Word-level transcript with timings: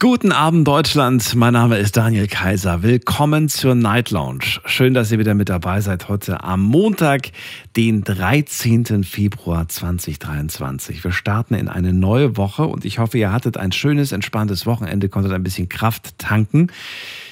Guten 0.00 0.32
Abend 0.32 0.66
Deutschland, 0.66 1.34
mein 1.36 1.52
Name 1.52 1.78
ist 1.78 1.96
Daniel 1.96 2.26
Kaiser. 2.26 2.82
Willkommen 2.82 3.48
zur 3.48 3.76
Night 3.76 4.10
Lounge. 4.10 4.58
Schön, 4.64 4.94
dass 4.94 5.12
ihr 5.12 5.18
wieder 5.18 5.34
mit 5.34 5.48
dabei 5.48 5.80
seid 5.80 6.08
heute 6.08 6.42
am 6.42 6.62
Montag, 6.62 7.30
den 7.76 8.02
13. 8.02 9.04
Februar 9.04 9.68
2023. 9.68 11.04
Wir 11.04 11.12
starten 11.12 11.54
in 11.54 11.68
eine 11.68 11.92
neue 11.92 12.36
Woche 12.36 12.66
und 12.66 12.84
ich 12.84 12.98
hoffe, 12.98 13.18
ihr 13.18 13.32
hattet 13.32 13.58
ein 13.58 13.70
schönes, 13.70 14.10
entspanntes 14.10 14.66
Wochenende, 14.66 15.08
konntet 15.08 15.32
ein 15.32 15.44
bisschen 15.44 15.68
Kraft 15.68 16.18
tanken. 16.18 16.68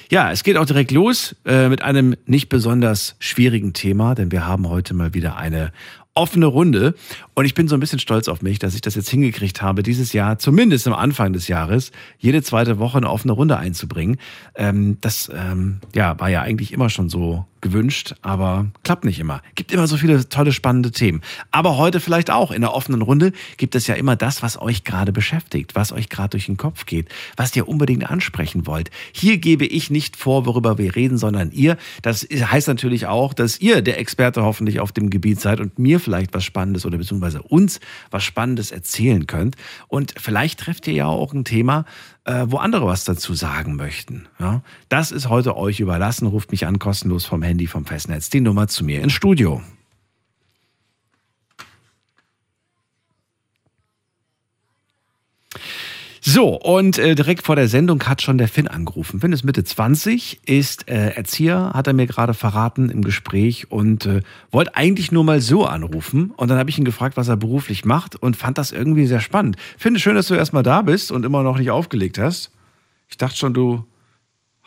Ja, 0.09 0.31
es 0.31 0.43
geht 0.43 0.55
auch 0.55 0.65
direkt 0.65 0.91
los 0.91 1.35
äh, 1.45 1.67
mit 1.67 1.81
einem 1.81 2.15
nicht 2.25 2.47
besonders 2.47 3.15
schwierigen 3.19 3.73
Thema, 3.73 4.15
denn 4.15 4.31
wir 4.31 4.45
haben 4.45 4.69
heute 4.69 4.93
mal 4.93 5.13
wieder 5.13 5.35
eine 5.35 5.73
offene 6.15 6.45
Runde. 6.45 6.95
Und 7.33 7.45
ich 7.45 7.53
bin 7.53 7.67
so 7.67 7.75
ein 7.75 7.79
bisschen 7.79 7.99
stolz 7.99 8.27
auf 8.27 8.41
mich, 8.41 8.57
dass 8.57 8.73
ich 8.73 8.81
das 8.81 8.95
jetzt 8.95 9.09
hingekriegt 9.09 9.61
habe, 9.61 9.83
dieses 9.83 10.13
Jahr, 10.13 10.39
zumindest 10.39 10.87
am 10.87 10.93
Anfang 10.93 11.33
des 11.33 11.47
Jahres, 11.47 11.91
jede 12.17 12.41
zweite 12.41 12.79
Woche 12.79 12.97
eine 12.97 13.09
offene 13.09 13.33
Runde 13.33 13.57
einzubringen. 13.57 14.17
Ähm, 14.55 14.97
das 15.01 15.29
ähm, 15.33 15.81
ja, 15.93 16.19
war 16.19 16.29
ja 16.29 16.41
eigentlich 16.41 16.71
immer 16.71 16.89
schon 16.89 17.09
so 17.09 17.45
gewünscht, 17.65 18.13
aber 18.21 18.67
klappt 18.83 19.05
nicht 19.05 19.19
immer. 19.19 19.41
Gibt 19.55 19.71
immer 19.71 19.87
so 19.87 19.97
viele 19.97 20.29
tolle, 20.29 20.51
spannende 20.51 20.91
Themen. 20.91 21.21
Aber 21.49 21.77
heute 21.77 21.99
vielleicht 21.99 22.29
auch 22.29 22.51
in 22.51 22.61
der 22.61 22.75
offenen 22.75 23.01
Runde 23.01 23.31
gibt 23.57 23.73
es 23.73 23.87
ja 23.87 23.95
immer 23.95 24.15
das, 24.15 24.43
was 24.43 24.61
euch 24.61 24.83
gerade 24.83 25.11
beschäftigt, 25.11 25.73
was 25.73 25.91
euch 25.91 26.09
gerade 26.09 26.29
durch 26.29 26.45
den 26.45 26.57
Kopf 26.57 26.85
geht, 26.85 27.09
was 27.37 27.55
ihr 27.55 27.67
unbedingt 27.67 28.07
ansprechen 28.07 28.67
wollt. 28.67 28.91
Hier 29.13 29.39
gebe 29.39 29.65
ich 29.65 29.89
nicht 29.89 30.15
vor, 30.15 30.45
worüber 30.45 30.77
wir 30.77 30.95
reden, 30.95 31.17
sondern 31.17 31.51
ihr. 31.51 31.75
Das 32.03 32.21
heißt 32.21 32.67
natürlich 32.67 33.07
auch, 33.07 33.33
dass 33.33 33.59
ihr 33.59 33.81
der 33.81 33.99
Experte 33.99 34.43
hoffentlich 34.43 34.79
auf 34.79 34.91
dem 34.91 35.09
Gebiet 35.09 35.41
seid 35.41 35.59
und 35.59 35.79
mir 35.79 35.99
vielleicht 35.99 36.35
was 36.35 36.43
Spannendes 36.43 36.85
oder 36.85 36.99
beziehungsweise 36.99 37.41
uns 37.41 37.79
was 38.11 38.23
Spannendes 38.23 38.69
erzählen 38.69 39.25
könnt. 39.25 39.55
Und 39.87 40.13
vielleicht 40.19 40.59
trefft 40.59 40.85
ihr 40.85 40.93
ja 40.93 41.07
auch 41.07 41.33
ein 41.33 41.45
Thema, 41.45 41.85
äh, 42.25 42.45
wo 42.47 42.57
andere 42.57 42.85
was 42.85 43.05
dazu 43.05 43.33
sagen 43.33 43.75
möchten. 43.75 44.27
Ja? 44.39 44.61
Das 44.89 45.11
ist 45.11 45.29
heute 45.29 45.55
euch 45.55 45.79
überlassen. 45.79 46.27
Ruft 46.27 46.51
mich 46.51 46.65
an, 46.67 46.79
kostenlos 46.79 47.25
vom 47.25 47.41
Handy, 47.41 47.67
vom 47.67 47.85
Festnetz. 47.85 48.29
Die 48.29 48.41
Nummer 48.41 48.67
zu 48.67 48.83
mir 48.83 49.01
ins 49.01 49.13
Studio. 49.13 49.61
So, 56.27 56.59
und 56.59 56.97
äh, 56.97 57.13
direkt 57.13 57.45
vor 57.45 57.55
der 57.55 57.67
Sendung 57.67 58.01
hat 58.05 58.23
schon 58.23 58.39
der 58.39 58.47
Finn 58.47 58.67
angerufen. 58.67 59.19
Finn 59.19 59.31
ist 59.31 59.43
Mitte 59.43 59.63
20, 59.63 60.39
ist 60.47 60.89
äh, 60.89 61.11
Erzieher, 61.11 61.73
hat 61.75 61.85
er 61.85 61.93
mir 61.93 62.07
gerade 62.07 62.33
verraten 62.33 62.89
im 62.89 63.03
Gespräch 63.03 63.69
und 63.69 64.07
äh, 64.07 64.21
wollte 64.49 64.75
eigentlich 64.75 65.11
nur 65.11 65.23
mal 65.23 65.39
so 65.39 65.65
anrufen. 65.65 66.31
Und 66.35 66.49
dann 66.49 66.57
habe 66.57 66.71
ich 66.71 66.79
ihn 66.79 66.83
gefragt, 66.83 67.15
was 67.15 67.27
er 67.27 67.37
beruflich 67.37 67.85
macht 67.85 68.15
und 68.15 68.35
fand 68.35 68.57
das 68.57 68.71
irgendwie 68.71 69.05
sehr 69.05 69.19
spannend. 69.19 69.57
Finn, 69.77 69.99
schön, 69.99 70.15
dass 70.15 70.27
du 70.27 70.33
erstmal 70.33 70.63
da 70.63 70.81
bist 70.81 71.11
und 71.11 71.25
immer 71.25 71.43
noch 71.43 71.59
nicht 71.59 71.69
aufgelegt 71.69 72.17
hast. 72.17 72.49
Ich 73.07 73.17
dachte 73.17 73.37
schon, 73.37 73.53
du 73.53 73.85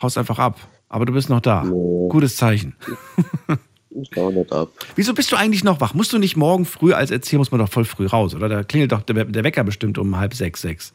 haust 0.01 0.17
einfach 0.17 0.39
ab. 0.39 0.65
Aber 0.87 1.05
du 1.05 1.11
bist 1.11 1.29
noch 1.29 1.41
da. 1.41 1.65
Nee. 1.65 2.07
Gutes 2.07 2.37
Zeichen. 2.37 2.77
Ich 3.89 4.11
hau 4.15 4.29
nicht 4.29 4.53
ab. 4.53 4.69
Wieso 4.95 5.13
bist 5.13 5.29
du 5.33 5.35
eigentlich 5.35 5.65
noch 5.65 5.81
wach? 5.81 5.93
Musst 5.93 6.13
du 6.13 6.19
nicht 6.19 6.37
morgen 6.37 6.63
früh 6.63 6.93
als 6.93 7.11
Erzieher, 7.11 7.39
muss 7.39 7.51
man 7.51 7.59
doch 7.59 7.69
voll 7.69 7.83
früh 7.83 8.05
raus, 8.05 8.33
oder? 8.33 8.47
Da 8.47 8.63
klingelt 8.63 8.93
doch 8.93 9.01
der, 9.01 9.25
der 9.25 9.43
Wecker 9.43 9.65
bestimmt 9.65 9.97
um 9.97 10.15
halb 10.15 10.33
sechs, 10.35 10.61
sechs. 10.61 10.93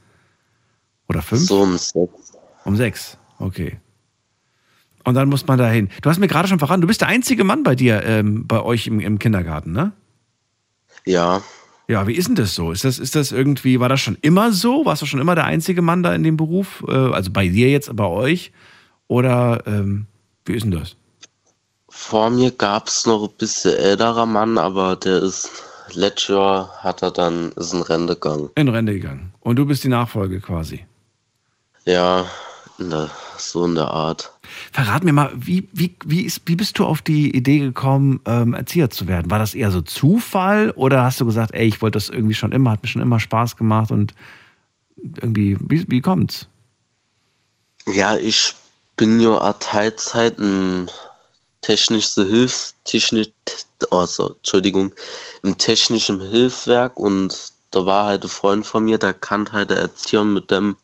Oder 1.15 1.23
fünf? 1.23 1.47
So 1.47 1.62
um 1.62 1.79
sechs. 1.79 2.33
Um 2.65 2.77
sechs, 2.77 3.19
okay. 3.39 3.79
Und 5.05 5.15
dann 5.15 5.29
muss 5.29 5.47
man 5.47 5.59
da 5.59 5.69
hin. 5.69 5.91
Du 6.03 6.11
hast 6.11 6.19
mir 6.19 6.29
gerade 6.29 6.48
schon 6.48 6.59
verraten, 6.59 6.81
du 6.81 6.89
bist 6.89 7.03
der 7.03 7.09
einzige 7.09 7.45
Mann 7.45 7.62
bei 7.62 7.77
dir, 7.77 8.03
ähm, 8.05 8.47
bei 8.47 8.61
euch 8.61 8.87
im, 8.87 9.01
im, 9.01 9.19
Kindergarten, 9.19 9.72
ne? 9.72 9.93
Ja. 11.05 11.43
Ja, 11.87 12.06
wie 12.06 12.15
ist 12.15 12.28
denn 12.28 12.34
das 12.34 12.55
so? 12.55 12.72
Ist 12.72 12.84
das, 12.84 12.99
ist 12.99 13.15
das 13.15 13.31
irgendwie, 13.31 13.78
war 13.78 13.91
das 13.91 14.00
schon 14.00 14.16
immer 14.22 14.53
so? 14.53 14.87
Warst 14.87 15.03
du 15.03 15.06
schon 15.06 15.21
immer 15.21 15.34
der 15.34 15.44
einzige 15.44 15.83
Mann 15.83 16.03
da 16.03 16.15
in 16.15 16.22
dem 16.22 16.37
Beruf? 16.37 16.83
Äh, 16.88 16.93
also 16.93 17.31
bei 17.31 17.47
dir 17.47 17.71
jetzt, 17.71 17.94
bei 17.94 18.06
euch? 18.06 18.53
Oder 19.06 19.62
ähm, 19.67 20.06
wie 20.47 20.55
ist 20.55 20.65
denn 20.65 20.72
das? 20.72 20.97
Vor 21.91 22.31
mir 22.31 22.50
gab 22.50 22.88
es 22.88 23.06
noch 23.06 23.22
ein 23.22 23.37
bisschen 23.38 23.77
älterer 23.77 24.27
Mann, 24.27 24.59
aber 24.59 24.97
der 24.97 25.22
ist 25.22 25.50
letztes 25.93 26.28
Jahr 26.28 26.71
hat 26.78 27.03
er 27.03 27.11
dann 27.11 27.53
ist 27.53 27.72
in 27.72 27.83
Rente 27.83 28.15
gegangen. 28.15 28.49
In 28.56 28.69
Rente 28.69 28.94
gegangen. 28.94 29.34
Und 29.41 29.56
du 29.56 29.67
bist 29.67 29.84
die 29.84 29.88
Nachfolge 29.88 30.41
quasi. 30.41 30.87
Ja, 31.84 32.27
in 32.78 32.91
der, 32.91 33.11
so 33.39 33.65
in 33.65 33.75
der 33.75 33.89
Art. 33.89 34.33
Verrat 34.72 35.05
mir 35.05 35.12
mal, 35.12 35.33
wie, 35.34 35.69
wie, 35.72 35.97
wie, 36.05 36.22
ist, 36.22 36.43
wie 36.47 36.56
bist 36.56 36.78
du 36.78 36.84
auf 36.84 37.03
die 37.03 37.34
Idee 37.37 37.59
gekommen, 37.59 38.21
ähm, 38.27 38.55
Erzieher 38.55 38.91
zu 38.91 39.06
werden? 39.06 39.31
War 39.31 39.39
das 39.39 39.55
eher 39.55 39.71
so 39.71 39.81
Zufall 39.81 40.71
oder 40.73 41.05
hast 41.05 41.21
du 41.21 41.27
gesagt, 41.27 41.55
ey, 41.55 41.67
ich 41.67 41.83
wollte 41.83 41.97
das 41.97 42.09
irgendwie 42.09 42.34
schon 42.34 42.53
immer, 42.53 42.73
hat 42.73 42.83
mir 42.83 42.89
schon 42.89 43.03
immer 43.03 43.21
Spaß 43.21 43.56
gemacht 43.56 43.91
und 43.91 44.15
irgendwie, 44.97 45.56
wie, 45.61 45.84
wie 45.89 46.00
kommt's? 46.00 46.49
Ja, 47.87 48.17
ich 48.17 48.55
bin 48.97 49.21
ja 49.21 49.53
Teilzeit 49.55 50.39
ein 50.39 50.91
technische 51.61 52.27
Hilfs, 52.27 52.75
technisch, 52.84 53.28
also, 53.91 54.34
Entschuldigung, 54.34 54.93
im 55.43 55.56
technischen 55.59 56.21
Hilfswerk 56.21 56.99
und 56.99 57.53
da 57.71 57.84
war 57.84 58.06
halt 58.06 58.23
ein 58.25 58.28
Freund 58.28 58.67
von 58.67 58.84
mir, 58.84 58.99
der 58.99 59.15
kannte 59.15 59.53
halt 59.53 59.71
der 59.71 59.78
Erzieher 59.78 60.25
mit 60.25 60.50
dem 60.50 60.77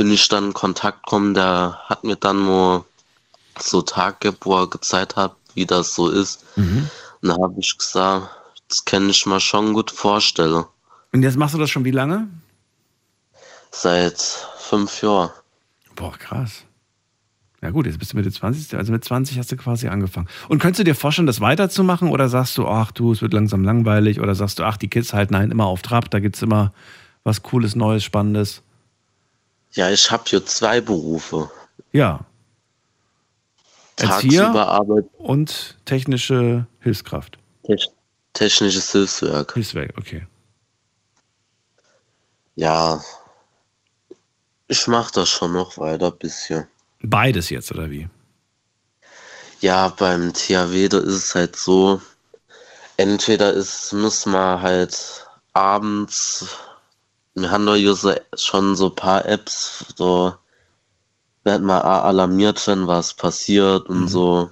bin 0.00 0.10
ich 0.10 0.28
dann 0.28 0.46
in 0.46 0.54
Kontakt 0.54 1.04
gekommen, 1.04 1.34
der 1.34 1.78
hat 1.84 2.04
mir 2.04 2.16
dann 2.16 2.46
nur 2.46 2.86
so 3.58 3.82
Tage, 3.82 4.34
wo 4.40 4.56
er 4.56 4.66
gezeigt 4.66 5.16
hat, 5.16 5.36
wie 5.52 5.66
das 5.66 5.94
so 5.94 6.08
ist. 6.08 6.42
Mhm. 6.56 6.88
Und 7.20 7.28
da 7.28 7.34
habe 7.34 7.60
ich 7.60 7.76
gesagt, 7.76 8.30
das 8.68 8.86
kann 8.86 9.10
ich 9.10 9.26
mir 9.26 9.40
schon 9.40 9.74
gut 9.74 9.90
vorstellen. 9.90 10.64
Und 11.12 11.22
jetzt 11.22 11.36
machst 11.36 11.54
du 11.54 11.58
das 11.58 11.68
schon 11.68 11.84
wie 11.84 11.90
lange? 11.90 12.28
Seit 13.70 14.18
fünf 14.58 15.02
Jahren. 15.02 15.32
Boah, 15.96 16.16
krass. 16.16 16.62
Ja 17.60 17.68
gut, 17.68 17.84
jetzt 17.84 17.98
bist 17.98 18.14
du 18.14 18.16
Mitte 18.16 18.32
20, 18.32 18.78
also 18.78 18.92
mit 18.92 19.04
20 19.04 19.38
hast 19.38 19.52
du 19.52 19.58
quasi 19.58 19.88
angefangen. 19.88 20.28
Und 20.48 20.60
könntest 20.60 20.80
du 20.80 20.84
dir 20.84 20.94
vorstellen, 20.94 21.26
das 21.26 21.42
weiterzumachen 21.42 22.08
oder 22.08 22.30
sagst 22.30 22.56
du, 22.56 22.66
ach 22.66 22.90
du, 22.90 23.12
es 23.12 23.20
wird 23.20 23.34
langsam 23.34 23.64
langweilig 23.64 24.18
oder 24.18 24.34
sagst 24.34 24.60
du, 24.60 24.62
ach, 24.62 24.78
die 24.78 24.88
Kids 24.88 25.12
halten 25.12 25.34
einen 25.34 25.52
immer 25.52 25.66
auf 25.66 25.82
Trab, 25.82 26.10
da 26.10 26.20
gibt 26.20 26.36
es 26.36 26.42
immer 26.42 26.72
was 27.22 27.42
Cooles, 27.42 27.76
Neues, 27.76 28.02
Spannendes? 28.02 28.62
Ja, 29.72 29.90
ich 29.90 30.10
habe 30.10 30.24
hier 30.26 30.44
zwei 30.44 30.80
Berufe. 30.80 31.50
Ja. 31.92 32.24
Erzieher 33.96 35.04
und 35.18 35.76
technische 35.84 36.66
Hilfskraft. 36.80 37.38
Te 37.64 37.76
technisches 38.32 38.92
Hilfswerk. 38.92 39.52
Hilfswerk, 39.52 39.92
okay. 39.98 40.26
Ja, 42.54 43.00
ich 44.68 44.86
mache 44.86 45.12
das 45.12 45.28
schon 45.28 45.52
noch 45.52 45.78
weiter 45.78 46.10
bisschen. 46.10 46.66
Beides 47.02 47.50
jetzt, 47.50 47.72
oder 47.72 47.90
wie? 47.90 48.08
Ja, 49.60 49.88
beim 49.88 50.32
THW, 50.32 50.88
da 50.88 50.98
ist 50.98 51.14
es 51.14 51.34
halt 51.34 51.56
so, 51.56 52.00
entweder 52.96 53.52
ist, 53.52 53.92
muss 53.92 54.26
man 54.26 54.62
halt 54.62 55.26
abends 55.52 56.46
wir 57.34 57.50
haben 57.50 57.66
doch 57.66 57.76
schon 58.36 58.76
so 58.76 58.86
ein 58.86 58.94
paar 58.94 59.24
Apps, 59.26 59.84
so 59.96 60.34
werden 61.44 61.66
mal 61.66 61.80
alarmiert, 61.80 62.66
wenn 62.66 62.86
was 62.86 63.14
passiert 63.14 63.88
und 63.88 64.02
mhm. 64.02 64.08
so. 64.08 64.50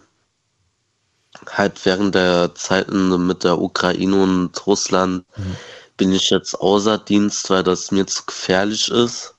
Halt 1.47 1.84
während 1.84 2.15
der 2.15 2.55
Zeiten 2.55 3.27
mit 3.27 3.44
der 3.44 3.61
Ukraine 3.61 4.22
und 4.22 4.66
Russland 4.66 5.25
mhm. 5.37 5.56
bin 5.97 6.12
ich 6.12 6.31
jetzt 6.31 6.55
außer 6.55 6.99
Dienst, 6.99 7.50
weil 7.50 7.62
das 7.62 7.91
mir 7.91 8.06
zu 8.06 8.25
gefährlich 8.27 8.91
ist. 8.91 9.34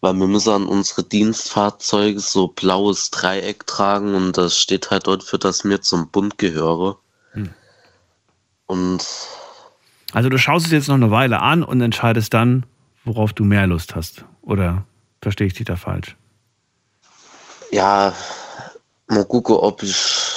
Weil 0.00 0.14
wir 0.14 0.26
müssen 0.26 0.52
an 0.52 0.66
unsere 0.66 1.02
Dienstfahrzeuge 1.04 2.20
so 2.20 2.48
blaues 2.48 3.10
Dreieck 3.10 3.66
tragen 3.66 4.14
und 4.14 4.36
das 4.36 4.58
steht 4.58 4.90
halt 4.90 5.06
dort 5.06 5.22
für, 5.22 5.38
dass 5.38 5.64
mir 5.64 5.80
zum 5.80 6.10
Bund 6.10 6.36
gehöre. 6.36 6.98
Mhm. 7.32 7.54
Und 8.66 9.04
also 10.12 10.28
du 10.28 10.38
schaust 10.38 10.66
es 10.66 10.72
jetzt 10.72 10.88
noch 10.88 10.94
eine 10.94 11.10
Weile 11.10 11.40
an 11.40 11.62
und 11.62 11.80
entscheidest 11.80 12.32
dann, 12.34 12.64
worauf 13.04 13.32
du 13.32 13.44
mehr 13.44 13.66
Lust 13.66 13.94
hast. 13.94 14.24
Oder 14.42 14.84
verstehe 15.20 15.46
ich 15.46 15.54
dich 15.54 15.66
da 15.66 15.76
falsch? 15.76 16.16
Ja, 17.72 18.12
mal 19.08 19.24
gucken, 19.24 19.56
ob 19.56 19.82
ich 19.82 20.30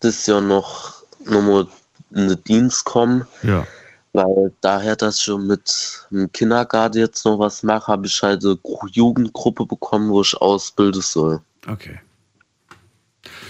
das 0.00 0.26
Jahr 0.26 0.40
noch 0.40 0.94
nochmal 1.24 1.66
in 2.10 2.28
den 2.28 2.44
Dienst 2.44 2.84
komme. 2.84 3.26
Ja. 3.42 3.66
Weil 4.12 4.52
daher, 4.60 4.96
dass 4.96 5.18
ich 5.18 5.24
schon 5.24 5.46
mit 5.46 6.06
dem 6.10 6.32
Kindergarten 6.32 6.98
jetzt 6.98 7.24
noch 7.24 7.38
was 7.38 7.62
mache, 7.62 7.92
habe 7.92 8.06
ich 8.06 8.22
halt 8.22 8.44
eine 8.44 8.58
Jugendgruppe 8.90 9.66
bekommen, 9.66 10.10
wo 10.10 10.22
ich 10.22 10.36
ausbilden 10.36 11.02
soll. 11.02 11.40
Okay 11.68 12.00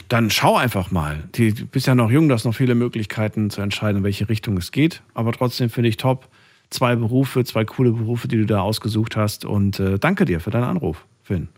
dann 0.08 0.30
schau 0.30 0.56
einfach 0.56 0.90
mal. 0.90 1.24
Du 1.32 1.52
bist 1.66 1.86
ja 1.86 1.94
noch 1.94 2.10
jung, 2.10 2.28
du 2.28 2.34
hast 2.34 2.44
noch 2.44 2.54
viele 2.54 2.74
Möglichkeiten 2.74 3.50
zu 3.50 3.60
entscheiden, 3.60 3.98
in 3.98 4.04
welche 4.04 4.28
Richtung 4.28 4.56
es 4.56 4.72
geht. 4.72 5.02
Aber 5.14 5.32
trotzdem 5.32 5.70
finde 5.70 5.88
ich 5.88 5.96
top, 5.96 6.28
zwei 6.70 6.96
Berufe, 6.96 7.44
zwei 7.44 7.64
coole 7.64 7.92
Berufe, 7.92 8.28
die 8.28 8.36
du 8.36 8.46
da 8.46 8.60
ausgesucht 8.60 9.16
hast. 9.16 9.44
Und 9.44 9.80
äh, 9.80 9.98
danke 9.98 10.24
dir 10.24 10.40
für 10.40 10.50
deinen 10.50 10.64
Anruf, 10.64 11.06
Finn. 11.22 11.48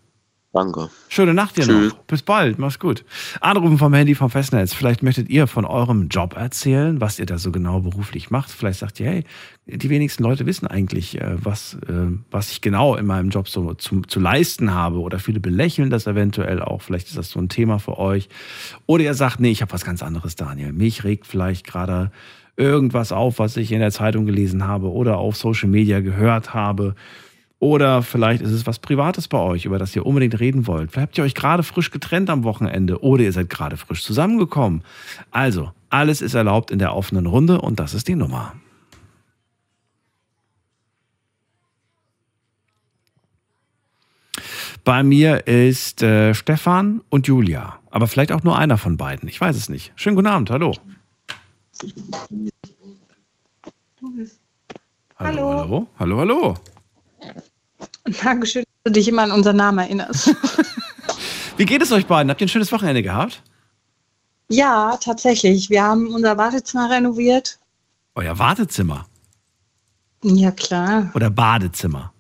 Danke. 0.59 0.91
Schöne 1.09 1.35
Nacht 1.35 1.57
dir 1.57 1.63
Tschüss. 1.63 1.93
noch. 1.93 1.99
Bis 2.01 2.23
bald. 2.23 2.59
Mach's 2.59 2.81
gut. 2.81 3.05
Anrufen 3.41 3.79
vom 3.79 3.95
Handy 3.95 4.17
vom 4.17 4.29
Festnetz. 4.29 4.75
Vielleicht 4.75 5.05
möchtet 5.05 5.29
ihr 5.29 5.47
von 5.47 5.65
eurem 5.65 6.09
Job 6.09 6.35
erzählen, 6.35 7.01
was 7.01 7.21
ihr 7.21 7.27
da 7.27 7.39
so 7.39 7.53
genau 7.53 7.79
beruflich 7.79 8.33
macht. 8.33 8.51
Vielleicht 8.51 8.81
sagt 8.81 8.99
ihr, 8.99 9.07
hey, 9.07 9.25
die 9.67 9.89
wenigsten 9.89 10.25
Leute 10.25 10.47
wissen 10.47 10.67
eigentlich, 10.67 11.21
äh, 11.21 11.37
was, 11.37 11.75
äh, 11.89 12.11
was 12.33 12.51
ich 12.51 12.61
genau 12.61 12.97
in 12.97 13.07
meinem 13.07 13.31
Job 13.31 13.49
so 13.49 13.73
zu, 13.75 14.01
zu 14.03 14.19
leisten 14.19 14.75
habe. 14.75 14.99
Oder 14.99 15.21
viele 15.21 15.39
belächeln 15.39 15.91
das 15.91 16.09
eventuell 16.09 16.61
auch. 16.61 16.83
Vielleicht 16.83 17.07
ist 17.07 17.17
das 17.17 17.31
so 17.31 17.39
ein 17.39 17.49
Thema 17.49 17.79
für 17.79 17.97
euch. 17.97 18.29
Oder 18.87 19.05
ihr 19.05 19.15
sagt, 19.15 19.39
nee, 19.39 19.53
ich 19.53 19.63
habe 19.63 19.73
was 19.73 19.85
ganz 19.85 20.03
anderes, 20.03 20.35
Daniel. 20.35 20.73
Mich 20.73 21.05
regt 21.05 21.29
vielleicht 21.29 21.69
gerade 21.69 22.11
irgendwas 22.57 23.13
auf, 23.13 23.39
was 23.39 23.57
ich 23.57 23.71
in 23.71 23.79
der 23.79 23.93
Zeitung 23.93 24.27
gelesen 24.27 24.67
habe 24.67 24.91
oder 24.91 25.19
auf 25.19 25.37
Social 25.37 25.69
Media 25.69 26.01
gehört 26.01 26.53
habe. 26.53 26.97
Oder 27.61 28.03
vielleicht 28.03 28.41
ist 28.41 28.53
es 28.53 28.67
was 28.67 28.79
Privates 28.79 29.27
bei 29.27 29.39
euch, 29.39 29.65
über 29.65 29.79
das 29.79 29.95
ihr 29.97 30.07
unbedingt 30.07 30.39
reden 30.39 30.67
wollt. 30.67 30.93
Vielleicht 30.93 31.09
habt 31.09 31.19
ihr 31.19 31.25
euch 31.25 31.35
gerade 31.35 31.65
frisch 31.65 31.91
getrennt 31.91 32.31
am 32.31 32.45
Wochenende 32.45 33.03
oder 33.03 33.25
ihr 33.25 33.33
seid 33.33 33.51
gerade 33.51 33.77
frisch 33.77 34.05
zusammengekommen. 34.05 34.83
Also, 35.33 35.73
alles 35.91 36.23
ist 36.23 36.35
erlaubt 36.35 36.71
in 36.71 36.79
der 36.79 36.95
offenen 36.95 37.27
Runde 37.27 37.61
und 37.61 37.81
das 37.81 37.95
ist 37.95 38.07
die 38.07 38.15
Nummer. 38.15 38.55
Bei 44.85 45.03
mir 45.03 45.47
ist 45.47 46.03
äh, 46.03 46.35
Stefan 46.35 47.03
und 47.11 47.27
Julia. 47.27 47.79
Aber 47.91 48.07
vielleicht 48.07 48.33
auch 48.33 48.43
nur 48.43 48.57
einer 48.57 48.79
von 48.79 48.97
beiden. 48.97 49.29
Ich 49.29 49.41
weiß 49.41 49.57
es 49.57 49.69
nicht. 49.69 49.93
Schönen 49.97 50.17
guten 50.17 50.29
Abend. 50.29 50.51
Hallo. 50.51 50.73
Hallo. 55.19 55.59
Hallo. 55.59 55.87
Hallo, 55.99 56.19
hallo. 56.19 56.57
Dankeschön, 58.23 58.63
dass 58.65 58.93
du 58.93 58.93
dich 58.93 59.09
immer 59.09 59.23
an 59.23 59.33
unseren 59.33 59.57
Namen 59.57 59.79
erinnerst. 59.79 60.35
Wie 61.57 61.65
geht 61.65 61.83
es 61.83 61.91
euch 61.93 62.07
beiden? 62.07 62.31
Habt 62.31 62.41
ihr 62.41 62.47
ein 62.47 62.51
schönes 62.51 62.73
Wochenende 62.73 63.03
gehabt? 63.03 63.43
ja, 64.51 64.97
tatsächlich. 65.03 65.69
Wir 65.69 65.83
haben 65.83 66.07
unser 66.15 66.39
Wartezimmer 66.39 66.89
renoviert. 66.91 67.59
Euer 68.15 68.39
Wartezimmer 68.39 69.07
Ja, 70.25 70.51
klar. 70.53 71.11
oder 71.15 71.29
Badezimmer? 71.29 72.13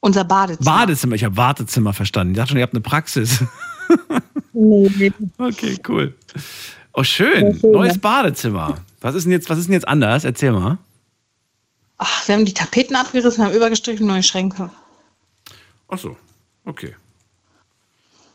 Unser 0.00 0.24
Badezimmer. 0.24 0.70
Badezimmer, 0.78 1.14
ich 1.14 1.24
habe 1.24 1.36
Wartezimmer 1.36 1.92
verstanden. 1.94 2.32
Ich 2.32 2.36
dachte 2.36 2.50
schon, 2.50 2.58
ihr 2.58 2.62
habt 2.64 2.74
eine 2.74 2.82
Praxis. 2.82 3.42
Nee, 4.52 5.10
Okay, 5.38 5.78
cool. 5.88 6.14
Oh, 6.92 7.02
schön. 7.02 7.58
Neues 7.62 7.94
ja. 7.94 8.00
Badezimmer. 8.00 8.76
Was 9.00 9.14
ist 9.14 9.24
denn 9.24 9.32
jetzt, 9.32 9.48
was 9.48 9.58
ist 9.58 9.66
denn 9.66 9.72
jetzt 9.74 9.88
anders? 9.88 10.24
Erzähl 10.24 10.52
mal. 10.52 10.78
Ach, 11.98 12.28
wir 12.28 12.34
haben 12.34 12.44
die 12.44 12.54
Tapeten 12.54 12.94
abgerissen, 12.96 13.44
haben 13.44 13.54
übergestrichen, 13.54 14.06
neue 14.06 14.22
Schränke. 14.22 14.70
Ach 15.88 15.98
so, 15.98 16.16
okay. 16.64 16.94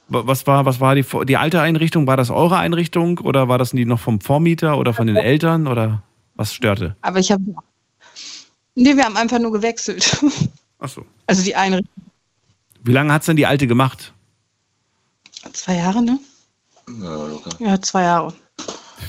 Wa- 0.08 0.24
Was 0.26 0.48
war, 0.48 0.66
was 0.66 0.80
war 0.80 0.96
die, 0.96 1.06
die 1.26 1.38
alte 1.38 1.62
Einrichtung? 1.62 2.08
War 2.08 2.18
das 2.18 2.30
eure 2.30 2.58
Einrichtung 2.58 3.20
oder 3.20 3.48
war 3.48 3.58
das 3.58 3.72
die 3.72 3.86
noch 3.86 4.00
vom 4.00 4.20
Vormieter 4.20 4.78
oder 4.78 4.94
von 4.94 5.08
den 5.08 5.16
Eltern 5.16 5.68
oder 5.68 6.04
was 6.36 6.54
störte? 6.54 6.96
Aber 7.02 7.20
ich 7.20 7.32
habe. 7.32 7.44
Nee, 8.76 8.96
wir 8.96 9.04
haben 9.06 9.18
einfach 9.18 9.40
nur 9.40 9.52
gewechselt. 9.52 10.18
Ach 10.80 10.90
so. 10.90 11.06
Also 11.28 11.44
die 11.44 11.56
Einrichtung. 11.56 11.92
Wie 12.84 12.94
lange 12.94 13.14
hat's 13.14 13.28
denn 13.28 13.36
die 13.36 13.46
alte 13.46 13.68
gemacht? 13.68 14.14
Zwei 15.54 15.76
Jahre, 15.76 16.02
ne? 16.02 16.20
Ja, 17.02 17.28
locker. 17.28 17.52
Ja, 17.60 17.82
zwei 17.82 18.04
Jahre. 18.04 18.34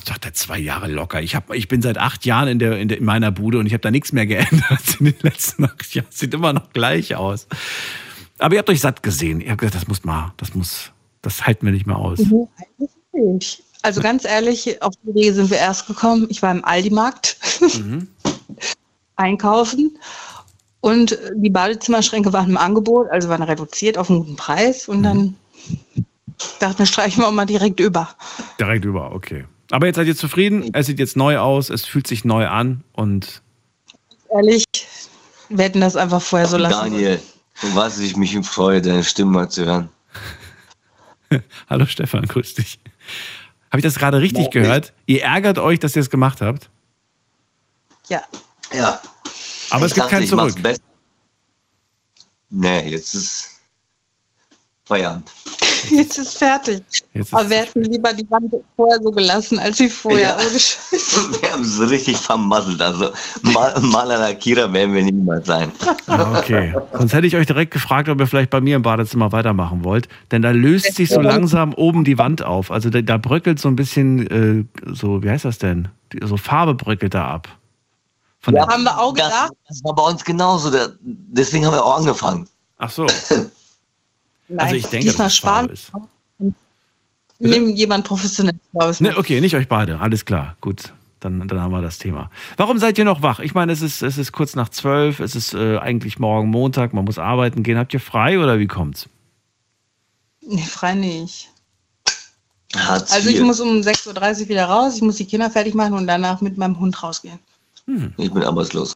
Sagt 0.05 0.25
er 0.25 0.35
zwei 0.35 0.59
Jahre 0.59 0.89
locker. 0.89 1.23
Ich, 1.23 1.35
hab, 1.35 1.53
ich 1.55 1.69
bin 1.69 1.83
seit 1.83 1.99
acht 1.99 2.25
Jahren 2.25 2.49
in, 2.49 2.59
der, 2.59 2.79
in, 2.79 2.89
der, 2.89 2.99
in 2.99 3.05
meiner 3.05 3.31
Bude 3.31 3.59
und 3.59 3.67
ich 3.67 3.73
habe 3.73 3.83
da 3.83 3.91
nichts 3.91 4.13
mehr 4.13 4.27
geändert 4.27 4.83
in 4.99 5.07
den 5.07 5.15
letzten 5.23 5.65
acht 5.65 5.95
Jahren. 5.95 6.07
Sieht 6.11 6.35
immer 6.35 6.53
noch 6.53 6.73
gleich 6.73 7.15
aus. 7.17 7.47
Aber 8.39 8.55
ihr 8.55 8.59
habt 8.59 8.71
euch 8.71 8.81
satt 8.81 9.03
gesehen. 9.03 9.41
Ihr 9.41 9.51
habt 9.51 9.61
gesagt, 9.61 9.77
das 9.77 9.89
muss 9.89 10.05
mal, 10.05 10.33
das 10.37 10.55
muss, 10.55 10.91
das 11.23 11.47
halten 11.47 11.67
wir 11.67 11.73
nicht 11.73 11.87
mehr 11.87 11.97
aus. 11.97 12.19
Eigentlich 12.21 12.91
nicht. 13.13 13.63
Also 13.83 14.01
ganz 14.01 14.25
ehrlich, 14.25 14.81
auf 14.83 14.95
die 15.03 15.11
Idee 15.11 15.33
sind 15.33 15.51
wir 15.51 15.59
erst 15.59 15.87
gekommen. 15.87 16.27
Ich 16.31 16.43
war 16.43 16.53
im 16.53 16.65
Aldi-Markt 16.65 17.37
einkaufen 19.17 19.99
und 20.81 21.19
die 21.37 21.51
Badezimmerschränke 21.51 22.33
waren 22.33 22.51
im 22.51 22.57
Angebot, 22.57 23.09
also 23.11 23.29
waren 23.29 23.43
reduziert 23.43 23.99
auf 23.99 24.09
einen 24.09 24.21
guten 24.21 24.37
Preis 24.37 24.89
und 24.89 25.03
dann 25.03 25.37
dachten 26.61 26.79
wir, 26.79 26.87
streichen 26.87 27.23
wir 27.23 27.29
auch 27.29 27.33
mal 27.33 27.47
direkt 27.47 27.81
über. 27.81 28.09
Direkt 28.59 28.85
über, 28.85 29.13
okay. 29.13 29.45
Aber 29.73 29.87
jetzt 29.87 29.97
seid 29.97 30.07
ihr 30.07 30.15
zufrieden, 30.17 30.69
es 30.75 30.85
sieht 30.87 30.99
jetzt 30.99 31.17
neu 31.17 31.39
aus, 31.39 31.71
es 31.71 31.87
fühlt 31.87 32.07
sich 32.07 32.27
neu 32.27 32.47
an 32.47 32.85
und 32.93 33.41
Ehrlich, 34.31 34.65
wir 35.49 35.65
hätten 35.65 35.81
das 35.81 35.97
einfach 35.97 36.21
vorher 36.21 36.47
so 36.47 36.59
lassen. 36.59 36.93
Daniel, 36.93 37.21
und 37.63 37.75
was 37.75 37.99
ich 37.99 38.15
mich 38.17 38.39
freue, 38.47 38.83
deine 38.83 39.03
Stimme 39.03 39.31
mal 39.31 39.49
zu 39.51 39.65
hören. 39.65 39.89
hallo 41.71 41.87
Stefan, 41.87 42.27
grüß 42.27 42.55
dich. 42.55 42.79
Habe 43.71 43.79
ich 43.79 43.83
das 43.83 43.95
gerade 43.99 44.21
richtig 44.21 44.51
gehört? 44.51 44.93
Ihr 45.07 45.23
ärgert 45.23 45.59
euch, 45.59 45.79
dass 45.81 45.97
ihr 45.97 46.03
es 46.03 46.11
gemacht 46.11 46.43
habt, 46.43 46.69
Ja, 48.09 48.21
Ja. 48.75 49.01
aber 49.71 49.87
es 49.87 49.93
Ich 49.93 49.95
gibt 49.95 50.05
dachte, 50.13 50.17
kein 50.17 50.27
Zurück. 50.27 50.79
Nee, 52.51 52.91
jetzt 52.91 53.15
ist 53.15 53.49
Feierabend. 54.85 55.31
Jetzt 55.91 56.19
ist 56.19 56.39
fertig. 56.39 56.83
Jetzt 57.15 57.29
ist, 57.29 57.35
Aber 57.35 57.49
wir 57.51 57.59
hätten 57.59 57.83
lieber 57.85 58.13
die 58.13 58.29
Wand 58.31 58.53
vorher 58.77 58.99
so 59.03 59.11
gelassen, 59.11 59.59
als 59.59 59.79
wie 59.81 59.89
vorher. 59.89 60.37
Ja. 60.39 60.39
Wir 61.43 61.53
haben 61.53 61.63
es 61.63 61.81
richtig 61.91 62.17
vermasselt. 62.17 62.81
Also 62.81 63.11
Mal 63.43 63.79
Maler 63.81 64.19
Lackierer 64.19 64.73
werden 64.73 64.95
wir 64.95 65.03
niemals 65.05 65.47
sein. 65.47 65.71
Okay. 66.09 66.75
Sonst 66.93 67.13
hätte 67.15 67.27
ich 67.27 67.37
euch 67.37 67.47
direkt 67.47 67.73
gefragt, 67.73 68.09
ob 68.09 68.19
ihr 68.21 68.27
vielleicht 68.27 68.51
bei 68.51 68.61
mir 68.61 68.77
im 68.77 68.83
Badezimmer 68.83 69.33
weitermachen 69.33 69.85
wollt. 69.85 70.09
Denn 70.31 70.43
da 70.43 70.51
löst 70.51 70.95
sich 70.95 71.09
so 71.11 71.21
langsam 71.21 71.73
oben 71.75 72.05
die 72.05 72.19
Wand 72.19 72.43
auf. 72.43 72.71
Also 72.71 72.91
da, 72.91 73.01
da 73.03 73.17
bröckelt 73.19 73.59
so 73.59 73.69
ein 73.69 73.77
bisschen, 73.77 74.27
äh, 74.87 74.93
so, 74.93 75.23
wie 75.23 75.31
heißt 75.31 75.45
das 75.45 75.59
denn? 75.59 75.89
Die, 76.13 76.21
so 76.27 76.37
Farbe 76.37 76.75
bröckelt 76.75 77.15
da 77.15 77.27
ab. 77.29 77.49
Von 78.41 78.55
der, 78.55 78.67
Haben 78.67 78.83
wir 78.85 78.99
auch 78.99 79.15
Das, 79.15 79.27
gedacht. 79.27 79.53
das 79.69 79.85
war 79.85 79.95
bei 79.95 80.03
uns 80.03 80.25
genauso. 80.25 80.71
Deswegen 81.01 81.65
haben 81.67 81.75
wir 81.75 81.85
auch 81.85 81.99
angefangen. 81.99 82.49
ach 82.79 82.91
so. 82.91 83.07
Nein, 84.53 84.61
Also 84.61 84.77
ich 84.77 84.87
denke, 84.87 85.07
diesmal 85.07 85.27
dass 85.27 85.35
es 85.35 85.39
Farbe 85.41 85.77
sparen. 85.77 86.05
ist. 86.49 86.53
Nehmen 87.39 87.75
jemand 87.75 88.05
professionell, 88.05 88.55
ich. 88.91 89.01
Ne, 89.01 89.17
okay, 89.17 89.41
nicht 89.41 89.57
euch 89.57 89.67
beide. 89.69 89.99
Alles 89.99 90.25
klar. 90.25 90.57
Gut. 90.61 90.93
Dann, 91.19 91.47
dann 91.47 91.61
haben 91.61 91.73
wir 91.73 91.83
das 91.83 91.99
Thema. 91.99 92.31
Warum 92.57 92.79
seid 92.79 92.99
ihr 92.99 93.05
noch 93.05 93.23
wach? 93.23 93.39
Ich 93.39 93.55
meine, 93.55 93.73
es 93.73 93.81
ist, 93.81 94.03
es 94.03 94.19
ist 94.19 94.33
kurz 94.33 94.57
nach 94.57 94.69
zwölf, 94.69 95.21
es 95.21 95.37
ist 95.37 95.55
äh, 95.55 95.79
eigentlich 95.79 96.19
morgen 96.19 96.51
Montag, 96.51 96.93
man 96.93 97.05
muss 97.05 97.19
arbeiten 97.19 97.63
gehen. 97.63 97.79
Habt 97.79 97.95
ihr 97.95 98.01
frei 98.01 98.41
oder 98.41 98.59
wie 98.59 98.67
kommt's? 98.67 99.09
Nee, 100.41 100.63
frei 100.63 100.95
nicht. 100.95 101.49
Hartz 102.75 103.13
Also 103.13 103.29
ich 103.29 103.41
muss 103.41 103.61
um 103.61 103.69
6.30 103.81 104.43
Uhr 104.43 104.49
wieder 104.49 104.65
raus, 104.65 104.97
ich 104.97 105.03
muss 105.03 105.17
die 105.17 105.27
Kinder 105.27 105.51
fertig 105.51 105.75
machen 105.75 105.95
und 105.95 106.07
danach 106.07 106.41
mit 106.41 106.59
meinem 106.59 106.79
Hund 106.81 107.01
rausgehen. 107.03 107.39
ich 108.17 108.33
bin 108.33 108.43
arbeitslos. 108.43 108.95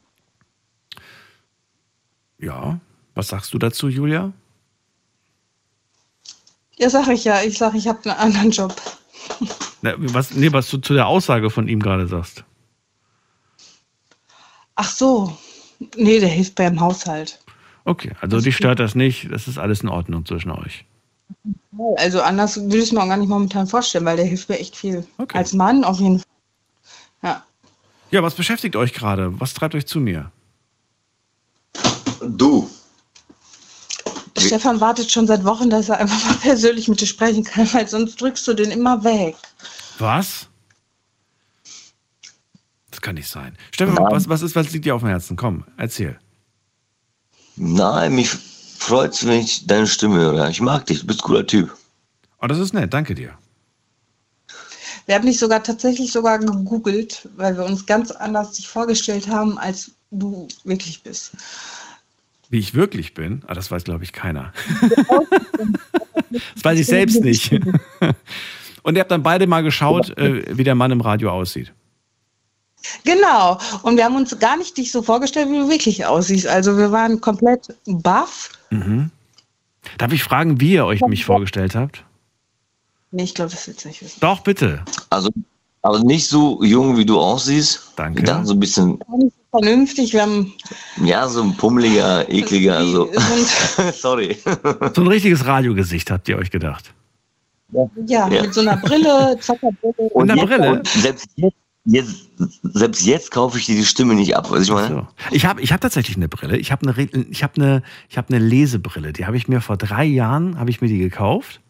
Ja. 2.38 2.80
Was 3.14 3.28
sagst 3.28 3.54
du 3.54 3.58
dazu, 3.58 3.88
Julia? 3.88 4.32
Ja, 6.78 6.90
sag 6.90 7.08
ich 7.08 7.24
ja. 7.24 7.42
Ich 7.42 7.58
sag, 7.58 7.74
ich 7.74 7.88
habe 7.88 7.98
einen 8.10 8.18
anderen 8.18 8.50
Job. 8.50 8.74
Ne, 9.82 9.94
was, 9.98 10.32
nee, 10.32 10.52
was 10.52 10.68
du 10.70 10.78
zu 10.78 10.94
der 10.94 11.06
Aussage 11.06 11.50
von 11.50 11.68
ihm 11.68 11.80
gerade 11.80 12.06
sagst. 12.06 12.44
Ach 14.74 14.90
so. 14.90 15.36
Nee, 15.96 16.20
der 16.20 16.28
hilft 16.28 16.54
beim 16.54 16.80
Haushalt. 16.80 17.40
Okay, 17.84 18.12
also 18.20 18.40
dich 18.40 18.56
stört 18.56 18.80
das 18.80 18.94
nicht, 18.94 19.30
das 19.30 19.46
ist 19.46 19.58
alles 19.58 19.82
in 19.82 19.88
Ordnung 19.88 20.26
zwischen 20.26 20.50
euch. 20.50 20.84
Also 21.96 22.20
anders 22.20 22.56
würde 22.56 22.78
ich 22.78 22.84
es 22.84 22.92
mir 22.92 23.02
auch 23.02 23.08
gar 23.08 23.16
nicht 23.16 23.28
momentan 23.28 23.66
vorstellen, 23.66 24.04
weil 24.04 24.16
der 24.16 24.26
hilft 24.26 24.48
mir 24.48 24.58
echt 24.58 24.76
viel. 24.76 25.06
Okay. 25.18 25.38
Als 25.38 25.52
Mann 25.52 25.84
auf 25.84 26.00
jeden 26.00 26.18
Fall. 26.18 26.26
Ja. 27.22 27.44
Ja, 28.10 28.22
was 28.22 28.34
beschäftigt 28.34 28.76
euch 28.76 28.92
gerade? 28.92 29.38
Was 29.40 29.54
treibt 29.54 29.74
euch 29.74 29.86
zu 29.86 30.00
mir? 30.00 30.30
Du. 32.22 32.68
Stefan 34.38 34.80
wartet 34.80 35.10
schon 35.10 35.26
seit 35.26 35.44
Wochen, 35.44 35.70
dass 35.70 35.88
er 35.88 35.98
einfach 35.98 36.24
mal 36.28 36.36
persönlich 36.36 36.88
mit 36.88 37.00
dir 37.00 37.06
sprechen 37.06 37.44
kann, 37.44 37.72
weil 37.72 37.88
sonst 37.88 38.20
drückst 38.20 38.46
du 38.48 38.54
den 38.54 38.70
immer 38.70 39.02
weg. 39.04 39.36
Was? 39.98 40.48
Das 42.90 43.00
kann 43.00 43.14
nicht 43.14 43.28
sein. 43.28 43.56
Stefan, 43.72 43.96
was, 44.10 44.28
was, 44.28 44.42
ist, 44.42 44.56
was 44.56 44.72
liegt 44.72 44.84
dir 44.84 44.94
auf 44.94 45.02
dem 45.02 45.08
Herzen? 45.08 45.36
Komm, 45.36 45.64
erzähl. 45.76 46.18
Nein, 47.56 48.14
mich 48.14 48.30
freut 48.30 49.26
wenn 49.26 49.40
ich 49.40 49.66
deine 49.66 49.86
Stimme 49.86 50.16
höre. 50.16 50.48
Ich 50.48 50.60
mag 50.60 50.86
dich, 50.86 51.00
du 51.00 51.06
bist 51.06 51.20
ein 51.20 51.24
cooler 51.24 51.46
Typ. 51.46 51.76
Oh, 52.40 52.46
das 52.46 52.58
ist 52.58 52.74
nett, 52.74 52.92
danke 52.92 53.14
dir. 53.14 53.36
Wir 55.06 55.14
haben 55.14 55.26
dich 55.26 55.38
sogar 55.38 55.62
tatsächlich 55.62 56.12
sogar 56.12 56.38
gegoogelt, 56.38 57.28
weil 57.36 57.56
wir 57.56 57.64
uns 57.64 57.86
ganz 57.86 58.10
anders 58.10 58.52
dich 58.52 58.68
vorgestellt 58.68 59.28
haben, 59.28 59.56
als 59.56 59.92
du 60.10 60.48
wirklich 60.64 61.02
bist. 61.02 61.32
Wie 62.48 62.58
ich 62.58 62.74
wirklich 62.74 63.14
bin? 63.14 63.42
Ah, 63.46 63.54
das 63.54 63.70
weiß, 63.70 63.84
glaube 63.84 64.04
ich, 64.04 64.12
keiner. 64.12 64.52
das 66.30 66.64
weiß 66.64 66.78
ich 66.78 66.86
selbst 66.86 67.22
nicht. 67.22 67.50
Und 68.82 68.94
ihr 68.94 69.00
habt 69.00 69.10
dann 69.10 69.24
beide 69.24 69.46
mal 69.46 69.62
geschaut, 69.62 70.16
äh, 70.16 70.56
wie 70.56 70.62
der 70.62 70.76
Mann 70.76 70.92
im 70.92 71.00
Radio 71.00 71.30
aussieht. 71.30 71.72
Genau. 73.04 73.58
Und 73.82 73.96
wir 73.96 74.04
haben 74.04 74.14
uns 74.14 74.38
gar 74.38 74.56
nicht 74.56 74.76
dich 74.76 74.92
so 74.92 75.02
vorgestellt, 75.02 75.48
wie 75.50 75.58
du 75.58 75.68
wirklich 75.68 76.06
aussiehst. 76.06 76.46
Also 76.46 76.78
wir 76.78 76.92
waren 76.92 77.20
komplett 77.20 77.74
baff. 77.86 78.50
Mhm. 78.70 79.10
Darf 79.98 80.12
ich 80.12 80.22
fragen, 80.22 80.60
wie 80.60 80.72
ihr 80.72 80.84
euch 80.84 81.00
mich 81.02 81.24
vorgestellt 81.24 81.74
habt? 81.74 82.04
Nee, 83.10 83.24
ich 83.24 83.34
glaube, 83.34 83.50
das 83.50 83.66
willst 83.66 83.84
du 83.84 83.88
nicht 83.88 84.02
wissen. 84.02 84.20
Doch, 84.20 84.40
bitte. 84.40 84.84
Also, 85.10 85.30
also 85.86 86.04
nicht 86.04 86.26
so 86.28 86.62
jung, 86.62 86.96
wie 86.96 87.04
du 87.06 87.18
aussiehst. 87.18 87.92
Danke. 87.96 88.22
Dann 88.22 88.44
so 88.46 88.54
ein 88.54 88.60
bisschen, 88.60 88.98
so 89.08 89.30
vernünftig. 89.50 90.12
Wir 90.12 90.22
haben 90.22 90.52
ja, 91.04 91.26
so 91.28 91.42
ein 91.42 91.56
pummeliger, 91.56 92.28
ekliger, 92.30 92.76
also. 92.78 93.06
Die 93.06 93.18
sind- 93.20 93.94
Sorry. 93.94 94.36
So 94.94 95.00
ein 95.02 95.06
richtiges 95.08 95.46
Radiogesicht 95.46 96.10
habt 96.10 96.28
ihr 96.28 96.36
euch 96.38 96.50
gedacht. 96.50 96.92
ja, 98.06 98.28
Ja. 98.28 98.42
mit 98.42 98.54
so 98.54 98.60
einer 98.60 98.76
Brille, 98.76 99.36
Zockerbrille. 99.40 99.94
Und 100.12 100.30
eine 100.30 100.40
jetzt- 100.40 100.48
Brille? 100.50 100.70
und 100.72 100.86
selbst 100.88 101.28
jetzt, 101.36 101.56
jetzt, 101.84 102.14
selbst 102.62 103.06
jetzt 103.06 103.30
kaufe 103.30 103.58
ich 103.58 103.66
dir 103.66 103.76
die 103.76 103.84
Stimme 103.84 104.14
nicht 104.14 104.36
ab. 104.36 104.50
Was 104.50 104.62
ich 104.64 104.70
meine? 104.70 104.88
So. 104.88 105.06
Ich 105.30 105.46
habe 105.46 105.60
ich 105.60 105.72
hab 105.72 105.80
tatsächlich 105.80 106.16
eine 106.16 106.28
Brille. 106.28 106.56
Ich 106.58 106.72
habe 106.72 106.88
eine, 106.88 107.08
ich 107.30 107.42
hab 107.42 107.56
eine, 107.56 107.82
ich 108.08 108.18
hab 108.18 108.28
eine 108.30 108.38
Lesebrille. 108.40 109.12
Die 109.12 109.24
habe 109.26 109.36
ich 109.36 109.48
mir 109.48 109.60
vor 109.60 109.76
drei 109.76 110.04
Jahren 110.04 110.58
habe 110.58 110.70
ich 110.70 110.80
mir 110.80 110.88
die 110.88 110.98
gekauft. 110.98 111.60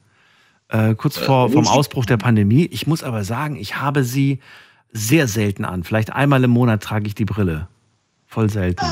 Äh, 0.68 0.94
kurz 0.94 1.16
vor 1.16 1.50
vom 1.50 1.68
Ausbruch 1.68 2.06
der 2.06 2.16
Pandemie. 2.16 2.66
Ich 2.66 2.86
muss 2.86 3.02
aber 3.04 3.22
sagen, 3.24 3.56
ich 3.56 3.76
habe 3.76 4.02
sie 4.02 4.40
sehr 4.92 5.28
selten 5.28 5.64
an. 5.64 5.84
Vielleicht 5.84 6.12
einmal 6.12 6.42
im 6.42 6.50
Monat 6.50 6.82
trage 6.82 7.06
ich 7.06 7.14
die 7.14 7.24
Brille. 7.24 7.68
Voll 8.26 8.50
selten. 8.50 8.86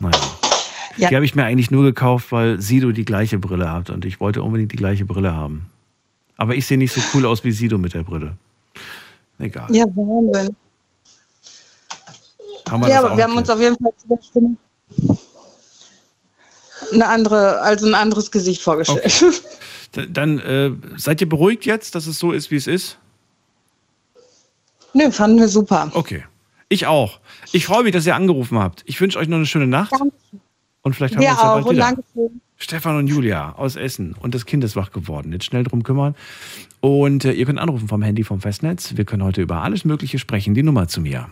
Naja. 0.00 0.18
Ja. 0.98 1.08
Die 1.08 1.14
habe 1.14 1.24
ich 1.24 1.34
mir 1.34 1.44
eigentlich 1.44 1.70
nur 1.70 1.84
gekauft, 1.84 2.32
weil 2.32 2.60
Sido 2.60 2.92
die 2.92 3.04
gleiche 3.04 3.38
Brille 3.38 3.70
hat 3.70 3.90
und 3.90 4.04
ich 4.04 4.20
wollte 4.20 4.42
unbedingt 4.42 4.72
die 4.72 4.76
gleiche 4.76 5.04
Brille 5.04 5.34
haben. 5.34 5.70
Aber 6.36 6.54
ich 6.54 6.66
sehe 6.66 6.78
nicht 6.78 6.92
so 6.92 7.00
cool 7.14 7.26
aus 7.26 7.44
wie 7.44 7.52
Sido 7.52 7.78
mit 7.78 7.94
der 7.94 8.02
Brille. 8.02 8.36
Egal. 9.38 9.74
Ja, 9.74 9.84
Wahnsinn. 9.84 10.56
Haben 12.68 12.82
wir 12.82 12.88
Ja, 12.88 12.96
das 12.96 13.04
aber 13.04 13.12
auch 13.12 13.16
wir 13.16 13.24
haben 13.24 13.36
uns 13.36 13.50
auf 13.50 13.60
jeden 13.60 13.76
Fall 13.76 13.92
zu 13.96 14.08
der 14.08 14.22
Stimme 14.22 14.56
eine 16.92 17.06
andere, 17.08 17.60
also 17.60 17.86
ein 17.86 17.94
anderes 17.94 18.30
Gesicht 18.30 18.62
vorgestellt. 18.62 19.42
D- 19.96 20.06
Dann 20.10 20.38
äh, 20.40 20.70
seid 20.96 21.20
ihr 21.20 21.28
beruhigt 21.28 21.64
jetzt, 21.66 21.94
dass 21.94 22.06
es 22.06 22.18
so 22.18 22.32
ist, 22.32 22.50
wie 22.50 22.56
es 22.56 22.66
ist? 22.66 22.98
Nö, 24.94 25.10
fanden 25.10 25.38
wir 25.38 25.48
super. 25.48 25.90
Okay. 25.94 26.24
Ich 26.68 26.86
auch. 26.86 27.20
Ich 27.52 27.66
freue 27.66 27.84
mich, 27.84 27.92
dass 27.92 28.06
ihr 28.06 28.16
angerufen 28.16 28.58
habt. 28.58 28.82
Ich 28.86 29.00
wünsche 29.00 29.18
euch 29.18 29.28
noch 29.28 29.36
eine 29.36 29.46
schöne 29.46 29.66
Nacht. 29.66 29.92
Und 30.82 30.94
vielleicht 30.96 31.14
haben 31.16 31.22
wir 31.22 31.28
Wir 31.28 31.32
uns 31.32 31.42
ja 31.42 31.50
auch. 31.50 31.54
bald 31.62 31.70
wieder. 31.70 31.84
danke 31.84 32.02
schön. 32.12 32.40
Stefan 32.58 32.96
und 32.96 33.06
Julia 33.06 33.52
aus 33.52 33.76
Essen. 33.76 34.14
Und 34.18 34.34
das 34.34 34.46
Kind 34.46 34.64
ist 34.64 34.76
wach 34.76 34.90
geworden. 34.90 35.30
Jetzt 35.32 35.44
schnell 35.44 35.62
drum 35.64 35.82
kümmern. 35.82 36.14
Und 36.80 37.24
äh, 37.24 37.32
ihr 37.32 37.44
könnt 37.44 37.58
anrufen 37.58 37.86
vom 37.86 38.02
Handy 38.02 38.24
vom 38.24 38.40
Festnetz. 38.40 38.96
Wir 38.96 39.04
können 39.04 39.22
heute 39.22 39.42
über 39.42 39.62
alles 39.62 39.84
Mögliche 39.84 40.18
sprechen. 40.18 40.54
Die 40.54 40.62
Nummer 40.62 40.88
zu 40.88 41.00
mir. 41.02 41.28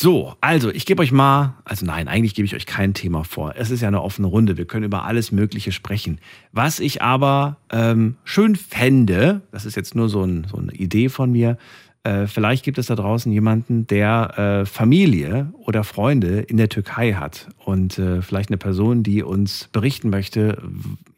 So, 0.00 0.36
also 0.40 0.70
ich 0.70 0.86
gebe 0.86 1.02
euch 1.02 1.10
mal, 1.10 1.56
also 1.64 1.84
nein, 1.84 2.06
eigentlich 2.06 2.36
gebe 2.36 2.46
ich 2.46 2.54
euch 2.54 2.66
kein 2.66 2.94
Thema 2.94 3.24
vor. 3.24 3.54
Es 3.56 3.72
ist 3.72 3.80
ja 3.80 3.88
eine 3.88 4.00
offene 4.00 4.28
Runde. 4.28 4.56
Wir 4.56 4.64
können 4.64 4.84
über 4.84 5.02
alles 5.02 5.32
Mögliche 5.32 5.72
sprechen. 5.72 6.20
Was 6.52 6.78
ich 6.78 7.02
aber 7.02 7.56
ähm, 7.72 8.14
schön 8.22 8.54
fände, 8.54 9.40
das 9.50 9.64
ist 9.64 9.74
jetzt 9.74 9.96
nur 9.96 10.08
so, 10.08 10.22
ein, 10.22 10.46
so 10.48 10.56
eine 10.56 10.72
Idee 10.72 11.08
von 11.08 11.32
mir, 11.32 11.58
äh, 12.04 12.28
vielleicht 12.28 12.64
gibt 12.64 12.78
es 12.78 12.86
da 12.86 12.94
draußen 12.94 13.32
jemanden, 13.32 13.88
der 13.88 14.38
äh, 14.38 14.66
Familie 14.66 15.52
oder 15.54 15.82
Freunde 15.82 16.42
in 16.42 16.58
der 16.58 16.68
Türkei 16.68 17.14
hat 17.14 17.48
und 17.64 17.98
äh, 17.98 18.22
vielleicht 18.22 18.50
eine 18.50 18.58
Person, 18.58 19.02
die 19.02 19.24
uns 19.24 19.68
berichten 19.72 20.10
möchte, 20.10 20.62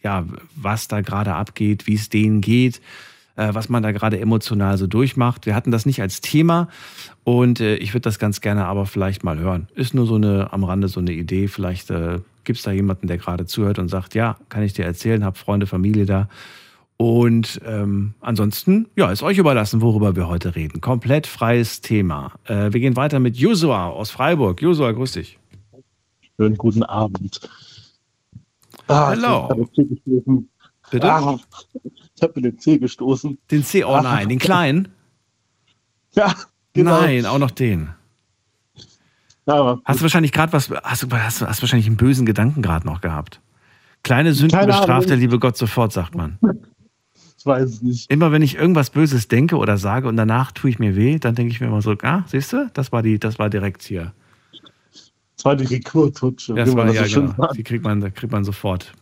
ja, 0.02 0.24
was 0.56 0.88
da 0.88 1.02
gerade 1.02 1.34
abgeht, 1.34 1.86
wie 1.86 1.96
es 1.96 2.08
denen 2.08 2.40
geht, 2.40 2.80
was 3.36 3.68
man 3.68 3.82
da 3.82 3.92
gerade 3.92 4.18
emotional 4.20 4.78
so 4.78 4.86
durchmacht. 4.86 5.46
Wir 5.46 5.54
hatten 5.54 5.70
das 5.70 5.86
nicht 5.86 6.00
als 6.00 6.20
Thema 6.20 6.68
und 7.24 7.60
äh, 7.60 7.76
ich 7.76 7.94
würde 7.94 8.02
das 8.02 8.18
ganz 8.18 8.40
gerne 8.40 8.66
aber 8.66 8.86
vielleicht 8.86 9.24
mal 9.24 9.38
hören. 9.38 9.68
Ist 9.74 9.94
nur 9.94 10.06
so 10.06 10.16
eine 10.16 10.52
am 10.52 10.64
Rande 10.64 10.88
so 10.88 11.00
eine 11.00 11.12
Idee. 11.12 11.48
Vielleicht 11.48 11.90
äh, 11.90 12.18
gibt 12.44 12.58
es 12.58 12.64
da 12.64 12.72
jemanden, 12.72 13.06
der 13.06 13.18
gerade 13.18 13.46
zuhört 13.46 13.78
und 13.78 13.88
sagt, 13.88 14.14
ja, 14.14 14.36
kann 14.48 14.62
ich 14.62 14.72
dir 14.72 14.84
erzählen, 14.84 15.24
hab 15.24 15.38
Freunde, 15.38 15.66
Familie 15.66 16.06
da. 16.06 16.28
Und 16.96 17.62
ähm, 17.64 18.12
ansonsten, 18.20 18.86
ja, 18.94 19.10
ist 19.10 19.22
euch 19.22 19.38
überlassen, 19.38 19.80
worüber 19.80 20.16
wir 20.16 20.28
heute 20.28 20.54
reden. 20.54 20.82
Komplett 20.82 21.26
freies 21.26 21.80
Thema. 21.80 22.32
Äh, 22.44 22.74
wir 22.74 22.80
gehen 22.80 22.94
weiter 22.94 23.20
mit 23.20 23.38
Josua 23.38 23.88
aus 23.88 24.10
Freiburg. 24.10 24.60
Josua, 24.60 24.92
grüß 24.92 25.12
dich. 25.12 25.38
Schönen 26.36 26.58
guten 26.58 26.82
Abend. 26.82 27.40
Ah, 28.86 29.14
gestoßen. 29.14 30.50
Bitte? 30.90 31.10
Ah, 31.10 31.38
ich 32.20 32.28
habe 32.28 32.38
mir 32.38 32.50
den 32.50 32.58
Zeh 32.58 32.78
gestoßen. 32.78 33.38
Den 33.50 33.64
C, 33.64 33.82
oh 33.82 33.98
nein, 34.02 34.28
den 34.28 34.38
kleinen? 34.38 34.88
Ja, 36.12 36.34
genau. 36.72 37.02
Nein, 37.02 37.24
auch 37.24 37.38
noch 37.38 37.52
den. 37.52 37.90
Ja, 39.46 39.78
Hast 39.84 40.00
du 40.00 40.02
wahrscheinlich 40.02 40.32
gerade 40.32 40.52
was, 40.52 40.68
hast 40.68 41.04
du 41.04 41.08
hast, 41.12 41.40
hast 41.40 41.62
wahrscheinlich 41.62 41.86
einen 41.86 41.96
bösen 41.96 42.26
Gedanken 42.26 42.62
gerade 42.62 42.84
noch 42.84 43.00
gehabt. 43.00 43.40
Kleine 44.02 44.32
Sünden 44.34 44.58
Keine 44.58 44.72
bestraft 44.72 44.90
Ahnung. 44.90 45.06
der 45.06 45.16
liebe 45.18 45.38
Gott 45.38 45.56
sofort, 45.56 45.92
sagt 45.92 46.16
man. 46.16 46.36
ich 47.38 47.46
weiß 47.46 47.62
es 47.70 47.82
nicht. 47.82 48.10
Immer 48.10 48.32
wenn 48.32 48.42
ich 48.42 48.56
irgendwas 48.56 48.90
Böses 48.90 49.28
denke 49.28 49.56
oder 49.56 49.78
sage 49.78 50.08
und 50.08 50.16
danach 50.16 50.50
tue 50.50 50.70
ich 50.70 50.80
mir 50.80 50.96
weh, 50.96 51.20
dann 51.20 51.36
denke 51.36 51.52
ich 51.52 51.60
mir 51.60 51.68
immer 51.68 51.80
so, 51.80 51.94
ah, 52.02 52.24
siehst 52.26 52.52
du, 52.52 52.68
das 52.74 52.90
war 52.90 53.02
die, 53.02 53.20
das 53.20 53.38
war 53.38 53.50
direkt 53.50 53.82
hier. 53.82 54.12
Das 55.36 55.44
war 55.44 55.54
die 55.54 55.66
Rekurrutsche. 55.66 56.54
Das 56.54 56.74
war 56.74 56.86
das 56.86 56.96
ja 56.96 57.06
genau. 57.20 57.52
Die 57.52 57.62
kriegt 57.62 57.84
man, 57.84 58.12
kriegt 58.14 58.32
man 58.32 58.42
sofort. 58.42 58.92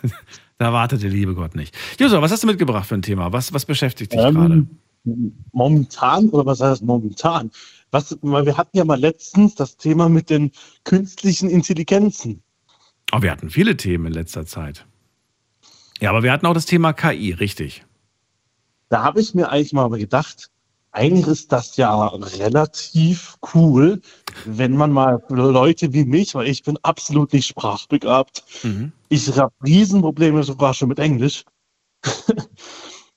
da 0.60 0.74
wartet 0.74 1.02
der 1.02 1.08
liebe 1.08 1.34
Gott 1.34 1.56
nicht. 1.56 1.74
Joshua, 1.98 2.20
was 2.20 2.30
hast 2.30 2.42
du 2.42 2.46
mitgebracht 2.46 2.86
für 2.86 2.94
ein 2.94 3.00
Thema? 3.00 3.32
Was, 3.32 3.54
was 3.54 3.64
beschäftigt 3.64 4.12
dich 4.12 4.20
gerade? 4.20 4.66
Ähm, 5.06 5.32
momentan, 5.52 6.28
oder 6.28 6.44
was 6.44 6.60
heißt 6.60 6.82
momentan? 6.82 7.50
Was, 7.90 8.18
weil 8.20 8.44
wir 8.44 8.58
hatten 8.58 8.76
ja 8.76 8.84
mal 8.84 9.00
letztens 9.00 9.54
das 9.54 9.78
Thema 9.78 10.10
mit 10.10 10.28
den 10.28 10.52
künstlichen 10.84 11.48
Intelligenzen. 11.48 12.42
Oh, 13.10 13.22
wir 13.22 13.30
hatten 13.30 13.48
viele 13.48 13.78
Themen 13.78 14.04
in 14.04 14.12
letzter 14.12 14.44
Zeit. 14.44 14.84
Ja, 15.98 16.10
aber 16.10 16.22
wir 16.22 16.30
hatten 16.30 16.44
auch 16.44 16.52
das 16.52 16.66
Thema 16.66 16.92
KI, 16.92 17.32
richtig. 17.32 17.86
Da 18.90 19.02
habe 19.02 19.22
ich 19.22 19.34
mir 19.34 19.48
eigentlich 19.48 19.72
mal 19.72 19.88
gedacht, 19.88 20.50
eigentlich 20.92 21.26
ist 21.26 21.52
das 21.52 21.76
ja 21.76 22.06
relativ 22.06 23.36
cool, 23.54 24.00
wenn 24.44 24.76
man 24.76 24.92
mal 24.92 25.22
Leute 25.28 25.92
wie 25.92 26.04
mich, 26.04 26.34
weil 26.34 26.48
ich 26.48 26.62
bin 26.62 26.78
absolut 26.82 27.32
nicht 27.32 27.46
sprachbegabt, 27.46 28.44
Mhm. 28.62 28.92
ich 29.08 29.36
habe 29.36 29.52
Riesenprobleme 29.64 30.42
sogar 30.42 30.74
schon 30.74 30.88
mit 30.88 30.98
Englisch, 30.98 31.44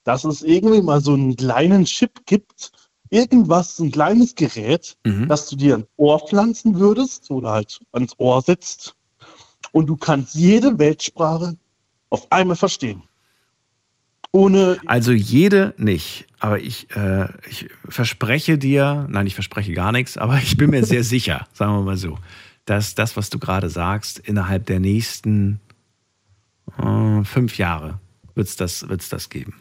dass 0.04 0.24
es 0.24 0.42
irgendwie 0.44 0.82
mal 0.82 1.02
so 1.02 1.14
einen 1.14 1.36
kleinen 1.36 1.86
Chip 1.86 2.26
gibt, 2.26 2.72
irgendwas, 3.10 3.80
ein 3.80 3.92
kleines 3.92 4.36
Gerät, 4.36 4.98
Mhm. 5.04 5.28
dass 5.28 5.50
du 5.50 5.56
dir 5.56 5.78
ein 5.78 5.86
Ohr 5.98 6.20
pflanzen 6.20 6.80
würdest 6.80 7.30
oder 7.32 7.52
halt 7.52 7.80
ans 7.92 8.14
Ohr 8.18 8.42
setzt 8.42 8.96
und 9.72 9.88
du 9.88 9.96
kannst 9.98 10.36
jede 10.36 10.78
Weltsprache 10.78 11.58
auf 12.10 12.32
einmal 12.32 12.56
verstehen. 12.56 13.04
Ohne 14.34 14.80
Also 14.88 15.12
jede 15.12 15.74
nicht. 15.78 16.26
Aber 16.40 16.60
ich, 16.60 16.94
äh, 16.96 17.30
ich 17.50 17.70
verspreche 17.88 18.58
dir, 18.58 19.08
nein, 19.10 19.28
ich 19.28 19.36
verspreche 19.36 19.74
gar 19.74 19.92
nichts, 19.92 20.18
aber 20.18 20.38
ich 20.40 20.58
bin 20.58 20.72
mir 20.72 20.84
sehr 20.86 21.04
sicher, 21.04 21.48
sagen 21.54 21.74
wir 21.74 21.82
mal 21.84 21.98
so, 21.98 22.18
dass 22.66 22.96
das, 22.96 23.16
was 23.16 23.30
du 23.30 23.40
gerade 23.40 23.70
sagst, 23.70 24.20
innerhalb 24.20 24.66
der 24.66 24.80
nächsten 24.80 25.62
äh, 26.78 27.24
fünf 27.24 27.58
Jahre 27.58 28.00
wird 28.34 28.48
es 28.48 28.56
das, 28.56 28.90
wird's 28.90 29.08
das 29.08 29.30
geben. 29.30 29.54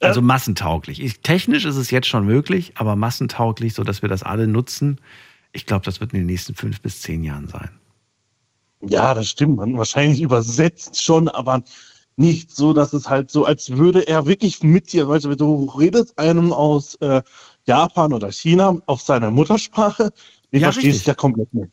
Also 0.00 0.20
massentauglich. 0.20 1.00
Ich, 1.00 1.20
technisch 1.20 1.64
ist 1.64 1.76
es 1.76 1.92
jetzt 1.92 2.08
schon 2.08 2.26
möglich, 2.26 2.72
aber 2.74 2.96
massentauglich, 2.96 3.72
sodass 3.74 4.02
wir 4.02 4.08
das 4.08 4.24
alle 4.24 4.48
nutzen. 4.48 5.00
Ich 5.52 5.64
glaube, 5.64 5.84
das 5.84 6.00
wird 6.00 6.12
in 6.12 6.20
den 6.20 6.26
nächsten 6.26 6.56
fünf 6.56 6.80
bis 6.80 7.02
zehn 7.02 7.22
Jahren 7.22 7.46
sein. 7.46 7.70
Ja, 8.80 9.14
das 9.14 9.28
stimmt. 9.28 9.56
Man 9.56 9.78
wahrscheinlich 9.78 10.20
übersetzt 10.20 11.00
schon, 11.00 11.28
aber 11.28 11.62
nicht 12.16 12.54
so, 12.54 12.72
dass 12.72 12.92
es 12.92 13.08
halt 13.08 13.30
so, 13.30 13.44
als 13.44 13.70
würde 13.70 14.06
er 14.06 14.26
wirklich 14.26 14.62
mit 14.62 14.92
dir, 14.92 15.08
weißt 15.08 15.24
du, 15.24 15.34
du 15.34 15.64
redest 15.64 16.18
einem 16.18 16.52
aus 16.52 16.94
äh, 16.96 17.22
Japan 17.64 18.12
oder 18.12 18.30
China 18.30 18.76
auf 18.86 19.00
seiner 19.02 19.30
Muttersprache, 19.30 20.12
den 20.52 20.60
Ja, 20.60 20.66
verstehst 20.66 20.86
richtig. 20.86 21.04
du 21.04 21.10
ja 21.10 21.14
komplett 21.14 21.54
nicht. 21.54 21.70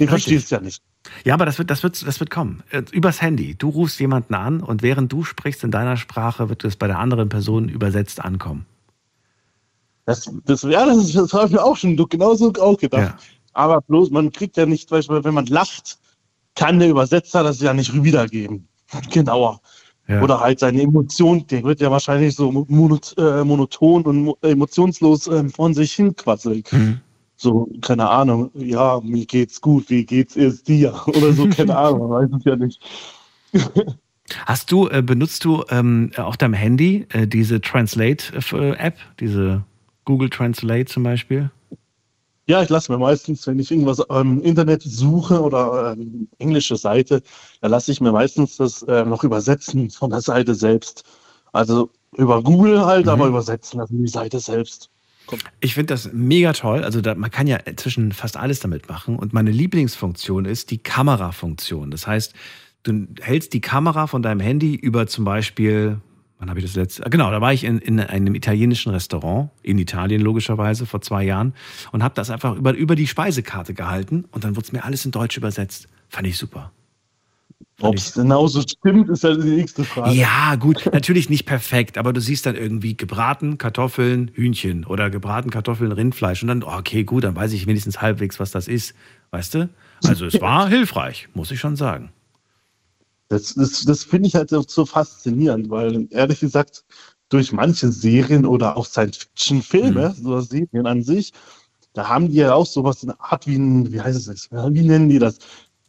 Den 0.00 0.08
Richtig. 0.08 0.24
verstehst 0.24 0.50
du 0.50 0.54
ja 0.56 0.60
nicht. 0.60 0.82
Ja, 1.24 1.34
aber 1.34 1.46
das 1.46 1.58
wird, 1.58 1.70
das 1.70 1.82
wird, 1.82 2.04
das 2.06 2.18
wird 2.18 2.30
kommen. 2.30 2.62
Äh, 2.70 2.82
Übers 2.92 3.20
Handy. 3.20 3.54
Du 3.54 3.68
rufst 3.68 4.00
jemanden 4.00 4.34
an 4.34 4.60
und 4.60 4.82
während 4.82 5.12
du 5.12 5.22
sprichst 5.22 5.62
in 5.62 5.70
deiner 5.70 5.96
Sprache, 5.96 6.48
wird 6.48 6.64
es 6.64 6.76
bei 6.76 6.86
der 6.86 6.98
anderen 6.98 7.28
Person 7.28 7.68
übersetzt 7.68 8.24
ankommen. 8.24 8.66
Das, 10.06 10.30
das, 10.44 10.62
ja, 10.62 10.84
das, 10.86 11.12
das 11.12 11.32
habe 11.32 11.46
ich 11.46 11.52
mir 11.52 11.62
auch 11.62 11.76
schon 11.76 11.96
genauso 11.96 12.52
auch 12.60 12.78
gedacht. 12.78 13.14
Ja. 13.18 13.18
Aber 13.52 13.80
bloß, 13.82 14.10
man 14.10 14.32
kriegt 14.32 14.56
ja 14.56 14.66
nicht, 14.66 14.90
weißt 14.90 15.08
du, 15.08 15.22
wenn 15.24 15.34
man 15.34 15.46
lacht, 15.46 15.98
kann 16.54 16.78
der 16.78 16.88
Übersetzer 16.88 17.42
das 17.42 17.60
ja 17.60 17.72
nicht 17.72 18.02
wiedergeben. 18.02 18.66
Genauer. 19.10 19.60
Ja. 20.06 20.20
Oder 20.22 20.38
halt 20.40 20.58
seine 20.58 20.82
Emotion, 20.82 21.46
der 21.46 21.62
wird 21.64 21.80
ja 21.80 21.90
wahrscheinlich 21.90 22.34
so 22.34 22.52
monot, 22.52 23.14
äh, 23.16 23.42
monoton 23.42 24.02
und 24.02 24.24
mo- 24.24 24.38
emotionslos 24.42 25.28
ähm, 25.28 25.48
von 25.50 25.72
sich 25.72 25.92
hin 25.94 26.14
quasseln. 26.14 26.62
Mhm. 26.70 27.00
So, 27.36 27.68
keine 27.80 28.08
Ahnung, 28.08 28.50
ja, 28.54 29.00
mir 29.02 29.24
geht's 29.24 29.60
gut, 29.60 29.88
wie 29.88 30.04
geht's 30.04 30.36
es 30.36 30.62
dir? 30.62 30.94
Oder 31.06 31.32
so, 31.32 31.48
keine 31.48 31.76
Ahnung, 31.76 32.08
man 32.08 32.30
weiß 32.30 32.38
es 32.38 32.44
ja 32.44 32.56
nicht. 32.56 32.80
Hast 34.46 34.70
du, 34.72 34.88
äh, 34.88 35.02
benutzt 35.02 35.44
du 35.44 35.64
ähm, 35.68 36.10
auf 36.16 36.36
deinem 36.36 36.54
Handy 36.54 37.06
äh, 37.10 37.26
diese 37.26 37.60
Translate-App, 37.60 38.96
diese 39.20 39.64
Google 40.04 40.30
Translate 40.30 40.86
zum 40.86 41.02
Beispiel? 41.02 41.50
Ja, 42.46 42.62
ich 42.62 42.68
lasse 42.68 42.92
mir 42.92 42.98
meistens, 42.98 43.46
wenn 43.46 43.58
ich 43.58 43.70
irgendwas 43.70 44.00
im 44.10 44.42
Internet 44.42 44.82
suche 44.82 45.40
oder 45.40 45.92
ähm, 45.92 46.28
englische 46.38 46.76
Seite, 46.76 47.22
da 47.62 47.68
lasse 47.68 47.90
ich 47.90 48.00
mir 48.02 48.12
meistens 48.12 48.56
das 48.58 48.82
äh, 48.82 49.04
noch 49.04 49.24
übersetzen 49.24 49.88
von 49.90 50.10
der 50.10 50.20
Seite 50.20 50.54
selbst. 50.54 51.04
Also 51.52 51.90
über 52.16 52.42
Google 52.42 52.84
halt, 52.84 53.06
Mhm. 53.06 53.12
aber 53.12 53.26
übersetzen 53.28 53.80
lassen 53.80 53.98
die 54.02 54.08
Seite 54.10 54.40
selbst. 54.40 54.90
Ich 55.60 55.72
finde 55.72 55.94
das 55.94 56.10
mega 56.12 56.52
toll. 56.52 56.84
Also 56.84 57.00
da, 57.00 57.14
man 57.14 57.30
kann 57.30 57.46
ja 57.46 57.56
inzwischen 57.56 58.12
fast 58.12 58.36
alles 58.36 58.60
damit 58.60 58.88
machen. 58.90 59.16
Und 59.16 59.32
meine 59.32 59.50
Lieblingsfunktion 59.50 60.44
ist 60.44 60.70
die 60.70 60.78
Kamerafunktion. 60.78 61.90
Das 61.90 62.06
heißt, 62.06 62.34
du 62.82 63.06
hältst 63.22 63.54
die 63.54 63.62
Kamera 63.62 64.06
von 64.06 64.22
deinem 64.22 64.40
Handy 64.40 64.74
über 64.74 65.06
zum 65.06 65.24
Beispiel, 65.24 65.98
wann 66.44 66.50
habe 66.50 66.60
ich 66.60 66.66
das 66.66 66.76
letzte? 66.76 67.08
Genau, 67.08 67.30
da 67.30 67.40
war 67.40 67.54
ich 67.54 67.64
in, 67.64 67.78
in 67.78 67.98
einem 67.98 68.34
italienischen 68.34 68.92
Restaurant, 68.92 69.48
in 69.62 69.78
Italien 69.78 70.20
logischerweise, 70.20 70.84
vor 70.84 71.00
zwei 71.00 71.24
Jahren, 71.24 71.54
und 71.90 72.02
habe 72.02 72.14
das 72.14 72.28
einfach 72.28 72.54
über, 72.56 72.74
über 72.74 72.96
die 72.96 73.06
Speisekarte 73.06 73.72
gehalten 73.72 74.26
und 74.30 74.44
dann 74.44 74.54
wurde 74.54 74.66
es 74.66 74.72
mir 74.72 74.84
alles 74.84 75.06
in 75.06 75.10
Deutsch 75.10 75.38
übersetzt. 75.38 75.88
Fand 76.10 76.26
ich 76.26 76.36
super. 76.36 76.70
Ob 77.80 77.96
es 77.96 78.12
genauso 78.12 78.60
stimmt, 78.60 79.08
ist 79.08 79.24
ja 79.24 79.34
die 79.34 79.48
nächste 79.48 79.84
Frage. 79.84 80.14
Ja, 80.14 80.54
gut, 80.56 80.88
natürlich 80.92 81.30
nicht 81.30 81.46
perfekt, 81.46 81.96
aber 81.96 82.12
du 82.12 82.20
siehst 82.20 82.44
dann 82.44 82.56
irgendwie 82.56 82.96
gebraten 82.96 83.56
Kartoffeln, 83.56 84.30
Hühnchen 84.34 84.84
oder 84.84 85.08
gebraten 85.08 85.50
Kartoffeln, 85.50 85.90
Rindfleisch 85.92 86.42
und 86.42 86.48
dann, 86.48 86.62
oh, 86.62 86.76
okay, 86.78 87.04
gut, 87.04 87.24
dann 87.24 87.34
weiß 87.34 87.52
ich 87.52 87.66
wenigstens 87.66 88.02
halbwegs, 88.02 88.38
was 88.38 88.50
das 88.50 88.68
ist. 88.68 88.94
Weißt 89.30 89.54
du? 89.54 89.70
Also 90.04 90.26
es 90.26 90.40
war 90.40 90.68
hilfreich, 90.68 91.28
muss 91.34 91.50
ich 91.50 91.58
schon 91.58 91.74
sagen. 91.74 92.10
Das, 93.28 93.54
das, 93.54 93.84
das 93.84 94.04
finde 94.04 94.28
ich 94.28 94.34
halt 94.34 94.50
so, 94.50 94.62
so 94.62 94.86
faszinierend, 94.86 95.70
weil 95.70 96.06
ehrlich 96.10 96.40
gesagt, 96.40 96.84
durch 97.30 97.52
manche 97.52 97.90
Serien 97.90 98.44
oder 98.46 98.76
auch 98.76 98.86
Science-Fiction-Filme, 98.86 100.14
Mhm. 100.18 100.26
oder 100.26 100.42
Serien 100.42 100.86
an 100.86 101.02
sich, 101.02 101.32
da 101.94 102.08
haben 102.08 102.28
die 102.28 102.36
ja 102.36 102.54
auch 102.54 102.66
sowas 102.66 103.02
in 103.02 103.08
der 103.08 103.20
Art 103.20 103.46
wie 103.46 103.56
ein, 103.56 103.92
wie 103.92 104.00
heißt 104.00 104.18
es 104.18 104.26
jetzt, 104.26 104.50
wie 104.52 104.82
nennen 104.82 105.08
die 105.08 105.18
das? 105.18 105.38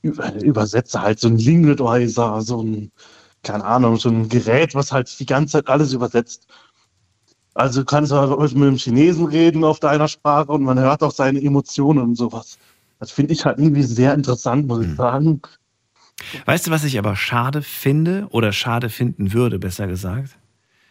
Über- 0.02 0.34
Übersetzer 0.36 1.02
halt, 1.02 1.20
so 1.20 1.28
ein 1.28 1.38
Lingualizer, 1.38 2.42
so 2.42 2.62
ein, 2.64 2.92
keine 3.44 3.66
Ahnung, 3.66 3.98
so 3.98 4.10
ein 4.10 4.30
Gerät, 4.30 4.76
was 4.76 4.92
halt 4.92 5.20
die 5.20 5.26
ganze 5.26 5.54
Zeit 5.54 5.68
alles 5.70 5.94
übersetzt. 5.94 6.48
Also 7.54 7.82
du 7.82 7.86
kannst 7.86 8.12
halt 8.12 8.38
mit 8.54 8.64
dem 8.64 8.76
Chinesen 8.78 9.26
reden 9.26 9.64
auf 9.64 9.80
deiner 9.80 10.08
Sprache 10.08 10.52
und 10.52 10.64
man 10.64 10.80
hört 10.80 11.02
auch 11.04 11.12
seine 11.12 11.42
Emotionen 11.42 12.00
und 12.00 12.16
sowas. 12.16 12.58
Das 13.00 13.12
finde 13.12 13.34
ich 13.34 13.46
halt 13.46 13.60
irgendwie 13.60 13.84
sehr 13.84 14.14
interessant, 14.14 14.68
muss 14.68 14.82
ich 14.84 14.88
Mhm. 14.90 14.96
sagen. 14.96 15.42
Weißt 16.46 16.68
du, 16.68 16.72
was 16.72 16.84
ich 16.84 16.98
aber 16.98 17.16
schade 17.16 17.62
finde 17.62 18.28
oder 18.30 18.52
schade 18.54 18.90
finden 18.90 19.34
würde, 19.34 19.60
besser 19.60 19.88
gesagt? 19.88 20.38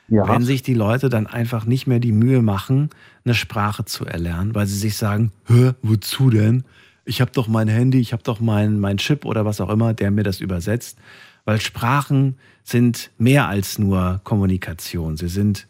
Ja. 0.09 0.29
Wenn 0.29 0.43
sich 0.43 0.63
die 0.63 0.75
Leute 0.75 1.09
dann 1.09 1.27
einfach 1.27 1.65
nicht 1.65 1.87
mehr 1.87 1.99
die 1.99 2.13
Mühe 2.13 2.43
machen, 2.43 2.91
eine 3.25 3.35
Sprache 3.35 3.85
zu 3.85 4.05
erlernen, 4.05 4.55
weil 4.55 4.67
sie 4.67 4.79
sich 4.79 4.97
sagen, 4.97 5.33
Hä, 5.47 5.73
wozu 5.83 6.31
denn? 6.31 6.65
Ich 7.07 7.21
habe 7.21 7.31
doch 7.33 7.49
mein 7.49 7.69
Handy, 7.69 8.01
ich 8.01 8.13
habe 8.13 8.23
doch 8.23 8.41
mein, 8.41 8.81
mein 8.81 8.99
Chip 8.99 9.25
oder 9.25 9.45
was 9.45 9.61
auch 9.61 9.71
immer, 9.71 9.95
der 9.95 10.11
mir 10.11 10.23
das 10.23 10.41
übersetzt. 10.41 10.99
Weil 11.45 11.61
Sprachen 11.61 12.37
sind 12.63 13.11
mehr 13.19 13.49
als 13.49 13.79
nur 13.79 14.21
Kommunikation. 14.25 15.17
Sie 15.17 15.29
sind, 15.29 15.67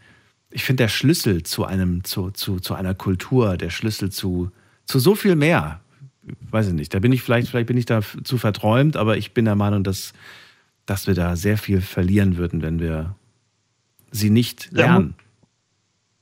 ich 0.51 0.65
finde, 0.65 0.85
der 0.85 0.89
Schlüssel 0.89 1.43
zu 1.43 1.65
einem, 1.65 2.05
zu, 2.05 2.31
zu, 2.31 2.61
zu 2.61 2.75
einer 2.75 2.95
Kultur, 2.95 3.57
der 3.57 3.71
Schlüssel 3.71 4.11
zu, 4.11 4.53
zu 4.85 5.01
so 5.01 5.17
viel 5.17 5.35
mehr. 5.35 5.81
Weiß 6.51 6.69
ich 6.69 6.75
nicht. 6.75 6.95
Da 6.95 6.99
bin 6.99 7.13
ich 7.13 7.23
vielleicht, 7.23 7.49
vielleicht 7.49 7.67
bin 7.67 7.77
ich 7.77 7.87
da 7.87 8.01
zu 8.23 8.39
verträumt, 8.39 8.97
aber 8.97 9.17
ich 9.17 9.35
bin 9.35 9.45
der 9.45 9.57
Meinung, 9.57 9.85
dass, 9.85 10.13
dass 10.87 11.07
wir 11.07 11.15
da 11.15 11.37
sehr 11.37 11.59
viel 11.59 11.81
verlieren 11.81 12.37
würden, 12.37 12.63
wenn 12.63 12.81
wir 12.81 13.15
sie 14.11 14.31
nicht 14.31 14.71
lernen. 14.73 15.15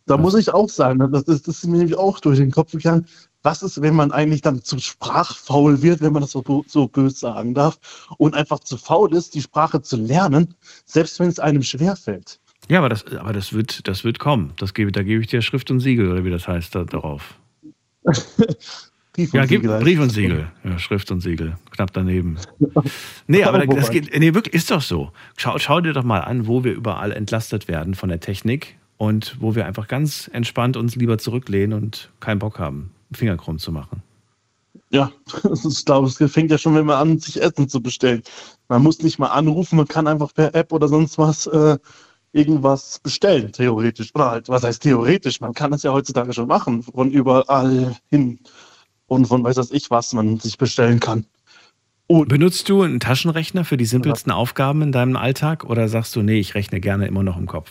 Da 0.06 0.16
muss 0.16 0.34
ich 0.34 0.52
auch 0.52 0.68
sagen, 0.68 0.98
ne, 0.98 1.08
das 1.08 1.22
ist, 1.24 1.46
das 1.46 1.58
ist 1.58 1.66
mir 1.66 1.78
nämlich 1.78 1.96
auch 1.96 2.18
durch 2.18 2.38
den 2.38 2.50
Kopf 2.50 2.72
gegangen. 2.72 3.06
Was 3.42 3.62
ist, 3.62 3.82
wenn 3.82 3.94
man 3.94 4.12
eigentlich 4.12 4.40
dann 4.40 4.62
zu 4.62 4.78
sprachfaul 4.78 5.82
wird, 5.82 6.00
wenn 6.00 6.12
man 6.12 6.22
das 6.22 6.32
so, 6.32 6.64
so 6.66 6.88
böse 6.88 7.16
sagen 7.16 7.54
darf, 7.54 7.78
und 8.18 8.34
einfach 8.34 8.60
zu 8.60 8.76
faul 8.76 9.14
ist, 9.14 9.34
die 9.34 9.42
Sprache 9.42 9.82
zu 9.82 9.96
lernen, 9.96 10.54
selbst 10.84 11.20
wenn 11.20 11.28
es 11.28 11.38
einem 11.38 11.62
schwerfällt? 11.62 12.40
Ja, 12.68 12.78
aber 12.78 12.88
das, 12.88 13.04
aber 13.06 13.32
das 13.32 13.52
wird, 13.52 13.86
das 13.88 14.04
wird 14.04 14.18
kommen. 14.18 14.52
Das 14.56 14.74
gebe, 14.74 14.92
da 14.92 15.02
gebe 15.02 15.20
ich 15.20 15.28
dir 15.28 15.42
Schrift 15.42 15.70
und 15.70 15.80
Siegel 15.80 16.10
oder 16.10 16.24
wie 16.24 16.30
das 16.30 16.46
heißt 16.46 16.74
da, 16.74 16.84
darauf. 16.84 17.34
Brief 19.12 19.32
Ja, 19.34 19.42
und 19.42 19.48
gib, 19.48 19.62
Siegel 19.62 19.80
Brief 19.80 20.00
und. 20.00 20.10
Siegel. 20.10 20.48
Ja, 20.64 20.78
Schrift 20.78 21.10
und 21.10 21.20
Siegel. 21.20 21.56
Knapp 21.70 21.92
daneben. 21.92 22.36
Nee, 23.26 23.44
aber 23.44 23.64
das 23.66 23.90
geht, 23.90 24.18
nee, 24.18 24.34
wirklich, 24.34 24.54
ist 24.54 24.70
doch 24.70 24.82
so. 24.82 25.12
Schau, 25.36 25.58
schau 25.58 25.80
dir 25.80 25.92
doch 25.92 26.02
mal 26.02 26.20
an, 26.20 26.46
wo 26.46 26.64
wir 26.64 26.72
überall 26.72 27.12
entlastet 27.12 27.68
werden 27.68 27.94
von 27.94 28.08
der 28.08 28.20
Technik 28.20 28.76
und 28.96 29.36
wo 29.40 29.54
wir 29.54 29.64
einfach 29.64 29.88
ganz 29.88 30.28
entspannt 30.32 30.76
uns 30.76 30.96
lieber 30.96 31.18
zurücklehnen 31.18 31.78
und 31.78 32.10
keinen 32.20 32.40
Bock 32.40 32.58
haben, 32.58 32.90
Finger 33.12 33.36
krumm 33.36 33.58
zu 33.58 33.72
machen. 33.72 34.02
Ja, 34.90 35.12
ist, 35.44 35.86
glaube 35.86 36.08
ich, 36.08 36.20
es 36.20 36.32
fängt 36.32 36.50
ja 36.50 36.58
schon, 36.58 36.74
wenn 36.74 36.86
man 36.86 36.96
an, 36.96 37.18
sich 37.18 37.40
Essen 37.40 37.68
zu 37.68 37.80
bestellen. 37.80 38.22
Man 38.68 38.82
muss 38.82 39.02
nicht 39.02 39.18
mal 39.18 39.28
anrufen, 39.28 39.76
man 39.76 39.88
kann 39.88 40.06
einfach 40.06 40.34
per 40.34 40.54
App 40.54 40.72
oder 40.72 40.88
sonst 40.88 41.16
was 41.16 41.46
äh, 41.46 41.78
irgendwas 42.32 42.98
bestellen, 43.02 43.52
theoretisch. 43.52 44.14
Oder 44.14 44.30
halt, 44.30 44.48
was 44.48 44.64
heißt 44.64 44.82
theoretisch? 44.82 45.40
Man 45.40 45.54
kann 45.54 45.70
das 45.70 45.82
ja 45.82 45.92
heutzutage 45.92 46.32
schon 46.32 46.48
machen, 46.48 46.82
von 46.82 47.10
überall 47.10 47.96
hin 48.10 48.40
und 49.12 49.26
von 49.26 49.44
weiß 49.44 49.56
was 49.56 49.70
ich 49.70 49.90
was 49.90 50.12
man 50.12 50.38
sich 50.38 50.58
bestellen 50.58 51.00
kann. 51.00 51.26
Und 52.06 52.28
Benutzt 52.28 52.68
du 52.68 52.82
einen 52.82 53.00
Taschenrechner 53.00 53.64
für 53.64 53.76
die 53.76 53.86
simpelsten 53.86 54.32
Aufgaben 54.32 54.82
in 54.82 54.92
deinem 54.92 55.16
Alltag 55.16 55.64
oder 55.64 55.88
sagst 55.88 56.14
du, 56.16 56.22
nee, 56.22 56.40
ich 56.40 56.54
rechne 56.54 56.80
gerne 56.80 57.06
immer 57.06 57.22
noch 57.22 57.38
im 57.38 57.46
Kopf? 57.46 57.70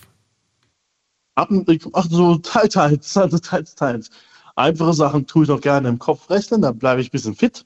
ab 1.36 1.50
ach 1.94 2.08
so, 2.10 2.36
teils, 2.38 2.74
teils, 2.74 3.18
also 3.18 3.38
teils, 3.40 3.76
teils. 3.76 4.10
Einfache 4.56 4.94
Sachen 4.94 5.26
tue 5.28 5.46
ich 5.46 5.50
auch 5.50 5.62
gerne 5.62 5.90
im 5.90 6.00
Kopf 6.00 6.30
rechnen, 6.30 6.62
dann 6.62 6.78
bleibe 6.78 7.02
ich 7.02 7.08
ein 7.08 7.12
bisschen 7.12 7.36
fit. 7.36 7.66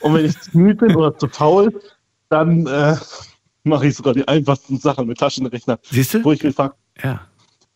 Und 0.00 0.14
wenn 0.14 0.24
ich 0.24 0.38
zu 0.40 0.56
müde 0.56 0.86
bin 0.86 0.96
oder 0.96 1.16
zu 1.16 1.28
faul, 1.28 1.80
dann 2.30 2.66
äh, 2.66 2.96
mache 3.62 3.86
ich 3.86 3.94
sogar 3.94 4.14
die 4.14 4.26
einfachsten 4.26 4.78
Sachen 4.78 5.06
mit 5.06 5.18
Taschenrechner. 5.18 5.78
Siehst 5.82 6.14
du? 6.14 6.24
Wo 6.24 6.32
ich 6.32 6.42
mich, 6.42 6.54
frag, 6.54 6.74
Ja, 7.02 7.20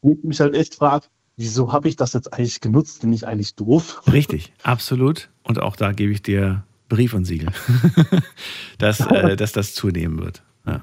wo 0.03 0.13
ich 0.13 0.25
mich 0.25 0.41
halt 0.41 0.55
echt 0.55 0.75
frage, 0.75 1.07
wieso 1.39 1.73
habe 1.73 1.89
ich 1.89 1.97
das 1.97 2.13
jetzt 2.13 2.35
eigentlich 2.35 2.61
genutzt? 2.61 3.01
Bin 3.01 3.13
ich 3.13 3.27
eigentlich 3.27 3.55
doof? 3.55 4.03
richtig, 4.13 4.53
absolut. 4.63 5.31
Und 5.43 5.61
auch 5.61 5.77
da 5.77 5.93
gebe 5.93 6.13
ich 6.13 6.21
dir 6.21 6.65
Brief 6.91 7.15
und 7.15 7.25
Siegel, 7.25 7.49
dass, 8.79 9.01
äh, 9.01 9.37
dass 9.37 9.53
das 9.53 9.75
zunehmen 9.75 10.19
wird. 10.19 10.43
Ja. 10.67 10.83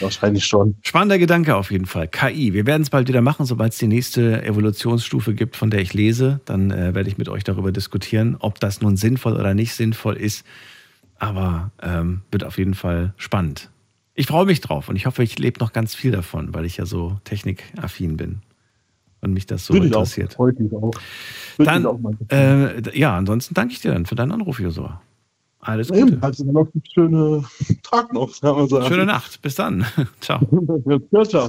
Wahrscheinlich 0.00 0.46
schon. 0.46 0.76
Spannender 0.82 1.18
Gedanke 1.18 1.56
auf 1.56 1.72
jeden 1.72 1.86
Fall. 1.86 2.06
KI. 2.06 2.52
Wir 2.52 2.64
werden 2.64 2.82
es 2.82 2.90
bald 2.90 3.08
wieder 3.08 3.22
machen, 3.22 3.44
sobald 3.44 3.72
es 3.72 3.78
die 3.78 3.88
nächste 3.88 4.42
Evolutionsstufe 4.44 5.34
gibt, 5.34 5.56
von 5.56 5.68
der 5.68 5.80
ich 5.80 5.94
lese. 5.94 6.40
Dann 6.44 6.70
äh, 6.70 6.94
werde 6.94 7.08
ich 7.08 7.18
mit 7.18 7.28
euch 7.28 7.42
darüber 7.42 7.72
diskutieren, 7.72 8.36
ob 8.38 8.60
das 8.60 8.80
nun 8.80 8.96
sinnvoll 8.96 9.34
oder 9.34 9.52
nicht 9.54 9.74
sinnvoll 9.74 10.16
ist. 10.16 10.46
Aber 11.18 11.72
ähm, 11.82 12.22
wird 12.30 12.44
auf 12.44 12.56
jeden 12.56 12.74
Fall 12.74 13.14
spannend. 13.16 13.70
Ich 14.14 14.28
freue 14.28 14.46
mich 14.46 14.60
drauf 14.60 14.88
und 14.88 14.94
ich 14.94 15.06
hoffe, 15.06 15.24
ich 15.24 15.40
lebe 15.40 15.58
noch 15.58 15.72
ganz 15.72 15.92
viel 15.96 16.12
davon, 16.12 16.54
weil 16.54 16.64
ich 16.64 16.76
ja 16.76 16.86
so 16.86 17.18
technikaffin 17.24 18.16
bin 18.16 18.42
und 19.24 19.32
mich 19.32 19.46
das 19.46 19.66
so 19.66 19.74
Würde 19.74 19.86
ich 19.86 19.94
auch. 19.94 20.00
interessiert. 20.00 20.32
Ich 20.32 20.38
auch. 20.38 20.50
Würde 20.60 20.60
ich 20.72 20.72
auch 20.82 21.64
Dann, 21.64 22.02
mal. 22.02 22.16
äh, 22.30 22.98
ja, 22.98 23.16
ansonsten 23.16 23.54
danke 23.54 23.72
ich 23.74 23.80
dir 23.80 23.92
dann 23.92 24.06
für 24.06 24.14
deinen 24.14 24.32
Anruf, 24.32 24.60
Josua. 24.60 25.00
Alles 25.60 25.88
Eben, 25.90 26.10
Gute. 26.10 26.22
also 26.22 26.44
noch 26.44 26.68
einen 26.74 26.82
schönen 26.92 27.46
Tag 27.82 28.12
noch, 28.12 28.38
kann 28.38 28.54
man 28.54 28.68
sagen. 28.68 28.86
Schöne 28.86 29.06
Nacht. 29.06 29.40
Bis 29.40 29.54
dann. 29.54 29.86
Ciao. 30.20 30.40
Ja, 31.10 31.24
ciao. 31.24 31.48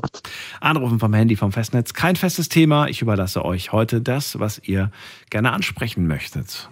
Anrufen 0.62 1.00
vom 1.00 1.14
Handy, 1.14 1.36
vom 1.36 1.52
Festnetz. 1.52 1.94
Kein 1.94 2.16
festes 2.16 2.48
Thema. 2.48 2.88
Ich 2.88 3.02
überlasse 3.02 3.44
euch 3.44 3.74
heute 3.74 4.00
das, 4.02 4.40
was 4.40 4.60
ihr 4.64 4.90
gerne 5.30 5.52
ansprechen 5.52 6.08
möchtet. 6.08 6.70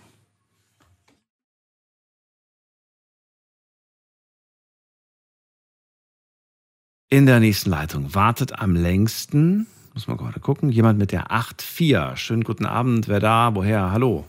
In 7.09 7.25
der 7.25 7.39
nächsten 7.39 7.69
Leitung 7.69 8.15
wartet 8.15 8.59
am 8.59 8.75
längsten, 8.75 9.67
muss 9.93 10.07
man 10.07 10.17
gerade 10.17 10.39
gucken, 10.39 10.69
jemand 10.69 10.97
mit 10.99 11.11
der 11.11 11.27
8.4. 11.27 12.15
Schönen 12.15 12.43
guten 12.43 12.65
Abend. 12.65 13.07
Wer 13.07 13.19
da? 13.19 13.53
Woher? 13.53 13.91
Hallo. 13.91 14.25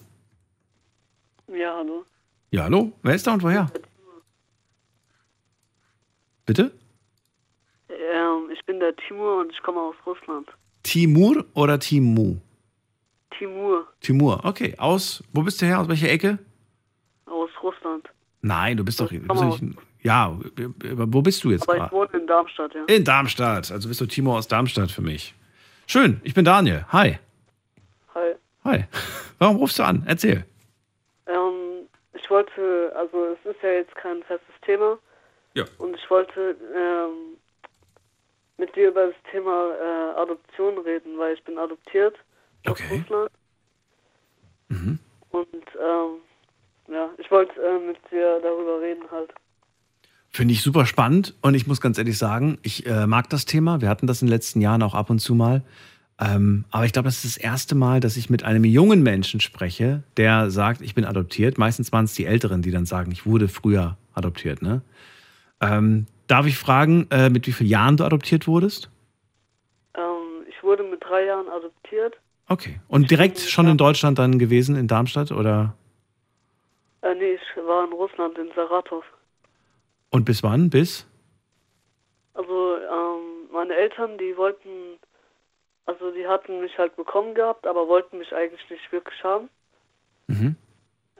Ja, 1.49 1.77
hallo. 1.77 2.05
Ja, 2.51 2.65
hallo. 2.65 2.93
Wer 3.03 3.15
ist 3.15 3.27
da 3.27 3.35
und 3.35 3.43
woher? 3.43 3.71
Bitte? 6.47 6.73
Ähm, 7.89 8.51
ich 8.53 8.65
bin 8.67 8.81
der 8.81 8.95
Timur 8.97 9.41
und 9.41 9.51
ich 9.53 9.63
komme 9.63 9.81
aus 9.81 9.95
Russland. 10.07 10.49
Timur 10.83 11.45
oder 11.55 11.79
Timu? 11.79 12.37
Timur 13.39 13.87
Timur, 14.01 14.45
okay. 14.45 14.75
Aus, 14.79 15.25
wo 15.33 15.43
bist 15.43 15.61
du 15.61 15.67
her? 15.67 15.81
Aus 15.81 15.89
welcher 15.89 16.11
Ecke? 16.11 16.39
aus 17.27 17.51
Russland. 17.63 18.09
Nein, 18.43 18.77
du 18.77 18.85
bist 18.85 19.01
doch. 19.01 19.09
Du 19.09 19.19
bist 19.19 19.31
doch 19.31 19.61
nicht, 19.61 19.77
ja, 20.03 20.39
wo 20.93 21.23
bist 21.23 21.43
du 21.45 21.51
jetzt 21.51 21.69
Aber 21.69 21.87
ich 21.87 21.93
wohne 21.93 22.11
in 22.21 22.27
Darmstadt, 22.27 22.75
ja. 22.75 22.85
In 22.95 23.05
Darmstadt. 23.05 23.73
Also 23.73 23.89
bist 23.89 24.01
du 24.01 24.07
Timo 24.07 24.37
aus 24.37 24.49
Darmstadt 24.49 24.91
für 24.91 25.03
mich. 25.03 25.35
Schön, 25.87 26.21
ich 26.25 26.35
bin 26.35 26.45
Daniel. 26.45 26.85
Hi. 26.93 27.19
Hi. 28.15 28.35
Hi. 28.65 28.85
Warum 29.39 29.57
rufst 29.57 29.79
du 29.79 29.83
an? 29.83 30.05
Erzähl. 30.07 30.45
Ähm, 31.27 31.89
ich 32.15 32.29
wollte, 32.31 32.93
also 32.97 33.27
es 33.27 33.45
ist 33.55 33.63
ja 33.63 33.71
jetzt 33.71 33.95
kein 33.97 34.23
festes 34.25 34.55
Thema, 34.63 34.99
Ja. 35.55 35.65
Und 35.79 35.95
ich 35.97 36.11
wollte 36.11 36.57
ähm, 36.75 37.37
mit 38.57 38.75
dir 38.77 38.89
über 38.89 39.07
das 39.09 39.17
Thema 39.31 39.75
äh, 39.75 40.21
Adoption 40.21 40.79
reden, 40.79 41.19
weil 41.19 41.35
ich 41.35 41.45
bin 41.45 41.59
adoptiert 41.59 42.17
aus 42.67 42.73
Okay. 42.73 42.99
Russland. 42.99 43.31
Mhm. 44.69 44.99
Und 45.31 45.65
ähm, 45.81 46.21
ja, 46.89 47.11
ich 47.19 47.31
wollte 47.31 47.61
äh, 47.63 47.79
mit 47.79 47.99
dir 48.11 48.41
darüber 48.41 48.81
reden 48.81 49.09
halt. 49.11 49.33
Finde 50.35 50.53
ich 50.53 50.63
super 50.63 50.85
spannend 50.85 51.33
und 51.43 51.55
ich 51.55 51.69
muss 51.69 51.81
ganz 51.81 51.97
ehrlich 51.97 52.19
sagen, 52.19 52.59
ich 52.63 52.87
äh, 52.87 53.07
mag 53.07 53.31
das 53.31 53.45
Thema. 53.45 53.81
Wir 53.81 53.89
hatten 53.89 54.09
das 54.09 54.21
in 54.21 54.27
den 54.27 54.33
letzten 54.33 54.61
Jahren 54.61 54.83
auch 54.83 54.97
ab 54.97 55.09
und 55.09 55.21
zu 55.21 55.37
mal. 55.37 55.63
Ähm, 56.21 56.65
aber 56.73 56.87
ich 56.87 56.93
glaube, 56.93 57.07
das 57.07 57.25
ist 57.25 57.37
das 57.37 57.45
erste 57.45 57.77
Mal, 57.77 58.01
dass 58.01 58.17
ich 58.17 58.31
mit 58.31 58.43
einem 58.43 58.65
jungen 58.65 59.05
Menschen 59.05 59.39
spreche, 59.39 60.03
der 60.17 60.51
sagt, 60.51 60.81
ich 60.81 60.97
bin 60.97 61.05
adoptiert. 61.05 61.57
Meistens 61.57 61.93
waren 61.93 62.07
es 62.07 62.15
die 62.15 62.27
Älteren, 62.27 62.63
die 62.63 62.73
dann 62.73 62.85
sagen, 62.85 63.13
ich 63.13 63.27
wurde 63.27 63.47
früher 63.47 63.97
adoptiert. 64.13 64.61
Ne? 64.61 64.83
Ähm, 65.61 66.07
darf 66.27 66.47
ich 66.47 66.59
fragen, 66.59 67.07
äh, 67.13 67.31
mit 67.31 67.47
wie 67.47 67.53
vielen 67.53 67.71
Jahren 67.71 67.97
du 67.97 68.03
adoptiert 68.03 68.49
wurdest? 68.49 68.91
Ähm, 69.97 70.47
ich 70.49 70.61
wurde 70.65 70.83
mit 70.83 71.01
drei 71.01 71.27
Jahren 71.27 71.47
adoptiert. 71.47 72.15
Okay. 72.49 72.81
Und 72.89 73.09
direkt 73.09 73.39
schon 73.39 73.69
in 73.69 73.77
Deutschland 73.77 74.19
dann 74.19 74.41
gewesen, 74.41 74.75
in 74.75 74.89
Darmstadt? 74.89 75.31
Oder? 75.31 75.77
Äh, 77.03 77.15
nee, 77.15 77.35
ich 77.35 77.65
war 77.65 77.85
in 77.85 77.93
Russland, 77.93 78.37
in 78.37 78.51
Saratow. 78.57 79.05
Und 80.15 80.25
bis 80.25 80.45
wann? 80.45 80.71
Bis? 80.71 81.09
Also 82.35 82.77
ähm, 82.77 83.51
meine 83.53 83.75
Eltern, 83.75 84.17
die 84.17 84.37
wollten, 84.37 85.01
also 85.87 86.13
die 86.13 86.25
hatten 86.29 86.61
mich 86.61 86.79
halt 86.79 86.95
bekommen 86.95 87.35
gehabt, 87.35 87.67
aber 87.67 87.89
wollten 87.89 88.19
mich 88.19 88.33
eigentlich 88.33 88.71
nicht 88.71 88.93
wirklich 88.93 89.25
haben. 89.25 89.49
Mhm. 90.29 90.55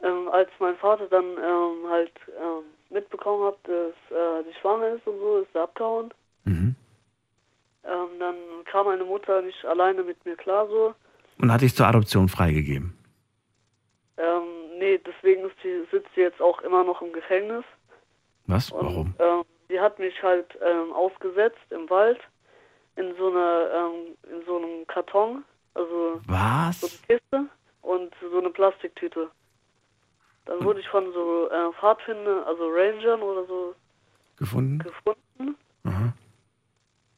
Ähm, 0.01 0.29
als 0.29 0.49
mein 0.61 0.77
Vater 0.77 1.09
dann 1.09 1.25
ähm, 1.25 1.91
halt 1.91 2.13
ähm, 2.41 2.63
mitbekommen 2.91 3.47
hat, 3.47 3.59
dass 3.65 4.17
äh, 4.17 4.45
die 4.49 4.55
schwanger 4.61 4.91
ist 4.91 5.05
und 5.09 5.19
so, 5.19 5.39
ist 5.39 5.53
er 5.55 5.65
abgehauen. 5.65 6.15
Mhm. 6.45 6.77
Ähm, 7.83 8.09
dann 8.21 8.37
kam 8.67 8.87
meine 8.87 9.05
Mutter 9.05 9.43
nicht 9.43 9.65
alleine 9.65 10.05
mit 10.05 10.25
mir 10.25 10.37
klar 10.37 10.69
so. 10.69 10.95
Und 11.39 11.51
hat 11.51 11.63
dich 11.63 11.75
zur 11.75 11.89
Adoption 11.89 12.29
freigegeben? 12.29 12.97
Ähm, 14.19 14.79
nee, 14.79 14.99
deswegen 14.99 15.47
ist 15.47 15.57
sie, 15.65 15.83
sitzt 15.91 16.15
sie 16.15 16.21
jetzt 16.21 16.41
auch 16.41 16.61
immer 16.61 16.85
noch 16.85 17.03
im 17.03 17.13
Gefängnis. 17.13 17.65
Was? 18.47 18.71
Und, 18.71 18.87
Warum? 18.87 19.15
Ähm, 19.19 19.45
sie 19.69 19.81
hat 19.81 19.99
mich 19.99 20.23
halt 20.23 20.47
ähm, 20.63 20.93
ausgesetzt 20.93 21.61
im 21.71 21.89
Wald 21.91 22.21
in 22.97 23.15
so 23.17 23.31
einer 23.31 23.71
ähm, 23.75 24.17
in 24.33 24.45
so 24.47 24.57
einem 24.57 24.87
Karton, 24.87 25.45
also 25.75 26.15
so 26.17 26.21
Was? 26.27 26.83
eine 26.83 27.19
Kiste 27.19 27.47
und 27.83 28.15
so 28.31 28.39
eine 28.39 28.51
Plastiktüte. 28.51 29.31
Dann 30.47 30.63
wurde 30.63 30.81
ich 30.81 30.89
von 30.89 31.11
so 31.13 31.49
äh, 31.51 31.73
Pfadfindern, 31.81 32.45
also 32.45 32.69
Rangern 32.69 33.23
oder 33.23 33.47
so 33.47 33.75
Gefunden? 34.37 34.79
gefunden 34.81 35.57
Aha. 35.85 36.13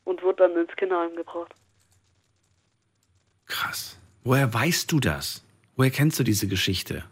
und 0.04 0.22
wurde 0.22 0.44
dann 0.48 0.56
ins 0.56 0.74
Kinderheim 0.76 1.16
gebracht. 1.16 1.52
Krass. 3.46 3.98
Woher 4.24 4.52
weißt 4.52 4.90
du 4.92 5.00
das? 5.00 5.44
Woher 5.76 5.90
kennst 5.90 6.18
du 6.18 6.24
diese 6.24 6.48
Geschichte? 6.48 7.04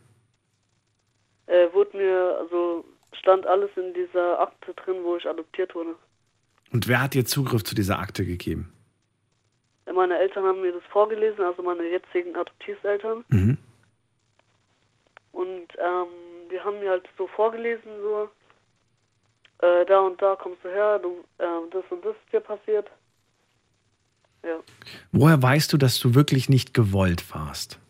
Äh, 1.46 1.72
wurde 1.72 1.96
mir, 1.96 2.38
also 2.40 2.85
stand 3.25 3.47
alles 3.47 3.71
in 3.77 3.95
dieser 3.95 4.39
Akte 4.39 4.75
drin, 4.75 4.97
wo 5.03 5.17
ich 5.17 5.27
adoptiert 5.27 5.75
wurde. 5.75 5.97
Und 6.73 6.89
wer 6.89 7.03
hat 7.03 7.15
dir 7.15 7.25
Zugriff 7.25 7.65
zu 7.65 7.75
dieser 7.75 7.99
Akte 7.99 8.27
gegeben? 8.27 8.71
Äh, 9.87 9.93
Meine 9.93 10.19
Eltern 10.19 10.45
haben 10.45 10.61
mir 10.61 10.73
das 10.73 10.83
vorgelesen, 10.93 11.43
also 11.43 11.63
meine 11.63 11.85
jetzigen 11.85 12.37
Adoptiveltern. 12.37 13.25
Mhm. 13.29 13.57
Und 15.33 15.69
ähm, 15.79 16.07
die 16.51 16.61
haben 16.61 16.79
mir 16.81 16.91
halt 16.91 17.09
so 17.17 17.27
vorgelesen, 17.29 17.91
so, 18.03 18.29
äh, 19.67 19.87
da 19.87 20.01
und 20.01 20.21
da 20.21 20.37
kommst 20.37 20.63
du 20.63 20.69
her, 20.69 20.99
du, 20.99 21.25
ähm, 21.39 21.71
das 21.71 21.85
und 21.89 22.05
das 22.05 22.15
ist 22.15 22.33
dir 22.33 22.41
passiert. 22.41 22.91
Ja. 24.43 24.61
Woher 25.13 25.43
weißt 25.43 25.73
du, 25.73 25.79
dass 25.79 25.99
du 25.99 26.15
wirklich 26.15 26.51
nicht 26.51 26.75
gewollt 26.75 27.35
warst? 27.35 27.81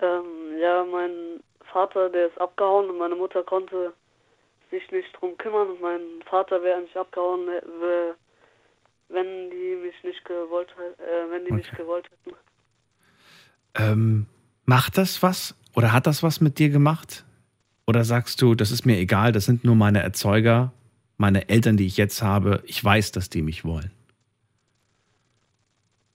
Ähm, 0.00 0.58
ja, 0.60 0.84
mein 0.84 1.40
Vater, 1.76 2.08
der 2.08 2.28
ist 2.28 2.40
abgehauen 2.40 2.88
und 2.88 2.96
meine 2.96 3.16
Mutter 3.16 3.42
konnte 3.42 3.92
sich 4.70 4.90
nicht 4.92 5.12
drum 5.20 5.36
kümmern 5.36 5.68
und 5.72 5.82
mein 5.82 6.00
Vater 6.24 6.62
wäre 6.62 6.80
nicht 6.80 6.96
abgehauen, 6.96 7.46
äh, 7.50 8.14
wenn 9.10 9.50
die 9.50 9.76
mich 9.84 9.94
nicht 10.02 10.24
gewollt, 10.24 10.70
äh, 10.98 11.30
wenn 11.30 11.44
die 11.44 11.52
mich 11.52 11.66
Okay. 11.68 11.76
gewollt 11.76 12.08
hätten. 12.10 12.36
Ähm, 13.74 14.26
macht 14.64 14.96
das 14.96 15.22
was? 15.22 15.54
Oder 15.74 15.92
hat 15.92 16.06
das 16.06 16.22
was 16.22 16.40
mit 16.40 16.58
dir 16.58 16.70
gemacht? 16.70 17.26
Oder 17.86 18.04
sagst 18.04 18.40
du, 18.40 18.54
das 18.54 18.70
ist 18.70 18.86
mir 18.86 18.96
egal, 18.96 19.32
das 19.32 19.44
sind 19.44 19.62
nur 19.64 19.76
meine 19.76 20.02
Erzeuger, 20.02 20.72
meine 21.18 21.48
Eltern, 21.50 21.76
die 21.76 21.86
ich 21.86 21.98
jetzt 21.98 22.22
habe. 22.22 22.62
Ich 22.64 22.82
weiß, 22.82 23.12
dass 23.12 23.28
die 23.28 23.42
mich 23.42 23.66
wollen. 23.66 23.90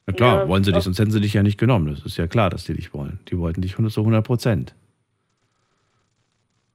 Na 0.07 0.13
klar, 0.13 0.37
Ja, 0.41 0.47
wollen 0.47 0.63
sie 0.63 0.73
dich, 0.73 0.83
sonst 0.83 0.97
hätten 0.99 1.11
sie 1.11 1.21
dich 1.21 1.33
ja 1.33 1.43
nicht 1.43 1.59
genommen. 1.59 1.93
Das 1.93 2.03
ist 2.03 2.17
ja 2.17 2.27
klar, 2.27 2.49
dass 2.49 2.65
die 2.65 2.73
dich 2.73 2.93
wollen. 2.95 3.19
Die 3.29 3.37
wollten 3.37 3.61
dich 3.61 3.73
100 3.73 3.93
zu 3.93 4.01
100 4.01 4.25
Prozent. 4.25 4.75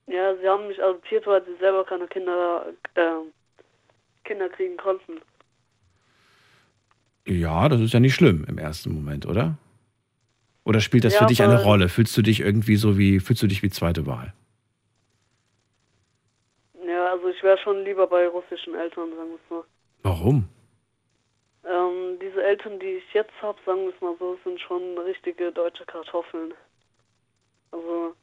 Ja, 0.06 0.36
sie 0.36 0.48
haben 0.48 0.68
mich 0.68 0.82
adoptiert, 0.82 1.26
weil 1.26 1.44
sie 1.44 1.56
selber 1.56 1.84
keine 1.84 2.06
Kinder, 2.08 2.72
äh, 2.94 3.20
Kinder 4.24 4.48
kriegen 4.50 4.76
konnten. 4.76 5.20
Ja, 7.26 7.68
das 7.68 7.80
ist 7.80 7.92
ja 7.92 8.00
nicht 8.00 8.14
schlimm 8.14 8.44
im 8.48 8.58
ersten 8.58 8.92
Moment, 8.94 9.26
oder? 9.26 9.58
Oder 10.64 10.80
spielt 10.80 11.04
das 11.04 11.14
Ja, 11.14 11.20
für 11.20 11.26
dich 11.26 11.42
eine 11.42 11.56
Rolle? 11.56 11.88
Fühlst 11.88 12.16
du 12.16 12.22
dich 12.22 12.40
irgendwie 12.40 12.76
so 12.76 12.98
wie, 12.98 13.20
fühlst 13.20 13.42
du 13.42 13.46
dich 13.46 13.62
wie 13.62 13.70
zweite 13.70 14.06
Wahl? 14.06 14.34
Ja, 16.86 17.10
also 17.10 17.26
ich 17.28 17.42
wäre 17.42 17.58
schon 17.58 17.82
lieber 17.84 18.06
bei 18.06 18.28
russischen 18.28 18.74
Eltern, 18.76 19.10
sagen 19.16 19.30
wir 19.30 19.34
es 19.44 19.50
mal. 19.50 19.64
Warum? 20.02 20.48
Ähm, 21.64 22.18
diese 22.20 22.42
Eltern, 22.42 22.78
die 22.80 22.96
ich 22.96 23.12
jetzt 23.12 23.34
habe, 23.42 23.58
sagen 23.66 23.82
wir 23.82 23.94
es 23.94 24.00
mal 24.00 24.16
so, 24.18 24.38
sind 24.44 24.58
schon 24.60 24.96
richtige 24.98 25.52
deutsche 25.52 25.84
Kartoffeln. 25.84 26.54
Also, 27.70 28.16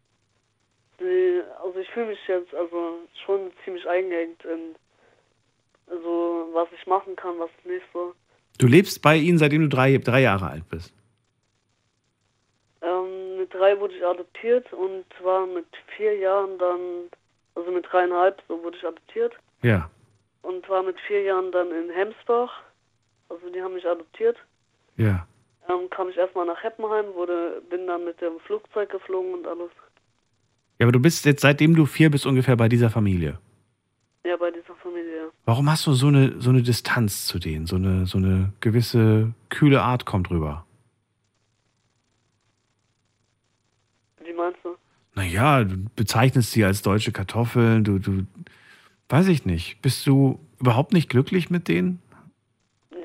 die, 1.03 1.41
also 1.63 1.77
ich 1.79 1.89
fühle 1.89 2.07
mich 2.07 2.19
jetzt 2.27 2.53
also 2.55 2.99
schon 3.25 3.51
ziemlich 3.63 3.87
eingeengt 3.87 4.43
in 4.45 4.75
so 5.87 6.49
was 6.53 6.67
ich 6.71 6.87
machen 6.87 7.15
kann, 7.15 7.37
was 7.39 7.49
nicht 7.65 7.85
so. 7.93 8.13
Du 8.57 8.67
lebst 8.67 9.01
bei 9.01 9.17
ihnen, 9.17 9.37
seitdem 9.37 9.63
du 9.63 9.69
drei, 9.69 9.97
drei 9.97 10.21
Jahre 10.21 10.47
alt 10.47 10.67
bist. 10.69 10.93
Ähm, 12.81 13.37
mit 13.37 13.53
drei 13.53 13.79
wurde 13.79 13.95
ich 13.95 14.05
adoptiert 14.05 14.71
und 14.73 15.05
zwar 15.19 15.45
mit 15.47 15.65
vier 15.97 16.15
Jahren 16.17 16.57
dann, 16.57 16.79
also 17.55 17.71
mit 17.71 17.85
dreieinhalb, 17.91 18.41
so 18.47 18.61
wurde 18.63 18.77
ich 18.77 18.85
adoptiert 18.85 19.33
Ja. 19.61 19.89
und 20.41 20.67
war 20.69 20.83
mit 20.83 20.99
vier 21.01 21.21
Jahren 21.23 21.51
dann 21.51 21.71
in 21.71 21.89
Hemsbach. 21.89 22.61
Also 23.29 23.49
die 23.49 23.61
haben 23.61 23.73
mich 23.73 23.85
adoptiert. 23.87 24.37
Ja. 24.97 25.25
Ähm, 25.69 25.89
kam 25.89 26.09
ich 26.09 26.17
erstmal 26.17 26.45
nach 26.45 26.61
Heppenheim, 26.61 27.13
wurde, 27.13 27.61
bin 27.69 27.87
dann 27.87 28.05
mit 28.05 28.19
dem 28.21 28.39
Flugzeug 28.41 28.89
geflogen 28.89 29.33
und 29.33 29.47
alles. 29.47 29.71
Ja, 30.79 30.86
aber 30.86 30.91
du 30.91 30.99
bist 30.99 31.25
jetzt, 31.25 31.41
seitdem 31.41 31.75
du 31.75 31.86
vier 31.86 32.09
bist, 32.09 32.25
ungefähr 32.25 32.55
bei 32.55 32.67
dieser 32.69 32.89
Familie. 32.89 33.39
Ja, 34.25 34.38
bei 34.38 34.51
dieser 34.51 34.75
Familie. 34.75 35.17
ja. 35.17 35.23
Warum 35.45 35.69
hast 35.69 35.86
du 35.86 35.93
so 35.93 36.07
eine, 36.07 36.39
so 36.41 36.49
eine 36.49 36.62
Distanz 36.63 37.25
zu 37.27 37.39
denen? 37.39 37.65
So 37.67 37.75
eine, 37.75 38.05
so 38.05 38.17
eine 38.17 38.53
gewisse 38.59 39.33
kühle 39.49 39.81
Art 39.81 40.05
kommt 40.05 40.29
rüber. 40.29 40.65
Wie 44.23 44.33
meinst 44.33 44.59
du? 44.63 44.75
Naja, 45.15 45.63
du 45.63 45.75
bezeichnest 45.95 46.51
sie 46.51 46.63
als 46.63 46.81
deutsche 46.81 47.12
Kartoffeln, 47.12 47.83
du, 47.83 47.99
du, 47.99 48.25
weiß 49.09 49.27
ich 49.27 49.45
nicht. 49.45 49.81
Bist 49.81 50.07
du 50.07 50.39
überhaupt 50.59 50.93
nicht 50.93 51.09
glücklich 51.09 51.49
mit 51.49 51.67
denen? 51.67 52.01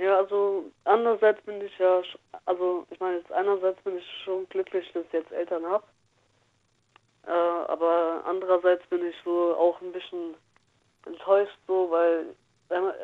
Ja, 0.00 0.18
also 0.18 0.70
andererseits 0.85 1.42
bin 1.42 1.61
ich 1.61 1.76
ja, 1.78 1.98
sch- 2.00 2.18
also 2.46 2.87
ich 2.90 2.98
meine 3.00 3.18
jetzt 3.18 3.33
einerseits 3.33 3.83
bin 3.83 3.98
ich 3.98 4.04
schon 4.24 4.48
glücklich, 4.48 4.87
dass 4.94 5.04
ich 5.07 5.12
jetzt 5.12 5.33
Eltern 5.33 5.64
habe. 5.64 5.85
Äh, 7.28 7.30
aber 7.30 8.22
andererseits 8.26 8.86
bin 8.86 9.04
ich 9.04 9.14
so 9.22 9.54
auch 9.54 9.80
ein 9.82 9.92
bisschen 9.92 10.34
enttäuscht 11.06 11.58
so, 11.66 11.88
weil 11.90 12.26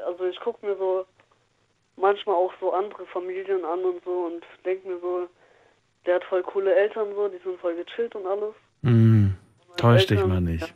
also 0.06 0.24
ich 0.24 0.38
gucke 0.40 0.64
mir 0.64 0.76
so 0.76 1.04
manchmal 1.96 2.34
auch 2.34 2.52
so 2.60 2.72
andere 2.72 3.06
Familien 3.06 3.64
an 3.64 3.84
und 3.84 4.02
so 4.04 4.10
und 4.26 4.42
denke 4.64 4.88
mir 4.88 4.98
so, 5.00 5.28
der 6.06 6.16
hat 6.16 6.24
voll 6.24 6.42
coole 6.42 6.74
Eltern 6.74 7.08
so, 7.14 7.28
die 7.28 7.38
sind 7.44 7.60
voll 7.60 7.74
gechillt 7.76 8.14
und 8.14 8.26
alles. 8.26 8.54
Hm, 8.82 9.34
täusch 9.76 10.06
dich 10.06 10.24
mal 10.24 10.40
nicht. 10.40 10.74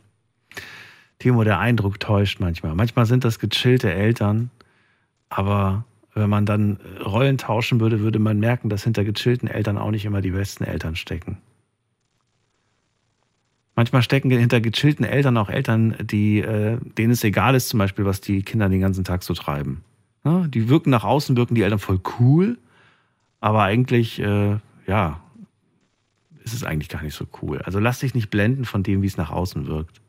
Timo, 1.17 1.43
der 1.43 1.59
Eindruck 1.59 1.99
täuscht 1.99 2.39
manchmal. 2.39 2.75
Manchmal 2.75 3.05
sind 3.05 3.25
das 3.25 3.39
gechillte 3.39 3.91
Eltern, 3.91 4.51
aber 5.29 5.83
wenn 6.13 6.29
man 6.29 6.45
dann 6.45 6.79
Rollen 7.03 7.37
tauschen 7.37 7.79
würde, 7.79 7.99
würde 7.99 8.19
man 8.19 8.39
merken, 8.39 8.69
dass 8.69 8.83
hinter 8.83 9.03
gechillten 9.03 9.47
Eltern 9.47 9.77
auch 9.77 9.91
nicht 9.91 10.05
immer 10.05 10.21
die 10.21 10.31
besten 10.31 10.63
Eltern 10.63 10.95
stecken. 10.95 11.41
Manchmal 13.79 14.01
stecken 14.01 14.29
hinter 14.29 14.59
gechillten 14.59 15.05
Eltern 15.05 15.37
auch 15.37 15.47
Eltern, 15.47 15.95
die, 16.01 16.39
äh, 16.39 16.77
denen 16.97 17.13
es 17.13 17.23
egal 17.23 17.55
ist, 17.55 17.69
zum 17.69 17.77
Beispiel, 17.77 18.03
was 18.03 18.19
die 18.19 18.43
Kinder 18.43 18.67
den 18.67 18.81
ganzen 18.81 19.05
Tag 19.05 19.23
so 19.23 19.33
treiben. 19.33 19.85
Die 20.25 20.67
wirken 20.67 20.89
nach 20.89 21.05
außen, 21.05 21.37
wirken 21.37 21.55
die 21.55 21.61
Eltern 21.61 21.79
voll 21.79 22.01
cool, 22.19 22.57
aber 23.39 23.63
eigentlich, 23.63 24.19
äh, 24.19 24.57
ja, 24.85 25.21
ist 26.43 26.53
es 26.53 26.65
eigentlich 26.65 26.89
gar 26.89 27.03
nicht 27.03 27.15
so 27.15 27.25
cool. 27.41 27.61
Also 27.61 27.79
lass 27.79 27.99
dich 27.99 28.13
nicht 28.13 28.29
blenden 28.29 28.65
von 28.65 28.83
dem, 28.83 29.01
wie 29.01 29.07
es 29.07 29.15
nach 29.15 29.31
außen 29.31 29.65
wirkt. 29.67 30.01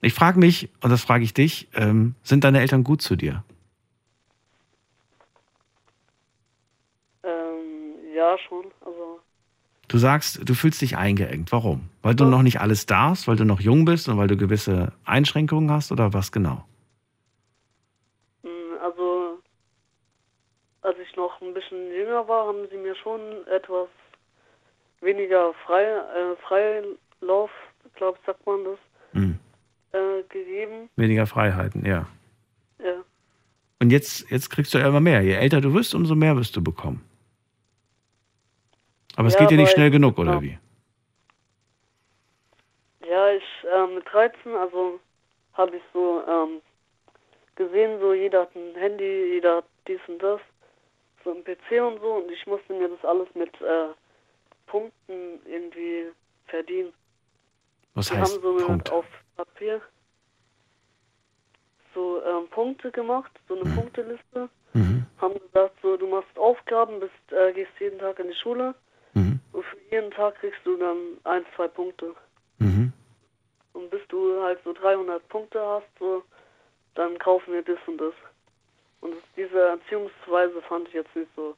Ich 0.00 0.12
frage 0.12 0.40
mich, 0.40 0.68
und 0.80 0.90
das 0.90 1.04
frage 1.04 1.22
ich 1.22 1.34
dich, 1.34 1.68
ähm, 1.74 2.16
sind 2.24 2.42
deine 2.42 2.58
Eltern 2.58 2.82
gut 2.82 3.02
zu 3.02 3.14
dir? 3.14 3.44
Ähm, 7.22 7.94
ja, 8.16 8.36
schon. 8.48 8.64
Also, 8.80 9.20
Du 9.88 9.98
sagst, 9.98 10.40
du 10.48 10.54
fühlst 10.54 10.80
dich 10.80 10.96
eingeengt. 10.96 11.52
Warum? 11.52 11.90
Weil 12.02 12.14
du 12.14 12.24
noch 12.24 12.42
nicht 12.42 12.60
alles 12.60 12.86
darfst, 12.86 13.28
weil 13.28 13.36
du 13.36 13.44
noch 13.44 13.60
jung 13.60 13.84
bist 13.84 14.08
und 14.08 14.16
weil 14.16 14.28
du 14.28 14.36
gewisse 14.36 14.92
Einschränkungen 15.04 15.70
hast 15.70 15.92
oder 15.92 16.12
was 16.12 16.32
genau? 16.32 16.64
mh, 18.42 18.50
also, 18.82 19.38
als 20.82 20.96
ich 20.98 21.14
noch 21.16 21.40
ein 21.42 21.52
bisschen 21.52 21.90
jünger 21.92 22.26
war, 22.26 22.46
haben 22.46 22.66
sie 22.70 22.78
mir 22.78 22.94
schon 22.96 23.20
etwas 23.48 23.88
weniger 25.00 25.52
frei, 25.66 25.82
äh, 25.84 26.36
Freilauf, 26.46 27.50
glaube 27.96 28.16
ich, 28.20 28.26
sagt 28.26 28.46
man 28.46 28.64
das, 28.64 28.78
Hm. 29.12 29.38
äh, 29.92 30.22
gegeben. 30.28 30.88
Weniger 30.96 31.26
Freiheiten, 31.26 31.84
ja. 31.84 32.06
Ja. 32.82 32.94
Und 33.80 33.90
jetzt, 33.90 34.30
jetzt 34.30 34.48
kriegst 34.48 34.72
du 34.72 34.78
ja 34.78 34.88
immer 34.88 35.00
mehr. 35.00 35.20
Je 35.22 35.32
älter 35.34 35.60
du 35.60 35.74
wirst, 35.74 35.94
umso 35.94 36.14
mehr 36.14 36.36
wirst 36.36 36.56
du 36.56 36.62
bekommen. 36.62 37.04
Aber 39.16 39.28
es 39.28 39.34
Ja, 39.34 39.40
geht 39.40 39.50
dir 39.50 39.56
nicht 39.58 39.72
schnell 39.72 39.90
genug, 39.90 40.18
oder 40.18 40.32
ja. 40.34 40.42
wie? 40.42 40.58
Ja, 43.06 43.30
ich 43.32 43.44
äh, 43.64 43.86
mit 43.88 44.04
13, 44.10 44.54
also 44.56 45.00
habe 45.54 45.76
ich 45.76 45.82
so 45.92 46.22
ähm, 46.26 46.62
gesehen, 47.56 48.00
so 48.00 48.14
jeder 48.14 48.42
hat 48.42 48.54
ein 48.54 48.74
Handy, 48.76 49.32
jeder 49.34 49.56
hat 49.56 49.64
dies 49.86 50.00
und 50.08 50.18
das, 50.22 50.40
so 51.24 51.30
ein 51.32 51.44
PC 51.44 51.80
und 51.82 52.00
so 52.00 52.14
und 52.14 52.30
ich 52.30 52.46
musste 52.46 52.72
mir 52.72 52.88
das 52.88 53.04
alles 53.04 53.28
mit 53.34 53.52
äh, 53.60 53.88
Punkten 54.66 55.40
irgendwie 55.46 56.06
verdienen. 56.46 56.92
Was 57.94 58.08
Die 58.08 58.14
heißt 58.14 58.34
haben 58.34 58.42
so 58.42 58.66
Punkt? 58.66 58.90
auf 58.90 59.04
Papier 59.36 59.82
so 61.94 62.22
ähm, 62.24 62.48
Punkte 62.48 62.90
gemacht, 62.90 63.30
so 63.48 63.54
eine 63.54 63.64
Punkteliste, 63.74 64.48
Mhm. 64.74 65.04
haben 65.20 65.34
gesagt, 65.38 65.76
so 65.82 65.96
du 65.98 66.06
machst 66.06 66.38
Aufgaben, 66.38 67.00
bist, 67.00 67.32
äh, 67.32 67.52
gehst 67.52 67.72
jeden 67.78 67.98
Tag 67.98 68.18
in 68.18 68.28
die 68.28 68.34
Schule 68.34 68.68
Mhm. 68.68 68.74
Für 69.62 69.94
jeden 69.94 70.10
Tag 70.10 70.36
kriegst 70.36 70.60
du 70.64 70.76
dann 70.76 70.96
ein, 71.24 71.44
zwei 71.56 71.68
Punkte. 71.68 72.14
Mhm. 72.58 72.92
Und 73.72 73.90
bis 73.90 74.00
du 74.08 74.42
halt 74.42 74.58
so 74.64 74.72
300 74.72 75.26
Punkte 75.28 75.60
hast, 75.60 75.86
so, 75.98 76.22
dann 76.94 77.18
kaufen 77.18 77.52
wir 77.52 77.62
das 77.62 77.78
und 77.86 77.98
das. 77.98 78.14
Und 79.00 79.14
diese 79.36 79.58
Erziehungsweise 79.58 80.62
fand 80.68 80.88
ich 80.88 80.94
jetzt 80.94 81.14
nicht 81.16 81.30
so 81.34 81.54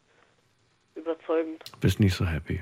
überzeugend. 0.95 1.63
Bist 1.81 2.01
nicht 2.01 2.15
so 2.15 2.25
happy. 2.25 2.61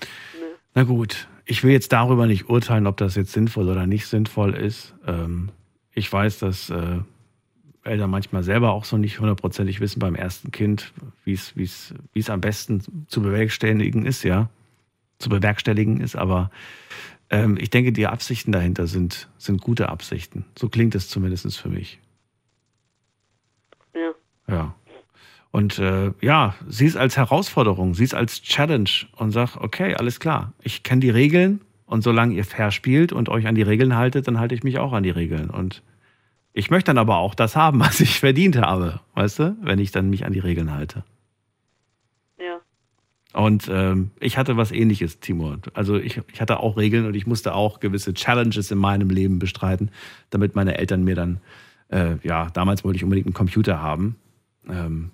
Nee. 0.00 0.54
Na 0.74 0.82
gut, 0.84 1.28
ich 1.44 1.64
will 1.64 1.72
jetzt 1.72 1.92
darüber 1.92 2.26
nicht 2.26 2.48
urteilen, 2.48 2.86
ob 2.86 2.96
das 2.96 3.14
jetzt 3.16 3.32
sinnvoll 3.32 3.68
oder 3.68 3.86
nicht 3.86 4.06
sinnvoll 4.06 4.54
ist. 4.54 4.94
Ähm, 5.06 5.50
ich 5.92 6.12
weiß, 6.12 6.38
dass 6.40 6.70
äh, 6.70 6.98
Eltern 7.84 8.10
manchmal 8.10 8.42
selber 8.42 8.72
auch 8.72 8.84
so 8.84 8.96
nicht 8.96 9.20
hundertprozentig 9.20 9.80
wissen 9.80 9.98
beim 9.98 10.14
ersten 10.14 10.50
Kind, 10.50 10.92
wie 11.24 11.32
es 11.34 12.30
am 12.30 12.40
besten 12.40 13.06
zu 13.08 13.22
bewerkstelligen 13.22 14.06
ist, 14.06 14.22
ja, 14.24 14.48
zu 15.24 15.30
bewerkstelligen 15.30 16.00
ist. 16.00 16.14
Aber 16.16 16.50
ähm, 17.30 17.56
ich 17.60 17.70
denke, 17.70 17.92
die 17.92 18.06
Absichten 18.06 18.52
dahinter 18.52 18.86
sind 18.86 19.28
sind 19.38 19.60
gute 19.60 19.88
Absichten. 19.88 20.44
So 20.56 20.68
klingt 20.68 20.94
es 20.94 21.08
zumindest 21.08 21.58
für 21.58 21.68
mich. 21.68 21.98
Ja. 23.94 24.12
Ja. 24.46 24.74
Und 25.50 25.78
äh, 25.78 26.12
ja, 26.20 26.54
sieh 26.66 26.86
es 26.86 26.96
als 26.96 27.16
Herausforderung, 27.16 27.94
sieh 27.94 28.04
es 28.04 28.14
als 28.14 28.42
Challenge 28.42 28.90
und 29.16 29.30
sag, 29.30 29.56
okay, 29.56 29.94
alles 29.94 30.18
klar, 30.18 30.52
ich 30.62 30.82
kenne 30.82 31.00
die 31.00 31.10
Regeln 31.10 31.60
und 31.86 32.02
solange 32.02 32.34
ihr 32.34 32.44
fair 32.44 32.72
spielt 32.72 33.12
und 33.12 33.28
euch 33.28 33.46
an 33.46 33.54
die 33.54 33.62
Regeln 33.62 33.94
haltet, 33.96 34.26
dann 34.26 34.40
halte 34.40 34.54
ich 34.54 34.64
mich 34.64 34.78
auch 34.78 34.92
an 34.92 35.04
die 35.04 35.10
Regeln. 35.10 35.50
Und 35.50 35.82
ich 36.52 36.70
möchte 36.70 36.88
dann 36.88 36.98
aber 36.98 37.18
auch 37.18 37.36
das 37.36 37.54
haben, 37.54 37.78
was 37.86 38.00
ich 38.00 38.18
verdient 38.18 38.56
habe, 38.56 39.00
weißt 39.14 39.38
du, 39.38 39.56
wenn 39.62 39.78
ich 39.78 39.92
dann 39.92 40.10
mich 40.10 40.26
an 40.26 40.32
die 40.32 40.40
Regeln 40.40 40.72
halte. 40.72 41.04
Und 43.34 43.68
ähm, 43.68 44.12
ich 44.20 44.38
hatte 44.38 44.56
was 44.56 44.70
ähnliches, 44.70 45.18
Timur. 45.18 45.58
Also 45.74 45.96
ich, 45.96 46.20
ich 46.32 46.40
hatte 46.40 46.60
auch 46.60 46.76
Regeln 46.76 47.04
und 47.04 47.14
ich 47.14 47.26
musste 47.26 47.52
auch 47.54 47.80
gewisse 47.80 48.14
Challenges 48.14 48.70
in 48.70 48.78
meinem 48.78 49.10
Leben 49.10 49.40
bestreiten, 49.40 49.90
damit 50.30 50.54
meine 50.54 50.78
Eltern 50.78 51.02
mir 51.02 51.16
dann, 51.16 51.40
äh, 51.88 52.16
ja, 52.22 52.48
damals 52.50 52.84
wollte 52.84 52.96
ich 52.96 53.02
unbedingt 53.02 53.26
einen 53.26 53.34
Computer 53.34 53.82
haben. 53.82 54.14
Ähm, 54.68 55.10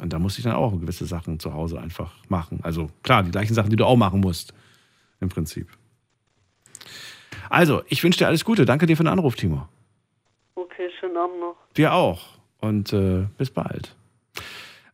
und 0.00 0.12
da 0.12 0.20
musste 0.20 0.38
ich 0.38 0.44
dann 0.44 0.54
auch 0.54 0.78
gewisse 0.78 1.04
Sachen 1.04 1.40
zu 1.40 1.52
Hause 1.52 1.80
einfach 1.80 2.12
machen. 2.28 2.60
Also 2.62 2.88
klar, 3.02 3.24
die 3.24 3.32
gleichen 3.32 3.54
Sachen, 3.54 3.70
die 3.70 3.76
du 3.76 3.84
auch 3.84 3.96
machen 3.96 4.20
musst, 4.20 4.54
im 5.20 5.28
Prinzip. 5.28 5.66
Also, 7.50 7.82
ich 7.88 8.02
wünsche 8.04 8.18
dir 8.18 8.28
alles 8.28 8.44
Gute. 8.44 8.64
Danke 8.64 8.86
dir 8.86 8.96
für 8.96 9.02
den 9.02 9.08
Anruf, 9.08 9.34
Timur. 9.34 9.68
Okay, 10.54 10.88
schönen 11.00 11.16
Abend 11.16 11.40
noch. 11.40 11.56
Dir 11.76 11.92
auch. 11.92 12.38
Und 12.60 12.92
äh, 12.92 13.26
bis 13.36 13.50
bald. 13.50 13.96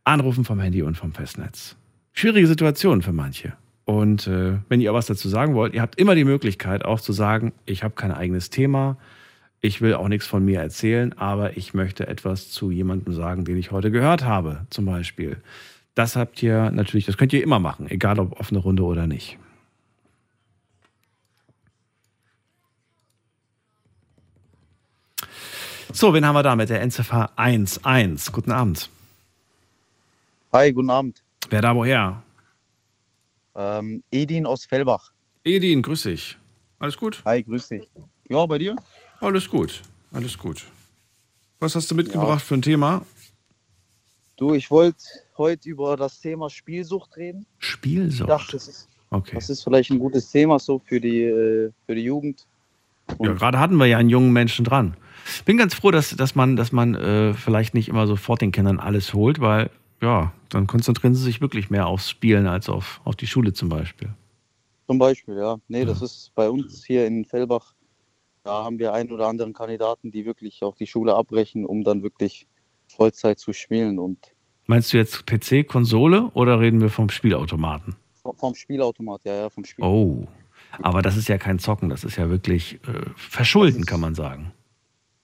Anrufen 0.03 0.43
vom 0.43 0.59
Handy 0.59 0.81
und 0.81 0.95
vom 0.95 1.13
Festnetz. 1.13 1.77
Schwierige 2.19 2.47
Situation 2.47 3.01
für 3.01 3.13
manche. 3.13 3.53
Und 3.85 4.27
äh, 4.27 4.57
wenn 4.67 4.81
ihr 4.81 4.93
was 4.93 5.05
dazu 5.05 5.29
sagen 5.29 5.55
wollt, 5.55 5.73
ihr 5.73 5.81
habt 5.81 5.97
immer 5.97 6.15
die 6.15 6.25
Möglichkeit 6.25 6.83
auch 6.83 6.99
zu 6.99 7.13
sagen, 7.13 7.53
ich 7.65 7.81
habe 7.81 7.95
kein 7.95 8.11
eigenes 8.11 8.49
Thema, 8.49 8.97
ich 9.61 9.79
will 9.79 9.93
auch 9.93 10.09
nichts 10.09 10.27
von 10.27 10.43
mir 10.43 10.59
erzählen, 10.59 11.17
aber 11.17 11.55
ich 11.55 11.73
möchte 11.73 12.07
etwas 12.07 12.51
zu 12.51 12.71
jemandem 12.71 13.13
sagen, 13.13 13.45
den 13.45 13.55
ich 13.55 13.71
heute 13.71 13.89
gehört 13.89 14.25
habe, 14.25 14.65
zum 14.69 14.83
Beispiel. 14.83 15.37
Das 15.95 16.17
habt 16.17 16.43
ihr 16.43 16.71
natürlich, 16.71 17.05
das 17.05 17.15
könnt 17.15 17.31
ihr 17.31 17.41
immer 17.41 17.59
machen, 17.59 17.89
egal 17.89 18.19
ob 18.19 18.37
offene 18.37 18.59
Runde 18.59 18.83
oder 18.83 19.07
nicht. 19.07 19.37
So, 25.93 26.13
wen 26.13 26.25
haben 26.25 26.35
wir 26.35 26.43
da 26.43 26.57
mit 26.57 26.69
der 26.69 26.81
Endziffer 26.81 27.31
11? 27.37 28.33
Guten 28.33 28.51
Abend. 28.51 28.89
Hi, 30.51 30.73
guten 30.73 30.89
Abend. 30.89 31.23
Wer 31.49 31.61
da 31.61 31.75
woher? 31.75 32.21
Ähm, 33.55 34.03
Edin 34.11 34.45
aus 34.45 34.65
Fellbach. 34.65 35.11
Edin, 35.43 35.81
grüß 35.81 36.03
dich. 36.03 36.37
Alles 36.79 36.97
gut? 36.97 37.21
Hi, 37.25 37.43
grüß 37.43 37.69
dich. 37.69 37.89
Ja, 38.29 38.45
bei 38.45 38.57
dir? 38.57 38.75
Alles 39.19 39.49
gut. 39.49 39.81
Alles 40.11 40.37
gut. 40.37 40.65
Was 41.59 41.75
hast 41.75 41.89
du 41.91 41.95
mitgebracht 41.95 42.41
für 42.43 42.55
ein 42.55 42.61
Thema? 42.61 43.05
Du, 44.37 44.53
ich 44.53 44.71
wollte 44.71 45.03
heute 45.37 45.67
über 45.67 45.97
das 45.97 46.19
Thema 46.21 46.49
Spielsucht 46.49 47.17
reden. 47.17 47.45
Ich 47.59 47.65
Spielsucht. 47.67 48.29
dachte, 48.29 48.53
das 48.53 48.67
ist, 48.67 48.87
Okay. 49.11 49.31
das 49.33 49.49
ist 49.49 49.63
vielleicht 49.63 49.89
ein 49.89 49.99
gutes 49.99 50.29
Thema 50.31 50.59
so 50.59 50.79
für 50.85 51.01
die, 51.01 51.23
äh, 51.23 51.71
für 51.85 51.95
die 51.95 52.03
Jugend. 52.03 52.45
Ja, 53.19 53.33
gerade 53.33 53.59
hatten 53.59 53.75
wir 53.77 53.87
ja 53.87 53.97
einen 53.97 54.09
jungen 54.09 54.31
Menschen 54.31 54.63
dran. 54.63 54.95
Bin 55.45 55.57
ganz 55.57 55.73
froh, 55.73 55.89
dass, 55.89 56.11
dass 56.15 56.35
man, 56.35 56.55
dass 56.55 56.71
man 56.71 56.93
äh, 56.93 57.33
vielleicht 57.33 57.73
nicht 57.73 57.89
immer 57.89 58.05
sofort 58.05 58.41
den 58.41 58.51
Kindern 58.51 58.79
alles 58.79 59.13
holt, 59.15 59.41
weil 59.41 59.71
ja, 60.01 60.31
dann 60.49 60.67
konzentrieren 60.67 61.13
sie 61.15 61.23
sich 61.23 61.41
wirklich 61.41 61.69
mehr 61.69 61.87
aufs 61.87 62.09
Spielen 62.09 62.47
als 62.47 62.69
auf, 62.69 63.01
auf 63.03 63.15
die 63.15 63.27
Schule 63.27 63.53
zum 63.53 63.69
Beispiel. 63.69 64.09
Zum 64.87 64.97
Beispiel, 64.97 65.37
ja. 65.37 65.57
Nee, 65.67 65.85
das 65.85 66.01
ist 66.01 66.31
bei 66.35 66.49
uns 66.49 66.83
hier 66.85 67.05
in 67.05 67.25
Fellbach. 67.25 67.75
Da 68.43 68.63
haben 68.63 68.79
wir 68.79 68.93
einen 68.93 69.11
oder 69.11 69.27
anderen 69.27 69.53
Kandidaten, 69.53 70.11
die 70.11 70.25
wirklich 70.25 70.63
auch 70.63 70.75
die 70.75 70.87
Schule 70.87 71.13
abbrechen, 71.15 71.65
um 71.65 71.83
dann 71.83 72.01
wirklich 72.01 72.47
Vollzeit 72.87 73.39
zu 73.39 73.53
spielen 73.53 73.99
und 73.99 74.33
Meinst 74.65 74.93
du 74.93 74.97
jetzt 74.97 75.25
PC, 75.25 75.67
Konsole 75.67 76.29
oder 76.35 76.59
reden 76.59 76.79
wir 76.79 76.89
vom 76.89 77.09
Spielautomaten? 77.09 77.95
vom- 78.37 78.53
Spielautomat, 78.53 79.21
ja, 79.25 79.33
ja, 79.33 79.49
vom 79.49 79.65
Spiel. 79.65 79.83
Oh, 79.83 80.27
aber 80.81 81.01
das 81.01 81.17
ist 81.17 81.27
ja 81.27 81.37
kein 81.39 81.57
Zocken, 81.57 81.89
das 81.89 82.03
ist 82.03 82.17
ja 82.17 82.29
wirklich 82.29 82.75
äh, 82.87 83.09
Verschulden, 83.15 83.85
kann 83.85 83.99
man 83.99 84.13
sagen. 84.13 84.51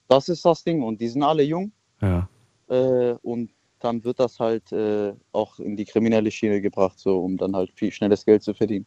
Das 0.08 0.28
ist 0.28 0.44
das 0.44 0.64
Ding. 0.64 0.82
Und 0.82 1.00
die 1.00 1.08
sind 1.08 1.22
alle 1.22 1.42
jung. 1.44 1.70
Ja. 2.00 2.28
Äh, 2.68 3.14
und 3.22 3.50
dann 3.80 4.04
wird 4.04 4.20
das 4.20 4.40
halt 4.40 4.72
äh, 4.72 5.12
auch 5.32 5.58
in 5.58 5.76
die 5.76 5.84
kriminelle 5.84 6.30
Schiene 6.30 6.60
gebracht, 6.60 6.98
so 6.98 7.20
um 7.20 7.36
dann 7.36 7.54
halt 7.54 7.70
viel 7.74 7.92
schnelles 7.92 8.24
Geld 8.24 8.42
zu 8.42 8.54
verdienen. 8.54 8.86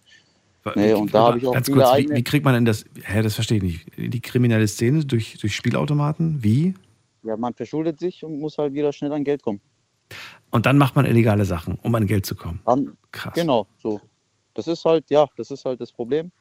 Nee, 0.76 0.94
und 0.94 1.14
da 1.14 1.28
habe 1.28 1.38
ich 1.38 1.48
auch 1.48 1.54
Ganz 1.54 1.72
kurz, 1.72 1.98
wie, 1.98 2.10
wie 2.10 2.24
kriegt 2.24 2.44
man 2.44 2.54
denn 2.54 2.66
das? 2.66 2.86
Hä, 3.04 3.22
das 3.22 3.36
verstehe 3.36 3.58
ich 3.58 3.64
nicht. 3.64 3.86
Die 3.98 4.22
kriminelle 4.22 4.68
Szene 4.68 5.06
durch, 5.06 5.38
durch 5.40 5.56
Spielautomaten? 5.56 6.44
Wie? 6.44 6.74
Ja, 7.24 7.38
man 7.38 7.54
verschuldet 7.54 8.00
sich 8.00 8.24
und 8.24 8.40
muss 8.40 8.58
halt 8.58 8.74
wieder 8.74 8.92
schnell 8.92 9.14
an 9.14 9.24
Geld 9.24 9.42
kommen. 9.42 9.62
Und 10.52 10.66
dann 10.66 10.78
macht 10.78 10.96
man 10.96 11.06
illegale 11.06 11.46
Sachen, 11.46 11.78
um 11.82 11.94
an 11.96 12.08
Geld 12.08 12.26
zu 12.26 12.36
kommen. 12.36 12.60
Dann, 12.66 12.98
Krass. 13.12 13.34
Genau, 13.34 13.68
so. 13.78 14.02
Das 14.54 14.68
ist 14.68 14.84
halt, 14.84 15.10
ja, 15.10 15.28
das 15.38 15.52
ist 15.52 15.64
halt 15.66 15.80
das 15.80 15.92
Problem. 15.92 16.32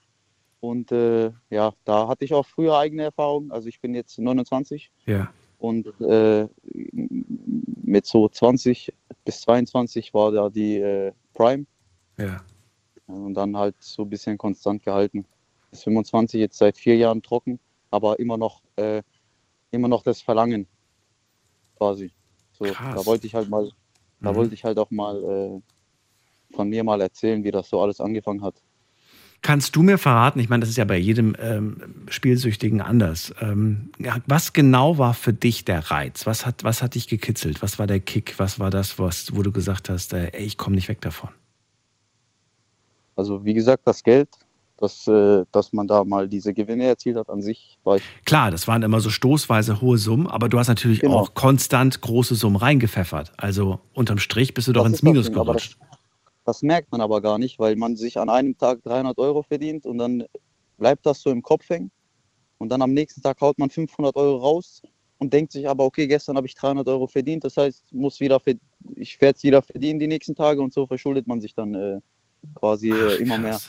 Und 0.60 0.90
äh, 0.90 1.30
ja, 1.50 1.72
da 1.84 2.08
hatte 2.08 2.24
ich 2.24 2.34
auch 2.34 2.46
früher 2.46 2.76
eigene 2.76 3.04
Erfahrungen. 3.04 3.52
Also 3.52 3.68
ich 3.68 3.80
bin 3.80 3.94
jetzt 3.94 4.18
29 4.18 4.90
Ja. 5.06 5.30
Und 5.58 5.86
äh, 6.00 6.48
mit 7.82 8.06
so 8.06 8.28
20 8.28 8.92
bis 9.24 9.40
22 9.42 10.14
war 10.14 10.32
da 10.32 10.48
die 10.48 10.76
äh, 10.78 11.12
Prime 11.34 11.66
Ja. 12.18 12.42
und 13.06 13.34
dann 13.34 13.56
halt 13.56 13.74
so 13.80 14.02
ein 14.02 14.10
bisschen 14.10 14.38
konstant 14.38 14.82
gehalten. 14.82 15.26
Bis 15.70 15.82
25 15.84 16.40
jetzt 16.40 16.58
seit 16.58 16.78
vier 16.78 16.96
Jahren 16.96 17.22
trocken, 17.22 17.58
aber 17.90 18.18
immer 18.18 18.36
noch, 18.38 18.62
äh, 18.76 19.02
immer 19.70 19.88
noch 19.88 20.02
das 20.02 20.22
Verlangen 20.22 20.66
quasi. 21.76 22.10
So, 22.52 22.64
Krass. 22.64 23.00
da 23.00 23.06
wollte 23.06 23.26
ich 23.26 23.34
halt 23.34 23.48
mal, 23.48 23.70
da 24.20 24.30
Mhm. 24.32 24.36
wollte 24.36 24.54
ich 24.54 24.64
halt 24.64 24.78
auch 24.78 24.90
mal 24.90 25.22
äh, 25.22 26.54
von 26.54 26.68
mir 26.68 26.82
mal 26.84 27.00
erzählen, 27.00 27.44
wie 27.44 27.50
das 27.50 27.68
so 27.68 27.80
alles 27.80 28.00
angefangen 28.00 28.42
hat. 28.42 28.62
Kannst 29.40 29.76
du 29.76 29.82
mir 29.82 29.98
verraten, 29.98 30.40
ich 30.40 30.48
meine, 30.48 30.60
das 30.60 30.70
ist 30.70 30.76
ja 30.76 30.84
bei 30.84 30.96
jedem 30.98 31.36
ähm, 31.38 31.76
Spielsüchtigen 32.08 32.80
anders. 32.80 33.32
Ähm, 33.40 33.90
ja, 33.98 34.16
was 34.26 34.52
genau 34.52 34.98
war 34.98 35.14
für 35.14 35.32
dich 35.32 35.64
der 35.64 35.90
Reiz? 35.90 36.26
Was 36.26 36.44
hat, 36.44 36.64
was 36.64 36.82
hat 36.82 36.96
dich 36.96 37.06
gekitzelt? 37.06 37.62
Was 37.62 37.78
war 37.78 37.86
der 37.86 38.00
Kick? 38.00 38.34
Was 38.38 38.58
war 38.58 38.70
das, 38.70 38.98
was, 38.98 39.34
wo 39.36 39.42
du 39.42 39.52
gesagt 39.52 39.88
hast, 39.90 40.12
äh, 40.12 40.30
ey, 40.32 40.44
ich 40.44 40.56
komme 40.58 40.74
nicht 40.74 40.88
weg 40.88 41.00
davon? 41.00 41.30
Also 43.16 43.44
wie 43.44 43.54
gesagt, 43.54 43.82
das 43.86 44.02
Geld, 44.02 44.28
dass, 44.76 45.06
äh, 45.08 45.44
dass 45.52 45.72
man 45.72 45.86
da 45.88 46.04
mal 46.04 46.28
diese 46.28 46.52
Gewinne 46.54 46.84
erzielt 46.84 47.16
hat 47.16 47.28
an 47.30 47.42
sich, 47.42 47.78
war 47.84 47.96
ich. 47.96 48.02
Klar, 48.24 48.50
das 48.50 48.68
waren 48.68 48.82
immer 48.82 49.00
so 49.00 49.10
stoßweise 49.10 49.80
hohe 49.80 49.98
Summen, 49.98 50.26
aber 50.26 50.48
du 50.48 50.58
hast 50.58 50.68
natürlich 50.68 51.00
Genau. 51.00 51.16
auch 51.16 51.34
konstant 51.34 52.00
große 52.00 52.34
Summen 52.34 52.56
reingepfeffert. 52.56 53.32
Also 53.36 53.80
unterm 53.92 54.18
Strich 54.18 54.54
bist 54.54 54.68
du 54.68 54.72
doch 54.72 54.82
Das 54.82 54.90
ins 54.92 54.96
ist 54.98 55.02
das 55.04 55.12
Minus 55.12 55.32
gerutscht. 55.32 55.78
Das 56.48 56.62
merkt 56.62 56.90
man 56.90 57.02
aber 57.02 57.20
gar 57.20 57.36
nicht, 57.36 57.58
weil 57.58 57.76
man 57.76 57.94
sich 57.94 58.18
an 58.18 58.30
einem 58.30 58.56
Tag 58.56 58.82
300 58.82 59.18
Euro 59.18 59.42
verdient 59.42 59.84
und 59.84 59.98
dann 59.98 60.24
bleibt 60.78 61.04
das 61.04 61.20
so 61.20 61.28
im 61.28 61.42
Kopf 61.42 61.68
hängen. 61.68 61.90
Und 62.56 62.70
dann 62.70 62.80
am 62.80 62.94
nächsten 62.94 63.20
Tag 63.20 63.38
haut 63.42 63.58
man 63.58 63.68
500 63.68 64.16
Euro 64.16 64.38
raus 64.38 64.80
und 65.18 65.34
denkt 65.34 65.52
sich 65.52 65.68
aber, 65.68 65.84
okay, 65.84 66.06
gestern 66.06 66.38
habe 66.38 66.46
ich 66.46 66.54
300 66.54 66.88
Euro 66.88 67.06
verdient, 67.06 67.44
das 67.44 67.58
heißt, 67.58 67.92
muss 67.92 68.18
wieder 68.20 68.40
ich 68.94 69.20
werde 69.20 69.36
es 69.36 69.42
wieder 69.42 69.60
verdienen 69.60 69.98
die 70.00 70.06
nächsten 70.06 70.34
Tage 70.34 70.62
und 70.62 70.72
so 70.72 70.86
verschuldet 70.86 71.26
man 71.26 71.42
sich 71.42 71.54
dann 71.54 71.74
äh, 71.74 72.00
quasi 72.54 72.88
äh, 72.92 73.16
immer 73.16 73.36
mehr. 73.36 73.60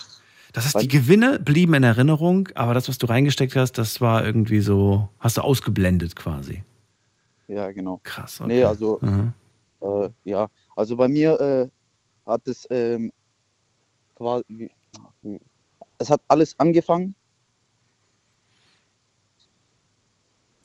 Das 0.53 0.63
heißt, 0.63 0.81
die 0.81 0.87
Gewinne 0.87 1.37
blieben 1.37 1.73
in 1.73 1.83
Erinnerung, 1.83 2.47
aber 2.55 2.73
das, 2.73 2.87
was 2.87 2.97
du 2.97 3.07
reingesteckt 3.07 3.57
hast, 3.57 3.73
das 3.73 3.99
war 3.99 4.25
irgendwie 4.25 4.61
so, 4.61 5.09
hast 5.19 5.35
du 5.35 5.41
ausgeblendet 5.41 6.15
quasi. 6.15 6.63
Ja, 7.49 7.71
genau. 7.71 7.99
Krass. 8.03 8.41
Nee, 8.45 8.63
also, 8.63 8.99
Mhm. 9.01 9.33
äh, 9.81 10.09
ja, 10.23 10.47
also 10.77 10.95
bei 10.95 11.09
mir 11.09 11.41
äh, 11.41 11.67
hat 12.29 12.47
es 12.47 12.67
ähm, 12.69 13.11
quasi, 14.15 14.71
es 15.97 16.09
hat 16.09 16.21
alles 16.27 16.57
angefangen, 16.59 17.15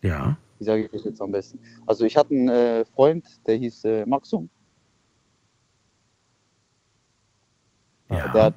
Ja. 0.03 0.37
wie 0.59 0.65
sage 0.65 0.85
ich 0.85 0.91
das 0.91 1.05
jetzt 1.05 1.21
am 1.23 1.33
besten? 1.33 1.59
Also 1.87 2.05
ich 2.05 2.15
hatte 2.17 2.35
einen 2.35 2.49
äh, 2.49 2.85
Freund, 2.85 3.27
der 3.47 3.57
hieß 3.57 3.85
äh, 3.85 4.07
Maxum. 4.07 4.51
Ja. 8.11 8.29
Der 8.33 8.43
hat, 8.45 8.55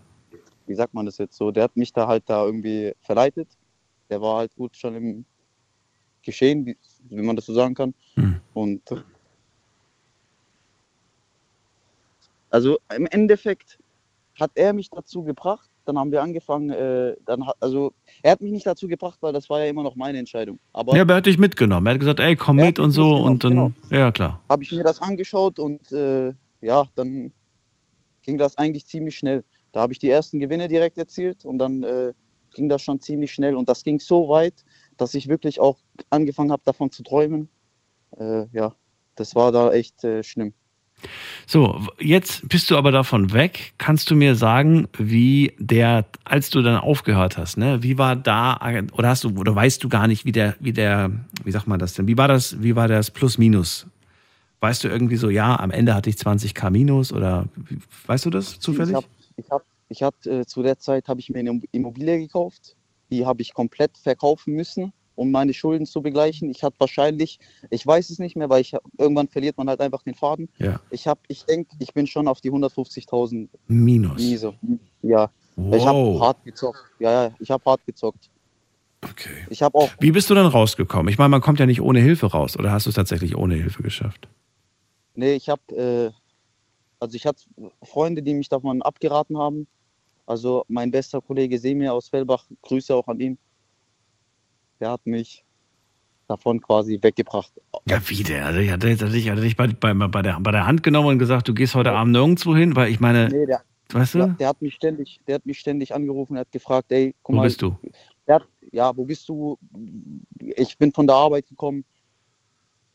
wie 0.65 0.75
sagt 0.75 0.93
man 0.93 1.05
das 1.05 1.17
jetzt 1.17 1.37
so, 1.37 1.49
der 1.51 1.63
hat 1.63 1.77
mich 1.77 1.93
da 1.93 2.05
halt 2.05 2.23
da 2.27 2.45
irgendwie 2.45 2.93
verleitet. 2.99 3.47
Der 4.09 4.21
war 4.21 4.39
halt 4.39 4.53
gut 4.55 4.75
schon 4.75 4.95
im 4.95 5.25
Geschehen, 6.21 6.65
wie, 6.65 6.77
wie 7.09 7.21
man 7.21 7.37
das 7.37 7.45
so 7.45 7.53
sagen 7.53 7.73
kann. 7.73 7.93
Hm. 8.15 8.41
Und 8.53 8.81
also 12.49 12.77
im 12.95 13.05
Endeffekt 13.07 13.79
hat 14.39 14.51
er 14.55 14.73
mich 14.73 14.89
dazu 14.89 15.23
gebracht. 15.23 15.69
Dann 15.85 15.97
haben 15.97 16.11
wir 16.11 16.21
angefangen, 16.21 16.69
äh, 16.69 17.15
dann 17.25 17.47
hat, 17.47 17.55
also 17.59 17.93
er 18.21 18.31
hat 18.31 18.41
mich 18.41 18.51
nicht 18.51 18.67
dazu 18.67 18.87
gebracht, 18.87 19.17
weil 19.21 19.33
das 19.33 19.49
war 19.49 19.59
ja 19.59 19.67
immer 19.67 19.83
noch 19.83 19.95
meine 19.95 20.17
Entscheidung. 20.17 20.59
Aber 20.73 20.95
Ja, 20.95 21.01
aber 21.03 21.13
er 21.13 21.17
hat 21.17 21.25
dich 21.25 21.37
mitgenommen. 21.37 21.87
Er 21.87 21.93
hat 21.93 21.99
gesagt, 21.99 22.19
ey, 22.19 22.35
komm 22.35 22.57
mit 22.57 22.77
und 22.77 22.91
so 22.91 23.15
und 23.15 23.43
dann, 23.43 23.51
genau. 23.51 23.71
ja 23.89 24.11
klar. 24.11 24.41
habe 24.49 24.63
ich 24.63 24.71
mir 24.71 24.83
das 24.83 25.01
angeschaut 25.01 25.59
und 25.59 25.91
äh, 25.91 26.33
ja, 26.61 26.85
dann 26.95 27.31
ging 28.23 28.37
das 28.37 28.57
eigentlich 28.57 28.85
ziemlich 28.85 29.17
schnell. 29.17 29.43
Da 29.71 29.81
habe 29.81 29.93
ich 29.93 29.99
die 29.99 30.09
ersten 30.09 30.39
Gewinne 30.39 30.67
direkt 30.67 30.97
erzielt 30.97 31.45
und 31.45 31.57
dann 31.57 31.83
äh, 31.83 32.13
ging 32.53 32.67
das 32.67 32.81
schon 32.81 32.99
ziemlich 32.99 33.31
schnell 33.31 33.55
und 33.55 33.69
das 33.69 33.83
ging 33.83 33.99
so 33.99 34.27
weit, 34.27 34.65
dass 34.97 35.13
ich 35.13 35.29
wirklich 35.29 35.59
auch 35.59 35.77
angefangen 36.09 36.51
habe, 36.51 36.63
davon 36.65 36.91
zu 36.91 37.03
träumen. 37.03 37.49
Äh, 38.17 38.47
ja, 38.51 38.75
das 39.15 39.35
war 39.35 39.51
da 39.51 39.71
echt 39.71 40.03
äh, 40.03 40.23
schlimm. 40.23 40.53
So, 41.45 41.79
jetzt 41.99 42.49
bist 42.49 42.69
du 42.69 42.77
aber 42.77 42.91
davon 42.91 43.31
weg. 43.31 43.73
Kannst 43.77 44.09
du 44.09 44.15
mir 44.15 44.35
sagen, 44.35 44.87
wie 44.97 45.53
der, 45.59 46.05
als 46.25 46.49
du 46.49 46.61
dann 46.61 46.77
aufgehört 46.77 47.37
hast, 47.37 47.57
ne, 47.57 47.83
wie 47.83 47.97
war 47.97 48.15
da, 48.15 48.59
oder 48.91 49.09
hast 49.09 49.23
du, 49.23 49.29
oder 49.37 49.55
weißt 49.55 49.83
du 49.83 49.89
gar 49.89 50.07
nicht, 50.07 50.25
wie 50.25 50.31
der, 50.31 50.55
wie 50.59 50.73
der, 50.73 51.11
wie 51.43 51.51
sagt 51.51 51.67
man 51.67 51.79
das 51.79 51.93
denn? 51.93 52.07
Wie 52.07 52.17
war 52.17 52.27
das, 52.27 52.61
wie 52.61 52.75
war 52.75 52.87
das 52.87 53.11
Plus-Minus? 53.11 53.87
Weißt 54.59 54.83
du 54.83 54.87
irgendwie 54.87 55.17
so, 55.17 55.29
ja, 55.29 55.57
am 55.57 55.71
Ende 55.71 55.93
hatte 55.93 56.09
ich 56.09 56.15
20k 56.17 56.69
Minus 56.71 57.13
oder 57.13 57.45
weißt 58.07 58.25
du 58.25 58.29
das 58.29 58.59
zufällig? 58.59 58.89
Ich 58.89 58.95
habe, 58.95 59.07
ich 59.37 59.51
hab, 59.51 59.63
ich 59.89 60.03
hab, 60.03 60.25
äh, 60.25 60.45
zu 60.45 60.63
der 60.63 60.79
Zeit 60.79 61.07
habe 61.07 61.19
ich 61.19 61.29
mir 61.29 61.39
eine 61.39 61.61
Immobilie 61.71 62.17
gekauft. 62.17 62.75
Die 63.09 63.25
habe 63.25 63.41
ich 63.41 63.53
komplett 63.53 63.97
verkaufen 63.97 64.53
müssen, 64.53 64.91
um 65.17 65.31
meine 65.31 65.53
Schulden 65.53 65.85
zu 65.85 66.01
begleichen. 66.01 66.49
Ich 66.49 66.63
hatte 66.63 66.79
wahrscheinlich, 66.79 67.39
ich 67.69 67.85
weiß 67.85 68.09
es 68.11 68.19
nicht 68.19 68.35
mehr, 68.37 68.49
weil 68.49 68.61
ich 68.61 68.75
irgendwann 68.97 69.27
verliert 69.27 69.57
man 69.57 69.67
halt 69.67 69.81
einfach 69.81 70.03
den 70.03 70.13
Faden. 70.15 70.47
Ja. 70.59 70.79
Ich 70.91 71.07
habe, 71.07 71.19
ich 71.27 71.43
denke, 71.43 71.75
ich 71.79 71.93
bin 71.93 72.07
schon 72.07 72.27
auf 72.27 72.39
die 72.39 72.51
150.000 72.51 73.49
Minus. 73.67 74.21
Miese. 74.21 74.53
Ja. 75.01 75.29
Ich 75.71 75.85
habe 75.85 75.97
Wow. 75.97 76.21
hart 76.21 76.43
gezockt. 76.45 76.79
Ja, 76.99 77.11
ja, 77.25 77.35
ich 77.39 77.49
habe 77.49 77.65
hart 77.65 77.83
gezockt. 77.85 78.29
Okay. 79.03 79.29
Ich 79.49 79.61
habe 79.63 79.75
auch, 79.77 79.89
Wie 79.99 80.11
bist 80.11 80.29
du 80.29 80.35
dann 80.35 80.45
rausgekommen? 80.45 81.07
Ich 81.11 81.17
meine, 81.17 81.29
man 81.29 81.41
kommt 81.41 81.59
ja 81.59 81.65
nicht 81.65 81.81
ohne 81.81 81.99
Hilfe 81.99 82.27
raus, 82.27 82.57
oder 82.57 82.71
hast 82.71 82.85
du 82.85 82.89
es 82.91 82.95
tatsächlich 82.95 83.35
ohne 83.35 83.55
Hilfe 83.55 83.83
geschafft? 83.83 84.27
nee, 85.15 85.33
ich 85.33 85.49
habe, 85.49 85.61
äh, 85.75 86.11
also 86.99 87.15
ich 87.15 87.25
hatte 87.25 87.41
Freunde, 87.83 88.21
die 88.21 88.35
mich 88.35 88.49
davon 88.49 88.83
abgeraten 88.83 89.37
haben. 89.39 89.65
Also 90.27 90.63
mein 90.67 90.91
bester 90.91 91.21
Kollege 91.21 91.57
Semir 91.57 91.91
aus 91.93 92.09
Fellbach, 92.09 92.45
Grüße 92.61 92.93
auch 92.93 93.07
an 93.07 93.19
ihn. 93.19 93.37
Der 94.79 94.91
hat 94.91 95.05
mich 95.05 95.43
davon 96.27 96.61
quasi 96.61 96.99
weggebracht. 97.01 97.51
Ja, 97.87 97.99
wie 98.09 98.23
der? 98.23 98.45
Also, 98.47 98.59
ich 98.59 98.69
hatte, 98.71 98.89
hatte 98.91 99.17
ich 99.17 99.29
hatte 99.29 99.41
dich 99.41 99.55
bei, 99.55 99.67
bei, 99.67 99.93
bei, 99.93 100.21
der, 100.21 100.39
bei 100.39 100.51
der 100.51 100.67
Hand 100.67 100.83
genommen 100.83 101.07
und 101.09 101.19
gesagt, 101.19 101.47
du 101.47 101.53
gehst 101.53 101.73
heute 101.75 101.93
Abend 101.93 102.11
nirgendwo 102.13 102.55
hin, 102.55 102.75
weil 102.75 102.91
ich 102.91 102.99
meine, 102.99 103.29
Nee, 103.29 103.45
der, 103.45 103.61
weißt 103.91 104.15
du, 104.15 104.17
der, 104.19 104.27
der 104.27 104.47
hat 104.49 104.61
mich 104.61 104.75
ständig, 104.75 105.19
der 105.25 105.35
hat 105.35 105.45
mich 105.45 105.59
ständig 105.59 105.95
angerufen, 105.95 106.35
er 106.35 106.41
hat 106.41 106.51
gefragt, 106.51 106.91
ey, 106.91 107.15
guck 107.23 107.33
wo 107.33 107.37
mal, 107.37 107.43
bist 107.43 107.61
du? 107.61 107.77
Hat, 108.27 108.45
ja, 108.71 108.95
wo 108.95 109.05
bist 109.05 109.27
du? 109.29 109.57
Ich 110.39 110.77
bin 110.77 110.91
von 110.91 111.07
der 111.07 111.15
Arbeit 111.15 111.47
gekommen. 111.47 111.85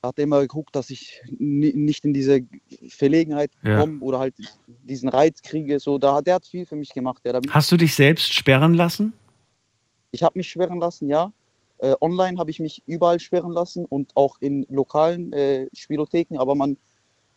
Hat 0.03 0.19
immer 0.19 0.41
geguckt, 0.41 0.75
dass 0.75 0.91
ich 0.91 1.23
ni- 1.39 1.73
nicht 1.75 2.05
in 2.05 2.13
diese 2.13 2.41
Verlegenheit 2.89 3.53
Ja. 3.63 3.81
komme 3.81 4.01
oder 4.01 4.19
halt 4.19 4.35
diesen 4.67 5.09
Reiz 5.09 5.41
kriege. 5.41 5.79
So, 5.79 5.97
da, 5.97 6.21
der 6.21 6.35
hat 6.35 6.47
viel 6.47 6.67
für 6.67 6.75
mich 6.77 6.93
gemacht. 6.93 7.23
Der, 7.25 7.41
Hast 7.51 7.71
du 7.73 7.77
dich 7.77 7.95
selbst 7.95 8.33
sperren 8.35 8.75
lassen? 8.75 9.13
ich 10.11 10.23
habe 10.23 10.39
mich 10.39 10.51
sperren 10.51 10.79
lassen, 10.81 11.09
ja. 11.09 11.33
Äh, 11.83 11.97
online 12.01 12.39
habe 12.39 12.51
ich 12.53 12.61
mich 12.61 12.81
überall 12.87 13.19
sperren 13.19 13.51
lassen 13.51 13.85
und 13.85 14.17
auch 14.17 14.37
in 14.39 14.65
lokalen 14.69 15.33
äh, 15.33 15.67
Spielotheken, 15.75 16.39
aber 16.39 16.55
man 16.55 16.77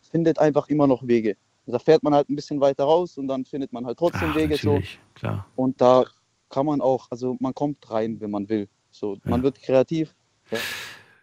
findet 0.00 0.38
einfach 0.38 0.68
immer 0.68 0.86
noch 0.86 1.04
Wege. 1.06 1.36
Da 1.66 1.80
fährt 1.80 2.04
man 2.04 2.14
halt 2.14 2.30
ein 2.30 2.36
bisschen 2.36 2.60
weiter 2.60 2.84
raus 2.84 3.18
und 3.18 3.26
dann 3.26 3.44
findet 3.44 3.72
man 3.72 3.84
halt 3.84 3.98
trotzdem 3.98 4.28
Ach, 4.30 4.36
Wege. 4.36 4.56
So. 4.56 4.80
klar. 5.14 5.46
Und 5.56 5.80
da 5.80 6.04
kann 6.48 6.64
man 6.64 6.80
auch, 6.80 7.10
also 7.10 7.36
man 7.40 7.54
kommt 7.54 7.90
rein, 7.90 8.20
wenn 8.20 8.30
man 8.30 8.48
will. 8.48 8.68
So, 8.92 9.18
man 9.24 9.42
wird 9.42 9.60
kreativ. 9.60 10.14
Ja. 10.52 10.58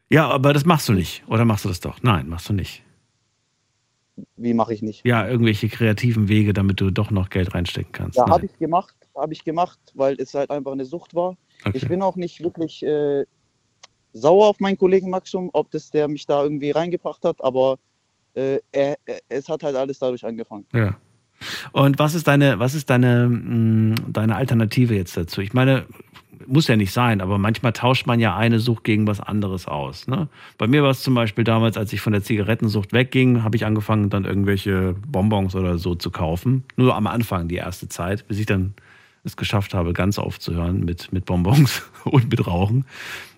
Ja, 0.09 0.29
aber 0.29 0.51
das 0.51 0.65
machst 0.65 0.89
du 0.89 0.93
nicht. 0.93 1.23
Oder 1.27 1.45
machst 1.45 1.63
du 1.63 1.69
das 1.69 1.79
doch? 1.79 2.03
Nein, 2.03 2.27
machst 2.27 2.49
du 2.49 2.53
nicht. 2.53 2.83
Wie 4.35 4.53
mache 4.53 4.73
ich 4.73 4.81
nicht? 4.81 5.05
Ja, 5.05 5.27
irgendwelche 5.27 5.69
kreativen 5.69 6.27
Wege, 6.27 6.53
damit 6.53 6.81
du 6.81 6.91
doch 6.91 7.09
noch 7.09 7.29
Geld 7.29 7.55
reinstecken 7.55 7.93
kannst. 7.93 8.17
Ja, 8.17 8.25
Nein. 8.25 8.33
habe 8.33 8.45
ich 8.45 8.59
gemacht, 8.59 8.95
habe 9.15 9.33
ich 9.33 9.43
gemacht, 9.43 9.79
weil 9.93 10.15
es 10.19 10.33
halt 10.33 10.49
einfach 10.49 10.71
eine 10.71 10.85
Sucht 10.85 11.15
war. 11.15 11.37
Okay. 11.65 11.77
Ich 11.77 11.87
bin 11.87 12.01
auch 12.01 12.15
nicht 12.15 12.43
wirklich 12.43 12.83
äh, 12.83 13.25
sauer 14.13 14.47
auf 14.47 14.59
meinen 14.59 14.77
Kollegen 14.77 15.09
Maxim, 15.09 15.49
ob 15.53 15.71
das 15.71 15.91
der 15.91 16.07
mich 16.07 16.25
da 16.25 16.43
irgendwie 16.43 16.71
reingebracht 16.71 17.23
hat, 17.25 17.43
aber 17.43 17.77
äh, 18.35 18.59
er, 18.71 18.97
er, 19.05 19.19
es 19.29 19.49
hat 19.49 19.63
halt 19.63 19.75
alles 19.75 19.99
dadurch 19.99 20.25
angefangen. 20.25 20.65
Ja. 20.73 20.95
Und 21.71 21.99
was 21.99 22.15
ist 22.15 22.27
deine, 22.27 22.59
was 22.59 22.73
ist 22.73 22.89
deine, 22.89 23.27
mh, 23.27 23.95
deine 24.07 24.35
Alternative 24.35 24.95
jetzt 24.95 25.17
dazu? 25.17 25.41
Ich 25.41 25.53
meine, 25.53 25.85
muss 26.47 26.67
ja 26.67 26.75
nicht 26.75 26.91
sein, 26.91 27.21
aber 27.21 27.37
manchmal 27.37 27.73
tauscht 27.73 28.05
man 28.05 28.19
ja 28.19 28.35
eine 28.35 28.59
Sucht 28.59 28.83
gegen 28.83 29.07
was 29.07 29.19
anderes 29.19 29.67
aus. 29.67 30.07
Ne? 30.07 30.27
Bei 30.57 30.67
mir 30.67 30.83
war 30.83 30.91
es 30.91 31.01
zum 31.01 31.13
Beispiel 31.15 31.43
damals, 31.43 31.77
als 31.77 31.93
ich 31.93 32.01
von 32.01 32.13
der 32.13 32.23
Zigarettensucht 32.23 32.93
wegging, 32.93 33.43
habe 33.43 33.55
ich 33.55 33.65
angefangen, 33.65 34.09
dann 34.09 34.25
irgendwelche 34.25 34.95
Bonbons 35.07 35.55
oder 35.55 35.77
so 35.77 35.95
zu 35.95 36.11
kaufen. 36.11 36.63
Nur 36.75 36.95
am 36.95 37.07
Anfang, 37.07 37.47
die 37.47 37.55
erste 37.55 37.87
Zeit, 37.87 38.27
bis 38.27 38.39
ich 38.39 38.45
dann 38.45 38.73
es 39.23 39.37
geschafft 39.37 39.73
habe, 39.73 39.93
ganz 39.93 40.19
aufzuhören 40.19 40.81
mit, 40.81 41.13
mit 41.13 41.25
Bonbons 41.25 41.83
und 42.03 42.29
mit 42.29 42.45
Rauchen. 42.45 42.85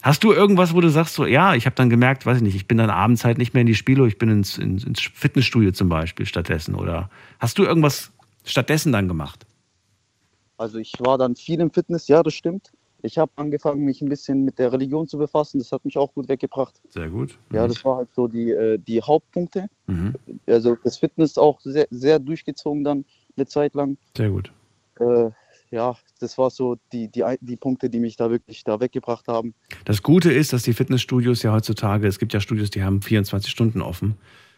Hast 0.02 0.24
du 0.24 0.34
irgendwas, 0.34 0.74
wo 0.74 0.82
du 0.82 0.90
sagst, 0.90 1.16
so, 1.16 1.26
ja, 1.26 1.56
ich 1.56 1.66
habe 1.66 1.76
dann 1.76 1.90
gemerkt, 1.90 2.26
weiß 2.26 2.38
ich 2.38 2.44
nicht, 2.44 2.56
ich 2.56 2.68
bin 2.68 2.78
dann 2.78 2.90
abends 2.90 3.24
halt 3.24 3.38
nicht 3.38 3.54
mehr 3.54 3.62
in 3.62 3.68
die 3.68 3.76
Spiele, 3.76 4.08
ich 4.08 4.18
bin 4.18 4.30
ins, 4.30 4.58
ins, 4.58 4.84
ins 4.84 5.02
Fitnessstudio 5.02 5.72
zum 5.72 5.90
Beispiel 5.90 6.26
stattdessen. 6.26 6.76
Oder 6.76 7.10
hast 7.40 7.58
du 7.58 7.64
irgendwas 7.64 8.12
stattdessen 8.44 8.92
dann 8.92 9.08
gemacht? 9.08 9.46
Also 10.58 10.80
ich 10.80 10.94
war 11.00 11.18
dann 11.18 11.36
viel 11.36 11.60
im 11.60 11.72
Fitness, 11.72 12.08
ja, 12.08 12.24
das 12.24 12.34
stimmt. 12.34 12.72
Ich 13.02 13.20
habe 13.20 13.32
angefangen, 13.36 13.86
mich 13.86 14.02
ein 14.02 14.10
bisschen 14.10 14.44
mit 14.46 14.58
der 14.58 14.72
Religion 14.72 15.08
zu 15.08 15.20
befassen. 15.20 15.60
Das 15.60 15.72
hat 15.72 15.86
mich 15.86 15.96
auch 15.96 16.12
gut 16.14 16.28
weggebracht. 16.28 16.74
Sehr 16.90 17.10
gut. 17.10 17.38
Ja, 17.52 17.68
das 17.68 17.86
war 17.86 17.98
halt 17.98 18.10
so 18.16 18.28
die, 18.28 18.50
äh, 18.50 18.80
die 18.80 19.00
Hauptpunkte. 19.00 19.68
Mhm. 19.86 20.16
Also 20.48 20.76
das 20.84 20.98
Fitness 20.98 21.38
auch 21.38 21.62
sehr, 21.62 21.88
sehr 21.92 22.18
durchgezogen 22.18 22.84
dann 22.84 23.06
eine 23.38 23.46
Zeit 23.46 23.76
lang. 23.76 23.98
Sehr 24.18 24.30
gut. 24.30 24.52
Äh, 25.00 25.30
ja, 25.76 25.96
das 26.20 26.38
war 26.38 26.50
so 26.50 26.78
die, 26.94 27.10
die, 27.10 27.24
die 27.42 27.58
Punkte, 27.58 27.90
die 27.90 28.00
mich 28.00 28.16
da 28.16 28.32
wirklich 28.32 28.64
da 28.64 28.80
weggebracht 28.80 29.28
haben. 29.28 29.54
Das 29.84 30.02
Gute 30.02 30.32
ist, 30.32 30.54
dass 30.54 30.64
die 30.64 30.74
Fitnessstudios 30.74 31.44
ja 31.44 31.52
heutzutage, 31.52 32.08
es 32.08 32.18
gibt 32.18 32.34
ja 32.34 32.40
Studios, 32.40 32.70
die 32.72 32.82
haben 32.84 33.02
24 33.02 33.52
Stunden 33.52 33.82
offen. 33.82 34.16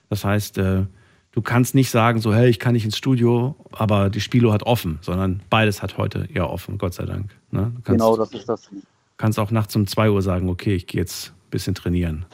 Das 0.10 0.24
heißt, 0.24 0.60
äh, 0.60 0.86
du 1.32 1.42
kannst 1.42 1.74
nicht 1.74 1.90
sagen, 1.90 2.22
so, 2.22 2.34
hey, 2.34 2.50
ich 2.50 2.60
kann 2.60 2.74
nicht 2.74 2.86
ins 2.86 2.98
Studio, 2.98 3.56
aber 3.72 4.10
die 4.12 4.22
Spielo 4.22 4.54
hat 4.54 4.64
offen, 4.64 5.00
sondern 5.02 5.42
beides 5.50 5.82
hat 5.82 5.98
heute 5.98 6.30
ja 6.32 6.46
offen, 6.46 6.78
Gott 6.78 6.94
sei 6.94 7.06
Dank. 7.06 7.36
Ne? 7.50 7.74
Kannst, 7.84 7.88
Genau, 7.88 8.16
das 8.16 8.32
ist 8.34 8.48
das. 8.48 8.70
kannst 9.18 9.40
auch 9.40 9.50
nachts 9.50 9.76
um 9.76 9.88
2 9.88 10.12
Uhr 10.12 10.22
sagen, 10.22 10.50
okay, 10.50 10.76
ich 10.76 10.86
gehe 10.86 11.02
jetzt 11.02 11.30
ein 11.30 11.50
bisschen 11.50 11.74
trainieren. 11.74 12.26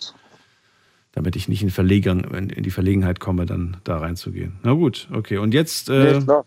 Damit 1.13 1.35
ich 1.35 1.47
nicht 1.47 1.61
in, 1.63 1.69
Verlegen, 1.69 2.23
in 2.33 2.49
in 2.49 2.63
die 2.63 2.71
Verlegenheit 2.71 3.19
komme, 3.19 3.45
dann 3.45 3.77
da 3.83 3.97
reinzugehen. 3.97 4.57
Na 4.63 4.73
gut, 4.73 5.07
okay. 5.13 5.37
Und 5.37 5.53
jetzt, 5.53 5.87
äh, 5.89 6.19
Nee, 6.19 6.25
klar. 6.25 6.45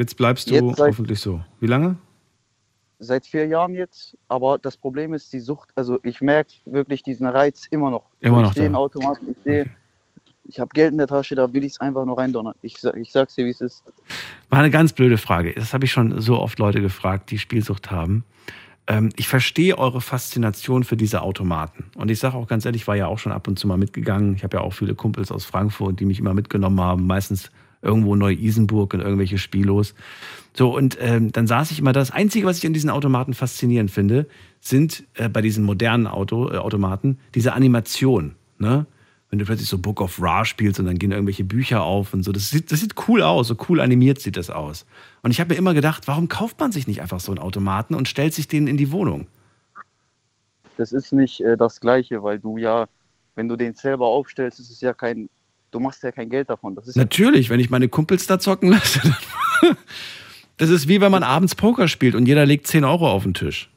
Jetzt 0.00 0.16
bleibst 0.16 0.50
du 0.50 0.54
Jetzt 0.54 0.76
seit- 0.78 0.88
hoffentlich 0.88 1.20
so. 1.20 1.40
Wie 1.60 1.66
lange? 1.66 1.96
Seit 3.02 3.24
vier 3.26 3.46
Jahren 3.46 3.74
jetzt, 3.74 4.14
aber 4.28 4.58
das 4.58 4.76
Problem 4.76 5.14
ist 5.14 5.32
die 5.32 5.40
Sucht. 5.40 5.70
Also 5.74 5.98
ich 6.02 6.20
merke 6.20 6.52
wirklich 6.66 7.02
diesen 7.02 7.26
Reiz 7.26 7.66
immer 7.70 7.90
noch. 7.90 8.04
Immer 8.20 8.38
ich 8.38 8.42
noch 8.42 8.52
sehe 8.52 8.62
da. 8.64 8.66
einen 8.66 8.74
Automaten, 8.74 9.28
ich 9.30 9.36
sehe, 9.42 9.70
ich 10.44 10.60
habe 10.60 10.68
Geld 10.74 10.92
in 10.92 10.98
der 10.98 11.06
Tasche, 11.06 11.34
da 11.34 11.50
will 11.52 11.64
ich 11.64 11.72
es 11.72 11.80
einfach 11.80 12.04
nur 12.04 12.18
reindonnern. 12.18 12.54
Ich, 12.60 12.76
ich 12.96 13.10
sag's 13.12 13.36
dir, 13.36 13.46
wie 13.46 13.50
es 13.50 13.60
ist. 13.62 13.84
War 14.50 14.58
eine 14.58 14.68
ganz 14.70 14.92
blöde 14.92 15.16
Frage. 15.16 15.54
Das 15.54 15.72
habe 15.72 15.84
ich 15.86 15.92
schon 15.92 16.20
so 16.20 16.38
oft 16.40 16.58
Leute 16.58 16.82
gefragt, 16.82 17.30
die 17.30 17.38
Spielsucht 17.38 17.90
haben. 17.90 18.24
Ähm, 18.86 19.08
ich 19.16 19.28
verstehe 19.28 19.78
eure 19.78 20.02
Faszination 20.02 20.84
für 20.84 20.96
diese 20.98 21.22
Automaten. 21.22 21.84
Und 21.96 22.10
ich 22.10 22.18
sage 22.18 22.36
auch 22.36 22.48
ganz 22.48 22.66
ehrlich, 22.66 22.82
ich 22.82 22.88
war 22.88 22.96
ja 22.96 23.06
auch 23.06 23.18
schon 23.18 23.32
ab 23.32 23.48
und 23.48 23.58
zu 23.58 23.66
mal 23.66 23.78
mitgegangen. 23.78 24.34
Ich 24.34 24.44
habe 24.44 24.58
ja 24.58 24.62
auch 24.62 24.72
viele 24.74 24.94
Kumpels 24.94 25.30
aus 25.32 25.46
Frankfurt, 25.46 26.00
die 26.00 26.04
mich 26.04 26.18
immer 26.18 26.34
mitgenommen 26.34 26.80
haben, 26.80 27.06
meistens 27.06 27.50
irgendwo 27.82 28.14
Neu-Isenburg 28.14 28.94
in 28.94 29.00
irgendwelche 29.00 29.38
Spielos. 29.38 29.94
So, 30.52 30.76
und 30.76 30.98
ähm, 31.00 31.32
dann 31.32 31.46
saß 31.46 31.70
ich 31.70 31.78
immer, 31.78 31.92
das 31.92 32.10
Einzige, 32.10 32.46
was 32.46 32.58
ich 32.58 32.66
an 32.66 32.72
diesen 32.72 32.90
Automaten 32.90 33.34
faszinierend 33.34 33.90
finde, 33.90 34.26
sind 34.60 35.04
äh, 35.14 35.28
bei 35.28 35.42
diesen 35.42 35.64
modernen 35.64 36.06
Auto, 36.06 36.50
äh, 36.50 36.56
Automaten 36.56 37.18
diese 37.34 37.52
Animation. 37.52 38.34
Ne? 38.58 38.86
Wenn 39.30 39.38
du 39.38 39.44
plötzlich 39.44 39.68
so 39.68 39.78
Book 39.78 40.00
of 40.00 40.20
Ra 40.20 40.44
spielst 40.44 40.80
und 40.80 40.86
dann 40.86 40.98
gehen 40.98 41.12
irgendwelche 41.12 41.44
Bücher 41.44 41.82
auf 41.84 42.12
und 42.12 42.24
so. 42.24 42.32
Das 42.32 42.50
sieht, 42.50 42.72
das 42.72 42.80
sieht 42.80 42.94
cool 43.08 43.22
aus, 43.22 43.46
so 43.46 43.56
cool 43.68 43.80
animiert 43.80 44.20
sieht 44.20 44.36
das 44.36 44.50
aus. 44.50 44.86
Und 45.22 45.30
ich 45.30 45.40
habe 45.40 45.54
mir 45.54 45.58
immer 45.58 45.72
gedacht, 45.72 46.08
warum 46.08 46.28
kauft 46.28 46.58
man 46.58 46.72
sich 46.72 46.88
nicht 46.88 47.00
einfach 47.00 47.20
so 47.20 47.30
einen 47.30 47.38
Automaten 47.38 47.94
und 47.94 48.08
stellt 48.08 48.34
sich 48.34 48.48
den 48.48 48.66
in 48.66 48.76
die 48.76 48.90
Wohnung? 48.90 49.28
Das 50.76 50.92
ist 50.92 51.12
nicht 51.12 51.40
äh, 51.42 51.56
das 51.56 51.80
Gleiche, 51.80 52.22
weil 52.22 52.40
du 52.40 52.56
ja, 52.56 52.88
wenn 53.36 53.48
du 53.48 53.56
den 53.56 53.74
selber 53.74 54.06
aufstellst, 54.06 54.58
ist 54.58 54.70
es 54.70 54.80
ja 54.80 54.92
kein, 54.92 55.28
du 55.70 55.80
machst 55.80 56.02
ja 56.02 56.12
kein 56.12 56.28
Geld 56.30 56.50
davon. 56.50 56.74
Das 56.74 56.86
ist 56.88 56.96
ja, 56.96 57.02
Natürlich, 57.02 57.50
wenn 57.50 57.60
ich 57.60 57.70
meine 57.70 57.88
Kumpels 57.88 58.26
da 58.26 58.38
zocken 58.38 58.70
lasse. 58.70 59.00
dann- 59.02 59.76
Das 60.56 60.68
ist 60.68 60.88
wie 60.88 61.00
wenn 61.00 61.10
man 61.10 61.22
abends 61.22 61.54
Poker 61.54 61.88
spielt 61.88 62.14
und 62.14 62.26
jeder 62.26 62.44
legt 62.44 62.66
10 62.66 62.84
Euro 62.84 63.10
auf 63.10 63.22
den 63.22 63.32
Tisch. 63.32 63.70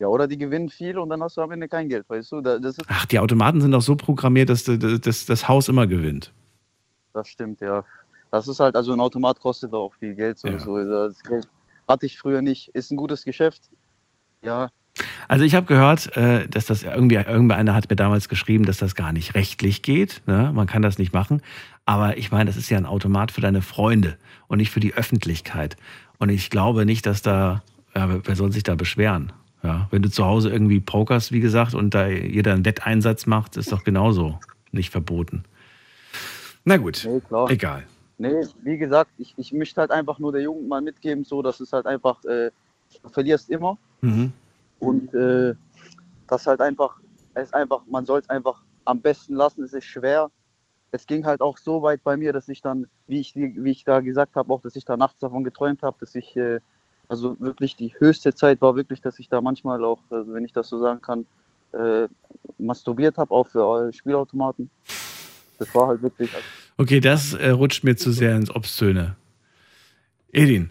ja, 0.00 0.08
oder 0.08 0.26
die 0.26 0.36
gewinnen 0.38 0.68
viel 0.68 0.98
und 0.98 1.08
dann 1.08 1.22
hast 1.22 1.36
du 1.36 1.40
am 1.40 1.52
Ende 1.52 1.68
kein 1.68 1.88
Geld, 1.88 2.08
weißt 2.08 2.32
du? 2.32 2.40
Das, 2.40 2.76
Ach, 2.88 3.06
die 3.06 3.20
Automaten 3.20 3.60
sind 3.60 3.70
doch 3.70 3.80
so 3.80 3.94
programmiert, 3.94 4.48
dass 4.50 4.64
das, 4.64 4.78
das, 5.00 5.26
das 5.26 5.46
Haus 5.48 5.68
immer 5.68 5.86
gewinnt. 5.86 6.32
das 7.12 7.28
stimmt, 7.28 7.60
ja. 7.60 7.84
Das 8.32 8.48
ist 8.48 8.58
halt, 8.58 8.74
also 8.74 8.92
ein 8.92 8.98
Automat 8.98 9.38
kostet 9.38 9.72
auch 9.72 9.94
viel 9.94 10.16
Geld. 10.16 10.36
So, 10.40 10.48
Ja. 10.48 10.58
so. 10.58 10.76
Das 10.82 11.22
Geld 11.22 11.46
hatte 11.86 12.06
ich 12.06 12.18
früher 12.18 12.42
nicht. 12.42 12.70
Ist 12.70 12.90
ein 12.90 12.96
gutes 12.96 13.24
Geschäft. 13.24 13.62
Ja, 14.42 14.70
Also 15.26 15.44
ich 15.44 15.54
habe 15.54 15.66
gehört, 15.66 16.16
äh, 16.16 16.46
dass 16.48 16.66
das 16.66 16.82
irgendwie, 16.84 17.16
irgendeiner 17.16 17.74
hat 17.74 17.90
mir 17.90 17.96
damals 17.96 18.28
geschrieben, 18.28 18.64
dass 18.64 18.78
das 18.78 18.94
gar 18.94 19.12
nicht 19.12 19.34
rechtlich 19.34 19.82
geht. 19.82 20.22
Ne? 20.26 20.52
Man 20.54 20.66
kann 20.66 20.82
das 20.82 20.98
nicht 20.98 21.12
machen. 21.12 21.42
Aber 21.84 22.16
ich 22.16 22.30
meine, 22.30 22.44
das 22.46 22.56
ist 22.56 22.70
ja 22.70 22.78
ein 22.78 22.86
Automat 22.86 23.32
für 23.32 23.40
deine 23.40 23.60
Freunde 23.60 24.16
und 24.46 24.58
nicht 24.58 24.70
für 24.70 24.80
die 24.80 24.94
Öffentlichkeit. 24.94 25.76
Und 26.18 26.28
ich 26.28 26.48
glaube 26.48 26.86
nicht, 26.86 27.06
dass 27.06 27.22
da, 27.22 27.62
ja, 27.94 28.08
wer- 28.24 28.36
soll 28.36 28.52
sich 28.52 28.62
da 28.62 28.74
beschweren? 28.76 29.32
Ja, 29.62 29.88
wenn 29.90 30.02
du 30.02 30.10
zu 30.10 30.24
Hause 30.24 30.50
irgendwie 30.50 30.78
pokerst, 30.78 31.32
wie 31.32 31.40
gesagt, 31.40 31.74
und 31.74 31.94
da 31.94 32.06
jeder 32.06 32.52
einen 32.52 32.64
Wetteinsatz 32.66 33.26
macht, 33.26 33.56
ist 33.56 33.72
doch 33.72 33.82
genauso 33.82 34.38
nicht 34.72 34.90
verboten. 34.90 35.44
Na 36.64 36.76
gut, 36.76 37.06
nee, 37.08 37.20
egal. 37.52 37.84
Nee, 38.18 38.44
wie 38.62 38.78
gesagt, 38.78 39.10
ich, 39.18 39.34
ich 39.36 39.52
möchte 39.52 39.80
halt 39.80 39.90
einfach 39.90 40.18
nur 40.18 40.32
der 40.32 40.42
Jugend 40.42 40.68
mal 40.68 40.80
mitgeben, 40.82 41.24
so 41.24 41.42
dass 41.42 41.60
es 41.60 41.72
halt 41.72 41.86
einfach, 41.86 42.22
äh, 42.24 42.50
du 43.02 43.08
verlierst 43.08 43.50
immer 43.50 43.76
Mhm. 44.02 44.32
Und 44.78 45.12
äh, 45.14 45.54
das 46.26 46.46
halt 46.46 46.60
einfach, 46.60 46.98
es 47.34 47.52
einfach, 47.52 47.82
man 47.86 48.06
soll 48.06 48.20
es 48.20 48.28
einfach 48.28 48.62
am 48.84 49.00
besten 49.00 49.34
lassen, 49.34 49.64
es 49.64 49.72
ist 49.72 49.84
schwer. 49.84 50.30
Es 50.90 51.06
ging 51.06 51.24
halt 51.24 51.40
auch 51.40 51.58
so 51.58 51.82
weit 51.82 52.04
bei 52.04 52.16
mir, 52.16 52.32
dass 52.32 52.48
ich 52.48 52.62
dann, 52.62 52.86
wie 53.08 53.18
ich, 53.20 53.34
wie 53.34 53.70
ich 53.70 53.84
da 53.84 54.00
gesagt 54.00 54.36
habe, 54.36 54.52
auch, 54.52 54.60
dass 54.60 54.76
ich 54.76 54.84
da 54.84 54.96
nachts 54.96 55.18
davon 55.18 55.42
geträumt 55.42 55.82
habe, 55.82 55.96
dass 55.98 56.14
ich, 56.14 56.36
äh, 56.36 56.60
also 57.08 57.38
wirklich 57.40 57.76
die 57.76 57.94
höchste 57.98 58.34
Zeit 58.34 58.60
war 58.60 58.76
wirklich, 58.76 59.00
dass 59.00 59.18
ich 59.18 59.28
da 59.28 59.40
manchmal 59.40 59.84
auch, 59.84 60.00
also 60.10 60.32
wenn 60.32 60.44
ich 60.44 60.52
das 60.52 60.68
so 60.68 60.78
sagen 60.78 61.00
kann, 61.00 61.26
äh, 61.72 62.08
masturbiert 62.58 63.18
habe, 63.18 63.32
auch 63.32 63.48
für 63.48 63.88
äh, 63.88 63.92
Spielautomaten. 63.92 64.70
Das 65.58 65.74
war 65.74 65.88
halt 65.88 66.02
wirklich, 66.02 66.30
Okay, 66.76 66.98
das 66.98 67.34
äh, 67.34 67.50
rutscht 67.50 67.84
mir 67.84 67.96
zu 67.96 68.10
sehr 68.10 68.34
ins 68.34 68.54
Obszöne. 68.54 69.16
Edin, 70.34 70.70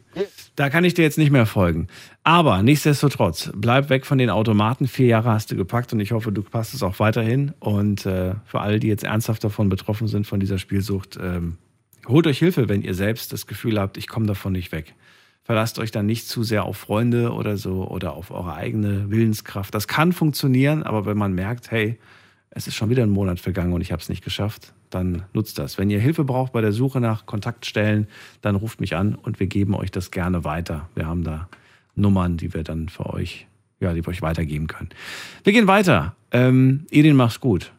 da 0.55 0.69
kann 0.69 0.83
ich 0.83 0.93
dir 0.93 1.01
jetzt 1.03 1.17
nicht 1.17 1.31
mehr 1.31 1.45
folgen. 1.45 1.87
Aber 2.23 2.61
nichtsdestotrotz, 2.61 3.51
bleib 3.55 3.89
weg 3.89 4.05
von 4.05 4.17
den 4.17 4.29
Automaten. 4.29 4.87
Vier 4.87 5.07
Jahre 5.07 5.31
hast 5.31 5.51
du 5.51 5.55
gepackt 5.55 5.93
und 5.93 5.99
ich 5.99 6.11
hoffe, 6.11 6.31
du 6.31 6.43
passt 6.43 6.73
es 6.73 6.83
auch 6.83 6.99
weiterhin. 6.99 7.53
Und 7.59 8.05
äh, 8.05 8.35
für 8.45 8.61
alle, 8.61 8.79
die 8.79 8.87
jetzt 8.87 9.03
ernsthaft 9.03 9.43
davon 9.43 9.69
betroffen 9.69 10.07
sind, 10.07 10.27
von 10.27 10.39
dieser 10.39 10.57
Spielsucht, 10.57 11.17
ähm, 11.21 11.57
holt 12.07 12.27
euch 12.27 12.39
Hilfe, 12.39 12.69
wenn 12.69 12.81
ihr 12.81 12.93
selbst 12.93 13.33
das 13.33 13.47
Gefühl 13.47 13.79
habt, 13.79 13.97
ich 13.97 14.07
komme 14.07 14.27
davon 14.27 14.51
nicht 14.51 14.71
weg. 14.71 14.93
Verlasst 15.43 15.79
euch 15.79 15.91
dann 15.91 16.05
nicht 16.05 16.27
zu 16.27 16.43
sehr 16.43 16.63
auf 16.63 16.77
Freunde 16.77 17.33
oder 17.33 17.57
so 17.57 17.87
oder 17.87 18.13
auf 18.13 18.31
eure 18.31 18.53
eigene 18.53 19.11
Willenskraft. 19.11 19.73
Das 19.73 19.87
kann 19.87 20.13
funktionieren, 20.13 20.83
aber 20.83 21.05
wenn 21.05 21.17
man 21.17 21.33
merkt, 21.33 21.71
hey, 21.71 21.97
es 22.55 22.67
ist 22.67 22.75
schon 22.75 22.89
wieder 22.89 23.03
ein 23.03 23.09
Monat 23.09 23.39
vergangen 23.39 23.73
und 23.73 23.81
ich 23.81 23.91
habe 23.91 24.01
es 24.01 24.09
nicht 24.09 24.23
geschafft, 24.23 24.73
dann 24.91 25.23
nutzt 25.33 25.57
das. 25.57 25.79
Wenn 25.79 25.89
ihr 25.89 25.99
Hilfe 25.99 26.23
braucht 26.23 26.53
bei 26.53 26.61
der 26.61 26.71
Suche 26.71 26.99
nach 26.99 27.25
Kontaktstellen, 27.25 28.07
dann 28.41 28.55
ruft 28.55 28.79
mich 28.79 28.95
an 28.95 29.15
und 29.15 29.39
wir 29.39 29.47
geben 29.47 29.73
euch 29.73 29.89
das 29.89 30.11
gerne 30.11 30.43
weiter. 30.43 30.87
Wir 30.93 31.07
haben 31.07 31.23
da 31.23 31.49
Nummern, 31.95 32.37
die 32.37 32.53
wir 32.53 32.63
dann 32.63 32.89
für 32.89 33.07
euch, 33.07 33.47
ja, 33.79 33.93
die 33.93 34.05
wir 34.05 34.09
euch 34.09 34.21
weitergeben 34.21 34.67
können. 34.67 34.89
Wir 35.43 35.51
gehen 35.51 35.65
weiter. 35.65 36.15
Ähm, 36.31 36.85
Edin, 36.91 37.15
mach's 37.15 37.39
gut. 37.39 37.71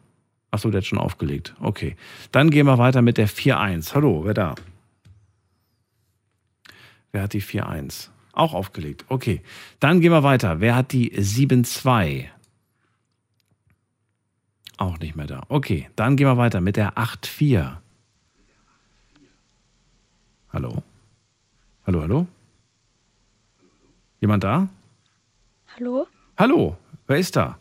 Achso, 0.51 0.69
der 0.69 0.79
hat 0.79 0.85
schon 0.85 0.99
aufgelegt. 0.99 1.55
Okay. 1.61 1.95
Dann 2.31 2.49
gehen 2.49 2.65
wir 2.65 2.77
weiter 2.77 3.01
mit 3.01 3.17
der 3.17 3.29
4-1. 3.29 3.93
Hallo, 3.93 4.23
wer 4.25 4.33
da? 4.33 4.55
Wer 7.13 7.23
hat 7.23 7.33
die 7.33 7.41
4-1? 7.41 8.09
Auch 8.33 8.53
aufgelegt. 8.53 9.05
Okay. 9.07 9.41
Dann 9.79 10.01
gehen 10.01 10.11
wir 10.11 10.23
weiter. 10.23 10.59
Wer 10.59 10.75
hat 10.75 10.91
die 10.91 11.13
7-2? 11.13 12.25
Auch 14.77 14.99
nicht 14.99 15.15
mehr 15.15 15.27
da. 15.27 15.43
Okay, 15.47 15.89
dann 15.95 16.17
gehen 16.17 16.27
wir 16.27 16.37
weiter 16.37 16.59
mit 16.61 16.75
der 16.75 16.93
8-4. 16.93 17.77
Hallo? 20.51 20.83
Hallo, 21.87 22.01
hallo? 22.01 22.27
Jemand 24.19 24.43
da? 24.43 24.67
Hallo? 25.75 26.07
Hallo, 26.37 26.77
wer 27.07 27.17
ist 27.17 27.35
da? 27.35 27.57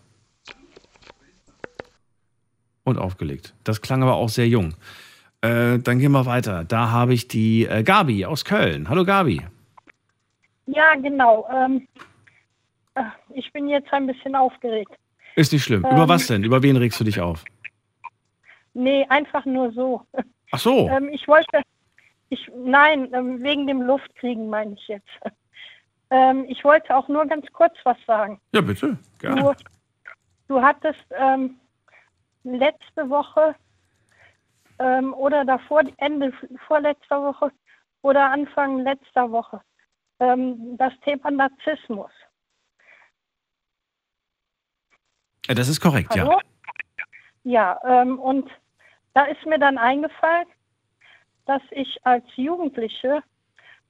Und 2.84 2.98
aufgelegt. 2.98 3.54
Das 3.64 3.80
klang 3.80 4.02
aber 4.02 4.14
auch 4.14 4.28
sehr 4.28 4.48
jung. 4.48 4.74
Äh, 5.40 5.78
dann 5.78 5.98
gehen 5.98 6.12
wir 6.12 6.26
weiter. 6.26 6.64
Da 6.64 6.90
habe 6.90 7.14
ich 7.14 7.28
die 7.28 7.66
äh, 7.66 7.82
Gabi 7.82 8.24
aus 8.24 8.44
Köln. 8.44 8.88
Hallo 8.88 9.04
Gabi. 9.04 9.42
Ja, 10.66 10.94
genau. 10.94 11.46
Ähm, 11.52 11.86
äh, 12.94 13.02
ich 13.34 13.52
bin 13.52 13.68
jetzt 13.68 13.92
ein 13.92 14.06
bisschen 14.06 14.34
aufgeregt. 14.34 14.92
Ist 15.36 15.52
nicht 15.52 15.64
schlimm. 15.64 15.84
Ähm. 15.84 15.92
Über 15.92 16.08
was 16.08 16.26
denn? 16.26 16.44
Über 16.44 16.62
wen 16.62 16.76
regst 16.76 17.00
du 17.00 17.04
dich 17.04 17.20
auf? 17.20 17.44
Nee, 18.74 19.06
einfach 19.08 19.44
nur 19.44 19.72
so. 19.72 20.02
Ach 20.50 20.58
so. 20.58 20.88
Ähm, 20.88 21.08
ich 21.08 21.26
wollte, 21.28 21.62
ich, 22.28 22.50
nein, 22.56 23.12
ähm, 23.12 23.42
wegen 23.42 23.66
dem 23.66 23.82
Luftkriegen 23.82 24.48
meine 24.48 24.74
ich 24.74 24.88
jetzt. 24.88 25.08
Ähm, 26.10 26.44
ich 26.48 26.62
wollte 26.62 26.94
auch 26.94 27.08
nur 27.08 27.26
ganz 27.26 27.46
kurz 27.52 27.74
was 27.82 27.96
sagen. 28.06 28.40
Ja, 28.52 28.60
bitte. 28.60 28.98
Gerne. 29.18 29.40
Du, 29.40 29.54
du 30.48 30.62
hattest 30.62 31.04
ähm, 31.10 31.56
letzte 32.44 33.08
Woche 33.08 33.56
ähm, 34.78 35.14
oder 35.14 35.44
davor, 35.44 35.82
Ende 35.96 36.32
vorletzter 36.68 37.22
Woche 37.22 37.50
oder 38.02 38.30
Anfang 38.30 38.80
letzter 38.80 39.30
Woche 39.30 39.60
ähm, 40.20 40.76
das 40.76 40.92
Thema 41.00 41.30
Narzissmus. 41.30 42.10
Äh, 42.10 42.18
Das 45.48 45.68
ist 45.68 45.80
korrekt, 45.80 46.14
ja. 46.14 46.24
Hallo? 46.24 46.40
Ja, 47.44 47.78
ähm, 47.84 48.18
und 48.18 48.48
da 49.12 49.24
ist 49.24 49.44
mir 49.44 49.58
dann 49.58 49.76
eingefallen, 49.76 50.46
dass 51.46 51.62
ich 51.70 51.98
als 52.04 52.24
Jugendliche 52.36 53.22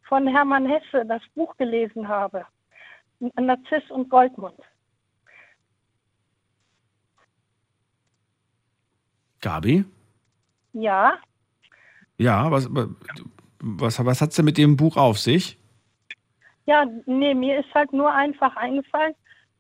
von 0.09 0.26
Hermann 0.26 0.66
Hesse 0.66 1.07
das 1.07 1.22
Buch 1.34 1.57
gelesen 1.57 2.09
habe, 2.09 2.44
Narziss 3.20 3.88
und 3.90 4.11
Goldmund. 4.11 4.61
Gabi? 9.40 9.84
Ja, 10.72 11.18
Ja, 12.18 12.50
was, 12.50 12.68
was, 13.61 14.05
was 14.05 14.20
hat 14.20 14.30
es 14.30 14.36
denn 14.36 14.44
mit 14.44 14.59
dem 14.59 14.76
Buch 14.76 14.96
auf 14.96 15.18
sich? 15.18 15.59
ja, 16.66 16.86
nee, 17.07 17.34
mir 17.34 17.61
ist 17.61 17.72
halt 17.74 17.92
nur 17.92 18.11
einfach 18.11 18.57
eingefallen, 18.57 19.14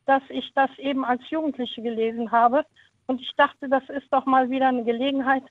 dass 0.06 0.22
ich 0.28 0.52
das 0.54 0.70
eben 0.78 1.04
als 1.04 1.22
Jugendliche 1.30 1.82
gelesen 1.82 2.30
habe. 2.30 2.64
Und 3.06 3.20
ich 3.20 3.30
dachte, 3.36 3.68
das 3.68 3.82
ist 3.88 4.06
doch 4.10 4.26
mal 4.26 4.50
wieder 4.50 4.68
eine 4.68 4.84
Gelegenheit 4.84 5.42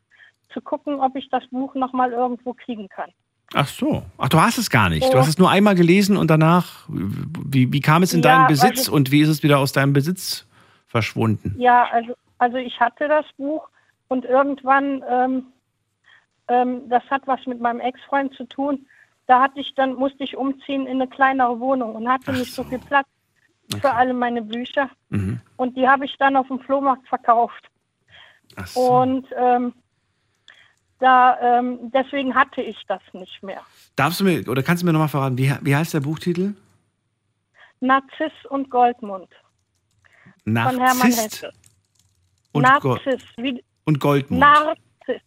zu 0.51 0.61
gucken, 0.61 0.99
ob 0.99 1.15
ich 1.15 1.29
das 1.29 1.45
Buch 1.47 1.75
nochmal 1.75 2.11
irgendwo 2.11 2.53
kriegen 2.53 2.87
kann. 2.89 3.09
Ach 3.55 3.67
so. 3.67 4.03
Ach, 4.17 4.29
du 4.29 4.39
hast 4.39 4.57
es 4.57 4.69
gar 4.69 4.89
nicht. 4.89 5.07
Du 5.07 5.13
Ja. 5.13 5.19
hast 5.19 5.27
es 5.27 5.37
nur 5.37 5.49
einmal 5.49 5.75
gelesen 5.75 6.17
und 6.17 6.29
danach, 6.29 6.87
wie, 6.89 7.71
wie 7.71 7.81
kam 7.81 8.01
es 8.03 8.13
in 8.13 8.21
Ja, 8.23 8.35
deinen 8.37 8.47
Besitz 8.47 8.79
also- 8.79 8.93
und 8.93 9.11
wie 9.11 9.21
ist 9.21 9.29
es 9.29 9.43
wieder 9.43 9.59
aus 9.59 9.71
deinem 9.73 9.93
Besitz 9.93 10.47
verschwunden? 10.87 11.55
Ja, 11.59 11.87
also, 11.91 12.13
also 12.39 12.57
ich 12.57 12.79
hatte 12.79 13.07
das 13.07 13.25
Buch 13.37 13.67
und 14.07 14.25
irgendwann, 14.25 15.03
ähm, 15.07 15.45
ähm, 16.47 16.89
das 16.89 17.03
hat 17.11 17.23
was 17.27 17.45
mit 17.45 17.59
meinem 17.61 17.79
Ex-Freund 17.79 18.33
zu 18.35 18.45
tun. 18.45 18.85
Da 19.27 19.41
hatte 19.41 19.59
ich 19.59 19.73
dann, 19.75 19.93
musste 19.95 20.23
ich 20.23 20.35
umziehen 20.35 20.87
in 20.87 21.01
eine 21.01 21.07
kleinere 21.07 21.59
Wohnung 21.59 21.95
und 21.95 22.09
hatte 22.09 22.33
nicht 22.33 22.53
so 22.53 22.63
viel 22.63 22.79
Platz 22.79 23.07
für 23.81 23.93
alle 23.93 24.13
meine 24.13 24.41
Bücher. 24.41 24.89
Mhm. 25.09 25.39
Und 25.57 25.77
die 25.77 25.87
habe 25.87 26.05
ich 26.05 26.15
dann 26.17 26.35
auf 26.35 26.47
dem 26.47 26.59
Flohmarkt 26.59 27.07
verkauft. 27.07 27.69
So. 28.65 28.79
Und 28.79 29.27
ähm, 29.35 29.73
da, 30.99 31.37
ähm, 31.41 31.91
deswegen 31.93 32.35
hatte 32.35 32.61
ich 32.61 32.77
das 32.87 33.01
nicht 33.13 33.41
mehr. 33.43 33.61
Darfst 33.95 34.19
du 34.19 34.23
mir, 34.23 34.47
oder 34.47 34.63
kannst 34.63 34.83
du 34.83 34.85
mir 34.85 34.93
nochmal 34.93 35.09
verraten, 35.09 35.37
wie, 35.37 35.53
wie 35.61 35.75
heißt 35.75 35.93
der 35.93 36.01
Buchtitel? 36.01 36.53
Narziss 37.79 38.31
und 38.49 38.69
Goldmund 38.69 39.29
von 40.45 40.55
Hermann 40.55 40.77
Narzisst 40.77 41.43
Hesse. 41.43 41.51
und, 42.51 42.63
Go 42.79 42.95
Narziss, 42.95 43.23
wie, 43.37 43.63
und 43.85 43.99
Goldmund. 43.99 44.39
Narziss. 44.39 45.21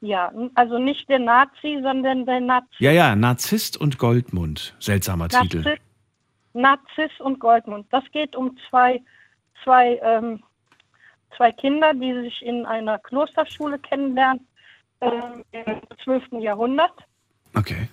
Ja, 0.00 0.32
also 0.54 0.78
nicht 0.78 1.08
der 1.10 1.18
Nazi, 1.18 1.78
sondern 1.82 2.24
der 2.24 2.40
Nazi. 2.40 2.68
ja, 2.78 2.90
ja, 2.90 3.14
Narzisst 3.14 3.76
und 3.76 3.98
Goldmund. 3.98 4.74
Seltsamer 4.78 5.28
Titel. 5.28 5.76
Narziss, 6.52 7.12
und 7.20 7.38
Goldmund. 7.38 7.86
Das 7.90 8.04
geht 8.12 8.34
um 8.34 8.56
zwei, 8.68 9.00
zwei, 9.64 10.00
ähm, 10.02 10.42
zwei 11.36 11.52
Kinder, 11.52 11.94
die 11.94 12.12
sich 12.22 12.42
in 12.42 12.66
einer 12.66 12.98
Klosterschule 12.98 13.78
kennenlernen 13.78 14.46
ähm, 15.00 15.44
im 15.52 15.80
12. 16.04 16.40
Jahrhundert. 16.40 16.92
Okay. 17.54 17.88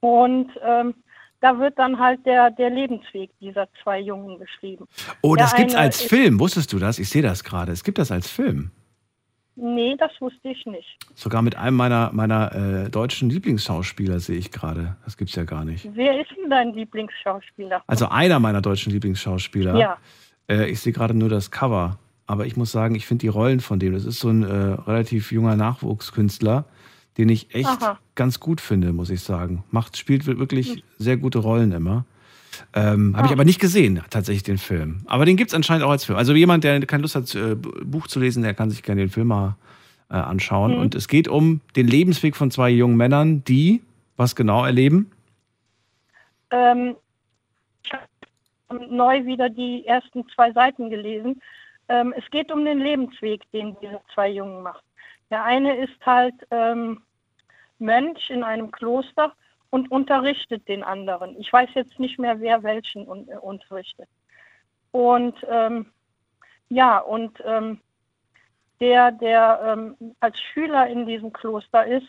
Und 0.00 0.50
ähm, 0.62 0.94
da 1.40 1.58
wird 1.58 1.78
dann 1.78 1.98
halt 1.98 2.24
der, 2.26 2.50
der 2.50 2.70
Lebensweg 2.70 3.30
dieser 3.40 3.68
zwei 3.82 3.98
Jungen 4.00 4.38
beschrieben. 4.38 4.86
Oh, 5.22 5.36
das 5.36 5.54
gibt's 5.54 5.74
eine 5.74 5.84
als 5.84 6.02
Film. 6.02 6.38
Wusstest 6.38 6.72
du 6.72 6.78
das? 6.78 6.98
Ich 6.98 7.08
sehe 7.08 7.22
das 7.22 7.44
gerade. 7.44 7.72
Es 7.72 7.84
gibt 7.84 7.98
das 7.98 8.10
als 8.10 8.30
Film. 8.30 8.70
Nee, 9.60 9.94
das 9.98 10.10
wusste 10.20 10.48
ich 10.48 10.64
nicht. 10.66 10.96
Sogar 11.14 11.42
mit 11.42 11.56
einem 11.56 11.76
meiner, 11.76 12.10
meiner 12.12 12.54
äh, 12.86 12.90
deutschen 12.90 13.28
Lieblingsschauspieler 13.30 14.18
sehe 14.20 14.38
ich 14.38 14.50
gerade. 14.50 14.96
Das 15.04 15.16
gibt's 15.16 15.34
ja 15.34 15.44
gar 15.44 15.64
nicht. 15.64 15.88
Wer 15.94 16.20
ist 16.20 16.30
denn 16.36 16.48
dein 16.50 16.72
Lieblingsschauspieler? 16.72 17.82
Also 17.86 18.08
einer 18.08 18.40
meiner 18.40 18.62
deutschen 18.62 18.92
Lieblingsschauspieler. 18.92 19.76
Ja. 19.78 19.98
Äh, 20.48 20.70
ich 20.70 20.80
sehe 20.80 20.92
gerade 20.92 21.14
nur 21.14 21.28
das 21.28 21.50
Cover. 21.50 21.98
Aber 22.26 22.46
ich 22.46 22.56
muss 22.56 22.70
sagen, 22.72 22.94
ich 22.94 23.06
finde 23.06 23.22
die 23.22 23.28
Rollen 23.28 23.60
von 23.60 23.78
dem, 23.80 23.92
das 23.92 24.04
ist 24.04 24.20
so 24.20 24.28
ein 24.28 24.44
äh, 24.44 24.46
relativ 24.46 25.32
junger 25.32 25.56
Nachwuchskünstler, 25.56 26.64
den 27.18 27.28
ich 27.28 27.54
echt 27.54 27.66
Aha. 27.82 27.98
ganz 28.14 28.38
gut 28.40 28.60
finde, 28.60 28.92
muss 28.92 29.10
ich 29.10 29.20
sagen. 29.20 29.64
Macht, 29.70 29.96
spielt 29.96 30.26
wirklich 30.26 30.74
Hm. 30.74 30.82
sehr 30.98 31.16
gute 31.16 31.38
Rollen 31.38 31.72
immer. 31.72 32.04
Ähm, 32.74 33.16
Habe 33.16 33.26
ich 33.26 33.30
Ah. 33.30 33.34
aber 33.34 33.44
nicht 33.44 33.60
gesehen, 33.60 34.02
tatsächlich, 34.10 34.42
den 34.42 34.58
Film. 34.58 35.02
Aber 35.06 35.24
den 35.24 35.36
gibt 35.36 35.50
es 35.50 35.54
anscheinend 35.54 35.84
auch 35.84 35.90
als 35.90 36.04
Film. 36.04 36.18
Also 36.18 36.34
jemand, 36.34 36.64
der 36.64 36.80
keine 36.86 37.02
Lust 37.02 37.14
hat, 37.14 37.34
äh, 37.34 37.54
Buch 37.54 38.06
zu 38.06 38.20
lesen, 38.20 38.42
der 38.42 38.54
kann 38.54 38.70
sich 38.70 38.82
gerne 38.82 39.02
den 39.02 39.10
Film 39.10 39.28
mal 39.28 39.56
äh, 40.10 40.14
anschauen. 40.14 40.74
Mhm. 40.74 40.80
Und 40.80 40.94
es 40.94 41.08
geht 41.08 41.28
um 41.28 41.60
den 41.76 41.86
Lebensweg 41.86 42.36
von 42.36 42.50
zwei 42.50 42.70
jungen 42.70 42.96
Männern, 42.96 43.44
die 43.44 43.82
was 44.16 44.36
genau 44.36 44.64
erleben? 44.64 45.10
Ähm, 46.50 46.96
ich 47.84 47.92
habe 47.92 48.94
neu 48.94 49.24
wieder 49.24 49.48
die 49.48 49.86
ersten 49.86 50.28
zwei 50.34 50.52
Seiten 50.52 50.90
gelesen. 50.90 51.40
Ähm, 51.88 52.12
es 52.16 52.28
geht 52.30 52.52
um 52.52 52.64
den 52.64 52.78
Lebensweg, 52.78 53.42
den 53.52 53.76
diese 53.80 54.00
zwei 54.14 54.28
Jungen 54.28 54.62
machen. 54.62 54.82
Der 55.30 55.44
eine 55.44 55.76
ist 55.76 56.04
halt 56.04 56.34
ähm, 56.50 57.00
Mönch 57.78 58.30
in 58.30 58.42
einem 58.42 58.70
Kloster 58.70 59.32
und 59.70 59.90
unterrichtet 59.90 60.66
den 60.68 60.82
anderen. 60.82 61.38
Ich 61.38 61.52
weiß 61.52 61.70
jetzt 61.74 61.98
nicht 61.98 62.18
mehr, 62.18 62.40
wer 62.40 62.62
welchen 62.62 63.08
un 63.08 63.28
äh, 63.28 63.36
unterrichtet. 63.36 64.08
Und 64.92 65.36
ähm, 65.48 65.86
ja, 66.68 66.98
und 66.98 67.38
ähm, 67.44 67.80
der, 68.80 69.12
der 69.12 69.60
ähm, 69.64 70.14
als 70.20 70.40
Schüler 70.40 70.88
in 70.88 71.06
diesem 71.06 71.32
Kloster 71.32 71.86
ist, 71.86 72.08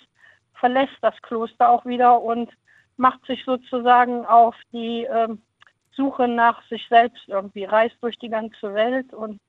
verlässt 0.53 0.97
das 1.01 1.19
Kloster 1.21 1.69
auch 1.69 1.85
wieder 1.85 2.21
und 2.21 2.51
macht 2.97 3.25
sich 3.25 3.43
sozusagen 3.45 4.25
auf 4.25 4.55
die 4.71 5.03
ähm, 5.03 5.41
Suche 5.91 6.27
nach 6.27 6.63
sich 6.67 6.87
selbst 6.89 7.27
irgendwie, 7.27 7.65
reist 7.65 7.97
durch 8.01 8.17
die 8.17 8.29
ganze 8.29 8.73
Welt. 8.73 9.13
Und 9.13 9.39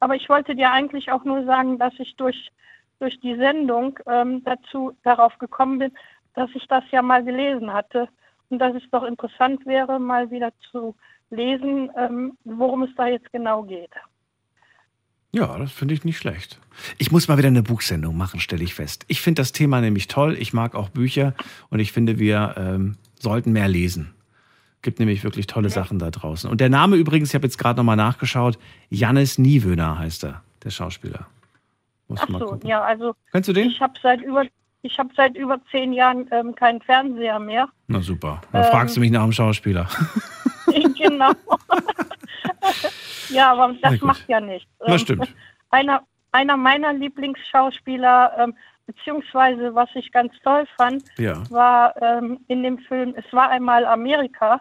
aber 0.00 0.16
ich 0.16 0.28
wollte 0.28 0.54
dir 0.54 0.70
eigentlich 0.70 1.10
auch 1.10 1.24
nur 1.24 1.44
sagen, 1.44 1.78
dass 1.78 1.94
ich 1.98 2.16
durch 2.16 2.50
durch 2.98 3.18
die 3.20 3.36
Sendung 3.36 3.98
ähm, 4.06 4.42
dazu 4.44 4.96
darauf 5.02 5.36
gekommen 5.38 5.78
bin, 5.78 5.92
dass 6.34 6.50
ich 6.54 6.66
das 6.68 6.84
ja 6.90 7.02
mal 7.02 7.24
gelesen 7.24 7.72
hatte 7.72 8.08
und 8.50 8.58
dass 8.58 8.74
es 8.74 8.82
doch 8.90 9.04
interessant 9.04 9.64
wäre, 9.66 9.98
mal 9.98 10.30
wieder 10.30 10.52
zu 10.70 10.94
lesen, 11.30 11.90
ähm, 11.96 12.36
worum 12.44 12.82
es 12.82 12.90
da 12.96 13.06
jetzt 13.06 13.30
genau 13.32 13.62
geht. 13.62 13.90
Ja, 15.32 15.58
das 15.58 15.72
finde 15.72 15.94
ich 15.94 16.04
nicht 16.04 16.18
schlecht. 16.18 16.60
Ich 16.96 17.10
muss 17.10 17.26
mal 17.26 17.38
wieder 17.38 17.48
eine 17.48 17.64
Buchsendung 17.64 18.16
machen, 18.16 18.38
stelle 18.38 18.62
ich 18.62 18.74
fest. 18.74 19.04
Ich 19.08 19.20
finde 19.20 19.40
das 19.40 19.50
Thema 19.50 19.80
nämlich 19.80 20.06
toll. 20.06 20.36
Ich 20.38 20.52
mag 20.52 20.76
auch 20.76 20.90
Bücher 20.90 21.34
und 21.70 21.80
ich 21.80 21.90
finde, 21.90 22.20
wir 22.20 22.54
ähm, 22.56 22.96
sollten 23.18 23.50
mehr 23.50 23.66
lesen. 23.66 24.14
Gibt 24.82 25.00
nämlich 25.00 25.24
wirklich 25.24 25.48
tolle 25.48 25.70
Sachen 25.70 25.98
da 25.98 26.12
draußen. 26.12 26.48
Und 26.48 26.60
der 26.60 26.68
Name 26.68 26.94
übrigens, 26.96 27.30
ich 27.30 27.34
habe 27.34 27.46
jetzt 27.46 27.58
gerade 27.58 27.78
nochmal 27.78 27.96
nachgeschaut, 27.96 28.58
Jannis 28.90 29.38
Niewöhner 29.38 29.98
heißt 29.98 30.24
er, 30.24 30.42
der 30.62 30.70
Schauspieler. 30.70 31.26
Muss 32.06 32.20
Ach 32.22 32.28
so, 32.38 32.60
ja, 32.62 32.82
also 32.82 33.16
Kennst 33.32 33.48
du 33.48 33.54
den? 33.54 33.70
ich 33.70 33.80
habe 33.80 33.94
seit 34.00 34.20
über 34.20 34.44
ich 34.84 34.98
habe 34.98 35.08
seit 35.16 35.34
über 35.34 35.58
zehn 35.70 35.92
Jahren 35.94 36.28
ähm, 36.30 36.54
keinen 36.54 36.80
Fernseher 36.82 37.38
mehr. 37.38 37.68
Na 37.88 38.00
super. 38.00 38.40
Dann 38.52 38.64
Ähm, 38.64 38.70
fragst 38.70 38.96
du 38.96 39.00
mich 39.00 39.10
nach 39.10 39.22
dem 39.22 39.32
Schauspieler. 39.32 39.88
genau. 40.98 41.32
ja, 43.30 43.52
aber 43.52 43.74
das 43.80 44.00
macht 44.02 44.28
ja 44.28 44.40
nichts. 44.40 44.70
Na, 44.86 44.98
stimmt. 44.98 45.34
Einer, 45.70 46.02
einer 46.32 46.56
meiner 46.58 46.92
Lieblingsschauspieler, 46.92 48.34
ähm, 48.38 48.54
beziehungsweise 48.86 49.74
was 49.74 49.88
ich 49.94 50.12
ganz 50.12 50.32
toll 50.42 50.66
fand, 50.76 51.02
Ja. 51.18 51.42
war 51.50 52.00
ähm, 52.02 52.40
in 52.48 52.62
dem 52.62 52.78
Film 52.78 53.14
Es 53.16 53.24
war 53.32 53.48
einmal 53.50 53.86
Amerika. 53.86 54.60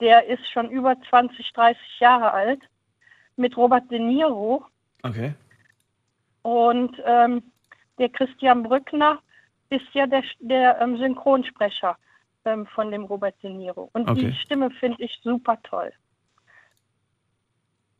Der 0.00 0.26
ist 0.26 0.48
schon 0.50 0.70
über 0.70 0.96
20, 1.10 1.52
30 1.52 1.78
Jahre 2.00 2.32
alt. 2.32 2.60
Mit 3.36 3.56
Robert 3.56 3.90
De 3.90 3.98
Niro. 3.98 4.64
Okay. 5.02 5.34
Und 6.42 6.96
ähm, 7.04 7.42
der 7.98 8.08
Christian 8.08 8.62
Brückner 8.62 9.18
ist 9.72 9.94
ja 9.94 10.06
der, 10.06 10.22
der 10.40 10.80
ähm, 10.80 10.98
Synchronsprecher 10.98 11.96
ähm, 12.44 12.66
von 12.66 12.90
dem 12.90 13.04
Robert 13.04 13.34
De 13.42 13.50
Niro. 13.50 13.90
Und 13.92 14.08
Okay. 14.08 14.26
die 14.26 14.32
Stimme 14.34 14.70
finde 14.70 15.02
ich 15.02 15.18
super 15.22 15.58
toll. 15.62 15.92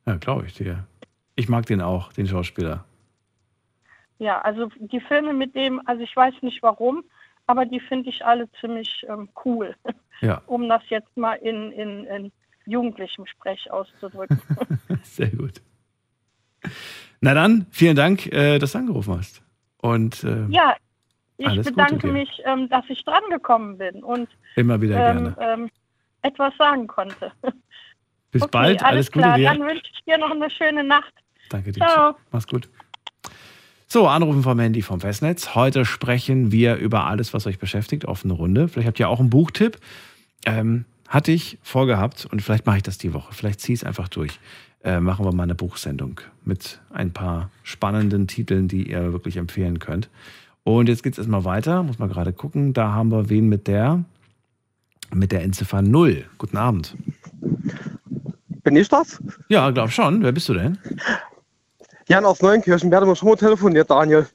Ja, 0.06 0.16
glaube 0.16 0.46
ich 0.46 0.54
dir. 0.54 0.86
Ich 1.36 1.48
mag 1.48 1.66
den 1.66 1.80
auch, 1.80 2.12
den 2.12 2.26
Schauspieler. 2.26 2.84
Ja, 4.18 4.40
also 4.42 4.68
die 4.78 5.00
Filme 5.00 5.32
mit 5.32 5.54
dem, 5.54 5.80
also 5.86 6.02
ich 6.02 6.14
weiß 6.14 6.34
nicht 6.42 6.62
warum, 6.62 7.04
aber 7.46 7.64
die 7.64 7.80
finde 7.80 8.10
ich 8.10 8.24
alle 8.24 8.50
ziemlich 8.60 9.04
ähm, 9.08 9.28
cool, 9.44 9.74
Ja, 10.20 10.42
um 10.46 10.68
das 10.68 10.82
jetzt 10.90 11.16
mal 11.16 11.34
in, 11.34 11.72
in, 11.72 12.04
in 12.04 12.32
jugendlichem 12.66 13.26
Sprech 13.26 13.70
auszudrücken. 13.70 14.40
sehr 15.02 15.30
gut. 15.30 15.62
Na 17.20 17.34
dann, 17.34 17.66
vielen 17.70 17.96
Dank, 17.96 18.26
äh, 18.26 18.58
dass 18.58 18.72
du 18.72 18.78
angerufen 18.78 19.16
hast. 19.16 19.42
Und 19.78 20.22
äh, 20.22 20.46
ja, 20.48 20.76
ich 21.38 21.46
Alles 21.46 21.66
bedanke 21.66 22.06
mich, 22.08 22.28
ähm, 22.44 22.68
dass 22.68 22.84
ich 22.88 23.04
drangekommen 23.04 23.78
bin 23.78 24.02
und 24.02 24.28
immer 24.56 24.80
wieder 24.80 24.96
ähm, 24.96 25.34
gerne. 25.34 25.36
ähm, 25.40 25.70
etwas 26.22 26.52
sagen 26.58 26.86
konnte. 26.86 27.32
Bis 28.30 28.42
Okay, 28.42 28.50
bald, 28.50 28.82
alles, 28.82 29.10
Gute 29.12 29.24
klar. 29.24 29.36
dir. 29.36 29.48
Dann 29.50 29.60
wünsche 29.60 29.82
ich 29.92 30.04
dir 30.04 30.18
noch 30.18 30.30
eine 30.30 30.50
schöne 30.50 30.84
Nacht. 30.84 31.12
Danke 31.50 31.72
dir. 31.72 31.80
Ciao. 31.80 32.14
Mach's 32.30 32.46
gut. 32.46 32.68
So, 33.86 34.08
Anrufen 34.08 34.42
vom 34.42 34.58
Handy 34.58 34.80
vom 34.80 35.00
Festnetz. 35.00 35.54
Heute 35.54 35.84
sprechen 35.84 36.50
wir 36.50 36.76
über 36.76 37.04
alles, 37.04 37.34
was 37.34 37.46
euch 37.46 37.58
beschäftigt. 37.58 38.06
Offene 38.06 38.32
Runde. 38.32 38.68
Vielleicht 38.68 38.88
habt 38.88 38.98
ihr 39.00 39.08
auch 39.10 39.20
einen 39.20 39.28
Buchtipp. 39.28 39.78
Ähm, 40.46 40.86
hatte 41.08 41.30
ich 41.30 41.58
vorgehabt 41.62 42.26
und 42.30 42.40
vielleicht 42.40 42.64
mache 42.64 42.78
ich 42.78 42.82
das 42.82 42.96
die 42.96 43.12
Woche. 43.12 43.34
Vielleicht 43.34 43.60
ziehe 43.60 43.74
ich 43.74 43.80
es 43.80 43.84
einfach 43.86 44.08
durch. 44.08 44.40
Äh, 44.82 44.98
machen 44.98 45.26
wir 45.26 45.32
mal 45.34 45.42
eine 45.42 45.54
Buchsendung 45.54 46.22
mit 46.42 46.80
ein 46.90 47.12
paar 47.12 47.50
spannenden 47.64 48.26
Titeln, 48.28 48.66
die 48.66 48.90
ihr 48.90 49.12
wirklich 49.12 49.36
empfehlen 49.36 49.78
könnt. 49.78 50.08
Und 50.64 50.88
jetzt 50.88 51.02
geht 51.02 51.14
es 51.14 51.18
erstmal 51.18 51.44
weiter. 51.44 51.82
Muss 51.82 51.98
mal 51.98 52.08
gerade 52.08 52.32
gucken. 52.32 52.72
Da 52.72 52.92
haben 52.92 53.10
wir 53.10 53.28
wen 53.28 53.48
mit 53.48 53.66
der 53.66 54.04
mit 55.14 55.32
der 55.32 55.42
Endziffer 55.42 55.82
0. 55.82 56.24
Guten 56.38 56.56
Abend. 56.56 56.96
Bin 58.62 58.76
ich 58.76 58.88
das? 58.88 59.20
Ja, 59.48 59.70
glaub 59.70 59.90
schon. 59.90 60.22
Wer 60.22 60.32
bist 60.32 60.48
du 60.48 60.54
denn? 60.54 60.78
Jan 62.08 62.24
aus 62.24 62.42
Neunkirchen, 62.42 62.90
wir 62.90 62.98
hatten 62.98 63.14
schon 63.16 63.28
mal 63.28 63.36
telefoniert, 63.36 63.90
Daniel. 63.90 64.26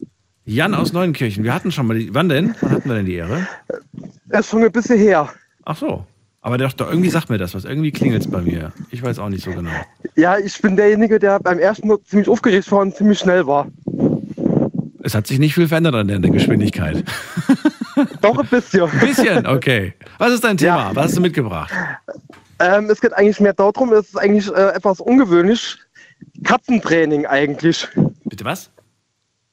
Jan 0.45 0.73
aus 0.73 0.93
Neunkirchen. 0.93 1.43
Wir 1.43 1.53
hatten 1.53 1.71
schon 1.71 1.87
mal 1.87 1.97
die. 1.97 2.13
Wann 2.13 2.29
denn? 2.29 2.55
Wann 2.61 2.71
hatten 2.71 2.89
wir 2.89 2.95
denn 2.95 3.05
die 3.05 3.15
Ehre? 3.15 3.47
Ist 4.29 4.49
schon 4.49 4.63
ein 4.63 4.71
bisschen 4.71 4.97
her. 4.97 5.29
Ach 5.65 5.75
so. 5.75 6.05
Aber 6.41 6.57
doch, 6.57 6.71
doch, 6.71 6.89
irgendwie 6.89 7.09
sagt 7.09 7.29
mir 7.29 7.37
das 7.37 7.53
was. 7.55 7.65
Irgendwie 7.65 7.91
klingelt 7.91 8.23
es 8.23 8.31
bei 8.31 8.41
mir. 8.41 8.71
Ich 8.89 9.03
weiß 9.03 9.19
auch 9.19 9.27
nicht 9.27 9.43
so 9.43 9.51
genau. 9.51 9.71
Ja, 10.15 10.37
ich 10.37 10.61
bin 10.61 10.77
derjenige, 10.77 11.19
der 11.19 11.39
beim 11.39 11.59
ersten 11.59 11.89
Mal 11.89 12.01
ziemlich 12.03 12.29
aufgeregt 12.29 12.71
war 12.71 12.79
und 12.79 12.95
ziemlich 12.95 13.19
schnell 13.19 13.45
war. 13.45 13.67
Es 15.07 15.15
hat 15.15 15.25
sich 15.25 15.39
nicht 15.39 15.53
viel 15.53 15.69
verändert 15.69 15.95
an 15.95 16.09
der 16.09 16.19
Geschwindigkeit. 16.19 17.01
Doch 18.21 18.37
ein 18.37 18.45
bisschen. 18.47 18.89
Ein 18.91 18.99
bisschen, 18.99 19.47
okay. 19.47 19.93
Was 20.17 20.33
ist 20.33 20.43
dein 20.43 20.57
Thema? 20.57 20.93
Was 20.93 21.05
hast 21.05 21.15
du 21.17 21.21
mitgebracht? 21.21 21.71
Ähm, 22.59 22.89
es 22.89 22.99
geht 22.99 23.13
eigentlich 23.13 23.39
mehr 23.39 23.53
darum, 23.53 23.93
es 23.93 24.07
ist 24.09 24.17
eigentlich 24.17 24.49
äh, 24.53 24.71
etwas 24.75 24.99
ungewöhnlich. 24.99 25.77
Katzentraining 26.43 27.25
eigentlich. 27.25 27.87
Bitte 28.25 28.43
was? 28.43 28.69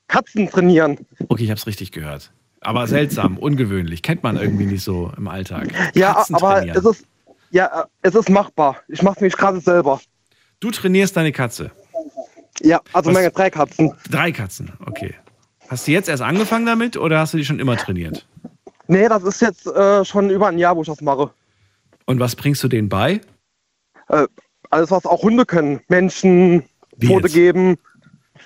Katzen 0.08 0.50
trainieren. 0.50 0.98
Okay, 1.28 1.44
ich 1.44 1.50
habe 1.50 1.58
es 1.58 1.68
richtig 1.68 1.92
gehört. 1.92 2.32
Aber 2.60 2.88
seltsam, 2.88 3.38
ungewöhnlich. 3.38 4.02
Kennt 4.02 4.24
man 4.24 4.36
irgendwie 4.36 4.66
nicht 4.66 4.82
so 4.82 5.12
im 5.16 5.28
Alltag. 5.28 5.68
Ja, 5.94 6.14
Katzen 6.14 6.34
aber 6.34 6.54
trainieren. 6.54 6.78
es 6.78 6.84
ist, 6.84 7.06
ja, 7.52 7.66
äh, 7.66 7.84
es 8.02 8.16
ist 8.16 8.28
machbar. 8.28 8.78
Ich 8.88 9.02
mache 9.02 9.14
es 9.18 9.20
mich 9.20 9.36
gerade 9.36 9.60
selber. 9.60 10.00
Du 10.58 10.72
trainierst 10.72 11.16
deine 11.16 11.30
Katze. 11.30 11.70
Ja, 12.60 12.80
also 12.92 13.10
Was- 13.10 13.14
meine 13.14 13.30
drei 13.30 13.50
Katzen. 13.50 13.92
Drei 14.10 14.32
Katzen, 14.32 14.72
okay. 14.84 15.14
Hast 15.68 15.86
du 15.86 15.92
jetzt 15.92 16.08
erst 16.08 16.22
angefangen 16.22 16.66
damit 16.66 16.96
oder 16.96 17.18
hast 17.20 17.34
du 17.34 17.38
die 17.38 17.44
schon 17.44 17.58
immer 17.58 17.76
trainiert? 17.76 18.26
Nee, 18.86 19.08
das 19.08 19.22
ist 19.22 19.40
jetzt 19.40 19.66
äh, 19.66 20.04
schon 20.04 20.30
über 20.30 20.48
ein 20.48 20.58
Jahr, 20.58 20.76
wo 20.76 20.82
ich 20.82 20.88
das 20.88 21.00
mache. 21.00 21.30
Und 22.06 22.20
was 22.20 22.36
bringst 22.36 22.62
du 22.62 22.68
denen 22.68 22.88
bei? 22.88 23.20
Äh, 24.08 24.26
alles, 24.70 24.90
was 24.90 25.06
auch 25.06 25.22
Hunde 25.22 25.46
können. 25.46 25.80
Menschen, 25.88 26.64
Wie 26.96 27.12
jetzt? 27.12 27.32
geben. 27.32 27.76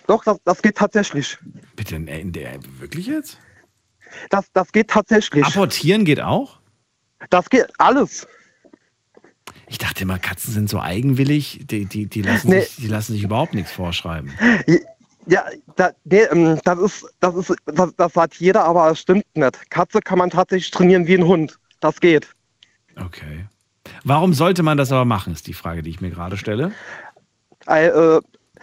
Doch, 0.07 0.23
das, 0.25 0.39
das 0.45 0.63
geht 0.63 0.77
tatsächlich. 0.77 1.39
Bitte, 1.75 1.97
in 1.97 2.33
der, 2.33 2.59
wirklich 2.79 3.07
jetzt? 3.07 3.39
Das, 4.31 4.51
das 4.53 4.73
geht 4.73 4.89
tatsächlich. 4.89 5.45
Apportieren 5.45 6.05
geht 6.05 6.21
auch? 6.21 6.61
Das 7.31 7.51
geht 7.51 7.67
alles. 7.79 8.27
Ich 9.67 9.79
dachte 9.79 10.05
immer, 10.05 10.19
Katzen 10.19 10.55
sind 10.55 10.71
so 10.71 10.81
eigenwillig, 10.81 11.61
die, 11.65 11.85
die, 11.85 12.07
die, 12.07 12.23
lassen, 12.23 12.49
Nee. 12.49 12.61
sich, 12.61 12.77
die 12.77 12.87
lassen 12.87 13.13
sich 13.13 13.23
überhaupt 13.23 13.55
nichts 13.55 13.73
vorschreiben. 13.73 14.33
Ja, 15.29 15.45
da, 15.77 15.91
nee, 16.05 16.23
ähm, 16.23 16.59
das 16.65 16.79
ist, 16.79 17.15
das 17.21 17.35
ist, 17.35 17.55
das, 17.67 17.95
das 17.97 18.13
sagt 18.15 18.37
jeder, 18.37 18.65
aber 18.65 18.91
es 18.91 19.01
stimmt 19.01 19.25
nicht. 19.35 19.71
Katze 19.71 20.01
kann 20.01 20.19
man 20.19 20.31
tatsächlich 20.31 20.71
trainieren 20.71 21.07
wie 21.07 21.15
ein 21.15 21.27
Hund. 21.27 21.59
Das 21.81 22.01
geht. 22.01 22.29
Okay. 22.97 23.47
Warum 24.05 24.33
sollte 24.33 24.63
man 24.63 24.79
das 24.79 24.91
aber 24.91 25.05
machen, 25.05 25.33
ist 25.33 25.47
die 25.47 25.55
Frage, 25.55 25.83
die 25.83 25.91
ich 25.91 26.01
mir 26.01 26.11
gerade 26.11 26.39
stelle. 26.39 26.73
Äh, 27.67 28.21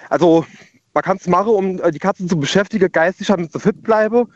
also, 0.10 0.46
man 0.94 1.04
kann 1.04 1.18
es 1.18 1.28
machen, 1.28 1.50
um 1.50 1.80
äh, 1.82 1.92
die 1.92 2.00
Katze 2.00 2.26
zu 2.26 2.40
beschäftigen, 2.40 2.92
geistig, 2.92 3.28
damit 3.28 3.52
sie 3.52 3.60
fit 3.60 3.84
bleibe. 3.84 4.28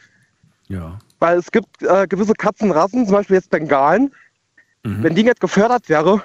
Ja. 0.67 0.99
Weil 1.17 1.39
es 1.39 1.51
gibt 1.51 1.82
äh, 1.82 2.05
gewisse 2.07 2.34
Katzenrassen, 2.34 3.05
zum 3.05 3.13
Beispiel 3.15 3.38
jetzt 3.38 3.49
Bengalen. 3.49 4.13
Mhm. 4.84 5.03
Wenn 5.03 5.15
die 5.15 5.23
nicht 5.23 5.39
gefördert 5.39 5.89
wäre, 5.89 6.23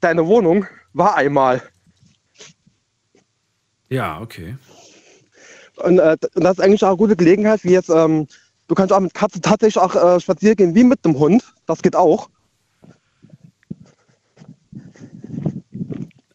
deine 0.00 0.26
Wohnung 0.26 0.66
war 0.92 1.16
einmal. 1.16 1.62
Ja, 3.88 4.20
okay. 4.20 4.56
Und, 5.76 5.98
äh, 5.98 6.16
und 6.34 6.44
das 6.44 6.58
ist 6.58 6.64
eigentlich 6.64 6.82
auch 6.84 6.88
eine 6.88 6.96
gute 6.96 7.16
Gelegenheit, 7.16 7.64
wie 7.64 7.72
jetzt, 7.72 7.90
ähm, 7.90 8.26
du 8.68 8.74
kannst 8.74 8.92
auch 8.92 9.00
mit 9.00 9.14
Katze 9.14 9.40
tatsächlich 9.40 9.78
auch 9.82 9.94
äh, 9.94 10.20
spazieren 10.20 10.56
gehen, 10.56 10.74
wie 10.74 10.84
mit 10.84 11.04
dem 11.04 11.18
Hund. 11.18 11.44
Das 11.66 11.82
geht 11.82 11.96
auch. 11.96 12.28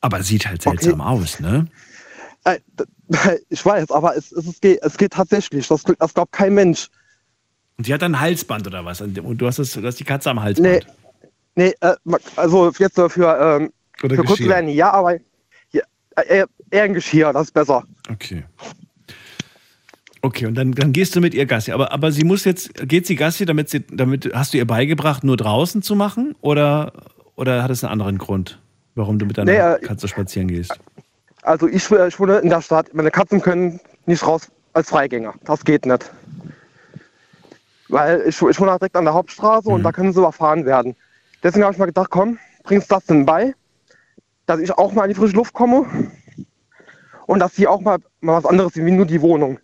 Aber 0.01 0.23
sieht 0.23 0.47
halt 0.47 0.61
seltsam 0.61 1.01
aus, 1.01 1.39
ne? 1.39 1.67
Äh, 2.43 2.59
ich 3.49 3.65
weiß, 3.65 3.91
aber 3.91 4.15
es, 4.15 4.31
es, 4.31 4.47
es, 4.47 4.61
geht, 4.61 4.79
es 4.81 4.97
geht 4.97 5.13
tatsächlich. 5.13 5.67
Das, 5.67 5.83
das 5.83 6.13
glaubt 6.13 6.31
kein 6.31 6.53
Mensch. 6.53 6.89
Und 7.77 7.87
die 7.87 7.93
hat 7.93 8.03
ein 8.03 8.19
Halsband 8.19 8.67
oder 8.67 8.85
was? 8.85 9.01
Und 9.01 9.15
du 9.15 9.47
hast, 9.47 9.59
das, 9.59 9.71
du 9.73 9.85
hast 9.85 9.99
die 9.99 10.03
Katze 10.03 10.29
am 10.29 10.41
Halsband. 10.41 10.87
Nee, 11.55 11.73
nee 11.81 11.87
äh, 11.87 11.95
also 12.35 12.71
jetzt 12.77 12.95
für, 12.95 13.59
ähm, 13.59 13.71
für. 13.97 14.45
Leine, 14.45 14.71
ja, 14.71 14.91
aber 14.91 15.17
ja, 15.71 15.81
äh, 16.15 16.45
eher 16.69 16.83
ein 16.83 16.93
Geschirr, 16.93 17.33
das 17.33 17.47
ist 17.47 17.53
besser. 17.53 17.83
Okay. 18.09 18.43
Okay, 20.23 20.45
und 20.45 20.55
dann, 20.55 20.71
dann 20.73 20.93
gehst 20.93 21.15
du 21.15 21.19
mit 21.19 21.33
ihr 21.33 21.45
Gassi. 21.45 21.71
Aber, 21.71 21.91
aber 21.91 22.11
sie 22.11 22.23
muss 22.23 22.45
jetzt, 22.45 22.87
geht 22.87 23.07
sie 23.07 23.15
Gassi, 23.15 23.45
damit 23.45 23.69
sie, 23.69 23.85
damit 23.87 24.31
hast 24.33 24.53
du 24.53 24.57
ihr 24.57 24.67
beigebracht, 24.67 25.23
nur 25.23 25.35
draußen 25.35 25.81
zu 25.81 25.95
machen? 25.95 26.35
Oder, 26.41 26.93
oder 27.35 27.63
hat 27.63 27.71
es 27.71 27.83
einen 27.83 27.91
anderen 27.91 28.17
Grund, 28.19 28.59
warum 28.93 29.17
du 29.17 29.25
mit 29.25 29.37
deiner 29.37 29.77
äh, 29.77 29.79
Katze 29.79 30.07
spazieren 30.07 30.47
gehst? 30.47 30.79
Also 31.41 31.67
ich, 31.67 31.89
ich 31.89 32.19
wohne 32.19 32.37
in 32.37 32.49
der 32.49 32.61
Stadt. 32.61 32.93
Meine 32.93 33.09
Katzen 33.09 33.41
können 33.41 33.79
nicht 34.05 34.25
raus 34.25 34.51
als 34.73 34.89
Freigänger. 34.89 35.33
Das 35.43 35.65
geht 35.65 35.87
nicht. 35.87 36.11
Weil 37.89 38.21
ich, 38.27 38.39
ich 38.41 38.59
wohne 38.59 38.77
direkt 38.77 38.95
an 38.95 39.05
der 39.05 39.15
Hauptstraße 39.15 39.69
und 39.69 39.83
da 39.83 39.91
können 39.91 40.13
sie 40.13 40.19
überfahren 40.19 40.65
werden. 40.65 40.95
Deswegen 41.41 41.63
habe 41.63 41.73
ich 41.73 41.79
mal 41.79 41.87
gedacht, 41.87 42.11
komm, 42.11 42.37
bringst 42.63 42.91
das 42.91 43.05
denn 43.05 43.25
bei, 43.25 43.55
dass 44.45 44.59
ich 44.59 44.71
auch 44.71 44.93
mal 44.93 45.05
in 45.05 45.09
die 45.09 45.15
frische 45.15 45.35
Luft 45.35 45.53
komme 45.53 45.87
und 47.25 47.39
dass 47.39 47.55
sie 47.55 47.67
auch 47.67 47.81
mal, 47.81 47.97
mal 48.21 48.37
was 48.37 48.45
anderes 48.45 48.73
sehen, 48.73 48.85
wie 48.85 48.91
nur 48.91 49.07
die 49.07 49.21
Wohnung. 49.21 49.59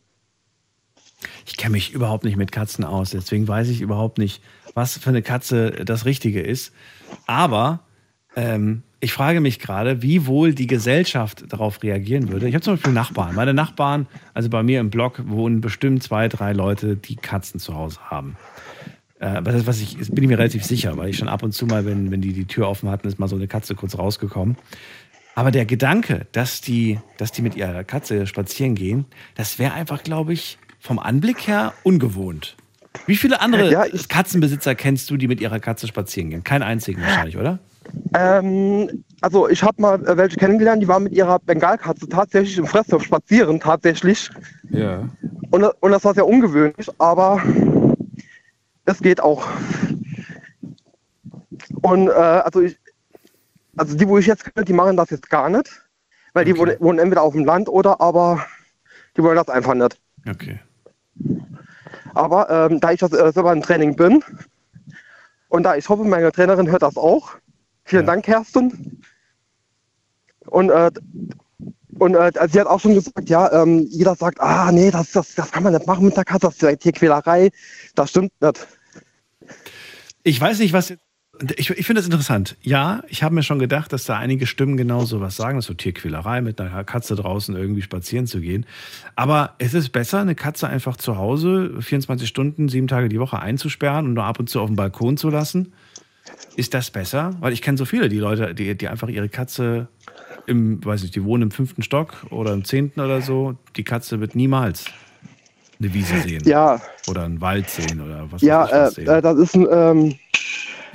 Ich 1.47 1.55
kenne 1.55 1.71
mich 1.71 1.93
überhaupt 1.93 2.25
nicht 2.25 2.35
mit 2.35 2.51
Katzen 2.51 2.83
aus, 2.83 3.11
deswegen 3.11 3.47
weiß 3.47 3.69
ich 3.69 3.79
überhaupt 3.79 4.17
nicht, 4.17 4.43
was 4.73 4.97
für 4.97 5.09
eine 5.09 5.21
Katze 5.21 5.71
das 5.71 6.03
Richtige 6.03 6.41
ist. 6.41 6.73
Aber 7.25 7.79
ähm, 8.35 8.83
ich 8.99 9.13
frage 9.13 9.39
mich 9.39 9.57
gerade, 9.59 10.01
wie 10.01 10.25
wohl 10.25 10.53
die 10.53 10.67
Gesellschaft 10.67 11.45
darauf 11.47 11.81
reagieren 11.83 12.27
würde. 12.29 12.49
Ich 12.49 12.53
habe 12.53 12.63
zum 12.63 12.73
Beispiel 12.73 12.91
Nachbarn. 12.91 13.33
Meine 13.33 13.53
Nachbarn, 13.53 14.07
also 14.33 14.49
bei 14.49 14.61
mir 14.61 14.81
im 14.81 14.89
Block, 14.89 15.21
wohnen 15.25 15.61
bestimmt 15.61 16.03
zwei, 16.03 16.27
drei 16.27 16.51
Leute, 16.51 16.97
die 16.97 17.15
Katzen 17.15 17.61
zu 17.61 17.75
Hause 17.75 17.99
haben. 18.09 18.35
Äh, 19.19 19.39
was, 19.41 19.65
was 19.65 19.79
ich, 19.79 19.97
bin 20.11 20.25
ich 20.25 20.29
mir 20.29 20.37
relativ 20.37 20.65
sicher, 20.65 20.97
weil 20.97 21.09
ich 21.09 21.17
schon 21.17 21.29
ab 21.29 21.43
und 21.43 21.53
zu 21.53 21.65
mal, 21.65 21.85
wenn, 21.85 22.11
wenn 22.11 22.19
die 22.19 22.33
die 22.33 22.45
Tür 22.45 22.67
offen 22.67 22.89
hatten, 22.89 23.07
ist 23.07 23.19
mal 23.19 23.29
so 23.29 23.37
eine 23.37 23.47
Katze 23.47 23.73
kurz 23.73 23.97
rausgekommen. 23.97 24.57
Aber 25.33 25.51
der 25.51 25.65
Gedanke, 25.65 26.27
dass 26.33 26.59
die, 26.59 26.99
dass 27.17 27.31
die 27.31 27.41
mit 27.41 27.55
ihrer 27.55 27.85
Katze 27.85 28.27
spazieren 28.27 28.75
gehen, 28.75 29.05
das 29.35 29.59
wäre 29.59 29.73
einfach, 29.73 30.03
glaube 30.03 30.33
ich, 30.33 30.57
vom 30.87 30.99
Anblick 30.99 31.47
her 31.47 31.73
ungewohnt. 31.83 32.55
Wie 33.05 33.15
viele 33.15 33.41
andere 33.41 33.71
Ja, 33.71 33.85
Katzenbesitzer 34.07 34.73
kennst 34.73 35.09
du, 35.09 35.17
die 35.17 35.27
mit 35.27 35.39
ihrer 35.41 35.59
Katze 35.59 35.85
spazieren 35.87 36.29
gehen? 36.29 36.43
Keinen 36.43 36.63
einzigen 36.63 37.01
wahrscheinlich, 37.01 37.37
oder? 37.37 37.59
Ähm, 38.15 39.03
also 39.21 39.47
ich 39.49 39.63
habe 39.63 39.81
mal 39.81 40.05
äh, 40.07 40.17
welche 40.17 40.37
kennengelernt, 40.37 40.81
die 40.81 40.87
waren 40.87 41.03
mit 41.03 41.13
ihrer 41.13 41.39
Bengalkatze 41.39 42.07
tatsächlich 42.09 42.57
im 42.57 42.65
Fresshof 42.65 43.03
spazieren, 43.03 43.59
tatsächlich. 43.59 44.29
Ja. 44.69 45.09
Und, 45.51 45.63
und 45.63 45.91
das 45.91 46.03
war 46.03 46.13
sehr 46.13 46.27
ungewöhnlich, 46.27 46.89
aber 46.97 47.41
es 48.85 48.99
geht 48.99 49.21
auch. 49.21 49.47
Und 51.81 52.07
äh, 52.07 52.11
also 52.11 52.61
ich, 52.61 52.77
also 53.75 53.95
die, 53.95 54.07
wo 54.07 54.17
ich 54.17 54.25
jetzt 54.25 54.43
kenne, 54.43 54.65
die 54.65 54.73
machen 54.73 54.97
das 54.97 55.09
jetzt 55.09 55.29
gar 55.29 55.49
nicht, 55.49 55.69
weil 56.33 56.45
die 56.45 56.57
wohnen, 56.57 56.75
wohnen 56.79 56.99
entweder 56.99 57.21
auf 57.21 57.33
dem 57.33 57.45
Land 57.45 57.69
oder 57.69 58.01
aber 58.01 58.45
die 59.15 59.23
wollen 59.23 59.35
das 59.35 59.49
einfach 59.49 59.73
nicht. 59.73 59.99
Okay. 60.27 60.59
Aber 62.13 62.49
ähm, 62.49 62.79
da 62.79 62.91
ich 62.91 62.99
das 62.99 63.13
äh, 63.13 63.31
selber 63.31 63.53
im 63.53 63.61
Training 63.61 63.95
bin 63.95 64.23
und 65.49 65.63
da 65.63 65.75
ich 65.75 65.87
hoffe, 65.87 66.03
meine 66.03 66.31
Trainerin 66.31 66.69
hört 66.69 66.81
das 66.81 66.97
auch. 66.97 67.35
Vielen 67.85 68.05
Dank, 68.05 68.25
Kerstin. 68.25 69.01
Und, 70.45 70.69
äh, 70.69 70.91
und 71.99 72.15
äh, 72.15 72.31
sie 72.49 72.59
hat 72.59 72.67
auch 72.67 72.79
schon 72.79 72.95
gesagt, 72.95 73.29
ja, 73.29 73.51
ähm, 73.51 73.85
jeder 73.89 74.15
sagt, 74.15 74.39
ah 74.41 74.71
nee, 74.71 74.91
das, 74.91 75.11
das, 75.11 75.35
das 75.35 75.51
kann 75.51 75.63
man 75.63 75.73
nicht 75.73 75.87
machen 75.87 76.05
mit 76.05 76.17
der 76.17 76.25
Katze, 76.25 76.47
das 76.47 76.61
ist 76.61 76.79
Tierquälerei. 76.81 77.49
Das 77.95 78.09
stimmt 78.09 78.31
nicht. 78.41 78.67
Ich 80.23 80.39
weiß 80.39 80.59
nicht, 80.59 80.73
was. 80.73 80.93
Ich, 81.55 81.69
ich 81.69 81.85
finde 81.85 81.99
das 82.01 82.05
interessant. 82.05 82.57
Ja, 82.61 83.03
ich 83.07 83.23
habe 83.23 83.35
mir 83.35 83.43
schon 83.43 83.59
gedacht, 83.59 83.93
dass 83.93 84.05
da 84.05 84.17
einige 84.17 84.47
Stimmen 84.47 84.77
genau 84.77 85.05
so 85.05 85.21
was 85.21 85.35
sagen, 85.35 85.61
so 85.61 85.73
Tierquälerei, 85.73 86.41
mit 86.41 86.59
einer 86.59 86.83
Katze 86.83 87.15
draußen 87.15 87.55
irgendwie 87.55 87.81
spazieren 87.81 88.27
zu 88.27 88.41
gehen. 88.41 88.65
Aber 89.15 89.55
es 89.59 89.73
ist 89.73 89.89
besser, 89.89 90.19
eine 90.19 90.35
Katze 90.35 90.67
einfach 90.67 90.97
zu 90.97 91.17
Hause 91.17 91.75
24 91.79 92.27
Stunden, 92.27 92.69
sieben 92.69 92.87
Tage 92.87 93.09
die 93.09 93.19
Woche 93.19 93.39
einzusperren 93.39 94.05
und 94.05 94.13
nur 94.13 94.23
ab 94.23 94.39
und 94.39 94.49
zu 94.49 94.59
auf 94.61 94.67
dem 94.67 94.75
Balkon 94.75 95.17
zu 95.17 95.29
lassen. 95.29 95.73
Ist 96.55 96.73
das 96.73 96.91
besser? 96.91 97.31
Weil 97.39 97.53
ich 97.53 97.61
kenne 97.61 97.77
so 97.77 97.85
viele, 97.85 98.09
die 98.09 98.19
Leute, 98.19 98.55
die, 98.55 98.75
die 98.75 98.87
einfach 98.87 99.07
ihre 99.07 99.29
Katze 99.29 99.87
im, 100.47 100.83
weiß 100.83 101.01
nicht, 101.03 101.15
die 101.15 101.23
wohnen 101.23 101.43
im 101.43 101.51
fünften 101.51 101.83
Stock 101.83 102.25
oder 102.29 102.53
im 102.53 102.63
zehnten 102.63 102.99
oder 102.99 103.21
so. 103.21 103.55
Die 103.75 103.83
Katze 103.83 104.19
wird 104.19 104.35
niemals 104.35 104.85
eine 105.79 105.93
Wiese 105.93 106.19
sehen. 106.21 106.43
Ja. 106.45 106.81
Oder 107.07 107.23
einen 107.23 107.41
Wald 107.41 107.69
sehen 107.69 108.01
oder 108.01 108.25
was 108.31 108.41
ja, 108.41 108.87
äh, 108.87 108.91
sehen. 108.91 109.07
äh, 109.07 109.21
das 109.21 109.37
ist 109.37 109.55
ein, 109.55 109.67
ähm, 109.69 110.15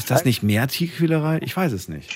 Ist 0.03 0.11
das 0.11 0.25
nicht 0.25 0.43
mehr 0.43 0.67
Tierquälerei? 0.67 1.39
Ich 1.43 1.57
weiß 1.57 1.71
es 1.71 1.89
nicht. 1.89 2.11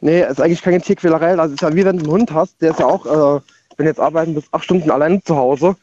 nee, 0.00 0.22
ist 0.22 0.40
eigentlich 0.40 0.62
keine 0.62 0.80
Tierquälerei. 0.80 1.34
Das 1.34 1.50
ist 1.50 1.60
ja 1.60 1.74
wie 1.74 1.84
wenn 1.84 1.98
du 1.98 2.04
einen 2.04 2.12
Hund 2.12 2.32
hast, 2.32 2.62
der 2.62 2.70
ist 2.70 2.78
ja 2.78 2.86
auch, 2.86 3.04
äh, 3.06 3.40
wenn 3.76 3.86
du 3.86 3.90
jetzt 3.90 3.98
arbeiten 3.98 4.34
bist, 4.34 4.46
acht 4.52 4.62
Stunden 4.62 4.88
allein 4.92 5.20
zu 5.24 5.36
Hause. 5.36 5.74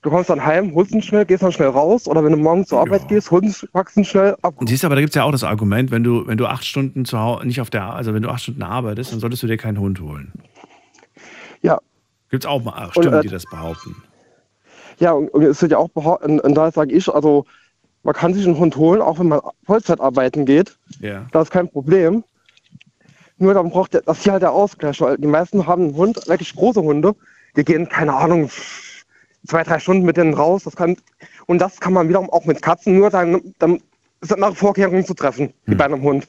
Du 0.00 0.08
kommst 0.08 0.30
dann 0.30 0.42
heim, 0.42 0.74
holst 0.74 0.92
ihn 0.92 1.02
schnell, 1.02 1.26
gehst 1.26 1.42
dann 1.42 1.52
schnell 1.52 1.68
raus. 1.68 2.08
Oder 2.08 2.24
wenn 2.24 2.32
du 2.32 2.38
morgens 2.38 2.68
zur 2.68 2.80
Arbeit 2.80 3.06
gehst, 3.08 3.30
holst 3.30 3.64
ihn, 3.64 3.68
packst 3.70 3.98
ihn 3.98 4.06
schnell 4.06 4.34
ab. 4.40 4.54
Und 4.56 4.68
siehst 4.70 4.82
du, 4.82 4.86
aber 4.86 4.94
da 4.94 5.02
gibt 5.02 5.10
es 5.10 5.14
ja 5.14 5.24
auch 5.24 5.30
das 5.30 5.44
Argument, 5.44 5.90
wenn 5.90 6.02
du, 6.02 6.26
wenn 6.26 6.38
du 6.38 6.46
acht 6.46 6.64
Stunden 6.64 7.04
zu 7.04 7.18
Hause, 7.18 7.46
nicht 7.46 7.60
auf 7.60 7.68
der, 7.68 7.92
also 7.92 8.14
wenn 8.14 8.22
du 8.22 8.30
acht 8.30 8.42
Stunden 8.42 8.62
arbeitest, 8.62 9.12
dann 9.12 9.20
solltest 9.20 9.42
du 9.42 9.46
dir 9.46 9.58
keinen 9.58 9.78
Hund 9.78 10.00
holen. 10.00 10.32
Ja. 11.60 11.80
Gibt 12.30 12.44
es 12.44 12.48
auch 12.48 12.64
mal 12.64 12.88
Stimmen, 12.92 13.08
Und, 13.08 13.14
äh, 13.14 13.22
die 13.22 13.28
das 13.28 13.44
behaupten. 13.44 13.94
Ja, 15.00 15.12
und, 15.12 15.28
und 15.28 15.42
es 15.42 15.60
wird 15.60 15.72
ja 15.72 15.78
auch 15.78 15.90
behaupten, 15.90 16.32
und, 16.32 16.40
und 16.40 16.54
da 16.54 16.72
sage 16.72 16.94
ich, 16.94 17.12
also 17.12 17.44
man 18.06 18.14
kann 18.14 18.32
sich 18.34 18.46
einen 18.46 18.56
Hund 18.56 18.76
holen, 18.76 19.02
auch 19.02 19.18
wenn 19.18 19.26
man 19.26 19.40
Vollzeit 19.64 20.00
arbeiten 20.00 20.46
geht. 20.46 20.78
Ja. 21.00 21.26
Das 21.32 21.48
ist 21.48 21.50
kein 21.50 21.68
Problem. 21.68 22.22
Nur 23.36 23.52
dann 23.52 23.68
braucht 23.68 23.94
der, 23.94 24.02
das 24.02 24.22
hier 24.22 24.32
halt 24.32 24.42
der 24.42 24.52
Ausgleich, 24.52 25.00
weil 25.00 25.18
die 25.18 25.26
meisten 25.26 25.66
haben 25.66 25.86
einen 25.86 25.96
Hund, 25.96 26.28
wirklich 26.28 26.54
große 26.54 26.80
Hunde, 26.80 27.16
die 27.56 27.64
gehen, 27.64 27.88
keine 27.88 28.14
Ahnung, 28.14 28.48
zwei, 29.44 29.64
drei 29.64 29.80
Stunden 29.80 30.06
mit 30.06 30.16
denen 30.16 30.34
raus. 30.34 30.62
Das 30.62 30.76
kann, 30.76 30.96
und 31.46 31.58
das 31.58 31.80
kann 31.80 31.92
man 31.92 32.08
wiederum 32.08 32.30
auch 32.30 32.44
mit 32.44 32.62
Katzen, 32.62 32.96
nur 32.96 33.10
dann, 33.10 33.40
dann 33.58 33.80
sind 34.20 34.38
nach 34.38 34.54
Vorkehrungen 34.54 35.04
zu 35.04 35.14
treffen, 35.14 35.52
wie 35.64 35.74
bei 35.74 35.84
einem 35.84 36.02
Hund. 36.02 36.28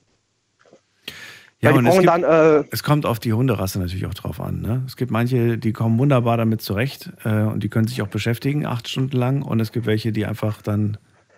Ja, 1.59 1.71
und 1.73 1.85
es, 1.85 1.93
gibt, 1.93 2.07
dann, 2.07 2.23
äh, 2.23 2.63
es 2.71 2.81
kommt 2.81 3.05
auf 3.05 3.19
die 3.19 3.33
Hunderasse 3.33 3.79
natürlich 3.79 4.07
auch 4.07 4.15
drauf 4.15 4.41
an. 4.41 4.61
Ne? 4.61 4.83
Es 4.87 4.95
gibt 4.95 5.11
manche, 5.11 5.59
die 5.59 5.73
kommen 5.73 5.99
wunderbar 5.99 6.37
damit 6.37 6.63
zurecht 6.63 7.11
äh, 7.23 7.41
und 7.41 7.61
die 7.61 7.69
können 7.69 7.87
sich 7.87 8.01
auch 8.01 8.07
beschäftigen, 8.07 8.65
acht 8.65 8.89
Stunden 8.89 9.15
lang. 9.15 9.43
Und 9.43 9.59
es 9.59 9.71
gibt 9.71 9.85
welche, 9.85 10.11
die 10.11 10.25
einfach 10.25 10.63
dann 10.63 10.97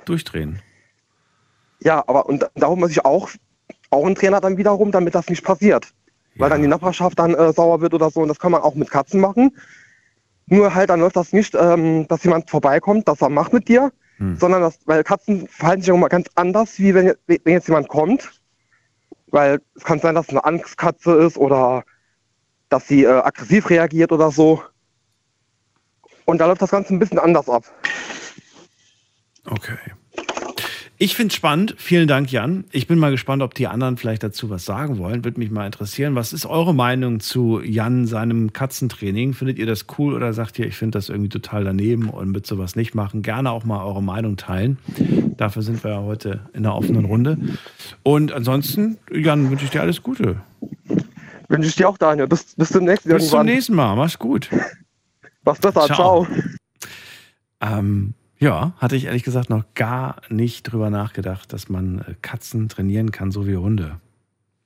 durchdrehen. 0.10 0.62
Ja, 1.82 2.04
aber 2.08 2.26
und 2.26 2.50
da 2.56 2.68
holt 2.68 2.80
man 2.80 2.90
sich 2.90 3.06
auch, 3.06 3.30
auch 3.90 4.06
einen 4.06 4.16
Trainer 4.16 4.42
dann 4.42 4.58
wiederum, 4.58 4.92
damit 4.92 5.16
das 5.16 5.30
nicht 5.30 5.44
passiert. 5.44 5.94
Weil 6.36 6.50
dann 6.50 6.62
die 6.62 6.68
Nachbarschaft 6.68 7.20
dann 7.20 7.34
äh, 7.34 7.52
sauer 7.52 7.82
wird 7.82 7.94
oder 7.94 8.10
so. 8.10 8.22
Und 8.22 8.30
das 8.30 8.40
kann 8.40 8.52
man 8.52 8.62
auch 8.62 8.76
mit 8.76 8.90
Katzen 8.90 9.20
machen. 9.20 9.58
Nur 10.46 10.74
halt, 10.74 10.90
dann 10.90 11.00
läuft 11.00 11.16
das 11.16 11.34
nicht, 11.34 11.56
ähm, 11.56 12.08
dass 12.08 12.24
jemand 12.24 12.50
vorbeikommt, 12.50 13.08
das 13.08 13.22
er 13.22 13.30
macht 13.30 13.54
mit 13.54 13.68
dir, 13.68 13.92
sondern 14.38 14.62
das, 14.62 14.80
weil 14.86 15.04
Katzen 15.04 15.48
verhalten 15.48 15.82
sich 15.82 15.92
auch 15.92 15.96
immer 15.96 16.10
ganz 16.10 16.28
anders, 16.36 16.80
wie 16.80 16.94
wenn, 16.94 17.14
wenn 17.28 17.54
jetzt 17.54 17.68
jemand 17.68 17.88
kommt. 17.88 18.42
Weil 19.28 19.62
es 19.76 19.84
kann 19.84 20.00
sein, 20.00 20.16
dass 20.16 20.26
es 20.26 20.32
eine 20.32 20.44
Angstkatze 20.44 21.14
ist 21.14 21.38
oder 21.38 21.84
dass 22.70 22.88
sie 22.88 23.04
äh, 23.04 23.10
aggressiv 23.10 23.70
reagiert 23.70 24.12
oder 24.12 24.32
so. 24.32 24.64
Und 26.26 26.40
da 26.40 26.48
läuft 26.48 26.62
das 26.62 26.72
Ganze 26.72 26.94
ein 26.94 27.00
bisschen 27.00 27.20
anders 27.20 27.50
ab. 27.50 27.64
Okay. 29.46 29.78
Ich 31.02 31.16
finde 31.16 31.32
es 31.32 31.36
spannend. 31.36 31.76
Vielen 31.78 32.10
Dank, 32.10 32.30
Jan. 32.30 32.66
Ich 32.74 32.86
bin 32.86 33.00
mal 33.00 33.10
gespannt, 33.10 33.42
ob 33.42 33.54
die 33.54 33.68
anderen 33.68 33.96
vielleicht 33.96 34.22
dazu 34.22 34.50
was 34.50 34.66
sagen 34.66 34.98
wollen. 34.98 35.24
Würde 35.24 35.40
mich 35.40 35.50
mal 35.50 35.66
interessieren. 35.66 36.14
Was 36.16 36.34
ist 36.34 36.46
eure 36.46 36.76
Meinung 36.76 37.22
zu 37.22 37.62
Jan, 37.64 38.06
seinem 38.06 38.52
Katzentraining? 38.52 39.32
Findet 39.34 39.60
ihr 39.60 39.66
das 39.66 39.86
cool 39.98 40.14
oder 40.14 40.34
sagt 40.34 40.60
ihr, 40.60 40.68
ich 40.68 40.76
finde 40.76 40.98
das 40.98 41.08
irgendwie 41.08 41.30
total 41.30 41.64
daneben 41.64 42.10
und 42.10 42.36
würde 42.36 42.46
sowas 42.46 42.76
nicht 42.76 42.96
machen? 42.96 43.22
Gerne 43.22 43.52
auch 43.52 43.64
mal 43.64 43.82
eure 43.82 44.04
Meinung 44.04 44.36
teilen. 44.36 44.78
Dafür 45.38 45.62
sind 45.62 45.86
wir 45.86 45.92
ja 45.92 46.02
heute 46.02 46.42
in 46.52 46.64
der 46.64 46.76
offenen 46.76 47.06
Runde. 47.06 47.38
Und 48.04 48.34
ansonsten, 48.34 48.98
Jan, 49.10 49.50
wünsche 49.50 49.64
ich 49.64 49.72
dir 49.72 49.80
alles 49.80 50.04
Gute. 50.04 50.42
Wünsche 51.48 51.70
ich 51.70 51.76
dir 51.78 51.88
auch, 51.88 51.98
Daniel. 51.98 52.28
Bis, 52.28 52.56
bis 52.56 52.74
zum 52.74 52.84
nächsten 52.84 53.08
Bis 53.08 53.30
zum 53.30 53.38
irgendwann. 53.38 53.46
nächsten 53.46 53.74
Mal. 53.74 53.96
Mach's 53.96 54.20
gut. 54.20 54.50
Was 55.46 55.60
besser. 55.60 55.86
Ciao. 55.86 56.28
Ähm, 57.62 58.16
ja, 58.40 58.74
hatte 58.78 58.96
ich 58.96 59.06
ehrlich 59.06 59.24
gesagt 59.24 59.50
noch 59.50 59.66
gar 59.76 60.22
nicht 60.30 60.64
drüber 60.64 60.90
nachgedacht, 60.90 61.52
dass 61.54 61.70
man 61.70 62.00
äh, 62.00 62.16
Katzen 62.22 62.70
trainieren 62.70 63.12
kann, 63.12 63.32
so 63.32 63.48
wie 63.48 63.58
Hunde. 63.58 64.00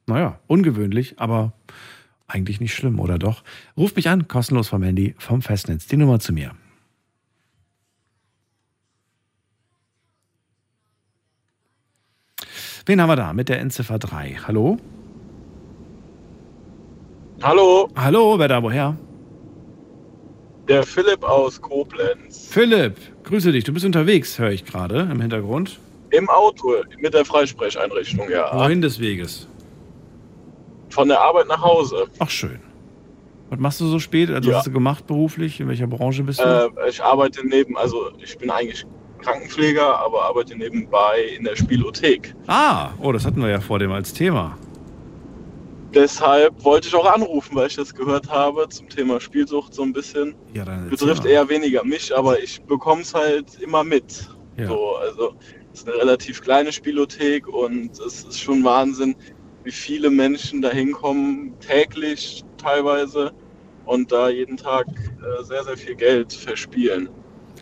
Naja, 0.05 0.39
ungewöhnlich, 0.47 1.19
aber 1.19 1.53
eigentlich 2.27 2.59
nicht 2.59 2.73
schlimm, 2.73 2.99
oder 2.99 3.17
doch? 3.17 3.43
Ruft 3.77 3.95
mich 3.95 4.09
an, 4.09 4.27
kostenlos 4.27 4.67
vom 4.69 4.83
Handy, 4.83 5.15
vom 5.17 5.41
Festnetz. 5.41 5.87
Die 5.87 5.97
Nummer 5.97 6.19
zu 6.19 6.33
mir. 6.33 6.51
Wen 12.85 13.01
haben 13.01 13.09
wir 13.09 13.15
da 13.15 13.33
mit 13.33 13.49
der 13.49 13.59
Endziffer 13.59 13.97
3? 13.97 14.39
Hallo? 14.45 14.77
Hallo, 17.41 17.89
Hallo, 17.95 18.39
wer 18.39 18.47
da 18.47 18.61
woher? 18.63 18.97
der 20.67 20.83
Philipp 20.83 21.23
aus 21.23 21.61
Koblenz. 21.61 22.47
Philipp, 22.49 22.97
grüße 23.23 23.51
dich. 23.51 23.63
Du 23.63 23.73
bist 23.73 23.85
unterwegs, 23.85 24.37
höre 24.39 24.51
ich 24.51 24.65
gerade 24.65 25.07
im 25.11 25.19
Hintergrund. 25.21 25.79
Im 26.11 26.29
Auto 26.29 26.73
mit 26.99 27.13
der 27.13 27.25
Freisprecheinrichtung, 27.25 28.29
ja. 28.29 28.49
Wohin 28.53 28.81
des 28.81 28.99
Weges? 28.99 29.47
Von 30.89 31.07
der 31.07 31.19
Arbeit 31.21 31.47
nach 31.47 31.61
Hause. 31.61 32.05
Ach, 32.19 32.29
schön. 32.29 32.59
Was 33.49 33.59
machst 33.59 33.81
du 33.81 33.87
so 33.87 33.99
spät? 33.99 34.29
Also, 34.29 34.49
Ja. 34.49 34.55
was 34.55 34.59
hast 34.59 34.67
du 34.67 34.71
gemacht 34.71 35.07
beruflich? 35.07 35.59
In 35.59 35.67
welcher 35.67 35.87
Branche 35.87 36.23
bist 36.23 36.39
du? 36.39 36.43
Äh, 36.43 36.89
ich 36.89 37.03
arbeite 37.03 37.45
neben, 37.47 37.75
also 37.77 38.11
ich 38.23 38.37
bin 38.37 38.49
eigentlich 38.51 38.85
Krankenpfleger, 39.19 39.99
aber 39.99 40.23
arbeite 40.23 40.55
nebenbei 40.57 41.21
in 41.37 41.43
der 41.45 41.55
Spielothek. 41.55 42.35
ah, 42.47 42.89
oh, 43.01 43.11
das 43.11 43.25
hatten 43.25 43.41
wir 43.41 43.49
ja 43.49 43.59
vor 43.61 43.79
dem 43.79 43.91
als 43.91 44.13
Thema. 44.13 44.57
Deshalb 45.93 46.63
wollte 46.63 46.87
ich 46.87 46.95
auch 46.95 47.11
anrufen, 47.11 47.55
weil 47.55 47.67
ich 47.67 47.75
das 47.75 47.93
gehört 47.93 48.29
habe 48.29 48.67
zum 48.69 48.89
Thema 48.89 49.21
Spielsucht 49.21 49.73
so 49.73 49.83
ein 49.83 49.93
bisschen. 49.93 50.35
Ja, 50.53 50.65
dann 50.65 50.89
Betrifft 50.89 51.25
eher 51.25 51.47
weniger 51.49 51.83
mich, 51.83 52.15
aber 52.15 52.41
ich 52.41 52.61
bekomme 52.63 53.01
es 53.01 53.13
halt 53.13 53.59
immer 53.61 53.83
mit. 53.83 54.27
Ja. 54.57 54.67
So, 54.67 54.95
also 54.95 55.35
es 55.71 55.81
ist 55.81 55.87
eine 55.87 55.97
relativ 55.97 56.41
kleine 56.41 56.71
Spielothek 56.71 57.47
und 57.47 57.91
es 57.99 58.23
ist 58.23 58.39
schon 58.39 58.63
Wahnsinn, 58.63 59.15
wie 59.63 59.71
viele 59.71 60.09
Menschen 60.09 60.61
da 60.61 60.69
hinkommen, 60.69 61.53
täglich 61.59 62.43
teilweise 62.57 63.31
und 63.85 64.11
da 64.11 64.29
jeden 64.29 64.57
Tag 64.57 64.87
äh, 64.87 65.43
sehr, 65.43 65.63
sehr 65.63 65.77
viel 65.77 65.95
Geld 65.95 66.33
verspielen. 66.33 67.09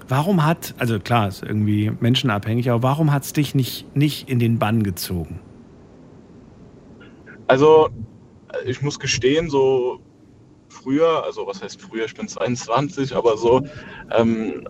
Warum 0.08 0.46
hat, 0.46 0.74
also 0.78 1.00
klar, 1.00 1.28
ist 1.28 1.44
irgendwie 1.44 1.92
menschenabhängig, 2.00 2.70
aber 2.70 2.84
warum 2.84 3.12
hat 3.14 3.24
es 3.24 3.34
dich 3.34 3.56
nicht, 3.56 3.96
nicht 3.96 4.30
in 4.30 4.40
den 4.40 4.60
Bann 4.60 4.84
gezogen? 4.84 5.40
Also, 7.48 7.90
ich 8.66 8.82
muss 8.82 9.00
gestehen, 9.00 9.50
so 9.50 10.00
früher, 10.72 11.24
also 11.24 11.46
was 11.46 11.62
heißt 11.62 11.82
früher, 11.82 12.06
ich 12.06 12.14
bin 12.14 12.28
22, 12.28 13.16
aber 13.16 13.38
so, 13.38 13.62
ähm, 14.12 14.68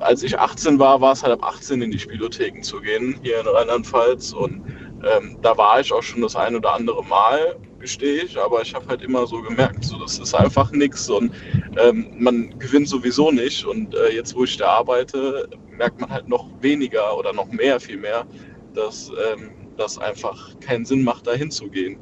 als 0.00 0.22
ich 0.22 0.38
18 0.38 0.78
war, 0.78 1.00
war 1.00 1.12
es 1.12 1.22
halt 1.22 1.32
ab 1.32 1.44
18 1.44 1.82
in 1.82 1.90
die 1.90 1.98
Spielotheken 1.98 2.62
zu 2.62 2.80
gehen, 2.80 3.18
hier 3.22 3.40
in 3.40 3.46
Rheinland-Pfalz. 3.46 4.32
Und 4.32 4.62
ähm, 5.04 5.38
da 5.42 5.56
war 5.56 5.80
ich 5.80 5.92
auch 5.92 6.02
schon 6.02 6.22
das 6.22 6.36
ein 6.36 6.56
oder 6.56 6.74
andere 6.74 7.04
Mal, 7.04 7.56
gestehe 7.78 8.22
ich, 8.24 8.38
aber 8.38 8.62
ich 8.62 8.74
habe 8.74 8.86
halt 8.88 9.02
immer 9.02 9.26
so 9.26 9.40
gemerkt, 9.42 9.84
so, 9.84 9.98
das 9.98 10.18
ist 10.18 10.34
einfach 10.34 10.72
nichts 10.72 11.08
und 11.08 11.32
ähm, 11.78 12.08
man 12.18 12.58
gewinnt 12.58 12.88
sowieso 12.88 13.30
nicht. 13.30 13.64
Und 13.64 13.94
äh, 13.94 14.14
jetzt, 14.14 14.34
wo 14.34 14.44
ich 14.44 14.56
da 14.56 14.68
arbeite, 14.68 15.48
merkt 15.70 16.00
man 16.00 16.10
halt 16.10 16.28
noch 16.28 16.46
weniger 16.60 17.16
oder 17.16 17.32
noch 17.32 17.50
mehr, 17.50 17.78
viel 17.80 17.98
mehr, 17.98 18.26
dass 18.74 19.10
ähm, 19.32 19.50
das 19.76 19.98
einfach 19.98 20.58
keinen 20.60 20.84
Sinn 20.84 21.04
macht, 21.04 21.26
da 21.26 21.32
hinzugehen. 21.32 21.98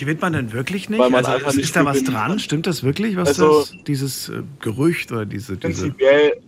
Gewinnt 0.00 0.22
man 0.22 0.32
denn 0.32 0.54
wirklich 0.54 0.88
nicht? 0.88 0.98
Weil 0.98 1.10
man 1.10 1.26
also, 1.26 1.36
einfach 1.36 1.50
ist, 1.50 1.56
nicht 1.56 1.76
da 1.76 1.84
was 1.84 2.02
dran? 2.02 2.38
Stimmt 2.38 2.66
das 2.66 2.82
wirklich, 2.82 3.16
was 3.16 3.28
Also- 3.28 3.60
das, 3.60 3.74
dieses 3.86 4.30
äh, 4.30 4.42
Gerücht 4.58 5.12
oder 5.12 5.26
diese, 5.26 5.58
diese 5.58 5.88
Prinzipiell, 5.90 6.40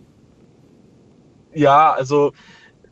ja, 1.53 1.91
also 1.91 2.33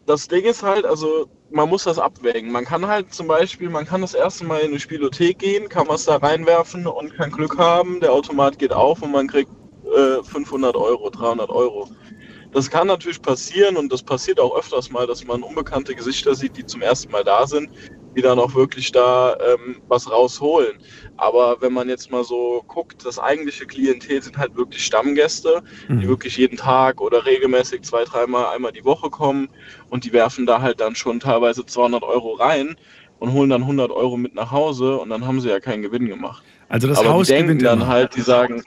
das 0.05 0.27
Ding 0.27 0.45
ist 0.45 0.61
halt, 0.61 0.85
also 0.85 1.27
man 1.49 1.67
muss 1.67 1.85
das 1.85 1.97
abwägen. 1.97 2.51
Man 2.51 2.63
kann 2.63 2.85
halt 2.85 3.11
zum 3.11 3.27
Beispiel, 3.27 3.71
man 3.71 3.87
kann 3.87 4.01
das 4.01 4.13
erste 4.13 4.45
Mal 4.45 4.59
in 4.59 4.69
eine 4.69 4.79
Spielothek 4.79 5.39
gehen, 5.39 5.67
kann 5.67 5.87
was 5.87 6.05
da 6.05 6.17
reinwerfen 6.17 6.85
und 6.85 7.15
kann 7.15 7.31
Glück 7.31 7.57
haben, 7.57 7.99
der 7.99 8.13
Automat 8.13 8.59
geht 8.59 8.71
auf 8.71 9.01
und 9.01 9.13
man 9.13 9.27
kriegt 9.27 9.49
äh, 9.97 10.23
500 10.23 10.75
Euro, 10.75 11.09
300 11.09 11.49
Euro. 11.49 11.89
Das 12.51 12.69
kann 12.69 12.85
natürlich 12.85 13.19
passieren 13.19 13.77
und 13.77 13.91
das 13.91 14.03
passiert 14.03 14.39
auch 14.39 14.55
öfters 14.55 14.91
mal, 14.91 15.07
dass 15.07 15.25
man 15.25 15.41
unbekannte 15.41 15.95
Gesichter 15.95 16.35
sieht, 16.35 16.55
die 16.55 16.67
zum 16.67 16.83
ersten 16.83 17.11
Mal 17.11 17.23
da 17.23 17.47
sind, 17.47 17.71
die 18.15 18.21
dann 18.21 18.39
auch 18.39 18.55
wirklich 18.55 18.91
da 18.91 19.35
ähm, 19.35 19.77
was 19.87 20.09
rausholen. 20.11 20.77
Aber 21.17 21.57
wenn 21.61 21.73
man 21.73 21.89
jetzt 21.89 22.11
mal 22.11 22.23
so 22.23 22.63
guckt, 22.67 23.05
das 23.05 23.19
eigentliche 23.19 23.65
Klientel 23.65 24.21
sind 24.21 24.37
halt 24.37 24.55
wirklich 24.55 24.83
Stammgäste, 24.83 25.61
die 25.89 26.07
wirklich 26.07 26.37
jeden 26.37 26.57
Tag 26.57 26.99
oder 26.99 27.25
regelmäßig 27.25 27.83
zwei, 27.83 28.03
dreimal 28.03 28.53
einmal 28.53 28.71
die 28.71 28.83
Woche 28.83 29.09
kommen 29.09 29.49
und 29.89 30.03
die 30.03 30.13
werfen 30.13 30.45
da 30.45 30.61
halt 30.61 30.79
dann 30.79 30.95
schon 30.95 31.19
teilweise 31.19 31.65
200 31.65 32.03
Euro 32.03 32.33
rein 32.33 32.75
und 33.19 33.33
holen 33.33 33.49
dann 33.49 33.61
100 33.61 33.91
Euro 33.91 34.17
mit 34.17 34.33
nach 34.35 34.51
Hause 34.51 34.97
und 34.97 35.09
dann 35.09 35.25
haben 35.25 35.41
sie 35.41 35.49
ja 35.49 35.59
keinen 35.59 35.83
Gewinn 35.83 36.07
gemacht. 36.07 36.43
Also 36.69 36.87
das 36.87 36.97
Aber 36.97 37.09
Haus 37.09 37.27
die 37.27 37.33
denken 37.33 37.59
gewinnt 37.59 37.61
dann 37.63 37.87
halt, 37.87 38.15
die 38.15 38.21
sagen, 38.21 38.63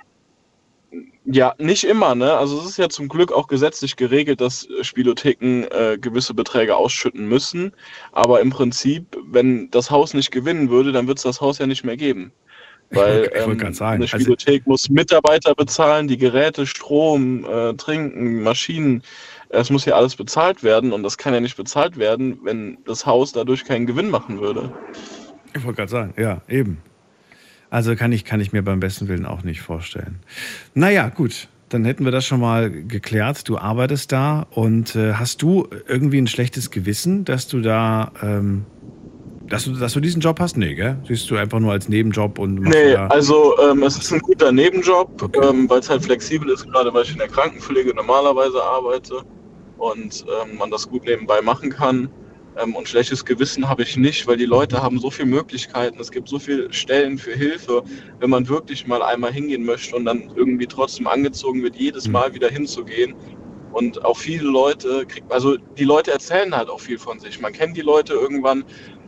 ja, 1.24 1.54
nicht 1.58 1.84
immer, 1.84 2.14
ne? 2.14 2.34
Also 2.34 2.58
es 2.58 2.66
ist 2.66 2.76
ja 2.76 2.88
zum 2.88 3.08
Glück 3.08 3.32
auch 3.32 3.46
gesetzlich 3.46 3.96
geregelt, 3.96 4.40
dass 4.40 4.68
Spielotheken 4.82 5.64
äh, 5.70 5.98
gewisse 5.98 6.34
Beträge 6.34 6.76
ausschütten 6.76 7.26
müssen. 7.26 7.72
Aber 8.12 8.40
im 8.40 8.50
Prinzip, 8.50 9.16
wenn 9.26 9.70
das 9.70 9.90
Haus 9.90 10.12
nicht 10.12 10.30
gewinnen 10.30 10.68
würde, 10.68 10.92
dann 10.92 11.06
wird 11.06 11.18
es 11.18 11.24
das 11.24 11.40
Haus 11.40 11.58
ja 11.58 11.66
nicht 11.66 11.84
mehr 11.84 11.96
geben. 11.96 12.32
Weil 12.90 13.30
ähm, 13.34 13.58
eine 13.58 13.74
also- 13.80 14.06
Spielothek 14.06 14.66
muss 14.66 14.90
Mitarbeiter 14.90 15.54
bezahlen, 15.54 16.08
die 16.08 16.18
Geräte, 16.18 16.66
Strom, 16.66 17.46
äh, 17.46 17.72
Trinken, 17.74 18.42
Maschinen. 18.42 19.02
Es 19.48 19.70
muss 19.70 19.86
ja 19.86 19.94
alles 19.94 20.16
bezahlt 20.16 20.62
werden 20.62 20.92
und 20.92 21.02
das 21.04 21.16
kann 21.16 21.32
ja 21.32 21.40
nicht 21.40 21.56
bezahlt 21.56 21.96
werden, 21.96 22.38
wenn 22.42 22.78
das 22.84 23.06
Haus 23.06 23.32
dadurch 23.32 23.64
keinen 23.64 23.86
Gewinn 23.86 24.10
machen 24.10 24.40
würde. 24.40 24.72
Ich 25.56 25.64
wollte 25.64 25.76
gerade 25.76 25.90
sagen, 25.90 26.14
ja, 26.18 26.42
eben. 26.48 26.82
Also 27.74 27.96
kann 27.96 28.12
ich, 28.12 28.24
kann 28.24 28.38
ich 28.38 28.52
mir 28.52 28.62
beim 28.62 28.78
besten 28.78 29.08
Willen 29.08 29.26
auch 29.26 29.42
nicht 29.42 29.60
vorstellen. 29.60 30.20
Naja, 30.74 31.08
gut. 31.08 31.48
Dann 31.70 31.84
hätten 31.84 32.04
wir 32.04 32.12
das 32.12 32.24
schon 32.24 32.38
mal 32.38 32.70
geklärt. 32.70 33.48
Du 33.48 33.58
arbeitest 33.58 34.12
da 34.12 34.46
und 34.52 34.94
äh, 34.94 35.14
hast 35.14 35.42
du 35.42 35.66
irgendwie 35.88 36.18
ein 36.18 36.28
schlechtes 36.28 36.70
Gewissen, 36.70 37.24
dass 37.24 37.48
du 37.48 37.60
da, 37.62 38.12
ähm, 38.22 38.64
dass, 39.48 39.64
du, 39.64 39.72
dass 39.72 39.92
du 39.92 39.98
diesen 39.98 40.20
Job 40.20 40.38
hast? 40.38 40.56
Nee, 40.56 40.76
gell? 40.76 40.98
Siehst 41.08 41.28
du 41.28 41.36
einfach 41.36 41.58
nur 41.58 41.72
als 41.72 41.88
Nebenjob 41.88 42.38
und 42.38 42.60
machst 42.60 42.78
Nee, 42.78 42.94
also 42.94 43.58
ähm, 43.58 43.82
es 43.82 43.98
ist 43.98 44.12
ein 44.12 44.20
guter 44.20 44.52
Nebenjob, 44.52 45.36
ähm, 45.42 45.68
weil 45.68 45.80
es 45.80 45.90
halt 45.90 46.04
flexibel 46.04 46.50
ist, 46.50 46.70
gerade 46.70 46.94
weil 46.94 47.02
ich 47.02 47.10
in 47.10 47.18
der 47.18 47.26
Krankenpflege 47.26 47.92
normalerweise 47.92 48.62
arbeite 48.62 49.16
und 49.78 50.24
ähm, 50.28 50.58
man 50.58 50.70
das 50.70 50.88
gut 50.88 51.06
nebenbei 51.06 51.40
machen 51.42 51.70
kann. 51.70 52.08
Ähm, 52.56 52.74
und 52.76 52.88
schlechtes 52.88 53.24
Gewissen 53.24 53.68
habe 53.68 53.82
ich 53.82 53.96
nicht, 53.96 54.26
weil 54.26 54.36
die 54.36 54.46
Leute 54.46 54.82
haben 54.82 54.98
so 54.98 55.10
viele 55.10 55.28
Möglichkeiten. 55.28 55.98
Es 56.00 56.10
gibt 56.10 56.28
so 56.28 56.38
viele 56.38 56.72
Stellen 56.72 57.18
für 57.18 57.32
Hilfe, 57.32 57.82
wenn 58.20 58.30
man 58.30 58.48
wirklich 58.48 58.86
mal 58.86 59.02
einmal 59.02 59.32
hingehen 59.32 59.64
möchte 59.64 59.96
und 59.96 60.04
dann 60.04 60.30
irgendwie 60.36 60.66
trotzdem 60.66 61.06
angezogen 61.06 61.62
wird, 61.62 61.76
jedes 61.76 62.08
Mal 62.08 62.34
wieder 62.34 62.48
hinzugehen. 62.48 63.14
Und 63.72 64.04
auch 64.04 64.16
viele 64.16 64.44
Leute, 64.44 65.04
kriegt, 65.06 65.32
also 65.32 65.56
die 65.56 65.84
Leute 65.84 66.12
erzählen 66.12 66.54
halt 66.54 66.68
auch 66.68 66.80
viel 66.80 66.98
von 66.98 67.18
sich. 67.18 67.40
Man 67.40 67.52
kennt 67.52 67.76
die 67.76 67.80
Leute 67.80 68.12
irgendwann 68.12 68.64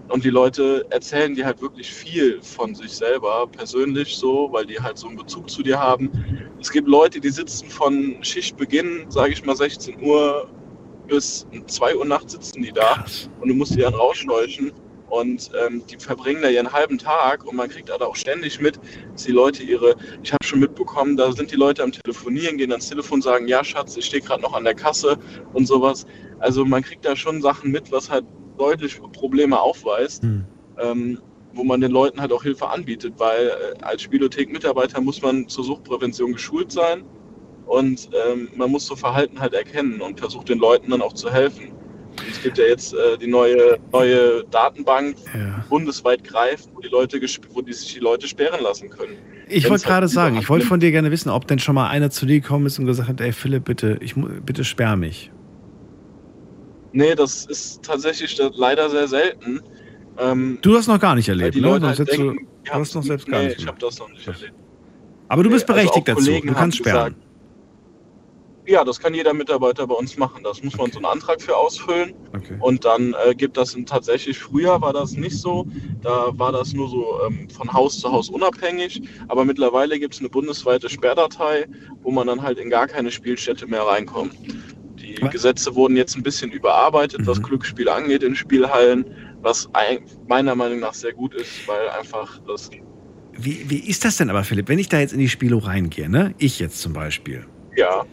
und 0.08 0.24
die 0.24 0.30
Leute 0.30 0.84
erzählen 0.90 1.34
dir 1.34 1.46
halt 1.46 1.60
wirklich 1.60 1.92
viel 1.92 2.40
von 2.42 2.74
sich 2.74 2.90
selber, 2.90 3.46
persönlich 3.46 4.16
so, 4.16 4.48
weil 4.50 4.66
die 4.66 4.80
halt 4.80 4.98
so 4.98 5.06
einen 5.06 5.16
Bezug 5.16 5.48
zu 5.50 5.62
dir 5.62 5.78
haben. 5.78 6.10
Es 6.60 6.72
gibt 6.72 6.88
Leute, 6.88 7.20
die 7.20 7.30
sitzen 7.30 7.68
von 7.68 8.16
Schichtbeginn, 8.22 9.06
sage 9.08 9.32
ich 9.32 9.44
mal 9.44 9.56
16 9.56 10.02
Uhr, 10.02 10.48
bis 11.06 11.46
2 11.66 11.96
Uhr 11.96 12.04
nachts 12.04 12.32
sitzen 12.32 12.62
die 12.62 12.72
da 12.72 13.04
und 13.40 13.48
du 13.48 13.54
musst 13.54 13.74
die 13.74 13.80
dann 13.80 13.94
rausscheuchen. 13.94 14.72
Und 15.08 15.52
ähm, 15.64 15.84
die 15.88 15.98
verbringen 15.98 16.42
da 16.42 16.48
ihren 16.48 16.72
halben 16.72 16.98
Tag 16.98 17.44
und 17.44 17.54
man 17.54 17.68
kriegt 17.68 17.92
aber 17.92 18.08
auch 18.08 18.16
ständig 18.16 18.60
mit, 18.60 18.80
dass 19.12 19.22
die 19.22 19.30
Leute 19.32 19.62
ihre, 19.62 19.94
ich 20.24 20.32
habe 20.32 20.44
schon 20.44 20.58
mitbekommen, 20.58 21.16
da 21.16 21.30
sind 21.30 21.52
die 21.52 21.56
Leute 21.56 21.84
am 21.84 21.92
Telefonieren, 21.92 22.56
gehen 22.58 22.72
ans 22.72 22.88
Telefon, 22.88 23.22
sagen, 23.22 23.46
ja 23.46 23.62
Schatz, 23.62 23.96
ich 23.96 24.06
stehe 24.06 24.20
gerade 24.20 24.42
noch 24.42 24.52
an 24.52 24.64
der 24.64 24.74
Kasse 24.74 25.16
und 25.52 25.66
sowas. 25.66 26.06
Also 26.40 26.64
man 26.64 26.82
kriegt 26.82 27.04
da 27.04 27.14
schon 27.14 27.40
Sachen 27.40 27.70
mit, 27.70 27.92
was 27.92 28.10
halt 28.10 28.24
deutlich 28.58 29.00
Probleme 29.12 29.60
aufweist, 29.60 30.24
ähm, 30.78 31.20
wo 31.52 31.62
man 31.62 31.80
den 31.80 31.92
Leuten 31.92 32.20
halt 32.20 32.32
auch 32.32 32.42
Hilfe 32.42 32.68
anbietet, 32.68 33.14
weil 33.18 33.46
äh, 33.46 33.82
als 33.82 34.02
Spielothek-Mitarbeiter 34.02 35.00
muss 35.00 35.22
man 35.22 35.46
zur 35.48 35.62
Suchtprävention 35.62 36.32
geschult 36.32 36.72
sein 36.72 37.04
und 37.66 38.08
ähm, 38.30 38.48
man 38.56 38.70
muss 38.70 38.86
so 38.86 38.96
Verhalten 38.96 39.40
halt 39.40 39.54
erkennen 39.54 40.00
und 40.00 40.18
versucht 40.18 40.48
den 40.48 40.58
Leuten 40.58 40.90
dann 40.90 41.02
auch 41.02 41.12
zu 41.12 41.30
helfen. 41.32 41.72
Und 42.18 42.28
es 42.30 42.42
gibt 42.42 42.56
ja 42.58 42.64
jetzt 42.64 42.94
äh, 42.94 43.18
die 43.18 43.26
neue, 43.26 43.78
neue 43.92 44.44
Datenbank, 44.50 45.16
bundesweit 45.68 46.24
greift, 46.24 46.70
wo 46.74 46.80
die 46.80 46.88
Leute 46.88 47.20
wo 47.52 47.60
die 47.60 47.72
sich 47.72 47.92
die 47.94 48.00
Leute 48.00 48.26
sperren 48.26 48.62
lassen 48.62 48.88
können. 48.88 49.16
Ich 49.48 49.68
wollte 49.68 49.84
gerade 49.84 50.02
halt 50.02 50.10
sagen, 50.10 50.38
ich 50.38 50.48
wollte 50.48 50.66
von 50.66 50.80
dir 50.80 50.90
gerne 50.90 51.10
wissen, 51.10 51.28
ob 51.30 51.46
denn 51.46 51.58
schon 51.58 51.74
mal 51.74 51.88
einer 51.88 52.10
zu 52.10 52.24
dir 52.26 52.40
gekommen 52.40 52.66
ist 52.66 52.78
und 52.78 52.86
gesagt 52.86 53.08
hat, 53.08 53.20
ey 53.20 53.32
Philipp, 53.32 53.64
bitte, 53.64 53.98
ich, 54.00 54.14
bitte 54.44 54.64
sperr 54.64 54.96
mich. 54.96 55.30
Nee, 56.92 57.14
das 57.14 57.44
ist 57.46 57.82
tatsächlich 57.82 58.40
leider 58.54 58.88
sehr 58.88 59.06
selten. 59.08 59.60
Ähm, 60.18 60.58
Du 60.62 60.76
hast 60.76 60.86
noch 60.86 60.98
gar 60.98 61.14
nicht 61.14 61.28
erlebt, 61.28 61.54
die 61.54 61.60
ne? 61.60 61.68
Leute 61.68 61.88
halt 61.88 61.98
du, 61.98 62.32
du 62.34 62.36
hast 62.72 62.94
noch 62.94 63.02
selbst 63.02 63.28
gar 63.28 63.40
nee, 63.40 63.48
nicht 63.48 63.60
ich 63.60 63.66
habe 63.66 63.78
das 63.78 63.98
noch 63.98 64.08
nicht 64.08 64.26
erlebt. 64.26 64.54
Aber 65.28 65.42
du 65.42 65.50
bist 65.50 65.68
Nee, 65.68 65.74
also 65.74 65.90
berechtigt 65.90 66.10
auch 66.10 66.16
dazu, 66.16 66.46
du 66.46 66.54
kannst 66.54 66.78
sperren. 66.78 67.14
gesagt, 67.14 67.25
Ja, 68.66 68.84
das 68.84 68.98
kann 68.98 69.14
jeder 69.14 69.32
Mitarbeiter 69.32 69.86
bei 69.86 69.94
uns 69.94 70.16
machen. 70.16 70.42
Das 70.42 70.62
muss 70.62 70.76
man 70.76 70.90
so 70.90 70.98
einen 70.98 71.06
Antrag 71.06 71.40
für 71.40 71.56
ausfüllen. 71.56 72.14
Okay. 72.34 72.56
Und 72.58 72.84
dann 72.84 73.14
äh, 73.24 73.34
gibt 73.34 73.56
das 73.56 73.74
in, 73.74 73.86
tatsächlich, 73.86 74.38
früher 74.38 74.80
war 74.80 74.92
das 74.92 75.12
nicht 75.12 75.36
so. 75.38 75.66
Da 76.02 76.36
war 76.36 76.50
das 76.50 76.72
nur 76.72 76.88
so 76.88 77.20
ähm, 77.28 77.48
von 77.48 77.72
Haus 77.72 78.00
zu 78.00 78.10
Haus 78.10 78.28
unabhängig. 78.28 79.02
Aber 79.28 79.44
mittlerweile 79.44 79.98
gibt 80.00 80.14
es 80.14 80.20
eine 80.20 80.28
bundesweite 80.28 80.88
Sperrdatei, 80.88 81.66
wo 82.02 82.10
man 82.10 82.26
dann 82.26 82.42
halt 82.42 82.58
in 82.58 82.68
gar 82.68 82.88
keine 82.88 83.12
Spielstätte 83.12 83.66
mehr 83.68 83.82
reinkommt. 83.82 84.34
Die 84.98 85.14
Gesetze 85.30 85.74
wurden 85.76 85.96
jetzt 85.96 86.16
ein 86.16 86.22
bisschen 86.24 86.50
überarbeitet, 86.50 87.20
Mhm. 87.20 87.26
was 87.28 87.40
Glücksspiele 87.42 87.92
angeht 87.92 88.24
in 88.24 88.34
Spielhallen, 88.34 89.04
was 89.42 89.68
ein, 89.74 90.00
meiner 90.26 90.56
Meinung 90.56 90.80
nach 90.80 90.94
sehr 90.94 91.12
gut 91.12 91.34
ist, 91.34 91.68
weil 91.68 91.88
einfach 91.90 92.40
das 92.48 92.70
Wie, 93.32 93.64
wie 93.68 93.78
ist 93.88 94.04
das 94.04 94.16
denn 94.16 94.28
aber, 94.30 94.42
Philipp, 94.42 94.68
wenn 94.68 94.78
ich 94.80 94.88
da 94.88 94.98
jetzt 94.98 95.12
in 95.12 95.20
die 95.20 95.28
Spielo 95.28 95.58
reingehe, 95.58 96.08
ne? 96.08 96.34
Ich 96.38 96.58
jetzt 96.58 96.80
zum 96.80 96.92
Beispiel. 96.94 97.46
ja 97.76 98.04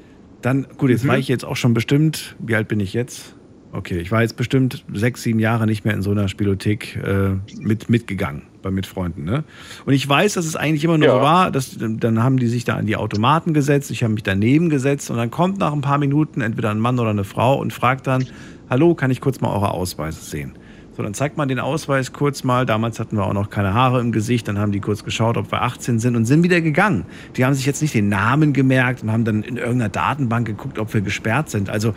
Dann, 0.44 0.68
gut, 0.78 0.92
jetzt 0.92 1.04
Mhm. 1.04 1.08
war 1.08 1.18
ich 1.18 1.28
jetzt 1.28 1.44
auch 1.46 1.56
schon 1.56 1.74
bestimmt, 1.74 2.36
wie 2.40 2.56
alt 2.56 2.68
bin 2.68 2.80
ich 2.80 2.94
jetzt? 2.94 3.36
Okay, 3.72 3.98
ich 3.98 4.12
war 4.12 4.22
jetzt 4.22 4.38
bestimmt 4.38 4.86
sechs, 4.94 5.24
sieben 5.24 5.40
Jahre 5.40 5.66
nicht 5.66 5.84
mehr 5.84 5.96
in 5.96 6.04
so 6.04 6.12
einer 6.12 6.28
Spielothek 6.28 6.96
äh, 7.04 7.30
mit, 7.60 7.90
mitgegangen, 7.90 8.44
bei 8.62 8.70
mit 8.70 8.86
Freunden. 8.86 9.24
Ne? 9.24 9.44
Und 9.88 9.94
ich 9.94 10.08
weiß, 10.08 10.34
dass 10.34 10.46
es 10.46 10.56
eigentlich 10.56 10.84
immer 10.84 11.00
nur 11.00 11.08
Ja. 11.08 11.16
so 11.16 11.22
war, 11.22 11.50
dass, 11.50 11.76
dann 11.80 12.22
haben 12.22 12.38
die 12.38 12.46
sich 12.46 12.66
da 12.66 12.76
an 12.76 12.86
die 12.86 12.96
Automaten 12.98 13.56
gesetzt, 13.56 13.90
ich 13.90 14.04
habe 14.04 14.14
mich 14.14 14.22
daneben 14.22 14.70
gesetzt 14.70 15.10
und 15.10 15.18
dann 15.18 15.32
kommt 15.32 15.58
nach 15.58 15.74
ein 15.74 15.82
paar 15.82 15.98
Minuten 15.98 16.42
entweder 16.42 16.70
ein 16.70 16.80
Mann 16.80 17.00
oder 17.00 17.10
eine 17.10 17.24
Frau 17.24 17.60
und 17.60 17.74
fragt 17.74 18.06
dann, 18.06 18.28
hallo, 18.70 18.94
kann 18.94 19.10
ich 19.10 19.22
kurz 19.22 19.42
mal 19.42 19.52
eure 19.52 19.72
Ausweise 19.72 20.24
sehen? 20.24 20.52
So, 20.96 21.02
dann 21.02 21.16
zeigt 21.16 21.38
man 21.38 21.48
den 21.48 21.60
Ausweis 21.60 22.14
kurz 22.14 22.44
mal. 22.44 22.66
Damals 22.68 23.00
hatten 23.00 23.18
wir 23.18 23.26
auch 23.26 23.34
noch 23.34 23.50
keine 23.50 23.74
Haare 23.74 24.00
im 24.00 24.12
Gesicht. 24.12 24.48
Dann 24.48 24.60
haben 24.60 24.72
die 24.72 24.80
kurz 24.80 25.04
geschaut, 25.04 25.38
ob 25.38 25.52
wir 25.52 25.64
18 25.64 26.00
sind 26.00 26.16
und 26.16 26.26
sind 26.26 26.44
wieder 26.44 26.62
gegangen. 26.62 27.06
Die 27.36 27.46
haben 27.46 27.56
sich 27.56 27.66
jetzt 27.66 27.82
nicht 27.82 27.96
den 27.96 28.10
Namen 28.10 28.54
gemerkt 28.54 29.02
und 29.02 29.12
haben 29.12 29.26
dann 29.26 29.42
in 29.42 29.58
irgendeiner 29.58 29.90
Datenbank 29.90 30.46
geguckt, 30.46 30.78
ob 30.78 30.94
wir 30.94 31.02
gesperrt 31.02 31.50
sind. 31.50 31.70
Also, 31.70 31.96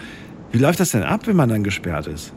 wie 0.50 0.58
läuft 0.58 0.80
das 0.80 0.92
denn 0.92 1.02
ab, 1.02 1.26
wenn 1.26 1.36
man 1.36 1.50
dann 1.50 1.62
gesperrt 1.62 2.06
ist? 2.06 2.32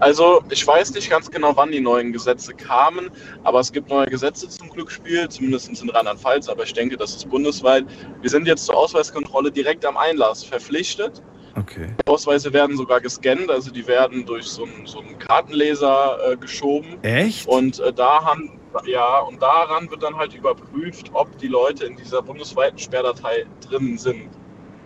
Also 0.00 0.42
ich 0.48 0.64
weiß 0.64 0.94
nicht 0.94 1.10
ganz 1.10 1.28
genau, 1.28 1.56
wann 1.56 1.72
die 1.72 1.80
neuen 1.80 2.12
Gesetze 2.12 2.54
kamen, 2.54 3.10
aber 3.42 3.58
es 3.58 3.72
gibt 3.72 3.88
neue 3.88 4.06
Gesetze 4.06 4.48
zum 4.48 4.70
Glücksspiel, 4.70 5.28
zumindest 5.28 5.82
in 5.82 5.90
Rheinland-Pfalz, 5.90 6.48
aber 6.48 6.62
ich 6.62 6.72
denke, 6.72 6.96
das 6.96 7.16
ist 7.16 7.28
bundesweit. 7.28 7.84
Wir 8.20 8.30
sind 8.30 8.46
jetzt 8.46 8.66
zur 8.66 8.76
Ausweiskontrolle 8.76 9.50
direkt 9.50 9.84
am 9.84 9.96
Einlass 9.96 10.44
verpflichtet. 10.44 11.20
Okay. 11.60 11.88
Die 12.04 12.10
Ausweise 12.10 12.52
werden 12.52 12.76
sogar 12.76 13.00
gescannt, 13.00 13.50
also 13.50 13.70
die 13.70 13.86
werden 13.86 14.24
durch 14.24 14.46
so 14.46 14.64
einen, 14.64 14.86
so 14.86 15.00
einen 15.00 15.18
Kartenleser 15.18 16.18
äh, 16.32 16.36
geschoben. 16.36 17.02
Echt? 17.02 17.46
Und 17.48 17.80
äh, 17.80 17.92
da 17.92 18.24
haben, 18.24 18.58
ja, 18.86 19.20
und 19.20 19.42
daran 19.42 19.90
wird 19.90 20.02
dann 20.02 20.16
halt 20.16 20.34
überprüft, 20.34 21.10
ob 21.12 21.36
die 21.38 21.48
Leute 21.48 21.86
in 21.86 21.96
dieser 21.96 22.22
bundesweiten 22.22 22.78
Sperrdatei 22.78 23.46
drin 23.68 23.98
sind. 23.98 24.28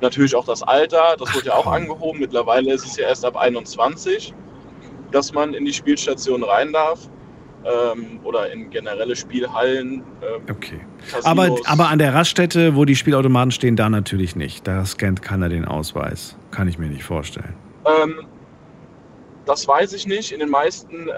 Natürlich 0.00 0.34
auch 0.34 0.44
das 0.44 0.62
Alter, 0.62 1.16
das 1.18 1.34
wird 1.34 1.46
ja 1.46 1.54
auch 1.54 1.66
angehoben. 1.66 2.20
Mittlerweile 2.20 2.72
ist 2.72 2.84
es 2.84 2.96
ja 2.96 3.08
erst 3.08 3.24
ab 3.24 3.36
21, 3.36 4.34
dass 5.12 5.32
man 5.32 5.54
in 5.54 5.64
die 5.64 5.72
Spielstation 5.72 6.42
rein 6.42 6.72
darf. 6.72 7.08
Ähm, 7.64 8.20
oder 8.24 8.52
in 8.52 8.70
generelle 8.70 9.14
Spielhallen. 9.14 10.02
Ähm, 10.22 10.42
okay. 10.50 10.80
Casinos. 11.10 11.24
Aber, 11.24 11.56
aber 11.64 11.88
an 11.88 11.98
der 11.98 12.14
Raststätte, 12.14 12.74
wo 12.74 12.84
die 12.84 12.96
Spielautomaten 12.96 13.52
stehen, 13.52 13.76
da 13.76 13.88
natürlich 13.88 14.34
nicht. 14.36 14.66
Da 14.66 14.84
scannt 14.84 15.22
keiner 15.22 15.48
den 15.48 15.64
Ausweis. 15.64 16.36
Kann 16.50 16.68
ich 16.68 16.78
mir 16.78 16.88
nicht 16.88 17.04
vorstellen. 17.04 17.54
Ähm, 17.84 18.26
das 19.46 19.66
weiß 19.66 19.92
ich 19.92 20.06
nicht. 20.06 20.32
In 20.32 20.40
den 20.40 20.50
meisten 20.50 21.08
äh, 21.08 21.12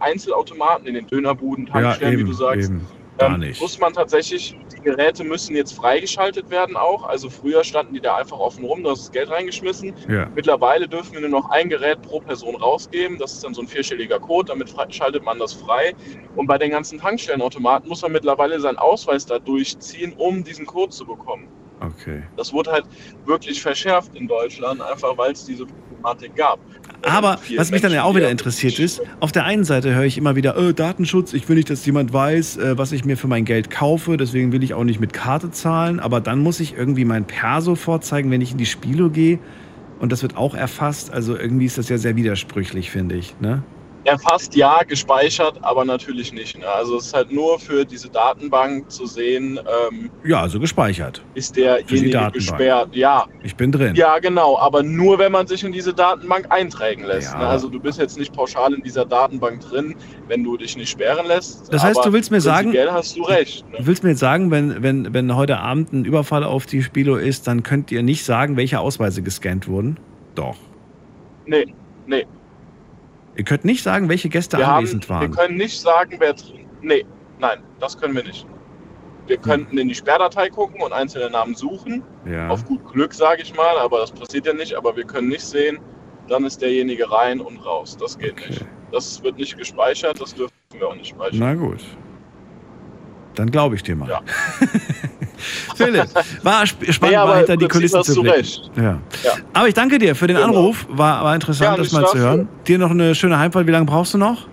Einzelautomaten, 0.00 0.86
in 0.86 0.94
den 0.94 1.06
Dönerbuden, 1.06 1.66
Tankstellen, 1.66 2.18
wie 2.18 2.24
du 2.24 2.32
sagst, 2.32 2.70
eben. 2.70 2.86
Gar 3.20 3.34
ähm, 3.34 3.40
nicht. 3.40 3.60
muss 3.60 3.78
man 3.78 3.92
tatsächlich, 3.92 4.56
die 4.72 4.80
Geräte 4.80 5.24
müssen 5.24 5.54
jetzt 5.54 5.72
freigeschaltet 5.72 6.50
werden 6.50 6.76
auch. 6.76 7.04
Also 7.04 7.28
früher 7.28 7.62
standen 7.64 7.94
die 7.94 8.00
da 8.00 8.16
einfach 8.16 8.38
offen 8.38 8.64
rum, 8.64 8.82
du 8.82 8.90
hast 8.90 9.02
das 9.02 9.12
Geld 9.12 9.30
reingeschmissen. 9.30 9.94
Ja. 10.08 10.28
Mittlerweile 10.34 10.88
dürfen 10.88 11.12
wir 11.12 11.20
nur 11.20 11.30
noch 11.30 11.50
ein 11.50 11.68
Gerät 11.68 12.00
pro 12.02 12.20
Person 12.20 12.56
rausgeben. 12.56 13.18
Das 13.18 13.34
ist 13.34 13.44
dann 13.44 13.52
so 13.52 13.60
ein 13.60 13.68
vierstelliger 13.68 14.18
Code, 14.18 14.48
damit 14.48 14.74
schaltet 14.94 15.22
man 15.24 15.38
das 15.38 15.52
frei. 15.52 15.94
Und 16.34 16.46
bei 16.46 16.56
den 16.56 16.70
ganzen 16.70 16.98
Tankstellenautomaten 16.98 17.88
muss 17.88 18.02
man 18.02 18.12
mittlerweile 18.12 18.58
seinen 18.58 18.78
Ausweis 18.78 19.26
da 19.26 19.38
durchziehen, 19.38 20.14
um 20.16 20.42
diesen 20.42 20.64
Code 20.64 20.90
zu 20.90 21.04
bekommen. 21.04 21.48
Okay. 21.80 22.22
Das 22.36 22.52
wurde 22.52 22.72
halt 22.72 22.84
wirklich 23.24 23.60
verschärft 23.60 24.14
in 24.14 24.28
Deutschland, 24.28 24.80
einfach 24.82 25.16
weil 25.16 25.32
es 25.32 25.44
diese 25.44 25.66
Problematik 25.66 26.36
gab. 26.36 26.58
Aber 27.02 27.38
vielen 27.38 27.60
was 27.60 27.70
mich 27.70 27.82
dann 27.82 27.92
ja 27.92 28.04
auch 28.04 28.14
wieder 28.14 28.30
interessiert 28.30 28.78
ist, 28.78 29.00
auf 29.20 29.32
der 29.32 29.44
einen 29.44 29.64
Seite 29.64 29.94
höre 29.94 30.04
ich 30.04 30.18
immer 30.18 30.36
wieder, 30.36 30.56
äh, 30.56 30.74
Datenschutz, 30.74 31.32
ich 31.32 31.48
will 31.48 31.56
nicht, 31.56 31.70
dass 31.70 31.84
jemand 31.86 32.12
weiß, 32.12 32.58
äh, 32.58 32.78
was 32.78 32.92
ich 32.92 33.04
mir 33.04 33.16
für 33.16 33.28
mein 33.28 33.44
Geld 33.44 33.70
kaufe, 33.70 34.16
deswegen 34.16 34.52
will 34.52 34.62
ich 34.62 34.74
auch 34.74 34.84
nicht 34.84 35.00
mit 35.00 35.12
Karte 35.12 35.50
zahlen, 35.50 36.00
aber 36.00 36.20
dann 36.20 36.40
muss 36.40 36.60
ich 36.60 36.76
irgendwie 36.76 37.04
mein 37.04 37.24
Perso 37.24 37.74
vorzeigen, 37.74 38.30
wenn 38.30 38.40
ich 38.40 38.52
in 38.52 38.58
die 38.58 38.66
Spielo 38.66 39.10
gehe 39.10 39.38
und 39.98 40.12
das 40.12 40.22
wird 40.22 40.36
auch 40.36 40.54
erfasst, 40.54 41.12
also 41.12 41.36
irgendwie 41.36 41.66
ist 41.66 41.78
das 41.78 41.88
ja 41.88 41.98
sehr 41.98 42.16
widersprüchlich, 42.16 42.90
finde 42.90 43.16
ich, 43.16 43.34
ne? 43.40 43.62
Erfasst 44.04 44.54
ja, 44.56 44.82
gespeichert, 44.82 45.58
aber 45.62 45.84
natürlich 45.84 46.32
nicht. 46.32 46.58
Ne? 46.58 46.66
Also 46.66 46.96
es 46.96 47.06
ist 47.08 47.14
halt 47.14 47.30
nur 47.30 47.58
für 47.58 47.84
diese 47.84 48.08
Datenbank 48.08 48.90
zu 48.90 49.04
sehen, 49.06 49.58
ähm, 49.90 50.10
Ja, 50.24 50.40
also 50.40 50.58
gespeichert. 50.58 51.22
ist 51.34 51.54
derjenige 51.56 52.10
Datenbank. 52.10 52.32
gesperrt. 52.32 52.88
Ja, 52.96 53.26
Ich 53.42 53.54
bin 53.56 53.70
drin. 53.72 53.94
ja, 53.96 54.18
genau, 54.18 54.56
aber 54.58 54.82
nur 54.82 55.18
wenn 55.18 55.30
man 55.32 55.46
sich 55.46 55.62
in 55.64 55.72
diese 55.72 55.92
Datenbank 55.92 56.46
eintragen 56.50 57.04
lässt. 57.04 57.32
Ja. 57.32 57.38
Ne? 57.40 57.46
Also 57.46 57.68
du 57.68 57.78
bist 57.78 57.98
jetzt 57.98 58.18
nicht 58.18 58.32
pauschal 58.32 58.72
in 58.72 58.82
dieser 58.82 59.04
Datenbank 59.04 59.60
drin, 59.60 59.94
wenn 60.28 60.44
du 60.44 60.56
dich 60.56 60.76
nicht 60.78 60.88
sperren 60.88 61.26
lässt. 61.26 61.70
Das 61.72 61.82
heißt, 61.82 62.04
du 62.04 62.12
willst 62.12 62.30
mir 62.30 62.40
sagen- 62.40 62.72
hast 62.90 63.16
du 63.16 63.22
recht. 63.24 63.68
Ne? 63.70 63.78
Du 63.78 63.86
willst 63.86 64.02
mir 64.02 64.10
jetzt 64.10 64.20
sagen, 64.20 64.50
wenn, 64.50 64.82
wenn, 64.82 65.12
wenn 65.12 65.36
heute 65.36 65.58
Abend 65.58 65.92
ein 65.92 66.04
Überfall 66.06 66.44
auf 66.44 66.64
die 66.64 66.82
Spielo 66.82 67.16
ist, 67.16 67.46
dann 67.46 67.62
könnt 67.62 67.92
ihr 67.92 68.02
nicht 68.02 68.24
sagen, 68.24 68.56
welche 68.56 68.80
Ausweise 68.80 69.20
gescannt 69.22 69.68
wurden? 69.68 69.98
Doch. 70.34 70.56
Nee, 71.46 71.66
nee. 72.06 72.26
Ihr 73.40 73.44
könnt 73.44 73.64
nicht 73.64 73.82
sagen, 73.82 74.10
welche 74.10 74.28
Gäste 74.28 74.58
Wir, 74.58 74.66
haben, 74.66 74.80
anwesend 74.80 75.08
wir 75.08 75.14
waren. 75.16 75.30
können 75.30 75.56
nicht 75.56 75.80
sagen, 75.80 76.16
wer 76.18 76.34
drin. 76.34 76.66
Nee, 76.82 77.06
nein, 77.38 77.60
das 77.78 77.96
können 77.96 78.14
wir 78.14 78.22
nicht. 78.22 78.46
Wir 79.28 79.36
Hm. 79.36 79.42
könnten 79.42 79.78
in 79.78 79.88
die 79.88 79.94
Sperrdatei 79.94 80.50
gucken 80.50 80.82
und 80.82 80.92
einzelne 80.92 81.30
Namen 81.30 81.54
suchen. 81.54 82.02
Ja. 82.26 82.50
Auf 82.50 82.66
gut 82.66 82.84
Glück, 82.92 83.14
sage 83.14 83.40
ich 83.40 83.54
mal, 83.56 83.78
aber 83.78 84.00
das 84.00 84.12
passiert 84.12 84.44
ja 84.44 84.52
nicht. 84.52 84.74
Aber 84.74 84.94
wir 84.94 85.04
können 85.04 85.28
nicht 85.28 85.40
sehen, 85.40 85.78
dann 86.28 86.44
ist 86.44 86.60
derjenige 86.60 87.10
rein 87.10 87.40
und 87.40 87.64
raus. 87.64 87.96
Das 87.98 88.18
geht 88.18 88.36
nicht. 88.46 88.62
Das 88.92 89.22
wird 89.22 89.38
nicht 89.38 89.56
gespeichert, 89.56 90.20
das 90.20 90.34
dürfen 90.34 90.52
wir 90.72 90.88
auch 90.88 90.94
nicht 90.94 91.08
speichern. 91.08 91.38
Na 91.38 91.54
gut. 91.54 91.80
Dann 93.40 93.50
glaube 93.50 93.74
ich 93.74 93.82
dir 93.82 93.96
mal. 93.96 94.20
Philipp, 95.76 96.04
war 96.42 96.62
sp 96.68 96.84
spannend, 96.92 97.14
Ja, 97.14 97.24
mal 97.24 97.38
hinter 97.38 97.56
die 97.56 97.66
Kulissen 97.68 98.02
zu 98.04 98.20
blicken. 98.22 98.46
Ja. 98.76 98.82
Ja. 98.82 99.32
Aber 99.54 99.68
ich 99.68 99.74
danke 99.74 99.98
dir 99.98 100.14
für 100.14 100.26
den 100.26 100.36
Genau. 100.36 100.48
Anruf. 100.48 100.86
War, 100.90 101.24
war 101.24 101.34
interessant, 101.34 101.76
Ja, 101.78 101.82
das 101.82 101.92
mal 101.92 102.06
zu 102.06 102.18
hören. 102.18 102.48
Dir 102.68 102.78
noch 102.78 102.90
eine 102.90 103.14
schöne 103.14 103.38
Heimfahrt. 103.38 103.66
Wie 103.66 103.70
lange 103.70 103.86
brauchst 103.86 104.12
du 104.14 104.18
noch? 104.18 104.46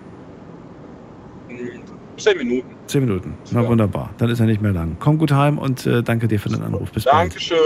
Zehn 2.16 2.36
Minuten. 2.38 2.68
Zehn 2.86 3.04
Minuten. 3.04 3.34
Na 3.52 3.66
wunderbar. 3.66 4.10
Dann 4.18 4.30
ist 4.30 4.40
er 4.40 4.46
nicht 4.46 4.60
mehr 4.60 4.72
lang. 4.72 4.96
Komm 4.98 5.18
gut 5.18 5.30
heim 5.30 5.58
und 5.58 5.86
äh, 5.86 6.02
danke 6.02 6.26
dir 6.26 6.40
für 6.40 6.48
den 6.48 6.62
Anruf. 6.62 6.90
Bis 6.90 7.04
bald. 7.04 7.16
Dankeschön. 7.16 7.58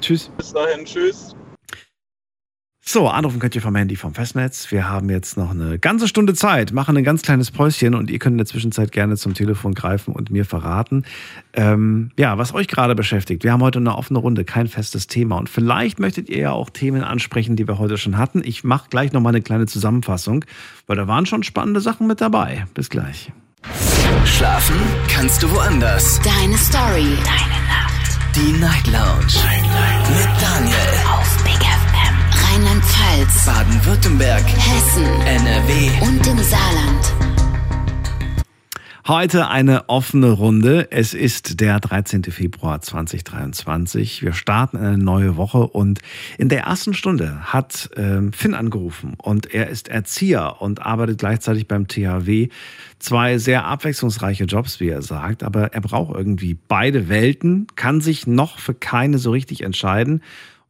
Tschüss. 0.00 0.30
Bis 0.36 0.52
dahin. 0.52 0.84
Tschüss. 0.84 1.36
So, 2.92 3.06
anrufen 3.06 3.38
könnt 3.38 3.54
ihr 3.54 3.62
vom 3.62 3.76
Handy 3.76 3.94
vom 3.94 4.14
Festnetz. 4.14 4.72
Wir 4.72 4.88
haben 4.88 5.10
jetzt 5.10 5.36
noch 5.36 5.52
eine 5.52 5.78
ganze 5.78 6.08
Stunde 6.08 6.34
Zeit, 6.34 6.72
machen 6.72 6.96
ein 6.96 7.04
ganz 7.04 7.22
kleines 7.22 7.52
Päuschen 7.52 7.94
und 7.94 8.10
ihr 8.10 8.18
könnt 8.18 8.34
in 8.34 8.38
der 8.38 8.48
Zwischenzeit 8.48 8.90
gerne 8.90 9.16
zum 9.16 9.32
Telefon 9.32 9.74
greifen 9.74 10.12
und 10.12 10.32
mir 10.32 10.44
verraten, 10.44 11.04
ähm, 11.52 12.10
ja, 12.18 12.36
was 12.36 12.52
euch 12.52 12.66
gerade 12.66 12.96
beschäftigt. 12.96 13.44
Wir 13.44 13.52
haben 13.52 13.62
heute 13.62 13.78
eine 13.78 13.94
offene 13.94 14.18
Runde, 14.18 14.44
kein 14.44 14.66
festes 14.66 15.06
Thema 15.06 15.38
und 15.38 15.48
vielleicht 15.48 16.00
möchtet 16.00 16.28
ihr 16.28 16.38
ja 16.38 16.50
auch 16.50 16.68
Themen 16.68 17.04
ansprechen, 17.04 17.54
die 17.54 17.68
wir 17.68 17.78
heute 17.78 17.96
schon 17.96 18.18
hatten. 18.18 18.42
Ich 18.44 18.64
mache 18.64 18.88
gleich 18.90 19.12
noch 19.12 19.20
mal 19.20 19.28
eine 19.28 19.40
kleine 19.40 19.66
Zusammenfassung, 19.66 20.44
weil 20.88 20.96
da 20.96 21.06
waren 21.06 21.26
schon 21.26 21.44
spannende 21.44 21.80
Sachen 21.80 22.08
mit 22.08 22.20
dabei. 22.20 22.66
Bis 22.74 22.90
gleich. 22.90 23.30
Schlafen 24.24 24.74
kannst 25.08 25.44
du 25.44 25.50
woanders. 25.52 26.20
Deine 26.24 26.58
Story. 26.58 27.06
Deine 27.22 27.60
Nacht. 27.68 28.18
Die 28.34 28.52
Night 28.58 28.86
Lounge. 28.88 29.36
Mit 30.08 30.42
Daniel. 30.42 31.19
Rheinland-Pfalz. 32.60 33.46
Baden-Württemberg. 33.46 34.44
Hessen. 34.44 35.06
NRW. 35.24 35.90
Und 36.02 36.26
im 36.26 36.38
Saarland. 36.40 37.14
Heute 39.08 39.48
eine 39.48 39.88
offene 39.88 40.32
Runde. 40.32 40.88
Es 40.90 41.14
ist 41.14 41.60
der 41.60 41.80
13. 41.80 42.24
Februar 42.24 42.82
2023. 42.82 44.20
Wir 44.22 44.34
starten 44.34 44.76
eine 44.76 44.98
neue 44.98 45.38
Woche 45.38 45.66
und 45.68 46.00
in 46.36 46.50
der 46.50 46.64
ersten 46.64 46.92
Stunde 46.92 47.50
hat 47.50 47.88
ähm, 47.96 48.34
Finn 48.34 48.52
angerufen 48.52 49.14
und 49.16 49.54
er 49.54 49.68
ist 49.68 49.88
Erzieher 49.88 50.56
und 50.60 50.84
arbeitet 50.84 51.18
gleichzeitig 51.18 51.66
beim 51.66 51.88
THW. 51.88 52.50
Zwei 52.98 53.38
sehr 53.38 53.64
abwechslungsreiche 53.64 54.44
Jobs, 54.44 54.80
wie 54.80 54.90
er 54.90 55.00
sagt, 55.00 55.44
aber 55.44 55.72
er 55.72 55.80
braucht 55.80 56.14
irgendwie 56.14 56.58
beide 56.68 57.08
Welten, 57.08 57.68
kann 57.74 58.02
sich 58.02 58.26
noch 58.26 58.58
für 58.58 58.74
keine 58.74 59.16
so 59.16 59.30
richtig 59.30 59.62
entscheiden. 59.62 60.20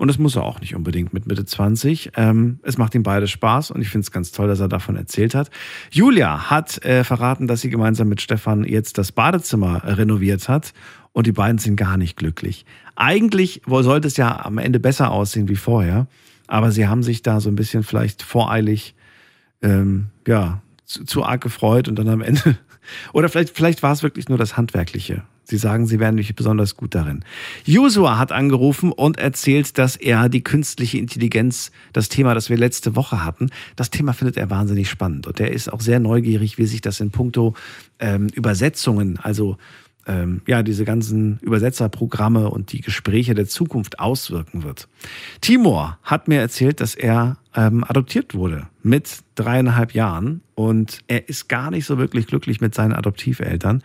Und 0.00 0.08
das 0.08 0.18
muss 0.18 0.34
er 0.34 0.44
auch 0.44 0.62
nicht 0.62 0.74
unbedingt 0.74 1.12
mit 1.12 1.26
Mitte 1.26 1.44
20. 1.44 2.12
Ähm, 2.16 2.58
es 2.62 2.78
macht 2.78 2.94
ihm 2.94 3.02
beide 3.02 3.28
Spaß 3.28 3.70
und 3.70 3.82
ich 3.82 3.90
finde 3.90 4.04
es 4.06 4.10
ganz 4.10 4.32
toll, 4.32 4.48
dass 4.48 4.58
er 4.58 4.66
davon 4.66 4.96
erzählt 4.96 5.34
hat. 5.34 5.50
Julia 5.90 6.48
hat 6.48 6.82
äh, 6.86 7.04
verraten, 7.04 7.46
dass 7.46 7.60
sie 7.60 7.68
gemeinsam 7.68 8.08
mit 8.08 8.22
Stefan 8.22 8.64
jetzt 8.64 8.96
das 8.96 9.12
Badezimmer 9.12 9.82
renoviert 9.84 10.48
hat 10.48 10.72
und 11.12 11.26
die 11.26 11.32
beiden 11.32 11.58
sind 11.58 11.76
gar 11.76 11.98
nicht 11.98 12.16
glücklich. 12.16 12.64
Eigentlich 12.96 13.60
sollte 13.66 14.08
es 14.08 14.16
ja 14.16 14.42
am 14.42 14.56
Ende 14.56 14.80
besser 14.80 15.10
aussehen 15.10 15.50
wie 15.50 15.56
vorher, 15.56 16.06
aber 16.46 16.72
sie 16.72 16.88
haben 16.88 17.02
sich 17.02 17.20
da 17.20 17.38
so 17.40 17.50
ein 17.50 17.56
bisschen 17.56 17.82
vielleicht 17.82 18.22
voreilig 18.22 18.94
ähm, 19.60 20.06
ja, 20.26 20.62
zu, 20.86 21.04
zu 21.04 21.24
arg 21.24 21.42
gefreut 21.42 21.88
und 21.88 21.98
dann 21.98 22.08
am 22.08 22.22
Ende. 22.22 22.56
Oder 23.12 23.28
vielleicht, 23.28 23.54
vielleicht 23.54 23.82
war 23.82 23.92
es 23.92 24.02
wirklich 24.02 24.30
nur 24.30 24.38
das 24.38 24.56
Handwerkliche. 24.56 25.24
Sie 25.50 25.58
sagen, 25.58 25.86
sie 25.86 25.98
wären 25.98 26.14
nicht 26.14 26.34
besonders 26.36 26.76
gut 26.76 26.94
darin. 26.94 27.24
Joshua 27.64 28.18
hat 28.18 28.30
angerufen 28.30 28.92
und 28.92 29.18
erzählt, 29.18 29.78
dass 29.78 29.96
er 29.96 30.28
die 30.28 30.44
künstliche 30.44 30.98
Intelligenz, 30.98 31.72
das 31.92 32.08
Thema, 32.08 32.34
das 32.34 32.50
wir 32.50 32.56
letzte 32.56 32.94
Woche 32.94 33.24
hatten, 33.24 33.50
das 33.74 33.90
Thema 33.90 34.12
findet 34.12 34.36
er 34.36 34.48
wahnsinnig 34.48 34.88
spannend. 34.88 35.26
Und 35.26 35.40
er 35.40 35.50
ist 35.50 35.72
auch 35.72 35.80
sehr 35.80 35.98
neugierig, 35.98 36.56
wie 36.56 36.66
sich 36.66 36.80
das 36.80 37.00
in 37.00 37.10
puncto 37.10 37.54
ähm, 37.98 38.28
Übersetzungen, 38.28 39.18
also 39.18 39.56
ähm, 40.06 40.42
ja, 40.46 40.62
diese 40.62 40.84
ganzen 40.84 41.38
Übersetzerprogramme 41.40 42.48
und 42.48 42.72
die 42.72 42.80
Gespräche 42.80 43.34
der 43.34 43.46
Zukunft 43.46 43.98
auswirken 43.98 44.62
wird. 44.62 44.88
Timur 45.40 45.98
hat 46.02 46.28
mir 46.28 46.40
erzählt, 46.40 46.80
dass 46.80 46.94
er 46.94 47.36
ähm, 47.54 47.84
adoptiert 47.86 48.34
wurde 48.34 48.68
mit 48.82 49.18
dreieinhalb 49.34 49.94
Jahren 49.94 50.42
und 50.54 51.00
er 51.06 51.28
ist 51.28 51.48
gar 51.48 51.70
nicht 51.70 51.84
so 51.86 51.98
wirklich 51.98 52.26
glücklich 52.26 52.60
mit 52.60 52.74
seinen 52.74 52.92
Adoptiveltern, 52.92 53.82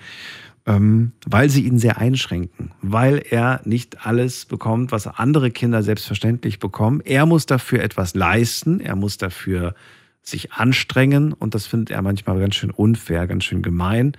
ähm, 0.66 1.12
weil 1.26 1.50
sie 1.50 1.66
ihn 1.66 1.78
sehr 1.78 1.98
einschränken, 1.98 2.72
weil 2.82 3.24
er 3.30 3.62
nicht 3.66 4.06
alles 4.06 4.46
bekommt, 4.46 4.92
was 4.92 5.08
andere 5.08 5.52
Kinder 5.52 5.84
selbstverständlich 5.84 6.60
bekommen. 6.60 7.02
Er 7.06 7.26
muss 7.26 7.46
dafür 7.46 7.84
etwas 7.84 8.16
leisten, 8.16 8.80
er 8.80 8.96
muss 8.96 9.18
dafür 9.18 9.76
sich 10.24 10.54
anstrengen 10.54 11.34
und 11.34 11.54
das 11.54 11.68
findet 11.68 11.92
er 11.92 12.02
manchmal 12.02 12.40
ganz 12.40 12.56
schön 12.56 12.72
unfair, 12.72 13.28
ganz 13.28 13.44
schön 13.44 13.62
gemein. 13.62 14.14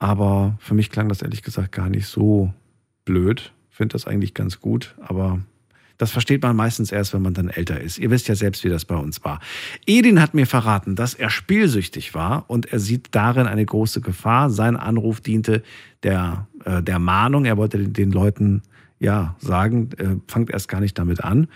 Aber 0.00 0.56
für 0.60 0.74
mich 0.74 0.90
klang 0.90 1.08
das 1.08 1.22
ehrlich 1.22 1.42
gesagt 1.42 1.72
gar 1.72 1.88
nicht 1.88 2.06
so 2.06 2.52
blöd. 3.04 3.52
Finde 3.70 3.92
das 3.92 4.06
eigentlich 4.06 4.34
ganz 4.34 4.60
gut, 4.60 4.96
aber 5.00 5.40
das 5.98 6.12
versteht 6.12 6.42
man 6.42 6.56
meistens 6.56 6.92
erst, 6.92 7.12
wenn 7.12 7.22
man 7.22 7.34
dann 7.34 7.48
älter 7.48 7.80
ist. 7.80 7.98
Ihr 7.98 8.10
wisst 8.10 8.28
ja 8.28 8.34
selbst, 8.34 8.64
wie 8.64 8.68
das 8.68 8.84
bei 8.84 8.96
uns 8.96 9.24
war. 9.24 9.40
Edin 9.86 10.22
hat 10.22 10.32
mir 10.32 10.46
verraten, 10.46 10.94
dass 10.94 11.14
er 11.14 11.28
spielsüchtig 11.28 12.14
war 12.14 12.44
und 12.48 12.66
er 12.72 12.78
sieht 12.78 13.08
darin 13.10 13.46
eine 13.46 13.66
große 13.66 14.00
Gefahr. 14.00 14.48
Sein 14.48 14.76
Anruf 14.76 15.20
diente 15.20 15.62
der, 16.04 16.46
äh, 16.64 16.82
der 16.82 17.00
Mahnung. 17.00 17.44
Er 17.44 17.56
wollte 17.56 17.78
den, 17.78 17.92
den 17.92 18.12
Leuten 18.12 18.62
ja 19.00 19.36
sagen, 19.38 19.90
äh, 19.98 20.16
fangt 20.30 20.50
erst 20.50 20.68
gar 20.68 20.80
nicht 20.80 20.96
damit 20.98 21.22
an. 21.22 21.48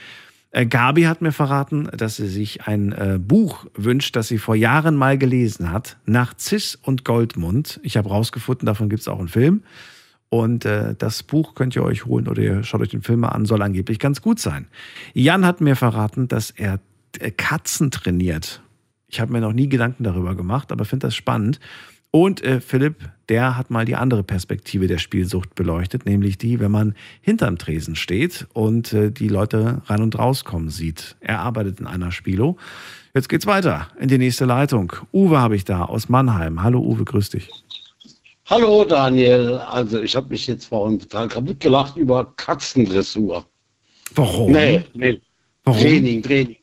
Äh, 0.50 0.66
Gabi 0.66 1.04
hat 1.04 1.22
mir 1.22 1.32
verraten, 1.32 1.88
dass 1.96 2.16
sie 2.16 2.28
sich 2.28 2.66
ein 2.66 2.92
äh, 2.92 3.18
Buch 3.20 3.66
wünscht, 3.74 4.16
das 4.16 4.28
sie 4.28 4.38
vor 4.38 4.54
Jahren 4.54 4.96
mal 4.96 5.18
gelesen 5.18 5.70
hat. 5.70 5.96
Narziss 6.04 6.74
und 6.74 7.04
Goldmund. 7.04 7.80
Ich 7.82 7.96
habe 7.96 8.08
rausgefunden, 8.08 8.66
davon 8.66 8.88
gibt 8.88 9.00
es 9.00 9.08
auch 9.08 9.18
einen 9.18 9.28
Film. 9.28 9.62
Und 10.32 10.64
äh, 10.64 10.94
das 10.96 11.22
Buch 11.22 11.54
könnt 11.54 11.76
ihr 11.76 11.82
euch 11.82 12.06
holen 12.06 12.26
oder 12.26 12.40
ihr 12.40 12.62
schaut 12.62 12.80
euch 12.80 12.88
den 12.88 13.02
Film 13.02 13.20
mal 13.20 13.28
an, 13.28 13.44
soll 13.44 13.60
angeblich 13.60 13.98
ganz 13.98 14.22
gut 14.22 14.38
sein. 14.38 14.66
Jan 15.12 15.44
hat 15.44 15.60
mir 15.60 15.76
verraten, 15.76 16.26
dass 16.26 16.50
er 16.50 16.80
äh, 17.18 17.30
Katzen 17.30 17.90
trainiert. 17.90 18.62
Ich 19.08 19.20
habe 19.20 19.30
mir 19.30 19.42
noch 19.42 19.52
nie 19.52 19.68
Gedanken 19.68 20.04
darüber 20.04 20.34
gemacht, 20.34 20.72
aber 20.72 20.86
finde 20.86 21.08
das 21.08 21.14
spannend. 21.14 21.60
Und 22.10 22.42
äh, 22.42 22.62
Philipp, 22.62 23.10
der 23.28 23.58
hat 23.58 23.70
mal 23.70 23.84
die 23.84 23.94
andere 23.94 24.22
Perspektive 24.22 24.86
der 24.86 24.96
Spielsucht 24.96 25.54
beleuchtet, 25.54 26.06
nämlich 26.06 26.38
die, 26.38 26.60
wenn 26.60 26.70
man 26.70 26.94
hinterm 27.20 27.58
Tresen 27.58 27.94
steht 27.94 28.46
und 28.54 28.94
äh, 28.94 29.10
die 29.10 29.28
Leute 29.28 29.82
rein 29.84 30.00
und 30.00 30.18
rauskommen 30.18 30.70
sieht. 30.70 31.14
Er 31.20 31.40
arbeitet 31.40 31.78
in 31.78 31.86
einer 31.86 32.10
Spielo. 32.10 32.56
Jetzt 33.12 33.28
geht's 33.28 33.44
weiter 33.44 33.88
in 34.00 34.08
die 34.08 34.16
nächste 34.16 34.46
Leitung. 34.46 34.94
Uwe 35.12 35.38
habe 35.38 35.56
ich 35.56 35.66
da 35.66 35.84
aus 35.84 36.08
Mannheim. 36.08 36.62
Hallo 36.62 36.80
Uwe, 36.80 37.04
grüß 37.04 37.28
dich. 37.28 37.50
Hallo 38.52 38.84
Daniel, 38.84 39.56
also 39.66 40.02
ich 40.02 40.14
habe 40.14 40.28
mich 40.28 40.46
jetzt 40.46 40.66
vorhin 40.66 41.00
total 41.00 41.26
kaputt 41.26 41.58
gelacht 41.58 41.96
über 41.96 42.34
Katzendressur. 42.36 43.46
Warum? 44.14 44.52
Nee, 44.52 44.84
nee. 44.92 45.18
Warum? 45.64 45.80
Training, 45.80 46.22
Training. 46.22 46.56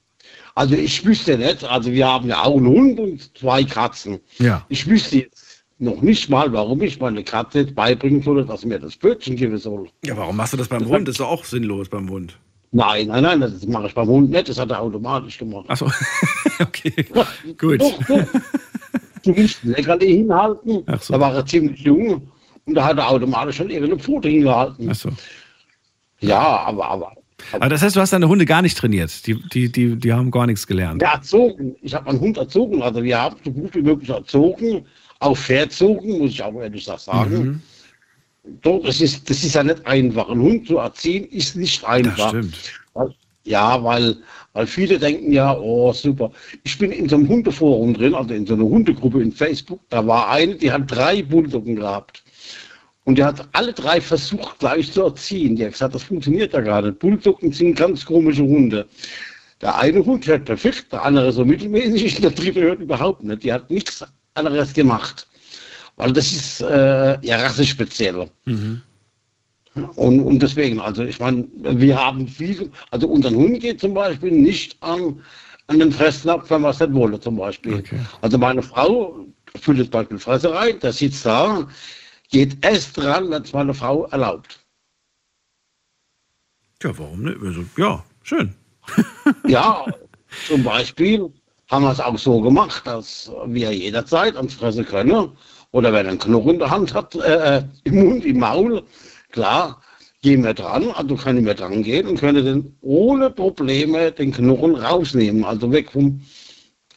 Also 0.54 0.76
ich 0.76 1.04
wüsste 1.04 1.36
nicht, 1.36 1.64
also 1.64 1.92
wir 1.92 2.08
haben 2.08 2.30
ja 2.30 2.44
auch 2.44 2.58
einen 2.58 2.68
Hund 2.68 3.00
und 3.00 3.36
zwei 3.36 3.64
Katzen. 3.64 4.20
Ja. 4.38 4.64
Ich 4.70 4.86
wüsste 4.86 5.18
jetzt 5.18 5.64
noch 5.80 6.00
nicht 6.04 6.30
mal, 6.30 6.54
warum 6.54 6.80
ich 6.84 7.00
meine 7.00 7.24
Katze 7.24 7.62
jetzt 7.62 7.74
beibringen 7.74 8.22
soll, 8.22 8.46
dass 8.46 8.62
sie 8.62 8.68
mir 8.68 8.78
das 8.78 8.96
Bötchen 8.96 9.36
geben 9.36 9.58
soll. 9.58 9.90
Ja, 10.06 10.16
warum 10.16 10.38
machst 10.38 10.54
du 10.54 10.58
das 10.58 10.68
beim 10.68 10.88
Hund? 10.88 11.08
Das 11.08 11.14
ist 11.14 11.22
doch 11.22 11.30
auch 11.30 11.44
sinnlos 11.44 11.90
beim 11.90 12.08
Hund. 12.08 12.38
Nein, 12.72 13.08
nein, 13.08 13.24
nein, 13.24 13.42
das 13.42 13.66
mache 13.66 13.88
ich 13.88 13.96
beim 13.96 14.08
Hund 14.08 14.30
nicht, 14.30 14.48
das 14.48 14.60
hat 14.60 14.70
er 14.70 14.80
automatisch 14.80 15.40
gemacht. 15.40 15.66
Achso, 15.68 15.90
okay, 16.60 16.94
gut. 17.58 17.82
Doch, 17.82 18.04
doch. 18.04 18.28
Ein 19.26 19.50
Leckerli 19.64 20.08
hinhalten, 20.18 20.84
so. 21.02 21.14
da 21.14 21.20
war 21.20 21.34
er 21.36 21.46
ziemlich 21.46 21.80
jung 21.82 22.32
und 22.66 22.76
da 22.76 22.86
hat 22.86 22.98
er 22.98 23.10
automatisch 23.10 23.58
schon 23.58 23.70
irgendeine 23.70 24.00
Pfote 24.00 24.30
hingehalten. 24.30 24.90
Achso. 24.90 25.10
Ja, 26.20 26.40
aber, 26.66 26.86
aber. 26.90 27.14
Aber 27.54 27.70
das 27.70 27.82
heißt, 27.82 27.96
du 27.96 28.02
hast 28.02 28.12
deine 28.14 28.28
Hunde 28.28 28.46
gar 28.46 28.62
nicht 28.62 28.78
trainiert. 28.78 29.26
Die, 29.26 29.42
die, 29.50 29.72
die, 29.72 29.96
die 29.96 30.14
haben 30.14 30.30
gar 30.30 30.46
nichts 30.46 30.68
gelernt. 30.68 31.02
Ja, 31.02 31.14
erzogen. 31.14 31.76
Ich 31.82 31.94
habe 31.94 32.06
meinen 32.08 32.20
Hund 32.20 32.38
erzogen. 32.38 32.82
Also 32.82 33.02
wir 33.02 33.20
haben 33.20 33.38
so 33.44 33.52
gut 33.52 33.74
wie 33.76 33.82
möglich 33.82 34.10
erzogen, 34.10 34.86
auch 35.20 35.38
verzogen, 35.38 36.20
muss 36.20 36.32
ich 36.32 36.44
auch 36.44 36.54
ehrlich 36.62 36.84
sagen. 36.84 37.38
Mhm. 37.44 37.62
Doch, 38.62 38.82
das 38.84 39.00
ist, 39.00 39.30
das 39.30 39.44
ist 39.44 39.56
ja 39.56 39.64
nicht 39.64 39.86
einfach. 39.88 40.30
Ein 40.30 40.40
Hund 40.42 40.68
zu 40.68 40.78
erziehen 40.78 41.26
ist 41.26 41.56
nicht 41.56 41.84
einfach. 41.86 42.30
stimmt. 42.30 42.58
Weil- 42.94 43.14
Ja, 43.46 43.82
weil, 43.84 44.18
weil 44.60 44.68
viele 44.68 45.00
denken 45.00 45.32
ja, 45.32 45.58
oh 45.58 45.94
super. 45.94 46.34
Ich 46.66 46.78
bin 46.78 46.92
in 46.92 47.08
so 47.08 47.16
einem 47.16 47.30
Hundeforum 47.30 47.94
drin, 47.94 48.14
also 48.14 48.34
in 48.34 48.46
so 48.46 48.56
einer 48.56 48.66
Hundegruppe 48.66 49.22
in 49.22 49.32
Facebook. 49.32 49.80
Da 49.88 50.06
war 50.06 50.28
eine, 50.28 50.56
die 50.56 50.70
hat 50.70 50.92
drei 50.92 51.24
Bulldoggen 51.24 51.78
gehabt. 51.78 52.26
Und 53.06 53.18
die 53.18 53.24
hat 53.24 53.48
alle 53.54 53.72
drei 53.72 54.02
versucht 54.02 54.60
gleich 54.60 54.92
zu 54.92 55.04
erziehen. 55.04 55.56
Die 55.56 55.64
hat 55.64 55.72
gesagt, 55.72 55.96
das 55.96 56.04
funktioniert 56.04 56.52
ja 56.52 56.60
gar 56.60 56.82
nicht. 56.82 57.00
Bulldoggen 57.00 57.54
sind 57.54 57.76
ganz 57.76 58.06
komische 58.06 58.44
Hunde. 58.44 58.86
Der 59.62 59.78
eine 59.78 60.04
Hund 60.06 60.28
hört 60.28 60.44
perfekt, 60.44 60.92
der 60.92 61.04
andere 61.04 61.32
so 61.32 61.46
mittelmäßig, 61.46 62.20
der 62.20 62.32
dritte 62.32 62.60
hört 62.60 62.82
überhaupt 62.82 63.24
nicht. 63.24 63.46
Die 63.46 63.54
hat 63.54 63.72
nichts 63.72 64.04
anderes 64.34 64.74
gemacht. 64.74 65.26
Weil 65.96 66.12
das 66.12 66.34
ist 66.34 66.60
äh, 66.60 67.18
ja 67.26 67.38
rassespeziell. 67.38 68.30
Mhm. 68.44 68.82
Und, 69.96 70.20
und 70.22 70.40
deswegen, 70.42 70.80
also 70.80 71.04
ich 71.04 71.20
meine, 71.20 71.48
wir 71.54 71.98
haben 71.98 72.28
viel, 72.28 72.72
also 72.92 73.08
unseren 73.08 73.36
Hund 73.36 73.60
geht 73.60 73.80
zum 73.80 73.94
Beispiel 73.94 74.32
nicht 74.32 74.82
an, 74.82 75.22
an 75.68 75.80
den 75.80 75.92
Fressnapf, 75.92 76.50
wenn 76.50 76.62
wir 76.62 76.70
es 76.70 76.80
nicht 76.80 76.94
wollen 76.94 77.22
zum 77.22 77.38
Beispiel. 77.38 77.84
Also 78.22 78.38
meine 78.38 78.62
Frau 78.62 79.26
füllt 79.62 79.80
zum 79.80 79.90
Beispiel 79.92 80.20
Fresse 80.20 80.54
rein, 80.54 80.80
der 80.80 80.92
sitzt 80.92 81.26
da, 81.26 81.68
geht 82.30 82.64
erst 82.66 82.98
dran, 82.98 83.30
wenn 83.30 83.44
es 83.44 83.54
meine 83.54 83.74
Frau 83.74 84.06
erlaubt. 84.08 84.60
Ja, 86.82 86.98
warum 86.98 87.24
nicht? 87.24 87.38
Also, 87.42 87.64
ja, 87.78 88.04
schön. 88.24 88.56
ja, 89.48 89.86
zum 90.48 90.64
Beispiel 90.64 91.32
haben 91.70 91.84
wir 91.84 91.92
es 91.92 92.00
auch 92.00 92.18
so 92.18 92.42
gemacht, 92.42 92.86
dass 92.88 93.32
wir 93.46 93.72
jederzeit 93.72 94.36
ans 94.36 94.56
Fressen 94.56 94.86
können. 94.86 95.32
Oder 95.72 95.94
wenn 95.94 96.06
er 96.06 96.12
einen 96.12 96.20
Knochen 96.20 96.54
in 96.54 96.60
der 96.60 96.70
Hand 96.72 96.94
hat, 96.96 97.14
äh, 97.16 97.64
im 97.84 97.96
Mund, 97.96 98.26
im 98.26 98.40
Maul, 98.40 98.84
klar, 99.32 99.82
gehen 100.22 100.44
wir 100.44 100.54
dran, 100.54 100.90
also 100.92 101.16
können 101.16 101.46
wir 101.46 101.54
dran 101.54 101.84
gehen 101.84 102.08
und 102.08 102.20
können 102.20 102.46
dann 102.46 102.76
ohne 102.82 103.30
Probleme 103.30 104.12
den 104.12 104.32
Knochen 104.32 104.76
rausnehmen, 104.76 105.46
also 105.46 105.72
weg 105.72 105.92
vom, 105.92 106.22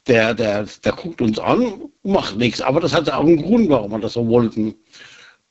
der, 0.07 0.35
der, 0.35 0.67
der 0.85 0.93
guckt 0.93 1.21
uns 1.21 1.39
an, 1.39 1.89
macht 2.03 2.37
nichts, 2.37 2.61
aber 2.61 2.81
das 2.81 2.93
hat 2.93 3.11
auch 3.11 3.21
einen 3.21 3.43
Grund, 3.43 3.69
warum 3.69 3.93
wir 3.93 4.01
das 4.01 4.15
so 4.15 4.27
wollten. 4.27 4.75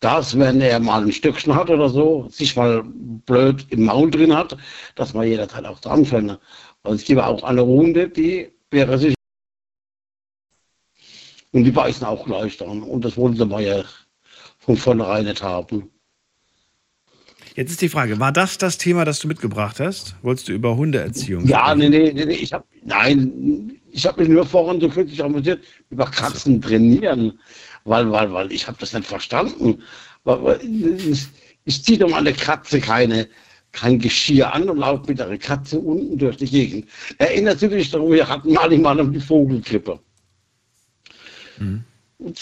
Dass, 0.02 0.38
wenn 0.38 0.60
er 0.62 0.80
mal 0.80 1.04
ein 1.04 1.12
Stückchen 1.12 1.54
hat 1.54 1.70
oder 1.70 1.88
so, 1.88 2.28
sich 2.30 2.56
mal 2.56 2.84
blöd 2.84 3.68
im 3.70 3.86
Maul 3.86 4.10
drin 4.10 4.36
hat, 4.36 4.58
dass 4.96 5.14
man 5.14 5.28
jederzeit 5.28 5.64
auch 5.66 5.80
dran 5.80 6.06
können. 6.06 6.38
Und 6.82 6.96
es 6.96 7.06
gibt 7.06 7.22
auch 7.22 7.44
eine 7.44 7.62
Runde, 7.62 8.10
die 8.10 8.50
wäre 8.72 8.98
sich 8.98 9.14
und 11.52 11.66
die 11.66 11.72
beißen 11.72 12.06
auch 12.06 12.26
gleich 12.26 12.58
dann. 12.58 12.82
Und 12.82 13.06
das 13.06 13.16
wollten 13.16 13.50
wir 13.50 13.60
ja 13.60 13.84
von 14.58 14.76
vornherein 14.76 15.26
nicht 15.26 15.44
haben. 15.44 15.92
Jetzt 17.56 17.72
ist 17.72 17.82
die 17.82 17.90
Frage, 17.90 18.20
war 18.20 18.32
das 18.32 18.58
das 18.58 18.78
Thema, 18.78 19.04
das 19.04 19.20
du 19.20 19.28
mitgebracht 19.28 19.80
hast? 19.80 20.16
Wolltest 20.22 20.48
du 20.48 20.54
über 20.54 20.76
Hundeerziehung 20.78 21.46
Ja, 21.46 21.76
nee, 21.76 21.90
nee, 21.90 22.12
nee, 22.14 22.26
nee, 22.26 22.34
ich 22.34 22.54
habe, 22.54 22.64
nein, 22.84 23.80
ich 23.92 24.06
habe 24.06 24.22
mich 24.22 24.30
nur 24.30 24.46
vorhin 24.46 24.80
so 24.80 24.88
kürzlich 24.88 25.22
amüsiert, 25.22 25.62
über 25.90 26.06
Katzen 26.06 26.62
trainieren, 26.62 27.38
weil, 27.84 28.10
weil, 28.12 28.32
weil 28.32 28.52
ich 28.52 28.68
habe 28.68 28.78
das 28.80 28.94
nicht 28.94 29.06
verstanden. 29.06 29.84
Ich, 31.10 31.28
ich 31.66 31.84
ziehe 31.84 31.98
doch 31.98 32.10
mal 32.10 32.20
eine 32.20 32.34
Katze 32.34 32.80
keine, 32.80 33.28
kein 33.74 34.00
Geschirr 34.00 34.54
an 34.54 34.70
und 34.70 34.78
laufe 34.78 35.04
mit 35.08 35.20
der 35.20 35.38
Katze 35.38 35.80
unten 35.80 36.18
durch 36.18 36.38
die 36.38 36.50
Gegend. 36.50 36.88
Erinnert 37.18 37.60
sich 37.60 37.70
mich 37.70 37.92
daran, 37.92 38.12
wir 38.12 38.28
hatten 38.28 38.54
mal 38.54 38.78
mal 38.78 39.00
um 39.00 39.12
die 39.12 39.20
Vogelgrippe. 39.20 40.00
Mhm. 41.58 41.84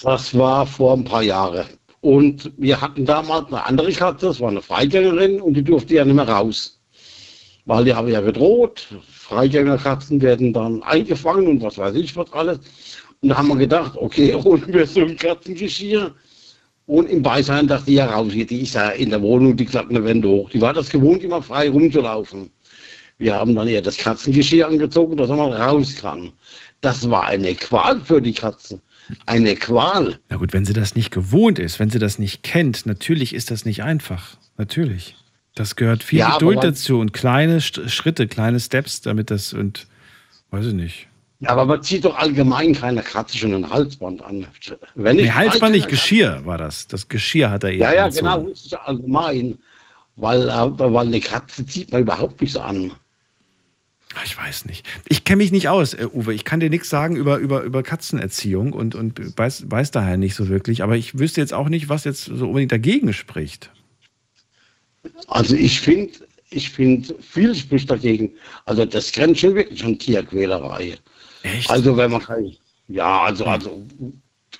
Das 0.03 0.38
war 0.38 0.68
vor 0.68 0.97
ein 0.97 1.03
paar 1.03 1.24
Jahren. 1.24 1.66
Und 2.02 2.52
wir 2.58 2.80
hatten 2.80 3.06
damals 3.06 3.47
eine 3.47 3.66
andere 3.66 3.91
Katze, 3.91 4.28
das 4.28 4.39
war 4.39 4.50
eine 4.50 4.62
Freigängerin 4.62 5.41
und 5.41 5.54
die 5.54 5.64
durfte 5.64 5.95
ja 5.95 6.06
nicht 6.06 6.16
mehr 6.16 6.30
raus. 6.30 6.80
Weil 7.66 7.84
die 7.86 7.93
haben 7.93 8.08
ja 8.08 8.22
gedroht, 8.22 8.88
Freigängerkatzen 9.12 10.22
werden 10.22 10.54
dann 10.54 10.82
eingefangen 10.84 11.47
und 11.47 11.62
was 11.62 11.78
weiß 11.78 11.95
ich 11.95 12.16
was 12.16 12.32
alles. 12.32 12.60
Und 13.22 13.30
da 13.30 13.38
haben 13.38 13.50
wir 13.50 13.58
gedacht, 13.58 13.97
okay, 13.97 14.34
holen 14.43 14.64
wir 14.68 14.88
so 14.88 15.02
ein 15.02 15.18
Katzengeschirr. 15.18 16.16
Und 16.86 17.08
im 17.10 17.22
Beisein, 17.22 17.68
dass 17.68 17.86
die 17.86 17.95
ja 17.95 18.08
rausgeht, 18.08 18.50
die 18.50 18.62
ist 18.62 18.74
ja 18.74 18.89
in 18.89 19.12
der 19.12 19.22
Wohnung, 19.22 19.56
die 19.56 19.66
klappt 19.66 19.91
eine 19.91 20.04
Wände 20.04 20.28
hoch. 20.28 20.50
Die 20.50 20.60
war 20.60 20.74
das 20.74 20.89
gewohnt, 20.89 21.22
immer 21.22 21.43
frei 21.43 21.70
rumzulaufen. 21.70 22.50
Wir 23.20 23.36
haben 23.36 23.54
dann 23.54 23.68
ihr 23.68 23.82
das 23.82 23.97
Katzengeschirr 23.97 24.68
angezogen, 24.68 25.18
dass 25.18 25.30
mal 25.30 25.52
raus 25.52 25.97
kann. 25.97 26.32
Das 26.82 27.08
war 27.10 27.26
eine 27.26 27.54
Qual 27.54 28.00
für 28.02 28.22
die 28.22 28.34
Katzen 28.34 28.82
eine 29.26 29.55
Qual. 29.55 30.20
Na 30.30 30.38
gut, 30.38 30.53
wenn 30.53 30.66
sie 30.66 30.74
das 30.74 30.95
nicht 30.95 31.12
gewohnt 31.12 31.60
ist, 31.60 31.80
wenn 31.80 31.89
sie 31.89 31.99
das 31.99 32.20
nicht 32.20 32.43
kennt, 32.43 32.86
natürlich 32.86 33.34
ist 33.34 33.51
das 33.51 33.66
nicht 33.66 33.84
einfach. 33.84 34.38
Natürlich. 34.57 35.16
Das 35.55 35.76
gehört 35.76 36.03
viel 36.03 36.20
Ja, 36.20 36.34
Geduld 36.34 36.64
dazu 36.64 36.99
und 36.99 37.12
kleine 37.14 37.60
Schritte, 37.62 38.28
kleine 38.28 38.60
Steps, 38.60 39.01
damit 39.01 39.32
das 39.32 39.53
und 39.53 39.88
weiß 40.51 40.68
ich 40.68 40.74
nicht. 40.74 41.07
Ja, 41.41 41.49
aber 41.51 41.66
man 41.66 41.82
zieht 41.82 42.03
doch 42.05 42.18
allgemein 42.18 42.74
keine 42.76 43.01
Katze 43.01 43.38
schon 43.38 43.53
ein 43.53 43.70
Halsband 43.70 44.22
an. 44.22 44.45
Wenn 44.95 45.18
ich 45.20 45.26
Nee, 45.26 45.32
Halsband 45.32 45.72
nicht, 45.74 45.86
Freigänger- 45.86 45.89
Geschirr 45.89 46.41
war 46.45 46.57
das. 46.57 46.88
Das 46.88 47.07
Geschirr 47.07 47.49
hat 47.49 47.64
er 47.64 47.72
eben 47.72 47.82
Ja, 47.82 47.93
ja, 47.93 48.03
angezogen. 48.05 48.26
genau, 48.36 48.49
das 48.49 48.66
ist 48.66 48.74
allgemein. 48.74 49.57
Weil, 50.18 50.49
äh, 50.49 50.80
weil 50.80 51.07
eine 51.07 51.22
Katze 51.22 51.66
zieht 51.66 51.93
man 51.93 52.01
überhaupt 52.01 52.41
nicht 52.41 52.51
so 52.51 52.60
an. 52.60 52.91
Ich 54.26 54.38
weiß 54.38 54.66
nicht. 54.66 54.86
Ich 55.07 55.24
kenne 55.24 55.38
mich 55.38 55.51
nicht 55.51 55.70
aus, 55.70 55.93
äh, 55.93 56.07
Uwe. 56.12 56.34
Ich 56.34 56.43
kann 56.43 56.60
dir 56.60 56.70
nichts 56.70 56.89
sagen 56.89 57.16
über, 57.16 57.38
über, 57.38 57.62
über 57.62 57.84
Katzenerziehung 57.84 58.74
und, 58.74 58.95
und 58.95 59.38
weiß, 59.38 59.70
weiß 59.70 59.91
daher 59.91 60.18
nicht 60.18 60.36
so 60.36 60.49
wirklich. 60.49 60.82
Aber 60.82 60.97
ich 60.97 61.20
wüsste 61.20 61.41
jetzt 61.41 61.53
auch 61.53 61.70
nicht, 61.70 61.89
was 61.89 62.05
jetzt 62.05 62.26
so 62.26 62.47
unbedingt 62.47 62.72
dagegen 62.72 63.14
spricht. 63.14 63.70
Also 65.28 65.55
ich 65.55 65.80
finde, 65.80 66.14
ich 66.49 66.72
finde, 66.72 67.16
viel 67.20 67.53
spricht 67.53 67.89
dagegen. 67.89 68.32
Also 68.66 68.84
das 68.86 69.12
grenzt 69.12 69.41
schon 69.41 69.55
wirklich 69.55 69.84
an 69.86 69.99
Tierquälerei. 69.99 70.97
Echt? 71.43 71.70
Also 71.70 71.95
wenn 71.95 72.12
man 72.12 72.22
kann, 72.22 72.51
ja, 72.88 73.22
also, 73.22 73.45
also 73.45 73.86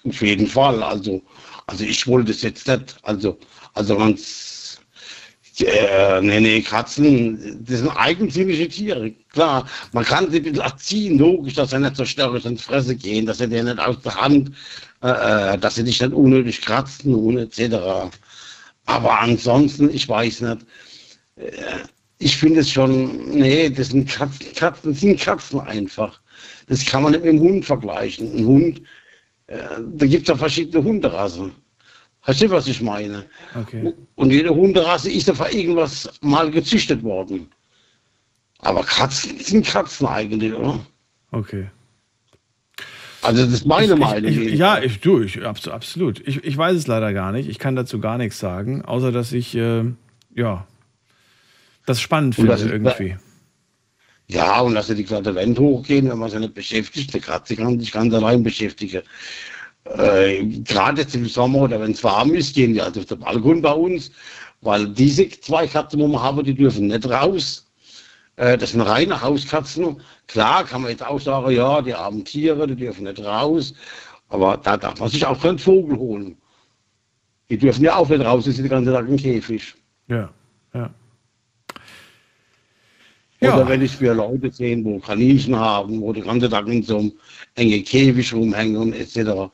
auf 0.04 0.22
jeden 0.22 0.48
Fall. 0.48 0.84
Also, 0.84 1.22
also 1.66 1.84
ich 1.84 2.06
wollte 2.06 2.32
es 2.32 2.44
jetzt 2.44 2.68
nicht. 2.68 2.98
Also, 3.02 3.38
also 3.74 3.98
man, 3.98 4.16
äh, 5.62 6.22
nee, 6.22 6.40
nee, 6.40 6.62
Katzen, 6.62 7.64
das 7.66 7.80
sind 7.80 7.90
eigensinnige 7.90 8.68
Tiere. 8.70 9.12
Klar, 9.32 9.68
man 9.94 10.06
kann 10.06 10.30
sie 10.32 10.38
ein 10.38 10.44
bisschen 10.44 10.60
erziehen, 10.62 11.18
logisch, 11.20 11.54
dass 11.56 11.72
sie 11.72 11.80
nicht 11.80 11.96
so 11.96 12.06
störrisch 12.06 12.46
ins 12.46 12.62
Fresse 12.64 12.96
gehen, 12.96 13.26
dass 13.26 13.38
sie 13.40 13.48
dir 13.50 13.64
nicht 13.64 13.80
aus 13.80 14.00
der 14.02 14.16
Hand, 14.16 14.52
äh, 15.04 15.54
äh, 15.54 15.58
dass 15.58 15.76
sie 15.76 15.84
dich 15.84 16.02
nicht 16.02 16.14
unnötig 16.14 16.62
kratzen 16.62 17.14
und 17.16 17.38
etc. 17.38 18.12
Aber 18.86 19.20
ansonsten, 19.20 19.90
ich 19.90 20.08
weiß 20.08 20.42
nicht. 20.42 20.66
Äh, 21.38 21.52
Ich 22.22 22.38
finde 22.38 22.60
es 22.62 22.70
schon, 22.72 23.30
nee, 23.32 23.70
das 23.70 23.90
sind 23.90 24.10
Katzen, 24.10 24.54
Katzen 24.56 24.94
sind 24.94 25.20
Katzen 25.22 25.60
einfach. 25.62 26.22
Das 26.68 26.86
kann 26.86 27.04
man 27.04 27.14
nicht 27.14 27.24
mit 27.24 27.34
dem 27.34 27.40
Hund 27.42 27.66
vergleichen. 27.66 28.34
Ein 28.38 28.46
Hund, 28.46 28.82
äh, 29.48 29.58
da 29.96 30.06
gibt 30.06 30.24
es 30.24 30.30
ja 30.30 30.36
verschiedene 30.38 30.84
Hunderassen. 30.84 31.54
Verstehst 32.22 32.52
du, 32.52 32.56
was 32.56 32.68
ich 32.68 32.82
meine? 32.82 33.26
Okay. 33.56 33.94
Und 34.16 34.32
jede 34.32 34.50
Hunderasse 34.50 35.10
ist 35.12 35.32
für 35.32 35.52
irgendwas 35.52 36.12
mal 36.22 36.52
gezüchtet 36.52 37.02
worden. 37.04 37.50
Aber 38.60 38.84
Katzen 38.84 39.40
sind 39.40 39.66
Katzen 39.66 40.08
eigentlich, 40.08 40.54
oder? 40.54 40.86
Okay. 41.32 41.70
Also 43.22 43.44
das 43.44 43.54
ist 43.54 43.66
meine 43.66 43.94
ich, 43.94 44.00
Meinung. 44.00 44.32
Ich, 44.32 44.38
ich, 44.38 44.60
ja, 44.60 44.80
ich, 44.82 45.00
du, 45.00 45.22
ich, 45.22 45.46
abs- 45.46 45.68
absolut. 45.68 46.26
Ich, 46.28 46.44
ich 46.44 46.58
weiß 46.58 46.76
es 46.76 46.88
leider 46.88 47.14
gar 47.14 47.32
nicht. 47.32 47.50
Ich 47.50 47.60
kann 47.60 47.76
dazu 47.76 48.00
gar 48.00 48.18
nichts 48.18 48.40
sagen, 48.40 48.84
außer 48.84 49.12
dass 49.12 49.32
ich, 49.32 49.56
äh, 49.56 49.84
ja, 50.36 50.68
das 51.86 52.00
spannend 52.02 52.36
finde 52.36 52.52
das 52.52 52.64
irgendwie. 52.64 53.18
Ja, 54.28 54.60
und 54.62 54.76
dass 54.76 54.88
sie 54.88 54.96
die 54.96 55.06
glatte 55.06 55.34
Wände 55.36 55.60
hochgehen, 55.60 56.10
wenn 56.10 56.20
man 56.20 56.30
sie 56.30 56.40
nicht 56.40 56.54
beschäftigt. 56.54 57.14
Die 57.14 57.20
Katze 57.20 57.56
kann 57.56 57.80
sich 57.80 57.92
ganz 57.92 58.14
allein 58.14 58.44
beschäftigen. 58.44 59.02
Äh, 59.98 60.46
Gerade 60.64 61.02
jetzt 61.02 61.16
im 61.16 61.26
Sommer 61.26 61.60
oder 61.60 61.82
wenn 61.82 61.92
es 61.92 62.04
warm 62.04 62.34
ist, 62.34 62.56
gehen 62.56 62.74
die 62.74 62.82
also 62.82 63.00
auf 63.00 63.06
den 63.08 63.20
Balkon 63.20 63.62
bei 63.62 63.72
uns, 63.72 64.12
weil 64.62 64.88
diese 64.90 65.30
zwei 65.30 65.68
Katzen, 65.68 66.00
die 66.00 66.08
wir 66.08 66.22
haben, 66.22 66.44
die 66.44 66.54
dürfen 66.54 66.88
nicht 66.88 67.10
raus. 67.10 67.68
Äh, 68.36 68.58
das 68.58 68.72
sind 68.72 68.82
reine 68.82 69.22
Hauskatzen. 69.22 70.02
Klar 70.28 70.66
kann 70.66 70.82
man 70.82 70.92
jetzt 70.92 71.06
auch 71.06 71.20
sagen, 71.20 71.52
ja, 71.52 71.82
die 71.82 71.94
armen 71.94 72.24
Tiere, 72.24 72.68
die 72.68 72.76
dürfen 72.76 73.04
nicht 73.06 73.24
raus. 73.24 73.74
Aber 74.30 74.58
da 74.58 74.78
darf 74.78 75.00
man 75.00 75.10
sich 75.10 75.26
auch 75.26 75.42
keinen 75.42 75.58
Vogel 75.60 75.98
holen. 75.98 76.38
Die 77.50 77.58
dürfen 77.58 77.84
ja 77.84 77.96
auch 77.96 78.08
nicht 78.10 78.24
raus, 78.24 78.44
die 78.44 78.52
sind 78.52 78.66
den 78.66 78.70
ganzen 78.70 78.94
Tag 78.94 79.08
im 79.08 79.18
Käfig. 79.18 79.74
Ja, 80.08 80.30
ja. 83.42 83.54
Oder 83.54 83.68
wenn 83.70 83.82
ich 83.82 83.96
für 83.96 84.14
Leute 84.14 84.52
sehe, 84.52 84.84
wo 84.84 85.00
Kaninchen 85.00 85.56
haben, 85.56 86.02
wo 86.02 86.12
die 86.12 86.22
ganze 86.22 86.50
Tag 86.50 86.68
in 86.68 86.84
so 86.84 86.98
einem 86.98 87.14
engen 87.56 87.84
Käfig 87.86 88.34
rumhängen 88.34 88.76
und 88.76 88.94
etc. 88.94 89.50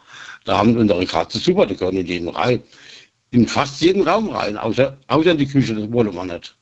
Da 0.46 0.58
haben 0.58 0.78
unsere 0.78 1.06
Katzen 1.06 1.42
super, 1.42 1.66
die 1.66 1.76
können 1.76 1.98
in 1.98 2.06
jeden 2.06 2.30
rein. 2.30 2.62
In 3.32 3.48
fast 3.48 3.82
jeden 3.82 4.08
Raum 4.08 4.30
rein, 4.30 4.58
außer, 4.58 4.98
außer 5.08 5.32
in 5.32 5.38
die 5.38 5.48
Küche, 5.48 5.76
das 5.76 5.92
wollen 5.92 6.14
wir 6.14 6.26
nicht. 6.26 6.56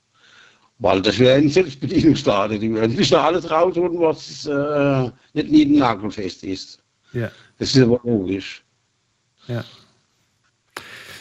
Weil 0.80 1.02
das 1.02 1.20
wäre 1.20 1.38
ein 1.38 1.50
Selbstbedienungsladen. 1.50 2.60
Die 2.60 2.72
würden 2.72 2.96
sich 2.96 3.10
da 3.10 3.26
alles 3.26 3.50
rausholen, 3.50 4.00
was 4.00 4.46
äh, 4.46 5.12
nicht 5.34 5.52
nieden 5.52 5.78
nagelfest 5.78 6.44
ist. 6.44 6.80
Ja. 7.14 7.30
Das 7.60 7.76
ist 7.76 7.82
aber 7.82 8.00
logisch. 8.04 8.64
Ja. 9.48 9.64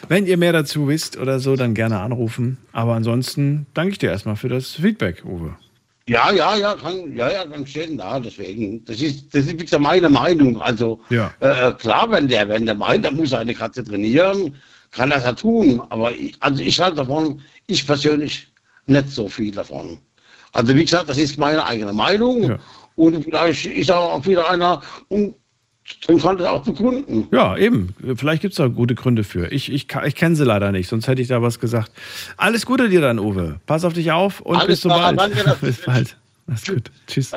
Wenn 0.09 0.27
ihr 0.27 0.37
mehr 0.37 0.53
dazu 0.53 0.89
wisst 0.89 1.17
oder 1.17 1.39
so, 1.39 1.57
dann 1.57 1.75
gerne 1.75 2.01
anrufen. 2.01 2.59
Aber 2.73 2.95
ansonsten 2.95 3.67
danke 3.75 3.93
ich 3.93 3.99
dir 3.99 4.11
erstmal 4.11 4.37
für 4.37 4.49
das 4.49 4.73
Feedback, 4.73 5.25
Uwe. 5.25 5.57
Ja, 6.09 6.33
ja, 6.33 6.57
ja, 6.57 6.75
kann, 6.75 7.17
ja, 7.17 7.31
ja, 7.31 7.47
kann 7.47 7.67
stehen 7.67 7.97
da, 7.99 8.19
deswegen. 8.19 8.85
Das 8.85 9.01
ist, 9.01 9.33
das 9.35 9.47
ist 9.47 9.53
wie 9.53 9.65
gesagt 9.65 9.83
meine 9.83 10.09
Meinung. 10.09 10.61
Also, 10.61 11.01
Ja. 11.11 11.33
äh, 11.41 11.73
klar, 11.75 12.11
wenn 12.11 12.27
der, 12.29 12.49
wenn 12.49 12.67
der 12.67 12.75
meint, 12.75 13.05
er 13.05 13.13
muss 13.13 13.33
eine 13.33 13.55
Katze 13.55 13.85
trainieren, 13.85 14.57
kann 14.91 15.11
er 15.11 15.19
das 15.19 15.25
ja 15.27 15.33
tun. 15.33 15.81
Aber 15.91 16.11
ich, 16.13 16.35
also 16.41 16.63
ich 16.63 16.81
halte 16.81 16.97
davon, 16.97 17.41
ich 17.69 17.87
persönlich 17.87 18.49
nicht 18.87 19.09
so 19.11 19.29
viel 19.29 19.53
davon. 19.53 19.99
Also, 20.53 20.75
wie 20.75 20.85
gesagt, 20.85 21.09
das 21.09 21.19
ist 21.19 21.39
meine 21.39 21.65
eigene 21.65 21.93
Meinung. 21.93 22.59
Und 22.97 23.23
vielleicht 23.25 23.65
ist 23.67 23.91
auch 23.91 24.27
wieder 24.27 24.51
einer 24.51 24.83
und 25.09 25.35
dann 26.07 26.19
kann 26.19 26.39
das 26.39 26.47
auch 26.47 26.63
begründen. 26.63 27.29
Ja, 27.33 27.57
eben. 27.57 27.95
Vielleicht 28.17 28.43
gibt 28.43 28.53
es 28.53 28.59
da 28.59 28.69
gute 28.69 28.95
Gründe 28.95 29.25
für. 29.25 29.51
Ich, 29.53 29.71
ich, 29.71 29.89
ich 30.05 30.15
kenne 30.15 30.37
sie 30.37 30.45
leider 30.45 30.73
nicht, 30.73 30.89
sonst 30.89 31.09
hätte 31.09 31.21
ich 31.23 31.29
da 31.29 31.43
was 31.43 31.61
gesagt. 31.61 31.93
Alles 32.37 32.67
Gute 32.67 32.89
dir 32.89 33.01
dann, 33.01 33.19
Uwe. 33.19 33.61
Pass 33.67 33.85
auf 33.85 33.93
dich 33.93 34.13
auf 34.13 34.41
und 34.41 34.57
Alles 34.57 34.67
bis 34.67 34.81
klar, 34.83 35.13
bald. 35.15 35.37
danke, 35.37 35.57
bis 35.67 35.85
bald. 35.85 36.17
Alles 36.47 36.65
gut. 36.65 36.91
Tschüss. 37.07 37.33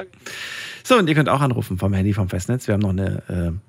So, 0.84 0.98
und 0.98 1.08
ihr 1.10 1.16
könnt 1.16 1.30
auch 1.30 1.42
anrufen 1.42 1.78
vom 1.78 1.94
Handy 1.94 2.14
vom 2.14 2.30
Festnetz. 2.30 2.68
Wir 2.68 2.76
haben 2.76 2.82
noch 2.82 2.90
eine, 2.90 3.24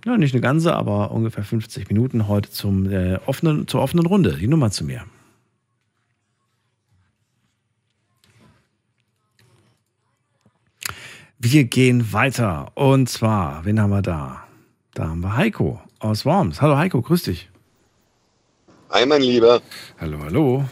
äh, 0.05 0.09
ja, 0.09 0.19
nicht 0.19 0.35
eine 0.35 0.43
ganze, 0.43 0.75
aber 0.75 1.11
ungefähr 1.11 1.45
50 1.45 1.89
Minuten 1.89 2.29
heute 2.29 2.51
zum, 2.51 2.91
äh, 2.91 3.19
offenen, 3.27 3.67
zur 3.67 3.81
offenen 3.81 4.07
Runde. 4.07 4.37
Die 4.37 4.49
Nummer 4.49 4.71
zu 4.71 4.85
mir. 4.85 5.05
Wir 11.39 11.65
gehen 11.65 12.13
weiter. 12.13 12.73
Und 12.75 13.09
zwar, 13.09 13.65
wen 13.65 13.81
haben 13.81 13.91
wir 13.91 14.03
da? 14.03 14.46
Da 14.97 15.09
haben 15.09 15.21
wir 15.21 15.37
Heiko 15.37 15.79
aus 15.99 16.25
Worms. 16.25 16.63
Hallo 16.63 16.79
Heiko, 16.79 17.03
grüß 17.03 17.25
dich. 17.25 17.51
Hi, 18.89 19.05
mein 19.05 19.21
Lieber. 19.21 19.61
Hallo, 20.01 20.19
hallo. 20.25 20.65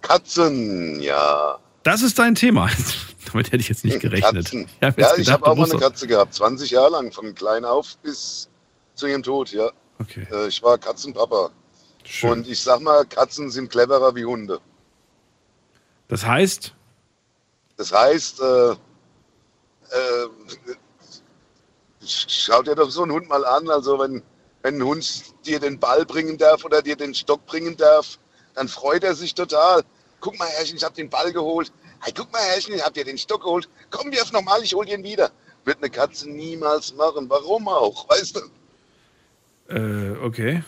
Katzen, 0.00 0.98
ja. 1.02 1.58
Das 1.82 2.00
ist 2.00 2.18
dein 2.18 2.34
Thema. 2.34 2.70
Damit 3.30 3.48
hätte 3.48 3.58
ich 3.58 3.68
jetzt 3.68 3.84
nicht 3.84 4.00
gerechnet. 4.00 4.46
Katzen. 4.46 4.66
Ich 4.80 4.86
hab 4.86 4.98
Ja, 4.98 5.14
ich 5.18 5.30
habe 5.30 5.46
auch 5.46 5.54
mal 5.54 5.70
eine 5.70 5.78
Katze 5.78 6.06
gehabt, 6.06 6.32
20 6.32 6.70
Jahre 6.70 6.92
lang, 6.92 7.12
von 7.12 7.34
klein 7.34 7.66
auf 7.66 7.98
bis 7.98 8.48
zu 8.94 9.06
ihrem 9.06 9.22
Tod, 9.22 9.52
ja. 9.52 9.70
Okay. 9.98 10.26
Äh, 10.32 10.48
ich 10.48 10.62
war 10.62 10.78
Katzenpapa. 10.78 11.50
Und 12.22 12.48
ich 12.48 12.62
sag 12.62 12.80
mal, 12.80 13.04
Katzen 13.04 13.50
sind 13.50 13.68
cleverer 13.68 14.14
wie 14.14 14.24
Hunde. 14.24 14.60
Das 16.08 16.24
heißt, 16.24 16.72
Das 17.76 17.92
heißt, 17.92 18.40
äh, 18.40 18.70
äh, 18.70 18.76
schau 22.08 22.62
dir 22.62 22.74
doch 22.74 22.90
so 22.90 23.02
einen 23.02 23.12
Hund 23.12 23.28
mal 23.28 23.44
an. 23.44 23.68
Also 23.70 23.98
wenn, 23.98 24.22
wenn 24.62 24.76
ein 24.76 24.84
Hund 24.84 25.22
dir 25.46 25.60
den 25.60 25.78
Ball 25.78 26.04
bringen 26.04 26.38
darf 26.38 26.64
oder 26.64 26.82
dir 26.82 26.96
den 26.96 27.14
Stock 27.14 27.44
bringen 27.46 27.76
darf, 27.76 28.18
dann 28.54 28.68
freut 28.68 29.04
er 29.04 29.14
sich 29.14 29.34
total. 29.34 29.82
Guck 30.20 30.38
mal, 30.38 30.48
Herrchen, 30.48 30.76
ich 30.76 30.84
habe 30.84 30.94
den 30.94 31.10
Ball 31.10 31.32
geholt. 31.32 31.72
Hey, 32.00 32.12
guck 32.16 32.32
mal, 32.32 32.40
Herrchen, 32.40 32.74
ich 32.74 32.82
habe 32.82 32.92
dir 32.92 33.04
den 33.04 33.18
Stock 33.18 33.42
geholt. 33.42 33.68
Komm, 33.90 34.10
wirf 34.12 34.32
nochmal, 34.32 34.62
ich 34.62 34.74
hol 34.74 34.88
ihn 34.88 35.04
wieder. 35.04 35.30
Wird 35.64 35.78
eine 35.78 35.90
Katze 35.90 36.30
niemals 36.30 36.94
machen. 36.94 37.28
Warum 37.28 37.68
auch? 37.68 38.08
Weißt 38.08 38.36
du? 38.36 39.74
äh, 39.74 40.16
okay. 40.22 40.62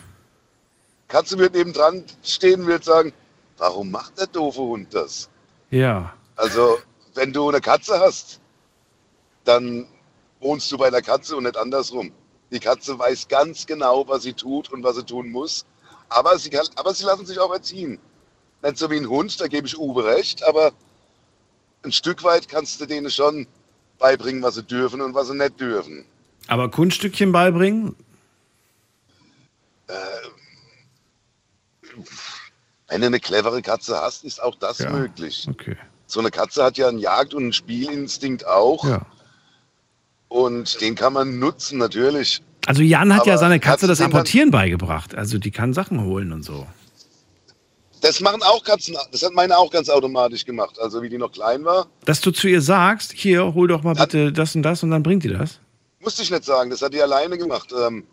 Katze 1.07 1.37
wird 1.39 1.55
neben 1.55 1.73
dran 1.73 2.05
stehen 2.23 2.61
und 2.61 2.67
wird 2.67 2.83
sagen, 2.83 3.13
warum 3.57 3.91
macht 3.91 4.19
der 4.19 4.27
doofe 4.27 4.61
Hund 4.61 4.93
das? 4.93 5.29
Ja. 5.71 6.13
Also, 6.35 6.77
wenn 7.15 7.33
du 7.33 7.49
eine 7.49 7.61
Katze 7.61 7.99
hast, 7.99 8.39
dann 9.43 9.87
wohnst 10.39 10.71
du 10.71 10.77
bei 10.77 10.89
der 10.89 11.01
Katze 11.01 11.35
und 11.35 11.43
nicht 11.43 11.57
andersrum. 11.57 12.11
Die 12.51 12.59
Katze 12.59 12.97
weiß 12.97 13.27
ganz 13.27 13.65
genau, 13.65 14.07
was 14.07 14.23
sie 14.23 14.33
tut 14.33 14.71
und 14.71 14.83
was 14.83 14.95
sie 14.95 15.03
tun 15.05 15.29
muss. 15.29 15.65
Aber 16.09 16.37
sie, 16.39 16.49
kann, 16.49 16.65
aber 16.75 16.93
sie 16.93 17.05
lassen 17.05 17.25
sich 17.25 17.39
auch 17.39 17.53
erziehen. 17.53 17.99
Nicht 18.63 18.77
so 18.77 18.89
wie 18.89 18.97
ein 18.97 19.09
Hund, 19.09 19.39
da 19.39 19.47
gebe 19.47 19.67
ich 19.67 19.77
Uwe 19.77 20.05
recht, 20.05 20.43
aber 20.43 20.71
ein 21.83 21.91
Stück 21.91 22.23
weit 22.23 22.49
kannst 22.49 22.81
du 22.81 22.85
denen 22.85 23.11
schon 23.11 23.47
beibringen, 23.99 24.41
was 24.41 24.55
sie 24.55 24.63
dürfen 24.63 25.01
und 25.01 25.13
was 25.13 25.27
sie 25.27 25.35
nicht 25.35 25.59
dürfen. 25.59 26.05
Aber 26.47 26.69
Kunststückchen 26.69 27.31
beibringen? 27.31 27.95
Wenn 32.87 33.01
du 33.01 33.07
eine 33.07 33.19
clevere 33.19 33.61
Katze 33.61 34.01
hast, 34.01 34.23
ist 34.23 34.41
auch 34.41 34.55
das 34.55 34.79
möglich. 34.79 35.47
Okay. 35.49 35.77
So 36.07 36.19
eine 36.19 36.31
Katze 36.31 36.63
hat 36.63 36.77
ja 36.77 36.87
einen 36.87 36.97
Jagd- 36.97 37.35
und 37.35 37.43
einen 37.43 37.53
Spielinstinkt 37.53 38.47
auch. 38.47 38.83
Ja. 38.83 39.05
Und 40.29 40.79
den 40.81 40.95
kann 40.95 41.13
man 41.13 41.39
nutzen, 41.39 41.77
natürlich. 41.79 42.41
Also 42.65 42.81
Jan 42.81 43.13
hat 43.15 43.25
ja 43.25 43.33
Aber 43.33 43.39
seine 43.39 43.59
Katze 43.59 43.87
Katzen 43.87 43.87
das 43.89 44.01
Apportieren 44.01 44.51
beigebracht. 44.51 45.15
Also 45.15 45.37
die 45.39 45.51
kann 45.51 45.73
Sachen 45.73 46.03
holen 46.03 46.31
und 46.31 46.43
so. 46.43 46.67
Das 48.01 48.21
machen 48.21 48.41
auch 48.43 48.63
Katzen. 48.63 48.95
Das 49.11 49.23
hat 49.23 49.33
meine 49.33 49.57
auch 49.57 49.71
ganz 49.71 49.89
automatisch 49.89 50.45
gemacht. 50.45 50.79
Also 50.79 51.01
wie 51.01 51.09
die 51.09 51.17
noch 51.17 51.31
klein 51.31 51.65
war, 51.65 51.87
Dass 52.05 52.21
du 52.21 52.31
zu 52.31 52.47
ihr 52.47 52.61
sagst, 52.61 53.11
hier, 53.11 53.53
hol 53.53 53.67
doch 53.67 53.83
mal 53.83 53.95
bitte 53.95 54.31
das 54.31 54.55
und 54.55 54.63
das 54.63 54.83
und 54.83 54.91
dann 54.91 55.03
bringt 55.03 55.23
die 55.23 55.29
das. 55.29 55.59
musste 55.99 56.21
ich 56.21 56.31
nicht 56.31 56.45
sagen. 56.45 56.69
Das 56.69 56.81
hat 56.81 56.93
die 56.93 57.01
alleine 57.01 57.37
gemacht. 57.37 57.73
Ähm, 57.77 58.05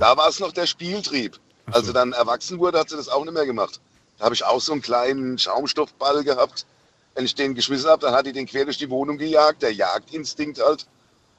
Da 0.00 0.16
war 0.16 0.28
es 0.28 0.40
noch 0.40 0.52
der 0.52 0.66
Spieltrieb. 0.66 1.38
Als 1.66 1.86
sie 1.86 1.92
dann 1.92 2.12
erwachsen 2.12 2.58
wurde, 2.58 2.78
hat 2.78 2.88
sie 2.90 2.96
das 2.96 3.08
auch 3.08 3.24
nicht 3.24 3.34
mehr 3.34 3.44
gemacht. 3.46 3.80
Da 4.18 4.24
habe 4.24 4.34
ich 4.34 4.44
auch 4.44 4.60
so 4.60 4.72
einen 4.72 4.82
kleinen 4.82 5.36
Schaumstoffball 5.36 6.24
gehabt. 6.24 6.64
Wenn 7.16 7.24
ich 7.24 7.34
den 7.34 7.54
geschmissen 7.54 7.88
habe, 7.88 8.02
dann 8.02 8.14
hat 8.14 8.26
die 8.26 8.32
den 8.32 8.46
quer 8.46 8.66
durch 8.66 8.76
die 8.76 8.90
Wohnung 8.90 9.16
gejagt, 9.16 9.62
der 9.62 9.72
Jagdinstinkt 9.72 10.62
halt, 10.62 10.86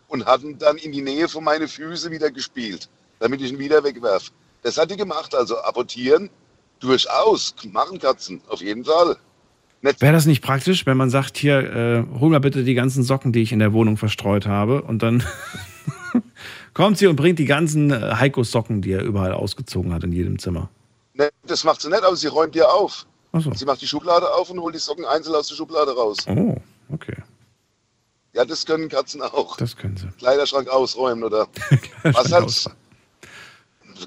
und 0.07 0.25
hat 0.25 0.41
ihn 0.41 0.57
dann 0.57 0.77
in 0.77 0.91
die 0.91 1.01
Nähe 1.01 1.29
von 1.29 1.43
meinen 1.43 1.67
Füßen 1.67 2.11
wieder 2.11 2.31
gespielt, 2.31 2.89
damit 3.19 3.41
ich 3.41 3.51
ihn 3.51 3.59
wieder 3.59 3.83
wegwerf. 3.83 4.31
Das 4.63 4.77
hat 4.77 4.89
die 4.89 4.97
gemacht, 4.97 5.35
also 5.35 5.57
apportieren 5.59 6.29
durchaus, 6.79 7.53
machen 7.71 7.99
Katzen, 7.99 8.41
auf 8.47 8.61
jeden 8.61 8.85
Fall. 8.85 9.17
Wäre 9.81 10.13
das 10.13 10.25
nicht 10.25 10.41
praktisch, 10.41 10.85
wenn 10.87 10.97
man 10.97 11.11
sagt, 11.11 11.37
hier, 11.37 11.59
äh, 11.59 12.19
hol 12.19 12.29
mal 12.29 12.39
bitte 12.39 12.63
die 12.63 12.73
ganzen 12.73 13.03
Socken, 13.03 13.31
die 13.31 13.43
ich 13.43 13.51
in 13.51 13.59
der 13.59 13.73
Wohnung 13.73 13.97
verstreut 13.97 14.47
habe 14.47 14.81
und 14.81 15.03
dann 15.03 15.23
kommt 16.73 16.97
sie 16.97 17.05
und 17.05 17.15
bringt 17.15 17.37
die 17.37 17.45
ganzen 17.45 17.91
äh, 17.91 18.15
Heiko-Socken, 18.15 18.81
die 18.81 18.93
er 18.93 19.03
überall 19.03 19.33
ausgezogen 19.33 19.93
hat 19.93 20.03
in 20.03 20.11
jedem 20.11 20.39
Zimmer. 20.39 20.69
Ne, 21.13 21.29
das 21.45 21.63
macht 21.63 21.81
sie 21.81 21.89
nicht, 21.89 22.03
aber 22.03 22.15
sie 22.15 22.27
räumt 22.27 22.55
dir 22.55 22.71
auf. 22.71 23.05
So. 23.41 23.53
Sie 23.53 23.65
macht 23.65 23.81
die 23.81 23.87
Schublade 23.87 24.33
auf 24.33 24.49
und 24.49 24.59
holt 24.59 24.75
die 24.75 24.79
Socken 24.79 25.05
einzeln 25.05 25.35
aus 25.35 25.47
der 25.47 25.55
Schublade 25.55 25.95
raus. 25.95 26.17
Oh, 26.27 26.55
okay. 26.91 27.15
Ja, 28.33 28.45
das 28.45 28.65
können 28.65 28.87
Katzen 28.89 29.21
auch. 29.21 29.57
Das 29.57 29.75
können 29.75 29.97
sie. 29.97 30.07
Kleiderschrank 30.17 30.69
ausräumen 30.69 31.23
oder 31.23 31.47
was 32.03 32.31
halt. 32.31 32.69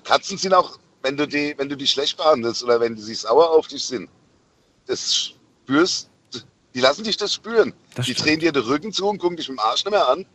Katzen 0.04 0.38
sind 0.38 0.54
auch, 0.54 0.78
wenn 1.02 1.16
du 1.16 1.26
die, 1.26 1.54
wenn 1.56 1.68
du 1.68 1.76
die 1.76 1.86
schlecht 1.86 2.16
behandelst 2.16 2.62
oder 2.62 2.78
wenn 2.80 2.96
sie 2.96 3.14
sauer 3.14 3.50
auf 3.50 3.66
dich 3.66 3.84
sind, 3.84 4.08
das 4.86 5.34
spürst, 5.64 6.10
die 6.74 6.80
lassen 6.80 7.04
dich 7.04 7.16
das 7.16 7.34
spüren. 7.34 7.72
die 8.06 8.14
drehen 8.14 8.38
dir 8.38 8.52
den 8.52 8.62
Rücken 8.62 8.92
zu 8.92 9.08
und 9.08 9.18
gucken 9.18 9.36
dich 9.36 9.48
mit 9.48 9.58
dem 9.58 9.64
Arsch 9.64 9.84
nicht 9.84 9.92
mehr 9.92 10.08
an. 10.08 10.26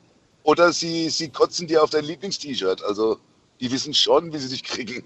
Oder 0.44 0.74
sie, 0.74 1.10
sie 1.10 1.30
kotzen 1.30 1.68
dir 1.68 1.82
auf 1.82 1.90
dein 1.90 2.06
Lieblingst-T-Shirt. 2.06 2.84
Also 2.84 3.20
die 3.62 3.72
wissen 3.72 3.94
schon, 3.94 4.34
wie 4.34 4.38
sie 4.38 4.50
dich 4.50 4.64
kriegen. 4.64 5.04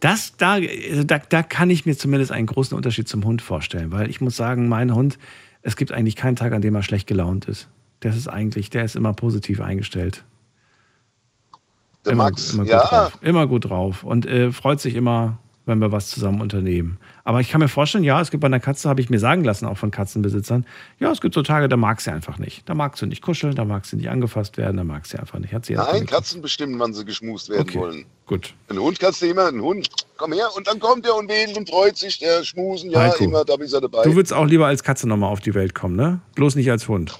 Das, 0.00 0.36
da, 0.36 0.54
also 0.54 1.04
da, 1.04 1.18
da 1.18 1.42
kann 1.42 1.70
ich 1.70 1.86
mir 1.86 1.96
zumindest 1.96 2.32
einen 2.32 2.46
großen 2.46 2.76
Unterschied 2.76 3.08
zum 3.08 3.24
Hund 3.24 3.42
vorstellen, 3.42 3.92
weil 3.92 4.10
ich 4.10 4.20
muss 4.20 4.36
sagen, 4.36 4.68
mein 4.68 4.94
Hund, 4.94 5.18
es 5.62 5.76
gibt 5.76 5.92
eigentlich 5.92 6.16
keinen 6.16 6.36
Tag, 6.36 6.52
an 6.52 6.62
dem 6.62 6.74
er 6.74 6.82
schlecht 6.82 7.06
gelaunt 7.06 7.46
ist. 7.46 7.68
Das 8.00 8.16
ist 8.16 8.28
eigentlich, 8.28 8.70
der 8.70 8.84
ist 8.84 8.96
immer 8.96 9.12
positiv 9.12 9.60
eingestellt. 9.60 10.24
Der 12.04 12.12
immer, 12.12 12.24
Max, 12.24 12.54
immer 12.54 12.64
gut 12.64 12.72
ja. 12.72 12.86
drauf. 12.86 13.18
Immer 13.20 13.46
gut 13.46 13.64
drauf 13.66 14.04
und 14.04 14.26
äh, 14.26 14.52
freut 14.52 14.80
sich 14.80 14.94
immer, 14.94 15.38
wenn 15.66 15.78
wir 15.78 15.92
was 15.92 16.08
zusammen 16.08 16.40
unternehmen. 16.40 16.98
Aber 17.30 17.38
ich 17.40 17.48
kann 17.48 17.60
mir 17.60 17.68
vorstellen, 17.68 18.02
ja, 18.02 18.20
es 18.20 18.32
gibt 18.32 18.40
bei 18.40 18.46
einer 18.46 18.58
Katze, 18.58 18.88
habe 18.88 19.00
ich 19.00 19.08
mir 19.08 19.20
sagen 19.20 19.44
lassen, 19.44 19.64
auch 19.64 19.78
von 19.78 19.92
Katzenbesitzern, 19.92 20.66
ja, 20.98 21.12
es 21.12 21.20
gibt 21.20 21.32
so 21.32 21.42
Tage, 21.42 21.68
da 21.68 21.76
mag 21.76 22.00
sie 22.00 22.10
einfach 22.10 22.38
nicht. 22.38 22.68
Da 22.68 22.74
mag 22.74 22.98
sie 22.98 23.06
nicht 23.06 23.22
kuscheln, 23.22 23.54
da 23.54 23.64
mag 23.64 23.86
sie 23.86 23.94
nicht 23.94 24.10
angefasst 24.10 24.56
werden, 24.56 24.78
da 24.78 24.82
mag 24.82 25.06
sie 25.06 25.16
einfach 25.16 25.38
nicht. 25.38 25.54
Hat 25.54 25.64
sie 25.64 25.74
Nein, 25.74 26.06
Katzen 26.06 26.42
bestimmen, 26.42 26.80
wann 26.80 26.92
sie 26.92 27.04
geschmust 27.04 27.48
werden 27.48 27.60
Okay. 27.60 27.78
wollen. 27.78 28.04
Gut. 28.26 28.52
Ein 28.68 28.80
Hund 28.80 28.98
kannst 28.98 29.22
du 29.22 29.26
immer, 29.26 29.46
ein 29.46 29.60
Hund, 29.60 29.88
komm 30.16 30.32
her 30.32 30.48
und 30.56 30.66
dann 30.66 30.80
kommt 30.80 31.06
er 31.06 31.14
und 31.14 31.28
wedelt 31.28 31.56
und 31.56 31.68
freut 31.70 31.96
sich, 31.96 32.18
der 32.18 32.42
schmusen, 32.42 32.90
ja, 32.90 32.98
Heiko, 32.98 33.22
immer, 33.22 33.44
da 33.44 33.54
ist 33.54 33.74
er 33.74 33.80
dabei. 33.82 34.02
Du 34.02 34.16
würdest 34.16 34.32
auch 34.32 34.46
lieber 34.46 34.66
als 34.66 34.82
Katze 34.82 35.08
nochmal 35.08 35.30
auf 35.30 35.38
die 35.38 35.54
Welt 35.54 35.72
kommen, 35.72 35.94
ne? 35.94 36.20
Bloß 36.34 36.56
nicht 36.56 36.68
als 36.72 36.88
Hund. 36.88 37.16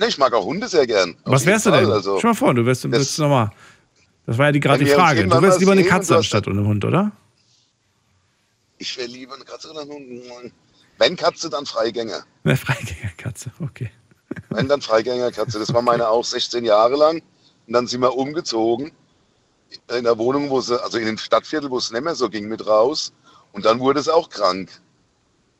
Ne, 0.00 0.08
ich 0.08 0.18
mag 0.18 0.32
auch 0.32 0.44
Hunde 0.44 0.66
sehr 0.66 0.88
gern. 0.88 1.14
Was 1.26 1.46
wärst 1.46 1.66
du 1.66 1.70
denn? 1.70 1.88
Also, 1.88 2.18
Stell 2.18 2.30
mal 2.30 2.34
vor, 2.34 2.54
du 2.54 2.66
wärst, 2.66 2.90
wärst 2.90 3.20
nochmal. 3.20 3.52
Das 4.26 4.36
war 4.36 4.46
ja 4.46 4.52
die, 4.52 4.58
gerade 4.58 4.84
die 4.84 4.90
Frage. 4.90 5.28
Du 5.28 5.40
wärst 5.42 5.60
lieber 5.60 5.70
eine 5.70 5.82
und 5.82 5.88
Katze 5.88 6.14
du 6.14 6.18
anstatt 6.18 6.48
einen 6.48 6.66
Hund, 6.66 6.84
oder? 6.84 7.12
Ich 8.82 8.96
wäre 8.98 9.08
lieber 9.08 9.34
eine 9.34 9.44
Katze 9.44 9.70
oder 9.70 9.82
ein 9.82 9.88
Hund. 9.88 10.52
Wenn 10.98 11.16
Katze, 11.16 11.48
dann 11.48 11.66
Freigänger. 11.66 12.24
Eine 12.44 12.56
Freigängerkatze, 12.56 13.52
okay. 13.60 13.90
Wenn 14.50 14.68
dann 14.68 14.82
Freigängerkatze. 14.82 15.58
Das 15.58 15.72
war 15.72 15.82
meine 15.82 16.08
auch 16.08 16.24
16 16.24 16.64
Jahre 16.64 16.96
lang. 16.96 17.22
Und 17.66 17.72
dann 17.72 17.86
sind 17.86 18.00
wir 18.00 18.16
umgezogen. 18.16 18.92
In 19.88 20.04
der 20.04 20.18
Wohnung, 20.18 20.50
wo 20.50 20.60
sie, 20.60 20.82
also 20.82 20.98
in 20.98 21.06
dem 21.06 21.16
Stadtviertel, 21.16 21.70
wo 21.70 21.78
es 21.78 21.90
nicht 21.92 22.02
mehr 22.02 22.14
so 22.14 22.28
ging, 22.28 22.48
mit 22.48 22.66
raus. 22.66 23.12
Und 23.52 23.64
dann 23.64 23.80
wurde 23.80 24.00
es 24.00 24.08
auch 24.08 24.28
krank. 24.28 24.70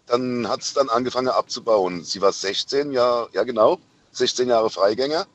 Dann 0.06 0.48
hat 0.48 0.62
es 0.62 0.74
dann 0.74 0.88
angefangen 0.88 1.28
abzubauen. 1.28 2.02
Sie 2.02 2.20
war 2.20 2.32
16, 2.32 2.90
ja, 2.90 3.28
ja 3.32 3.44
genau, 3.44 3.78
16 4.10 4.48
Jahre 4.48 4.68
Freigänger. 4.68 5.26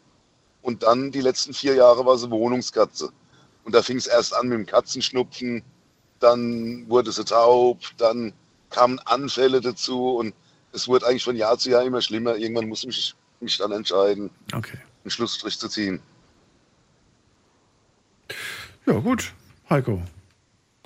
Und 0.61 0.84
dann 0.84 1.11
die 1.11 1.22
letzten 1.22 1.53
vier 1.53 1.76
Jahre 1.76 2.05
war 2.05 2.18
sie 2.18 2.30
Wohnungskatze. 2.30 3.11
Und 3.64 3.73
da 3.73 3.81
fing 3.81 3.97
es 3.97 4.07
erst 4.07 4.35
an 4.35 4.49
mit 4.49 4.57
dem 4.59 4.65
Katzenschnupfen, 4.65 5.64
dann 6.19 6.88
wurde 6.89 7.11
sie 7.11 7.26
taub, 7.26 7.80
dann 7.98 8.34
kamen 8.69 8.99
Anfälle 9.06 9.61
dazu 9.61 10.18
und 10.18 10.34
es 10.73 10.88
wurde 10.88 11.07
eigentlich 11.07 11.23
von 11.23 11.35
Jahr 11.35 11.57
zu 11.57 11.69
Jahr 11.69 11.84
immer 11.84 12.02
schlimmer. 12.02 12.35
Irgendwann 12.35 12.68
musste 12.68 12.89
ich 12.89 13.15
mich 13.39 13.57
dann 13.57 13.72
entscheiden, 13.72 14.30
Okay. 14.53 14.77
einen 15.03 15.11
Schlussstrich 15.11 15.57
zu 15.57 15.69
ziehen. 15.69 15.99
Ja, 18.85 18.94
gut. 18.94 19.34
Heiko. 19.69 20.02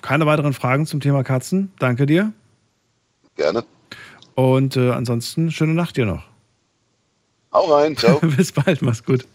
Keine 0.00 0.26
weiteren 0.26 0.52
Fragen 0.52 0.86
zum 0.86 1.00
Thema 1.00 1.22
Katzen. 1.22 1.72
Danke 1.78 2.06
dir. 2.06 2.32
Gerne. 3.36 3.64
Und 4.34 4.76
äh, 4.76 4.90
ansonsten 4.90 5.50
schöne 5.50 5.74
Nacht 5.74 5.96
dir 5.96 6.06
noch. 6.06 6.24
Hau 7.52 7.72
rein, 7.72 7.96
ciao. 7.96 8.18
Bis 8.36 8.52
bald, 8.52 8.82
mach's 8.82 9.04
gut. 9.04 9.26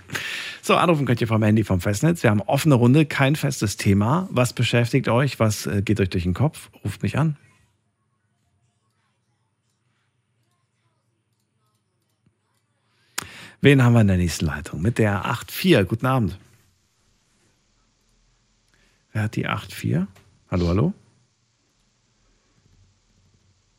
So, 0.67 0.75
anrufen 0.75 1.05
könnt 1.05 1.21
ihr 1.21 1.29
vom 1.29 1.41
Handy 1.43 1.63
vom 1.63 1.79
Festnetz. 1.79 2.23
Wir 2.23 2.29
haben 2.29 2.41
offene 2.41 2.75
Runde, 2.75 3.05
kein 3.05 3.37
festes 3.37 3.77
Thema. 3.77 4.27
Was 4.31 4.51
beschäftigt 4.51 5.07
euch? 5.07 5.39
Was 5.39 5.65
äh, 5.65 5.81
geht 5.81 6.01
euch 6.01 6.09
durch 6.09 6.23
den 6.23 6.33
Kopf? 6.33 6.69
Ruft 6.83 7.03
mich 7.03 7.17
an. 7.17 7.37
Wen 13.61 13.81
haben 13.81 13.93
wir 13.93 14.01
in 14.01 14.07
der 14.07 14.17
nächsten 14.17 14.45
Leitung? 14.45 14.81
Mit 14.81 14.97
der 14.97 15.23
8.4. 15.23 15.85
Guten 15.85 16.05
Abend. 16.05 16.37
Wer 19.13 19.23
hat 19.23 19.37
die 19.37 19.47
8.4? 19.47 20.05
Hallo, 20.51 20.67
hallo? 20.67 20.93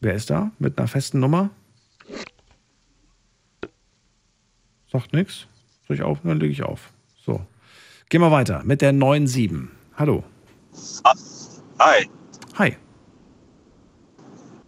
Wer 0.00 0.14
ist 0.14 0.30
da 0.30 0.52
mit 0.58 0.78
einer 0.78 0.88
festen 0.88 1.20
Nummer? 1.20 1.50
Sagt 4.90 5.12
nichts. 5.12 5.46
Soll 5.88 5.96
ich 5.96 6.02
auf? 6.02 6.18
Dann 6.22 6.38
lege 6.38 6.52
ich 6.52 6.62
auf. 6.62 6.92
So. 7.24 7.40
Gehen 8.10 8.20
wir 8.20 8.30
weiter 8.30 8.62
mit 8.64 8.82
der 8.82 8.92
9.7. 8.92 9.68
Hallo. 9.96 10.22
Hi. 11.78 12.08
Hi. 12.58 12.76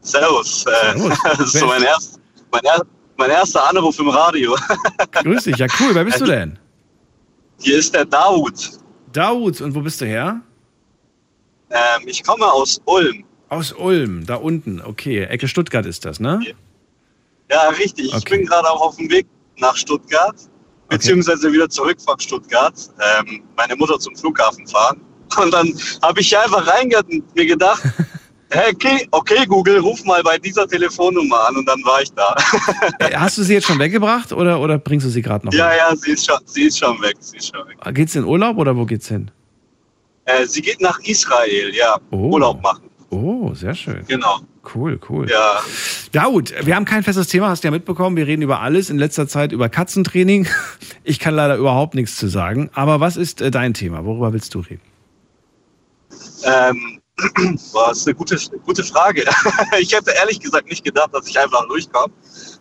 Servus. 0.01 0.65
Äh, 0.67 0.99
Servus. 0.99 1.19
das 1.25 1.41
ist 1.41 1.55
Wer 1.55 1.61
so 1.61 1.67
mein, 1.67 1.83
erst, 1.83 2.21
mein, 2.51 2.63
er, 2.65 2.83
mein 3.17 3.31
erster 3.31 3.69
Anruf 3.69 3.99
im 3.99 4.09
Radio. 4.09 4.57
Grüß 5.13 5.45
dich. 5.45 5.57
Ja, 5.59 5.67
cool. 5.79 5.95
Wer 5.95 6.05
bist 6.05 6.21
du 6.21 6.25
denn? 6.27 6.59
Hier 7.61 7.79
ist 7.79 7.95
der 7.95 8.07
Daoud. 8.07 8.71
Daoud. 9.13 9.61
Und 9.61 9.75
wo 9.75 9.81
bist 9.83 10.01
du 10.01 10.07
her? 10.07 10.41
Ähm, 11.71 12.09
ich 12.09 12.25
komme 12.25 12.51
aus 12.51 12.81
Ulm. 12.87 13.25
Aus 13.51 13.73
Ulm, 13.73 14.25
da 14.27 14.37
unten. 14.37 14.81
Okay, 14.81 15.25
Ecke 15.25 15.49
Stuttgart 15.49 15.85
ist 15.85 16.05
das, 16.05 16.19
ne? 16.21 16.41
Ja, 17.51 17.69
richtig. 17.71 18.07
Ich 18.07 18.15
Okay. 18.15 18.39
bin 18.39 18.47
gerade 18.47 18.71
auch 18.71 18.81
auf 18.81 18.97
dem 18.97 19.11
Weg 19.11 19.27
nach 19.59 19.77
Stuttgart, 19.77 20.37
beziehungsweise 20.91 21.51
wieder 21.53 21.71
zurück 21.71 21.97
von 22.05 22.21
Stuttgart. 22.21 22.75
Ähm, 23.01 23.43
meine 23.57 23.75
Mutter 23.77 23.99
zum 23.99 24.15
Flughafen 24.15 24.67
fahren. 24.67 25.01
Und 25.41 25.53
dann 25.55 25.73
habe 26.03 26.21
ich 26.21 26.29
hier 26.29 26.43
einfach 26.43 26.67
reingehört 26.67 27.09
und 27.09 27.35
mir 27.35 27.47
gedacht, 27.47 27.83
hey, 28.51 28.73
okay, 28.75 29.09
okay, 29.13 29.47
Google, 29.47 29.79
ruf 29.79 30.05
mal 30.05 30.23
bei 30.23 30.37
dieser 30.39 30.67
Telefonnummer 30.67 31.49
an. 31.49 31.57
Und 31.57 31.67
dann 31.67 31.83
war 31.85 32.03
ich 32.03 32.13
da. 32.13 32.37
Äh, 32.99 33.17
Hast 33.17 33.39
du 33.39 33.43
sie 33.43 33.55
jetzt 33.55 33.67
schon 33.67 33.79
weggebracht 33.79 34.33
oder, 34.33 34.61
oder 34.61 34.79
bringst 34.79 35.07
du 35.07 35.11
sie 35.11 35.23
gerade 35.23 35.47
noch? 35.47 35.53
ja, 35.53 35.75
ja, 35.75 35.95
sie 35.97 36.13
ist, 36.13 36.27
schon, 36.27 36.39
sie 36.45 36.65
ist 36.65 36.79
schon 36.79 37.01
weg. 37.01 37.17
Sie 37.21 37.37
ist 37.39 37.55
schon 37.55 37.67
weg. 37.69 37.77
weg? 37.85 37.95
Geht's 37.95 38.15
in 38.15 38.25
Urlaub 38.25 38.59
oder 38.59 38.77
wo 38.77 38.85
geht's 38.85 39.09
hin? 39.09 39.31
Äh, 40.25 40.47
sie 40.47 40.61
geht 40.61 40.81
nach 40.81 40.99
Israel, 41.01 41.75
ja. 41.75 41.99
Urlaub 42.11 42.63
machen. 42.63 42.91
Oh, 43.11 43.53
sehr 43.55 43.75
schön. 43.75 44.05
Genau. 44.07 44.41
Cool, 44.63 45.01
cool. 45.09 45.31
Ja. 45.31 45.61
Daud, 46.13 46.53
wir 46.63 46.77
haben 46.77 46.85
kein 46.85 47.03
festes 47.03 47.29
Thema, 47.29 47.49
hast 47.49 47.65
du 47.65 47.69
ja 47.69 47.73
mitbekommen. 47.73 48.17
Wir 48.17 48.27
reden 48.27 48.43
über 48.43 48.61
alles. 48.61 48.91
In 48.91 48.99
letzter 48.99 49.27
Zeit 49.27 49.53
über 49.53 49.69
Katzentraining. 49.69 50.49
Ich 51.03 51.19
kann 51.19 51.35
leider 51.35 51.57
überhaupt 51.57 51.95
nichts 51.95 52.17
zu 52.17 52.29
sagen. 52.29 52.69
Aber 52.75 53.01
was 53.01 53.17
ist 53.17 53.41
äh, 53.41 53.51
dein 53.51 53.73
Thema? 53.73 54.05
Worüber 54.05 54.35
willst 54.35 54.55
du 54.55 54.61
reden? 54.61 54.83
Ähm, 56.45 57.01
boah, 57.73 57.89
das 57.89 57.99
ist 57.99 58.07
eine 58.07 58.15
gute, 58.15 58.39
gute 58.65 58.85
Frage. 58.85 59.25
ich 59.81 59.95
hätte 59.95 60.13
ehrlich 60.13 60.39
gesagt 60.41 60.69
nicht 60.69 60.85
gedacht, 60.85 61.11
dass 61.13 61.27
ich 61.27 61.39
einfach 61.39 61.67
durchkomme. 61.69 62.13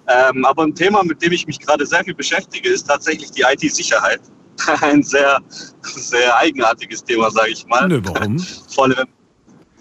Ähm, 0.08 0.46
aber 0.46 0.64
ein 0.64 0.74
Thema, 0.74 1.04
mit 1.04 1.22
dem 1.22 1.34
ich 1.34 1.46
mich 1.48 1.60
gerade 1.60 1.86
sehr 1.86 2.04
viel 2.04 2.16
beschäftige, 2.16 2.70
ist 2.70 2.88
tatsächlich 2.88 3.32
die 3.32 3.42
IT-Sicherheit. 3.42 4.22
Ein 4.82 5.04
sehr, 5.04 5.40
sehr 5.82 6.36
eigenartiges 6.38 7.04
Thema, 7.04 7.30
sage 7.30 7.52
ich 7.52 7.66
mal. 7.68 7.88
Nö, 7.88 8.02
warum? 8.04 8.40
Vor 8.40 8.86
allem, 8.86 9.08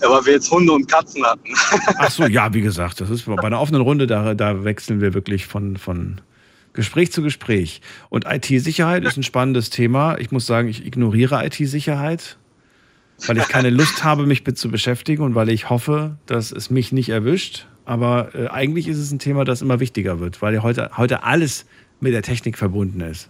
weil 0.01 0.27
wir 0.27 0.33
jetzt 0.35 0.51
Hunde 0.51 0.73
und 0.73 0.91
Katzen 0.91 1.25
hatten. 1.25 1.55
Ach 1.99 2.11
so, 2.11 2.27
ja, 2.27 2.53
wie 2.55 2.61
gesagt, 2.61 3.01
das 3.01 3.11
ist 3.11 3.27
bei 3.27 3.43
einer 3.43 3.61
offenen 3.61 3.83
Runde, 3.83 4.07
da, 4.07 4.35
da 4.35 4.65
wechseln 4.65 5.01
wir 5.01 5.15
wirklich 5.15 5.47
von, 5.47 5.77
von 5.77 6.21
Gespräch 6.73 7.13
zu 7.13 7.23
Gespräch. 7.23 7.81
Und 8.09 8.25
IT-Sicherheit 8.27 9.05
ist 9.05 9.17
ein 9.17 9.23
spannendes 9.23 9.71
Thema. 9.71 10.19
Ich 10.19 10.31
muss 10.31 10.47
sagen, 10.47 10.69
ich 10.69 10.87
ignoriere 10.87 11.45
IT-Sicherheit, 11.45 12.39
weil 13.27 13.39
ich 13.39 13.49
keine 13.49 13.71
Lust 13.71 14.05
habe, 14.05 14.27
mich 14.27 14.47
mit 14.47 14.59
zu 14.59 14.71
beschäftigen 14.71 15.23
und 15.23 15.35
weil 15.35 15.49
ich 15.49 15.71
hoffe, 15.71 16.17
dass 16.27 16.53
es 16.53 16.71
mich 16.71 16.93
nicht 16.93 17.09
erwischt. 17.09 17.67
Aber 17.85 18.35
äh, 18.35 18.49
eigentlich 18.49 18.87
ist 18.87 18.99
es 18.99 19.11
ein 19.11 19.19
Thema, 19.19 19.45
das 19.45 19.63
immer 19.63 19.81
wichtiger 19.81 20.21
wird, 20.21 20.43
weil 20.43 20.55
ja 20.55 20.63
heute, 20.63 20.91
heute 20.97 21.23
alles 21.25 21.65
mit 22.01 22.13
der 22.13 22.23
Technik 22.23 22.59
verbunden 22.59 23.01
ist. 23.01 23.29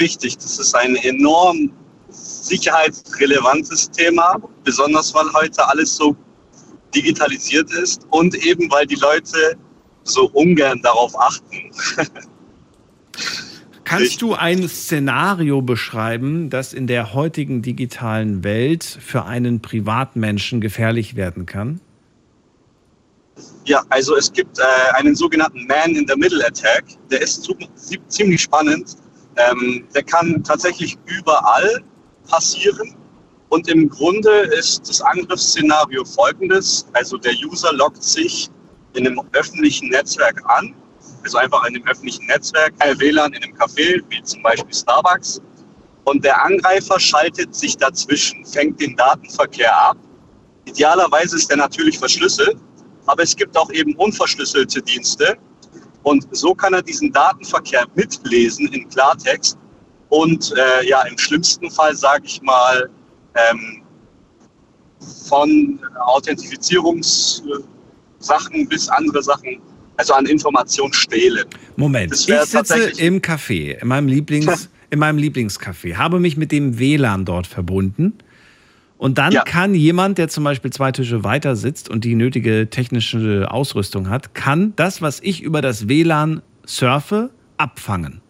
Richtig, 0.00 0.36
das 0.36 0.58
ist 0.58 0.74
ein 0.74 0.96
enorm 0.96 1.70
sicherheitsrelevantes 2.14 3.90
Thema, 3.90 4.36
besonders 4.62 5.14
weil 5.14 5.32
heute 5.34 5.66
alles 5.68 5.96
so 5.96 6.16
digitalisiert 6.94 7.72
ist 7.72 8.06
und 8.10 8.34
eben 8.34 8.70
weil 8.70 8.86
die 8.86 8.94
Leute 8.96 9.56
so 10.04 10.28
ungern 10.30 10.80
darauf 10.82 11.18
achten. 11.18 11.70
Kannst 13.84 14.22
du 14.22 14.34
ein 14.34 14.66
Szenario 14.66 15.60
beschreiben, 15.60 16.48
das 16.48 16.72
in 16.72 16.86
der 16.86 17.12
heutigen 17.12 17.60
digitalen 17.60 18.42
Welt 18.42 18.82
für 18.82 19.24
einen 19.24 19.60
Privatmenschen 19.60 20.60
gefährlich 20.60 21.16
werden 21.16 21.44
kann? 21.44 21.80
Ja, 23.66 23.82
also 23.90 24.16
es 24.16 24.32
gibt 24.32 24.58
äh, 24.58 24.62
einen 24.94 25.14
sogenannten 25.14 25.66
Man-in-the-Middle-Attack. 25.66 26.84
Der 27.10 27.20
ist 27.20 27.48
ziemlich 28.08 28.42
spannend. 28.42 28.96
Ähm, 29.36 29.84
der 29.94 30.02
kann 30.02 30.42
tatsächlich 30.44 30.96
überall 31.06 31.82
passieren. 32.28 32.96
Und 33.48 33.68
im 33.68 33.88
Grunde 33.88 34.30
ist 34.58 34.88
das 34.88 35.00
Angriffsszenario 35.00 36.04
folgendes. 36.04 36.86
Also 36.92 37.16
der 37.16 37.32
User 37.46 37.72
loggt 37.72 38.02
sich 38.02 38.50
in 38.94 39.06
einem 39.06 39.20
öffentlichen 39.32 39.90
Netzwerk 39.90 40.42
an. 40.46 40.74
Also 41.22 41.38
einfach 41.38 41.64
in 41.66 41.76
einem 41.76 41.86
öffentlichen 41.86 42.26
Netzwerk, 42.26 42.74
WLAN 42.98 43.32
in 43.32 43.42
einem 43.42 43.54
Café, 43.54 44.02
wie 44.08 44.22
zum 44.22 44.42
Beispiel 44.42 44.74
Starbucks. 44.74 45.40
Und 46.04 46.24
der 46.24 46.42
Angreifer 46.44 47.00
schaltet 47.00 47.54
sich 47.54 47.76
dazwischen, 47.76 48.44
fängt 48.44 48.80
den 48.80 48.96
Datenverkehr 48.96 49.74
ab. 49.74 49.96
Idealerweise 50.66 51.36
ist 51.36 51.48
der 51.48 51.56
natürlich 51.58 51.98
verschlüsselt, 51.98 52.56
aber 53.06 53.22
es 53.22 53.36
gibt 53.36 53.56
auch 53.56 53.70
eben 53.70 53.94
unverschlüsselte 53.96 54.82
Dienste. 54.82 55.36
Und 56.02 56.26
so 56.32 56.54
kann 56.54 56.74
er 56.74 56.82
diesen 56.82 57.12
Datenverkehr 57.12 57.86
mitlesen 57.94 58.68
in 58.72 58.88
Klartext 58.88 59.58
und 60.14 60.54
äh, 60.56 60.86
ja, 60.86 61.02
im 61.02 61.18
schlimmsten 61.18 61.70
Fall, 61.70 61.94
sage 61.96 62.24
ich 62.26 62.40
mal, 62.42 62.88
ähm, 63.34 63.82
von 65.28 65.80
Authentifizierungssachen 66.06 68.68
bis 68.68 68.88
andere 68.88 69.22
Sachen, 69.22 69.60
also 69.96 70.14
an 70.14 70.26
Informationen 70.26 70.92
stehlen. 70.92 71.44
Moment, 71.74 72.12
ich 72.12 72.26
sitze 72.26 72.92
im 72.98 73.20
Café, 73.20 73.80
in 73.80 73.88
meinem, 73.88 74.06
Lieblings, 74.06 74.68
in 74.90 75.00
meinem 75.00 75.18
Lieblingscafé, 75.18 75.96
habe 75.96 76.20
mich 76.20 76.36
mit 76.36 76.52
dem 76.52 76.78
WLAN 76.78 77.24
dort 77.24 77.48
verbunden. 77.48 78.14
Und 78.96 79.18
dann 79.18 79.34
kann 79.44 79.74
jemand, 79.74 80.18
der 80.18 80.28
zum 80.28 80.44
Beispiel 80.44 80.72
zwei 80.72 80.92
Tische 80.92 81.24
weiter 81.24 81.56
sitzt 81.56 81.90
und 81.90 82.04
die 82.04 82.14
nötige 82.14 82.70
technische 82.70 83.50
Ausrüstung 83.50 84.08
hat, 84.08 84.34
kann 84.34 84.74
das, 84.76 85.02
was 85.02 85.18
ich 85.20 85.42
über 85.42 85.60
das 85.60 85.88
WLAN 85.88 86.42
surfe, 86.64 87.30
abfangen. 87.56 88.20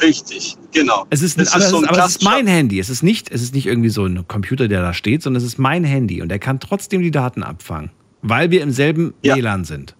Richtig, 0.00 0.56
genau. 0.72 1.06
Es 1.10 1.22
ist, 1.22 1.38
aber, 1.38 1.46
es 1.46 1.70
so 1.70 1.78
ist, 1.78 1.84
ein 1.84 1.88
aber 1.88 2.04
es 2.04 2.10
ist 2.12 2.22
mein 2.22 2.46
Handy. 2.46 2.78
Es 2.78 2.88
ist, 2.88 3.02
nicht, 3.02 3.30
es 3.32 3.42
ist 3.42 3.54
nicht 3.54 3.66
irgendwie 3.66 3.88
so 3.88 4.04
ein 4.06 4.26
Computer, 4.28 4.68
der 4.68 4.80
da 4.82 4.94
steht, 4.94 5.22
sondern 5.22 5.42
es 5.42 5.46
ist 5.46 5.58
mein 5.58 5.82
Handy. 5.84 6.22
Und 6.22 6.30
er 6.30 6.38
kann 6.38 6.60
trotzdem 6.60 7.02
die 7.02 7.10
Daten 7.10 7.42
abfangen, 7.42 7.90
weil 8.22 8.50
wir 8.50 8.62
im 8.62 8.70
selben 8.70 9.14
WLAN 9.22 9.64
sind. 9.64 9.96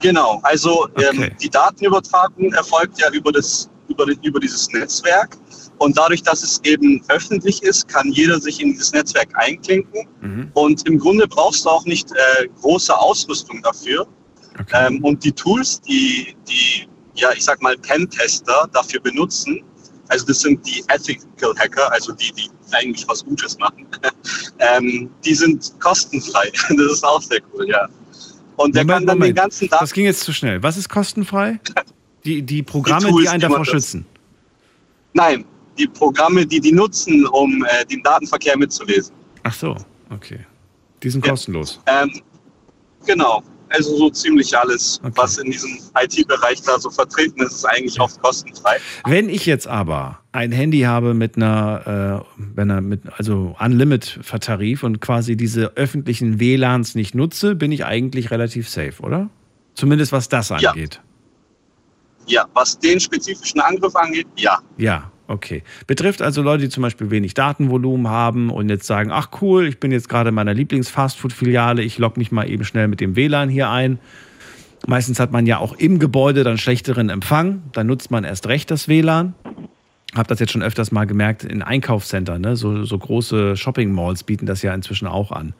Genau, 0.00 0.40
also 0.42 0.86
Okay. 0.94 1.30
ähm, 1.30 1.30
die 1.40 1.48
Datenübertragung 1.48 2.52
erfolgt 2.52 3.00
ja 3.00 3.10
über, 3.12 3.32
das, 3.32 3.70
über, 3.88 4.04
über 4.22 4.38
dieses 4.38 4.70
Netzwerk. 4.70 5.38
Und 5.78 5.96
dadurch, 5.96 6.22
dass 6.22 6.42
es 6.42 6.60
eben 6.64 7.02
öffentlich 7.08 7.62
ist, 7.62 7.88
kann 7.88 8.12
jeder 8.12 8.38
sich 8.38 8.60
in 8.60 8.72
dieses 8.72 8.92
Netzwerk 8.92 9.28
einklinken. 9.34 10.06
Mhm. 10.20 10.50
Und 10.52 10.86
im 10.86 10.98
Grunde 10.98 11.26
brauchst 11.26 11.64
du 11.64 11.70
auch 11.70 11.84
nicht 11.86 12.10
äh, 12.12 12.48
große 12.60 12.96
Ausrüstung 12.96 13.62
dafür. 13.62 14.06
Ähm, 14.72 15.02
und 15.02 15.24
die 15.24 15.32
Tools, 15.32 15.80
die, 15.80 16.36
die, 16.48 16.86
ja, 17.14 17.32
ich 17.32 17.44
sag 17.44 17.62
mal, 17.62 17.76
Pentester 17.78 18.68
dafür 18.72 19.00
benutzen, 19.00 19.62
also 20.08 20.26
das 20.26 20.40
sind 20.40 20.64
die 20.66 20.84
Ethical 20.88 21.54
Hacker, 21.58 21.90
also 21.92 22.12
die, 22.12 22.32
die 22.32 22.50
eigentlich 22.72 23.06
was 23.08 23.24
Gutes 23.24 23.58
machen, 23.58 23.86
ähm, 24.58 25.10
die 25.24 25.34
sind 25.34 25.72
kostenfrei. 25.80 26.50
Das 26.68 26.92
ist 26.92 27.04
auch 27.04 27.22
sehr 27.22 27.40
cool, 27.52 27.68
ja. 27.68 27.88
Und 28.56 28.74
der 28.76 28.84
kann 28.86 29.06
dann 29.06 29.20
den 29.20 29.34
ganzen 29.34 29.68
Daten 29.68 29.82
Das 29.82 29.92
ging 29.92 30.04
jetzt 30.04 30.20
zu 30.20 30.32
schnell. 30.32 30.62
Was 30.62 30.76
ist 30.76 30.88
kostenfrei? 30.88 31.58
Die, 32.24 32.40
die 32.40 32.62
Programme, 32.62 33.04
die, 33.04 33.12
Tools, 33.12 33.28
einen 33.28 33.40
die 33.40 33.46
davor 33.46 33.66
schützen. 33.66 34.06
Nein, 35.12 35.44
die 35.76 35.86
Programme, 35.86 36.46
die 36.46 36.58
die 36.58 36.72
nutzen, 36.72 37.26
um 37.26 37.62
äh, 37.66 37.84
den 37.84 38.02
Datenverkehr 38.02 38.56
mitzulesen. 38.56 39.14
Ach 39.42 39.52
so, 39.52 39.76
okay. 40.08 40.40
Die 41.02 41.10
sind 41.10 41.22
kostenlos. 41.22 41.80
Ähm, 41.84 42.22
genau. 43.04 43.42
Also 43.74 43.96
so 43.96 44.10
ziemlich 44.10 44.56
alles, 44.56 45.00
was 45.02 45.38
in 45.38 45.50
diesem 45.50 45.78
IT-Bereich 46.00 46.62
da 46.62 46.78
so 46.78 46.90
vertreten 46.90 47.42
ist, 47.42 47.52
ist 47.52 47.64
eigentlich 47.64 48.00
oft 48.00 48.20
kostenfrei. 48.22 48.76
Wenn 49.06 49.28
ich 49.28 49.46
jetzt 49.46 49.66
aber 49.66 50.20
ein 50.32 50.52
Handy 50.52 50.80
habe 50.82 51.14
mit 51.14 51.36
einer, 51.36 52.24
äh, 52.36 52.38
wenn 52.54 52.70
er 52.70 52.80
mit, 52.80 53.02
also 53.16 53.56
Unlimit-Tarif 53.58 54.82
und 54.84 55.00
quasi 55.00 55.36
diese 55.36 55.76
öffentlichen 55.76 56.38
WLANs 56.38 56.94
nicht 56.94 57.14
nutze, 57.14 57.54
bin 57.54 57.72
ich 57.72 57.84
eigentlich 57.84 58.30
relativ 58.30 58.68
safe, 58.68 59.02
oder? 59.02 59.28
Zumindest 59.74 60.12
was 60.12 60.28
das 60.28 60.50
Ja. 60.50 60.70
angeht. 60.70 61.00
Ja, 62.26 62.46
was 62.54 62.78
den 62.78 63.00
spezifischen 63.00 63.60
Angriff 63.60 63.94
angeht, 63.96 64.26
ja. 64.36 64.58
Ja, 64.78 65.10
okay. 65.28 65.62
Betrifft 65.86 66.22
also 66.22 66.42
Leute, 66.42 66.64
die 66.64 66.68
zum 66.68 66.82
Beispiel 66.82 67.10
wenig 67.10 67.34
Datenvolumen 67.34 68.08
haben 68.08 68.50
und 68.50 68.68
jetzt 68.68 68.86
sagen, 68.86 69.10
ach 69.12 69.28
cool, 69.40 69.66
ich 69.66 69.80
bin 69.80 69.92
jetzt 69.92 70.08
gerade 70.08 70.28
in 70.28 70.34
meiner 70.34 70.54
Lieblings-Fastfood-Filiale, 70.54 71.82
ich 71.82 71.98
logge 71.98 72.18
mich 72.18 72.32
mal 72.32 72.48
eben 72.48 72.64
schnell 72.64 72.88
mit 72.88 73.00
dem 73.00 73.16
WLAN 73.16 73.48
hier 73.48 73.70
ein 73.70 73.98
Meistens 74.86 75.18
hat 75.18 75.32
man 75.32 75.46
ja 75.46 75.58
auch 75.58 75.72
im 75.74 75.98
Gebäude 75.98 76.44
dann 76.44 76.58
schlechteren 76.58 77.08
Empfang. 77.08 77.62
Dann 77.72 77.86
nutzt 77.86 78.10
man 78.10 78.24
erst 78.24 78.46
recht 78.48 78.70
das 78.70 78.88
WLAN. 78.88 79.34
Hab 80.14 80.28
das 80.28 80.38
jetzt 80.40 80.52
schon 80.52 80.62
öfters 80.62 80.92
mal 80.92 81.06
gemerkt 81.06 81.42
in 81.44 81.62
Einkaufscentern. 81.62 82.40
Ne? 82.40 82.56
So, 82.56 82.84
so 82.84 82.98
große 82.98 83.56
Shopping-Malls 83.56 84.24
bieten 84.24 84.46
das 84.46 84.62
ja 84.62 84.74
inzwischen 84.74 85.08
auch 85.08 85.32
an. 85.32 85.54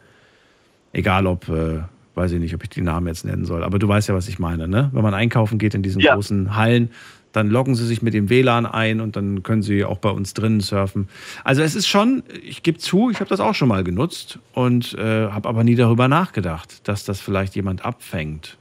Egal 0.92 1.26
ob, 1.26 1.48
äh, 1.48 1.80
weiß 2.14 2.32
ich 2.32 2.38
nicht, 2.40 2.54
ob 2.54 2.62
ich 2.62 2.68
die 2.68 2.82
Namen 2.82 3.06
jetzt 3.08 3.24
nennen 3.24 3.44
soll. 3.44 3.64
Aber 3.64 3.78
du 3.78 3.88
weißt 3.88 4.08
ja, 4.08 4.14
was 4.14 4.28
ich 4.28 4.38
meine. 4.38 4.68
Ne? 4.68 4.90
Wenn 4.92 5.02
man 5.02 5.14
einkaufen 5.14 5.58
geht 5.58 5.74
in 5.74 5.82
diesen 5.82 6.00
Ja. 6.00 6.14
großen 6.14 6.54
Hallen, 6.54 6.90
dann 7.34 7.50
loggen 7.50 7.74
sie 7.74 7.84
sich 7.84 8.00
mit 8.00 8.14
dem 8.14 8.30
WLAN 8.30 8.64
ein 8.64 9.00
und 9.00 9.16
dann 9.16 9.42
können 9.42 9.60
sie 9.60 9.84
auch 9.84 9.98
bei 9.98 10.10
uns 10.10 10.34
drinnen 10.34 10.60
surfen. 10.60 11.08
Also 11.42 11.62
es 11.62 11.74
ist 11.74 11.88
schon, 11.88 12.22
ich 12.42 12.62
gebe 12.62 12.78
zu, 12.78 13.10
ich 13.10 13.18
habe 13.18 13.28
das 13.28 13.40
auch 13.40 13.54
schon 13.54 13.68
mal 13.68 13.82
genutzt 13.82 14.38
und 14.52 14.94
äh, 14.94 15.28
habe 15.28 15.48
aber 15.48 15.64
nie 15.64 15.74
darüber 15.74 16.06
nachgedacht, 16.06 16.86
dass 16.88 17.04
das 17.04 17.20
vielleicht 17.20 17.56
jemand 17.56 17.84
abfängt. 17.84 18.56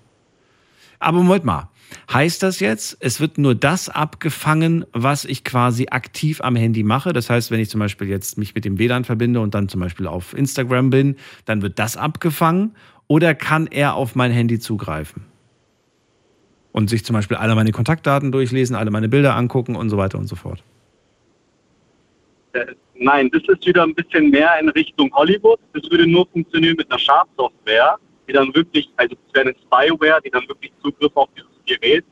Aber 0.99 1.19
Moment 1.19 1.45
mal. 1.45 1.69
Heißt 2.11 2.41
das 2.41 2.59
jetzt, 2.59 2.97
es 3.01 3.19
wird 3.19 3.37
nur 3.37 3.53
das 3.53 3.89
abgefangen, 3.89 4.85
was 4.93 5.25
ich 5.25 5.43
quasi 5.43 5.87
aktiv 5.91 6.41
am 6.41 6.55
Handy 6.55 6.81
mache? 6.81 7.13
Das 7.13 7.29
heißt, 7.29 7.51
wenn 7.51 7.59
ich 7.59 7.69
zum 7.69 7.79
Beispiel 7.79 8.07
jetzt 8.07 8.39
mich 8.39 8.55
mit 8.55 8.65
dem 8.65 8.79
WLAN 8.79 9.03
verbinde 9.03 9.39
und 9.39 9.53
dann 9.53 9.69
zum 9.69 9.81
Beispiel 9.81 10.07
auf 10.07 10.35
Instagram 10.35 10.89
bin, 10.89 11.17
dann 11.45 11.61
wird 11.61 11.77
das 11.77 11.95
abgefangen? 11.95 12.75
Oder 13.07 13.35
kann 13.35 13.67
er 13.67 13.93
auf 13.93 14.15
mein 14.15 14.31
Handy 14.31 14.57
zugreifen? 14.57 15.32
Und 16.73 16.89
sich 16.89 17.05
zum 17.05 17.13
Beispiel 17.15 17.37
alle 17.37 17.55
meine 17.55 17.71
Kontaktdaten 17.71 18.31
durchlesen, 18.31 18.75
alle 18.75 18.91
meine 18.91 19.07
Bilder 19.07 19.35
angucken 19.35 19.75
und 19.75 19.89
so 19.89 19.97
weiter 19.97 20.17
und 20.17 20.27
so 20.27 20.35
fort. 20.35 20.63
Äh, 22.53 22.65
nein, 22.95 23.29
das 23.31 23.43
ist 23.47 23.65
wieder 23.65 23.83
ein 23.83 23.95
bisschen 23.95 24.29
mehr 24.31 24.59
in 24.59 24.69
Richtung 24.69 25.13
Hollywood. 25.13 25.59
Das 25.73 25.89
würde 25.89 26.07
nur 26.07 26.27
funktionieren 26.27 26.75
mit 26.75 26.89
einer 26.91 26.99
Schadsoftware, 26.99 27.97
die 28.27 28.33
dann 28.33 28.53
wirklich, 28.55 28.89
also 28.97 29.15
das 29.15 29.33
wäre 29.35 29.49
eine 29.49 29.55
Spyware, 29.59 30.19
die 30.25 30.31
dann 30.31 30.47
wirklich 30.47 30.71
Zugriff 30.83 31.11
auf 31.15 31.29
dieses 31.37 31.51
Gerät 31.65 32.03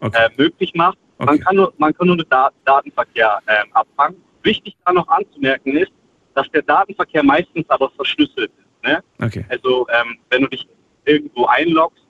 äh, 0.00 0.28
möglich 0.36 0.74
macht. 0.74 0.98
Man 1.18 1.40
kann 1.40 1.56
nur, 1.56 1.72
man 1.78 1.94
kann 1.94 2.06
nur 2.06 2.16
den 2.16 2.28
Dat 2.28 2.54
Datenverkehr 2.64 3.38
ähm, 3.46 3.72
abfangen. 3.72 4.20
Wichtig 4.42 4.76
da 4.84 4.92
noch 4.92 5.08
anzumerken 5.08 5.76
ist, 5.76 5.92
dass 6.34 6.48
der 6.50 6.62
Datenverkehr 6.62 7.24
meistens 7.24 7.68
aber 7.68 7.90
verschlüsselt 7.90 8.50
ist. 8.56 8.84
Ne? 8.84 9.02
Okay. 9.20 9.44
Also 9.48 9.86
ähm, 9.88 10.18
wenn 10.30 10.42
du 10.42 10.48
dich 10.48 10.68
irgendwo 11.04 11.46
einloggst, 11.46 12.04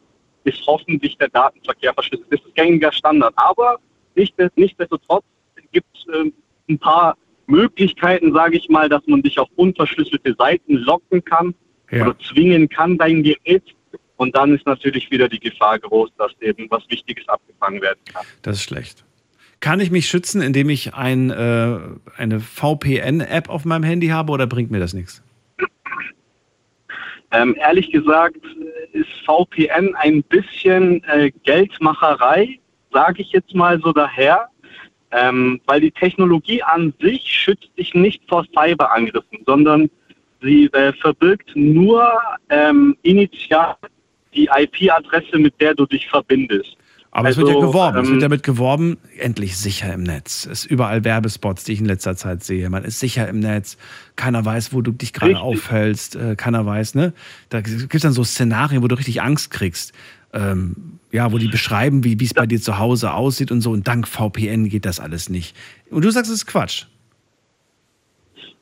ist 0.49 0.67
hoffentlich 0.67 1.17
der 1.19 1.29
Datenverkehr 1.29 1.95
verschlüsselt. 1.95 2.27
Das 2.33 2.41
ist 2.41 2.55
gängiger 2.55 2.93
Standard. 2.93 3.33
Aber 3.37 3.79
nicht, 4.15 4.35
nichtsdestotrotz 4.57 5.25
gibt 5.73 5.87
es 5.95 6.07
ähm, 6.15 6.33
ein 6.69 6.79
paar 6.79 7.17
Möglichkeiten, 7.47 8.33
sage 8.33 8.57
ich 8.57 8.69
mal, 8.69 8.89
dass 8.89 9.07
man 9.07 9.23
dich 9.23 9.39
auf 9.39 9.49
unverschlüsselte 9.57 10.35
Seiten 10.39 10.75
locken 10.75 11.25
kann 11.25 11.55
Ja. 11.91 12.05
oder 12.07 12.19
zwingen 12.19 12.69
kann, 12.69 12.99
dein 12.99 13.23
Gerät. 13.23 13.63
Und 14.17 14.35
dann 14.37 14.55
ist 14.55 14.67
natürlich 14.67 15.11
wieder 15.11 15.29
die 15.29 15.39
Gefahr 15.39 15.79
groß, 15.79 16.11
dass 16.19 16.33
eben 16.41 16.67
was 16.71 16.83
Wichtiges 16.91 17.29
abgefangen 17.29 17.81
werden 17.81 18.01
kann. 18.13 18.25
Das 18.43 18.57
ist 18.57 18.65
schlecht. 18.65 19.05
Kann 19.61 19.81
ich 19.81 19.91
mich 19.91 20.09
schützen, 20.09 20.43
indem 20.43 20.71
ich 20.71 20.95
ein, 20.95 21.31
äh, 21.31 21.79
eine 22.17 22.41
VPN-App 22.41 23.49
auf 23.49 23.65
meinem 23.65 23.83
Handy 23.85 24.09
habe 24.09 24.33
oder 24.33 24.47
bringt 24.47 24.71
mir 24.71 24.79
das 24.81 24.93
nichts? 24.93 25.23
Ähm, 27.31 27.57
ehrlich 27.59 27.91
gesagt 27.91 28.37
ist 28.93 29.11
VPN 29.25 29.95
ein 29.97 30.23
bisschen 30.25 31.03
äh, 31.05 31.31
Geldmacherei, 31.45 32.59
sage 32.93 33.23
ich 33.23 33.33
jetzt 33.33 33.55
mal 33.55 33.81
so 33.81 33.93
daher, 33.93 34.49
ähm, 35.11 35.61
weil 35.67 35.81
die 35.81 35.91
Technologie 35.91 36.63
an 36.63 36.93
sich 37.01 37.23
schützt 37.23 37.71
dich 37.79 37.95
nicht 37.95 38.23
vor 38.29 38.45
Cyberangriffen, 38.55 39.41
sondern 39.47 39.91
sie 40.43 40.67
äh, 40.73 40.93
verbirgt 40.93 41.51
nur 41.55 42.13
ähm, 42.51 42.97
initial 43.03 43.77
die 44.35 44.49
IP-Adresse, 44.55 45.39
mit 45.39 45.61
der 45.61 45.75
du 45.75 45.87
dich 45.87 46.09
verbindest. 46.09 46.77
Aber 47.19 47.31
es 47.31 47.37
wird 47.37 47.49
ja 47.49 47.55
Also, 47.55 47.67
geworben. 47.67 47.99
es 47.99 48.07
ähm, 48.07 48.13
wird 48.15 48.23
damit 48.23 48.43
geworben, 48.43 48.97
endlich 49.19 49.57
sicher 49.57 49.93
im 49.93 50.03
Netz. 50.03 50.47
Es 50.47 50.65
ist 50.65 50.71
überall 50.71 51.05
Werbespots, 51.05 51.65
die 51.65 51.73
ich 51.73 51.81
in 51.81 51.87
letzter 51.87 52.17
Zeit 52.17 52.45
sehe. 52.45 52.71
Man 52.71 52.85
ist 52.85 53.01
sicher 53.01 53.29
im 53.29 53.41
Netz. 53.41 53.77
Keiner 54.17 54.45
weiß, 54.45 54.73
wo 54.73 54.83
du 54.83 54.93
dich 54.93 55.13
gerade 55.13 55.39
aufhältst. 55.41 56.17
Äh, 56.17 56.37
keiner 56.37 56.65
weiß, 56.65 56.95
ne? 56.95 57.13
Da 57.49 57.61
gibt 57.61 57.95
es 57.95 58.03
dann 58.03 58.13
so 58.13 58.25
Szenarien, 58.25 58.83
wo 58.83 58.89
du 58.89 58.95
richtig 58.95 59.21
Angst 59.23 59.51
kriegst. 59.51 59.93
Ähm, 60.33 60.99
ja, 61.11 61.33
wo 61.33 61.39
die 61.39 61.49
beschreiben, 61.49 62.05
wie 62.05 62.23
es 62.23 62.35
bei 62.35 62.47
dir 62.47 62.61
zu 62.61 62.79
Hause 62.79 63.15
aussieht 63.15 63.51
und 63.51 63.63
so. 63.63 63.71
Und 63.71 63.89
dank 63.89 64.07
VPN 64.07 64.69
geht 64.69 64.85
das 64.85 65.01
alles 65.01 65.29
nicht. 65.29 65.57
Und 65.91 66.05
du 66.05 66.11
sagst, 66.11 66.31
es 66.31 66.39
ist 66.39 66.47
Quatsch. 66.47 66.85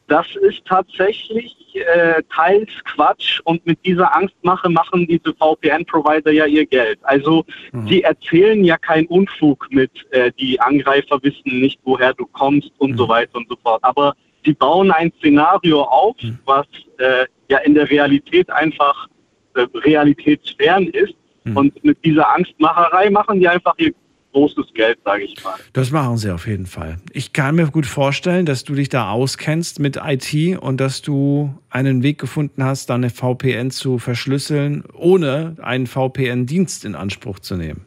Das 0.08 0.26
ist 0.48 0.64
tatsächlich 0.66 1.56
äh, 1.80 2.22
teils 2.34 2.70
Quatsch 2.84 3.40
und 3.44 3.64
mit 3.66 3.84
dieser 3.84 4.14
Angstmache 4.14 4.68
machen 4.68 5.06
diese 5.06 5.34
VPN-Provider 5.34 6.32
ja 6.32 6.46
ihr 6.46 6.66
Geld. 6.66 6.98
Also 7.02 7.44
sie 7.86 8.02
erzählen 8.02 8.64
ja 8.64 8.76
keinen 8.78 9.06
Unfug 9.06 9.66
mit, 9.70 9.90
äh, 10.10 10.32
die 10.38 10.60
Angreifer 10.60 11.22
wissen 11.22 11.60
nicht, 11.60 11.80
woher 11.84 12.14
du 12.14 12.26
kommst 12.26 12.70
und 12.78 12.96
so 12.96 13.08
weiter 13.08 13.36
und 13.36 13.48
so 13.48 13.56
fort. 13.62 13.82
Aber 13.82 14.14
sie 14.44 14.54
bauen 14.54 14.90
ein 14.90 15.12
Szenario 15.18 15.82
auf, 15.82 16.16
was 16.44 16.66
äh, 16.98 17.26
ja 17.50 17.58
in 17.58 17.74
der 17.74 17.90
Realität 17.90 18.50
einfach 18.50 19.08
äh, 19.54 19.66
realitätsfern 19.74 20.86
ist. 20.88 21.14
Und 21.54 21.84
mit 21.84 22.04
dieser 22.04 22.28
Angstmacherei 22.34 23.08
machen 23.08 23.38
die 23.38 23.46
einfach 23.46 23.74
ihr 23.78 23.92
großes 24.36 24.66
Geld, 24.74 24.98
sage 25.02 25.24
ich 25.24 25.42
mal. 25.42 25.54
Das 25.72 25.90
machen 25.90 26.18
sie 26.18 26.30
auf 26.30 26.46
jeden 26.46 26.66
Fall. 26.66 26.98
Ich 27.12 27.32
kann 27.32 27.54
mir 27.54 27.68
gut 27.68 27.86
vorstellen, 27.86 28.44
dass 28.44 28.64
du 28.64 28.74
dich 28.74 28.90
da 28.90 29.10
auskennst 29.10 29.80
mit 29.80 29.98
IT 30.04 30.58
und 30.58 30.78
dass 30.78 31.00
du 31.00 31.54
einen 31.70 32.02
Weg 32.02 32.18
gefunden 32.18 32.62
hast, 32.62 32.90
deine 32.90 33.08
VPN 33.08 33.70
zu 33.70 33.98
verschlüsseln, 33.98 34.84
ohne 34.92 35.56
einen 35.62 35.86
VPN-Dienst 35.86 36.84
in 36.84 36.94
Anspruch 36.94 37.38
zu 37.38 37.56
nehmen. 37.56 37.86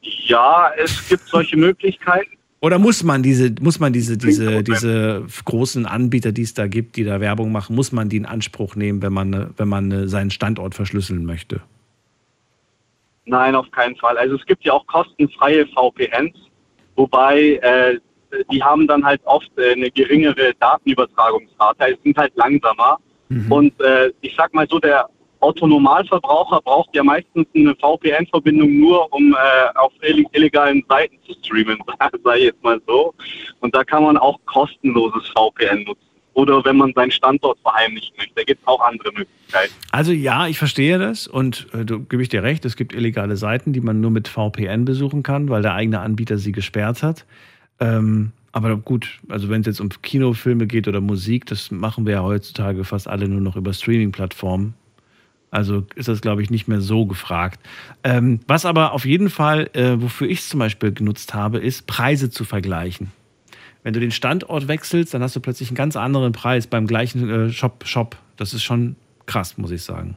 Ja, 0.00 0.70
es 0.82 1.06
gibt 1.06 1.28
solche 1.28 1.56
Möglichkeiten. 1.58 2.30
Oder 2.62 2.78
muss 2.78 3.02
man 3.02 3.22
diese, 3.22 3.54
muss 3.60 3.80
man 3.80 3.92
diese, 3.92 4.16
diese, 4.16 4.62
diese 4.62 5.26
großen 5.44 5.84
Anbieter, 5.84 6.32
die 6.32 6.42
es 6.42 6.54
da 6.54 6.68
gibt, 6.68 6.96
die 6.96 7.04
da 7.04 7.20
Werbung 7.20 7.52
machen, 7.52 7.76
muss 7.76 7.92
man 7.92 8.08
die 8.08 8.16
in 8.16 8.26
Anspruch 8.26 8.76
nehmen, 8.76 9.02
wenn 9.02 9.12
man, 9.12 9.52
wenn 9.58 9.68
man 9.68 10.08
seinen 10.08 10.30
Standort 10.30 10.74
verschlüsseln 10.74 11.26
möchte? 11.26 11.60
Nein, 13.30 13.54
auf 13.54 13.70
keinen 13.70 13.94
Fall. 13.94 14.18
Also 14.18 14.34
es 14.34 14.44
gibt 14.44 14.64
ja 14.64 14.72
auch 14.72 14.84
kostenfreie 14.88 15.64
VPNs, 15.68 16.36
wobei 16.96 17.60
äh, 17.62 17.98
die 18.50 18.60
haben 18.62 18.88
dann 18.88 19.04
halt 19.04 19.20
oft 19.24 19.50
äh, 19.56 19.72
eine 19.72 19.88
geringere 19.90 20.52
Datenübertragungsrate, 20.58 21.92
es 21.92 22.02
sind 22.02 22.18
halt 22.18 22.32
langsamer. 22.34 22.98
Und 23.52 23.80
äh, 23.80 24.10
ich 24.20 24.34
sag 24.36 24.52
mal 24.52 24.66
so, 24.68 24.80
der 24.80 25.08
Autonomalverbraucher 25.38 26.60
braucht 26.62 26.94
ja 26.96 27.04
meistens 27.04 27.46
eine 27.54 27.74
VPN-Verbindung 27.76 28.80
nur, 28.80 29.12
um 29.12 29.32
äh, 29.32 29.78
auf 29.78 29.92
ill- 30.02 30.26
illegalen 30.32 30.84
Seiten 30.88 31.16
zu 31.24 31.32
streamen, 31.34 31.78
sage 32.24 32.38
ich 32.38 32.44
jetzt 32.46 32.62
mal 32.64 32.80
so. 32.88 33.14
Und 33.60 33.72
da 33.76 33.84
kann 33.84 34.02
man 34.02 34.16
auch 34.16 34.40
kostenloses 34.46 35.28
VPN 35.28 35.84
nutzen. 35.84 36.09
Oder 36.34 36.64
wenn 36.64 36.76
man 36.76 36.92
seinen 36.94 37.10
Standort 37.10 37.58
verheimlichen 37.60 38.14
möchte, 38.16 38.34
da 38.36 38.42
gibt 38.44 38.60
es 38.60 38.66
auch 38.66 38.80
andere 38.80 39.10
Möglichkeiten. 39.12 39.72
Also 39.90 40.12
ja, 40.12 40.46
ich 40.46 40.58
verstehe 40.58 40.98
das 40.98 41.26
und 41.26 41.66
äh, 41.72 41.84
du 41.84 42.00
gebe 42.00 42.22
ich 42.22 42.28
dir 42.28 42.42
recht, 42.42 42.64
es 42.64 42.76
gibt 42.76 42.94
illegale 42.94 43.36
Seiten, 43.36 43.72
die 43.72 43.80
man 43.80 44.00
nur 44.00 44.10
mit 44.10 44.28
VPN 44.28 44.84
besuchen 44.84 45.22
kann, 45.22 45.48
weil 45.48 45.62
der 45.62 45.74
eigene 45.74 46.00
Anbieter 46.00 46.38
sie 46.38 46.52
gesperrt 46.52 47.02
hat. 47.02 47.26
Ähm, 47.80 48.32
aber 48.52 48.76
gut, 48.76 49.20
also 49.28 49.48
wenn 49.48 49.60
es 49.60 49.66
jetzt 49.66 49.80
um 49.80 49.88
Kinofilme 49.88 50.66
geht 50.66 50.88
oder 50.88 51.00
Musik, 51.00 51.46
das 51.46 51.70
machen 51.70 52.06
wir 52.06 52.14
ja 52.14 52.22
heutzutage 52.22 52.84
fast 52.84 53.06
alle 53.06 53.28
nur 53.28 53.40
noch 53.40 53.56
über 53.56 53.72
Streaming-Plattformen. 53.72 54.74
Also 55.50 55.84
ist 55.96 56.08
das, 56.08 56.20
glaube 56.20 56.42
ich, 56.42 56.50
nicht 56.50 56.68
mehr 56.68 56.80
so 56.80 57.06
gefragt. 57.06 57.60
Ähm, 58.04 58.40
was 58.46 58.64
aber 58.64 58.92
auf 58.92 59.04
jeden 59.04 59.30
Fall, 59.30 59.68
äh, 59.72 60.00
wofür 60.00 60.28
ich 60.28 60.40
es 60.40 60.48
zum 60.48 60.60
Beispiel 60.60 60.92
genutzt 60.92 61.34
habe, 61.34 61.58
ist 61.58 61.86
Preise 61.86 62.30
zu 62.30 62.44
vergleichen. 62.44 63.10
Wenn 63.82 63.94
du 63.94 64.00
den 64.00 64.10
Standort 64.10 64.68
wechselst, 64.68 65.14
dann 65.14 65.22
hast 65.22 65.34
du 65.36 65.40
plötzlich 65.40 65.70
einen 65.70 65.76
ganz 65.76 65.96
anderen 65.96 66.32
Preis 66.32 66.66
beim 66.66 66.86
gleichen 66.86 67.48
äh, 67.48 67.50
Shop, 67.50 67.86
Shop. 67.86 68.16
Das 68.36 68.52
ist 68.52 68.62
schon 68.62 68.96
krass, 69.26 69.56
muss 69.56 69.70
ich 69.70 69.82
sagen. 69.82 70.16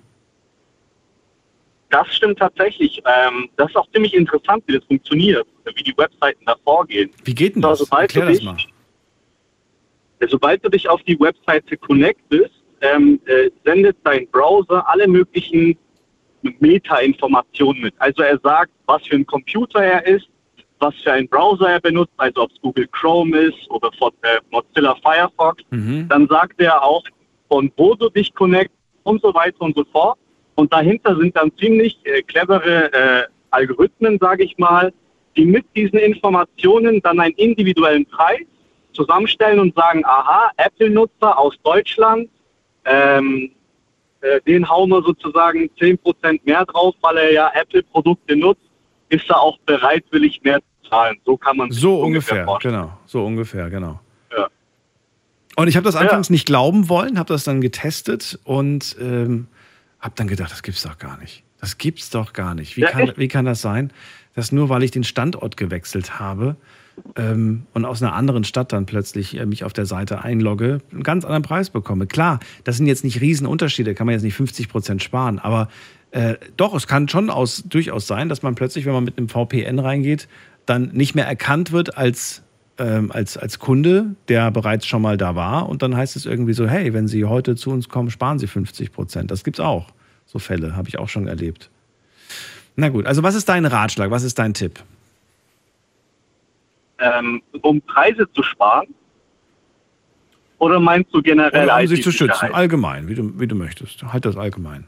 Das 1.90 2.08
stimmt 2.14 2.40
tatsächlich. 2.40 3.02
Ähm, 3.06 3.50
das 3.56 3.70
ist 3.70 3.76
auch 3.76 3.88
ziemlich 3.92 4.14
interessant, 4.16 4.64
wie 4.66 4.74
das 4.74 4.84
funktioniert, 4.86 5.46
wie 5.76 5.84
die 5.84 5.96
Webseiten 5.96 6.44
da 6.46 6.56
vorgehen. 6.64 7.12
Wie 7.24 7.36
geht 7.36 7.56
denn 7.56 7.62
das? 7.62 7.80
sobald, 7.80 8.16
Erklär 8.16 8.26
du 8.26 8.32
das 8.32 8.40
dich, 8.40 8.46
mal. 8.46 10.28
sobald 10.28 10.66
du 10.66 10.70
dich 10.70 10.90
auf 10.90 11.04
die 11.04 11.20
Webseite 11.20 11.78
connectest, 11.78 12.52
ähm, 12.82 13.20
äh, 13.26 13.50
sendet 13.64 13.96
dein 14.04 14.28
Browser 14.30 14.88
alle 14.90 15.08
möglichen 15.08 15.78
Meta-Informationen 16.60 17.82
mit. 17.82 17.94
Also 18.00 18.24
er 18.24 18.40
sagt, 18.40 18.72
was 18.88 19.06
für 19.08 19.16
ein 19.16 19.26
Computer 19.26 19.82
er 19.82 20.06
ist, 20.06 20.28
was 20.84 20.96
für 21.02 21.14
einen 21.14 21.28
Browser 21.30 21.70
er 21.70 21.80
benutzt, 21.80 22.14
also 22.18 22.44
ob 22.44 22.52
es 22.52 22.62
Google 22.62 22.88
Chrome 22.88 23.38
ist 23.38 23.70
oder 23.70 23.90
äh, 24.24 24.40
Mozilla 24.52 24.96
Firefox. 25.02 25.64
Dann 26.10 26.28
sagt 26.28 26.60
er 26.60 26.84
auch, 26.84 27.04
von 27.48 27.72
wo 27.78 27.96
du 27.96 28.10
dich 28.10 28.34
connect 28.34 28.72
und 29.04 29.22
so 29.22 29.34
weiter 29.34 29.62
und 29.62 29.76
so 29.76 29.86
fort. 29.92 30.18
Und 30.56 30.72
dahinter 30.74 31.16
sind 31.16 31.36
dann 31.36 31.52
ziemlich 31.58 31.98
äh, 32.04 32.22
clevere 32.22 32.92
äh, 32.94 33.24
Algorithmen, 33.52 34.18
sage 34.20 34.44
ich 34.44 34.58
mal, 34.58 34.94
die 35.36 35.46
mit 35.46 35.66
diesen 35.76 36.00
Informationen 36.00 37.02
dann 37.02 37.20
einen 37.20 37.36
individuellen 37.36 38.06
Preis 38.06 38.42
zusammenstellen 38.92 39.60
und 39.60 39.76
sagen, 39.76 40.06
aha, 40.06 40.52
Apple-Nutzer 40.58 41.38
aus 41.38 41.56
Deutschland, 41.64 42.30
ähm, 42.86 43.52
äh, 44.22 44.42
den 44.42 44.70
hauen 44.70 44.90
wir 44.90 45.02
sozusagen 45.02 45.70
10% 45.80 46.42
mehr 46.44 46.66
drauf, 46.66 46.96
weil 47.02 47.18
er 47.18 47.32
ja 47.32 47.52
Apple-Produkte 47.54 48.36
nutzt, 48.36 48.62
ist 49.10 49.30
er 49.30 49.42
auch 49.42 49.58
bereitwillig 49.66 50.42
mehr 50.44 50.60
zu 50.60 50.73
zahlen. 50.90 51.18
So 51.26 51.38
kann 51.38 51.58
man 51.58 51.72
So 51.72 52.02
ungefähr, 52.02 52.46
vorstellen. 52.46 52.76
genau. 52.76 52.98
So 53.06 53.26
ungefähr, 53.26 53.70
genau. 53.70 54.00
Ja. 54.36 54.48
Und 55.56 55.68
ich 55.68 55.76
habe 55.76 55.86
das 55.86 55.96
Ja. 55.96 56.02
anfangs 56.02 56.30
nicht 56.30 56.46
glauben 56.46 56.90
wollen, 56.90 57.18
habe 57.20 57.32
das 57.32 57.44
dann 57.44 57.62
getestet 57.62 58.40
und 58.44 58.96
ähm, 59.00 59.48
habe 60.00 60.14
dann 60.16 60.28
gedacht, 60.28 60.52
das 60.52 60.64
gibt's 60.64 60.84
doch 60.84 60.98
gar 60.98 61.18
nicht. 61.20 61.44
Das 61.60 61.78
gibt's 61.78 62.10
doch 62.10 62.34
gar 62.34 62.56
nicht. 62.56 62.76
Wie, 62.78 62.82
Ja, 62.82 62.90
kann, 62.92 63.14
wie 63.16 63.28
kann 63.28 63.46
das 63.46 63.62
sein, 63.62 63.92
dass 64.36 64.52
nur 64.52 64.68
weil 64.70 64.84
ich 64.84 64.92
den 64.92 65.04
Standort 65.04 65.56
gewechselt 65.58 66.20
habe 66.20 66.56
ähm, 67.16 67.66
und 67.74 67.86
aus 67.86 68.02
einer 68.04 68.14
anderen 68.14 68.44
Stadt 68.44 68.74
dann 68.74 68.86
plötzlich 68.86 69.38
äh, 69.40 69.46
mich 69.46 69.64
auf 69.64 69.74
der 69.74 69.86
Seite 69.86 70.22
einlogge, 70.24 70.80
einen 70.92 71.04
ganz 71.04 71.24
anderen 71.24 71.44
Preis 71.44 71.70
bekomme? 71.70 72.06
Klar, 72.08 72.40
das 72.64 72.78
sind 72.78 72.88
jetzt 72.88 73.04
nicht 73.04 73.22
Riesenunterschiede, 73.22 73.94
kann 73.96 74.06
man 74.08 74.14
jetzt 74.14 74.24
nicht 74.24 74.36
50 74.36 74.70
Prozent 74.70 75.04
sparen, 75.04 75.40
aber 75.40 75.70
äh, 76.12 76.36
doch, 76.58 76.76
es 76.76 76.86
kann 76.86 77.08
schon 77.08 77.30
aus, 77.30 77.64
durchaus 77.66 78.06
sein, 78.06 78.28
dass 78.30 78.44
man 78.44 78.54
plötzlich, 78.56 78.86
wenn 78.86 78.94
man 78.94 79.04
mit 79.04 79.18
einem 79.18 79.30
VPN 79.30 79.80
reingeht, 79.80 80.28
dann 80.66 80.90
nicht 80.94 81.16
mehr 81.16 81.28
erkannt 81.28 81.72
wird 81.72 81.98
als 81.98 82.44
ähm, 82.78 83.12
als, 83.12 83.38
als 83.38 83.60
Kunde, 83.60 84.16
der 84.28 84.52
bereits 84.52 84.88
schon 84.88 85.02
mal 85.02 85.18
da 85.18 85.36
war. 85.36 85.70
Und 85.70 85.82
dann 85.82 85.96
heißt 85.96 86.16
es 86.16 86.26
irgendwie 86.26 86.54
so, 86.54 86.68
hey, 86.68 86.94
wenn 86.94 87.08
Sie 87.08 87.26
heute 87.26 87.56
zu 87.56 87.70
uns 87.70 87.90
kommen, 87.90 88.10
sparen 88.10 88.40
Sie 88.40 88.48
50 88.48 88.92
Prozent. 88.92 89.32
Das 89.32 89.44
gibt's 89.44 89.60
auch. 89.60 89.88
So 90.26 90.40
Fälle 90.40 90.76
habe 90.76 90.90
ich 90.90 90.98
auch 90.98 91.10
schon 91.10 91.28
erlebt. 91.28 91.70
Na 92.76 92.90
gut, 92.90 93.06
also 93.06 93.22
was 93.22 93.36
ist 93.36 93.48
dein 93.48 93.66
Ratschlag? 93.66 94.10
Was 94.10 94.24
ist 94.24 94.40
dein 94.40 94.54
Tipp? 94.54 94.80
Ähm, 96.98 97.42
um 97.62 97.82
Preise 97.82 98.28
zu 98.34 98.42
sparen? 98.42 98.88
Oder 100.58 100.80
meinst 100.80 101.14
du 101.14 101.22
generell 101.22 101.66
Oder 101.66 101.80
um 101.80 101.88
sich 101.88 102.02
zu 102.02 102.12
schützen, 102.12 102.54
allgemein, 102.54 103.08
wie 103.08 103.16
du, 103.16 103.40
wie 103.40 103.48
du 103.48 103.56
möchtest. 103.56 104.02
Halt 104.02 104.26
das 104.26 104.38
allgemein. 104.38 104.86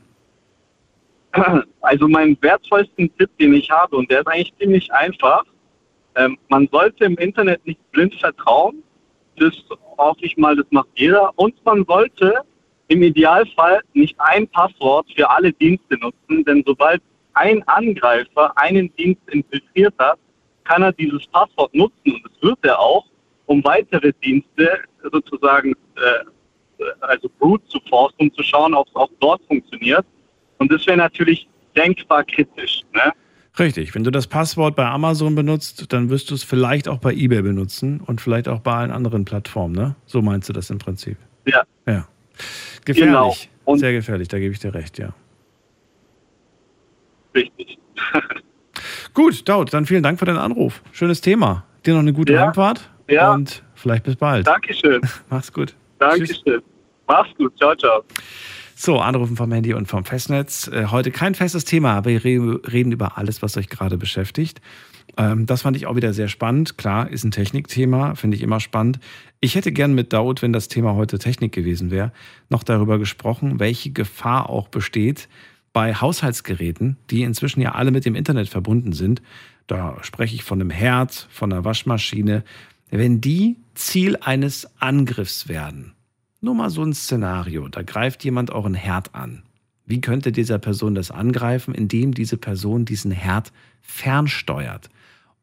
Also 1.82 2.08
meinen 2.08 2.38
wertvollsten 2.42 3.16
Tipp, 3.18 3.30
den 3.38 3.54
ich 3.54 3.70
habe, 3.70 3.98
und 3.98 4.10
der 4.10 4.22
ist 4.22 4.28
eigentlich 4.28 4.54
ziemlich 4.58 4.92
einfach. 4.94 5.44
Ähm, 6.16 6.38
man 6.50 6.68
sollte 6.72 7.06
im 7.06 7.18
Internet 7.18 7.66
nicht 7.66 7.80
blind 7.92 8.16
vertrauen. 8.16 8.84
Das 9.38 9.54
hoffe 9.98 10.20
ich 10.22 10.38
mal, 10.38 10.56
das 10.56 10.66
macht 10.70 10.88
jeder. 10.96 11.32
Und 11.38 11.54
man 11.66 11.86
sollte 11.86 12.42
im 12.88 13.04
Idealfall 13.04 13.82
nicht 13.94 14.16
ein 14.20 14.48
Passwort 14.48 15.08
für 15.16 15.30
alle 15.30 15.52
Dienste 15.54 15.98
nutzen, 15.98 16.46
denn 16.46 16.64
sobald 16.66 17.02
ein 17.34 17.64
Angreifer 17.68 18.58
einen 18.58 18.96
Dienst 18.96 19.22
infiltriert 19.30 19.94
hat, 19.98 20.20
kann 20.64 20.84
er 20.84 20.94
dieses 20.94 21.26
Passwort 21.28 21.74
nutzen 21.74 22.14
und 22.14 22.24
das 22.26 22.42
wird 22.42 22.60
er 22.64 22.80
auch, 22.80 23.06
um 23.46 23.64
weitere 23.64 24.14
Dienste 24.24 24.80
sozusagen, 25.12 25.74
äh, 25.96 26.84
also 27.02 27.30
brute 27.40 27.66
zu 27.68 27.80
forcen, 27.88 28.16
um 28.18 28.34
zu 28.34 28.44
schauen, 28.44 28.74
ob 28.74 28.88
es 28.88 28.96
auch 28.96 29.10
dort 29.20 29.42
funktioniert. 29.48 30.06
Und 30.58 30.72
das 30.72 30.86
wäre 30.88 30.98
natürlich 30.98 31.48
denkbar 31.76 32.24
kritisch. 32.24 32.82
Ne? 32.94 33.14
Richtig, 33.58 33.96
wenn 33.96 34.04
du 34.04 34.12
das 34.12 34.28
Passwort 34.28 34.76
bei 34.76 34.86
Amazon 34.86 35.34
benutzt, 35.36 35.94
dann 35.94 36.10
wirst 36.10 36.30
du 36.30 36.36
es 36.36 36.44
vielleicht 36.44 36.88
auch 36.90 36.98
bei 37.00 37.14
eBay 37.14 37.42
benutzen 37.42 38.02
und 38.02 38.20
vielleicht 38.20 38.48
auch 38.50 38.60
bei 38.60 38.74
allen 38.74 38.92
anderen 38.92 39.24
Plattformen, 39.24 39.74
ne? 39.76 39.96
So 40.06 40.22
meinst 40.22 40.50
du 40.50 40.54
das 40.54 40.70
im 40.70 40.78
Prinzip. 40.78 41.18
Ja. 41.48 41.64
Ja. 41.88 42.08
Gefährlich. 42.84 43.50
Genau. 43.66 43.78
Sehr 43.78 43.94
gefährlich, 43.94 44.28
da 44.28 44.40
gebe 44.40 44.54
ich 44.54 44.60
dir 44.60 44.74
recht, 44.74 44.98
ja. 45.00 45.14
Richtig. 47.34 47.78
Gut, 49.14 49.48
Daud, 49.48 49.74
dann 49.74 49.86
vielen 49.86 50.04
Dank 50.04 50.20
für 50.20 50.26
deinen 50.26 50.38
Anruf. 50.38 50.82
Schönes 50.92 51.22
Thema. 51.22 51.64
Dir 51.86 51.94
noch 51.94 52.02
eine 52.02 52.14
gute 52.14 52.34
Ja. 52.34 52.48
Heimfahrt 52.48 52.90
Ja. 53.08 53.34
und 53.34 53.64
vielleicht 53.74 54.04
bis 54.04 54.18
bald. 54.18 54.46
Dankeschön. 54.48 55.02
Mach's 55.30 55.52
gut. 55.54 55.76
Dankeschön. 56.00 56.62
Mach's 57.08 57.30
gut. 57.38 57.58
Ciao, 57.58 57.74
ciao. 57.76 58.04
So, 58.78 59.00
anrufen 59.00 59.38
vom 59.38 59.54
Handy 59.54 59.74
und 59.74 59.88
vom 59.88 60.04
Festnetz. 60.04 60.68
Äh, 60.68 60.88
heute 60.88 61.10
kein 61.10 61.34
festes 61.34 61.64
Thema, 61.64 61.94
aber 61.94 62.10
wir 62.10 62.26
re- 62.26 62.60
reden 62.74 62.92
über 62.92 63.18
alles, 63.18 63.42
was 63.42 63.56
euch 63.56 63.70
gerade 63.70 63.98
beschäftigt. 63.98 64.60
Ähm, 65.16 65.46
das 65.46 65.62
fand 65.62 65.78
ich 65.78 65.88
auch 65.88 65.96
wieder 65.96 66.14
sehr 66.14 66.28
spannend. 66.28 66.78
Klar, 66.78 67.10
ist 67.10 67.24
ein 67.24 67.32
Technikthema, 67.32 68.16
finde 68.16 68.36
ich 68.36 68.44
immer 68.44 68.60
spannend. 68.60 69.00
Ich 69.40 69.56
hätte 69.56 69.72
gern 69.72 69.96
mit 69.96 70.12
Daud, 70.12 70.42
wenn 70.42 70.52
das 70.52 70.68
Thema 70.68 70.94
heute 70.94 71.20
Technik 71.20 71.54
gewesen 71.54 71.90
wäre, 71.90 72.12
noch 72.50 72.64
darüber 72.64 73.00
gesprochen, 73.00 73.62
welche 73.62 73.92
Gefahr 73.92 74.50
auch 74.50 74.68
besteht 74.68 75.30
bei 75.72 75.96
Haushaltsgeräten, 75.96 76.98
die 77.12 77.24
inzwischen 77.24 77.62
ja 77.62 77.76
alle 77.76 77.92
mit 77.92 78.04
dem 78.04 78.16
Internet 78.16 78.50
verbunden 78.50 78.92
sind. 78.92 79.22
Da 79.68 79.98
spreche 80.02 80.36
ich 80.36 80.44
von 80.44 80.60
einem 80.60 80.70
Herd, 80.70 81.30
von 81.32 81.52
einer 81.52 81.64
Waschmaschine. 81.64 82.44
Wenn 82.92 83.22
die 83.22 83.56
Ziel 83.74 84.18
eines 84.20 84.70
Angriffs 84.80 85.48
werden, 85.48 85.95
nur 86.42 86.56
mal 86.56 86.70
so 86.70 86.84
ein 86.84 86.94
Szenario. 86.94 87.68
Da 87.68 87.82
greift 87.82 88.24
jemand 88.24 88.52
euren 88.52 88.74
Herd 88.74 89.16
an. 89.16 89.44
Wie 89.86 90.02
könnte 90.02 90.32
dieser 90.32 90.58
Person 90.58 90.96
das 90.96 91.12
angreifen, 91.12 91.76
indem 91.76 92.14
diese 92.14 92.38
Person 92.38 92.86
diesen 92.86 93.12
Herd 93.12 93.52
fernsteuert? 93.82 94.90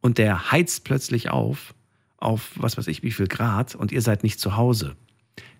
Und 0.00 0.18
der 0.18 0.50
heizt 0.50 0.84
plötzlich 0.84 1.30
auf, 1.30 1.74
auf 2.18 2.50
was 2.56 2.76
weiß 2.76 2.88
ich 2.88 3.02
wie 3.02 3.12
viel 3.12 3.28
Grad, 3.28 3.74
und 3.74 3.92
ihr 3.92 4.02
seid 4.02 4.22
nicht 4.22 4.40
zu 4.40 4.56
Hause. 4.56 4.96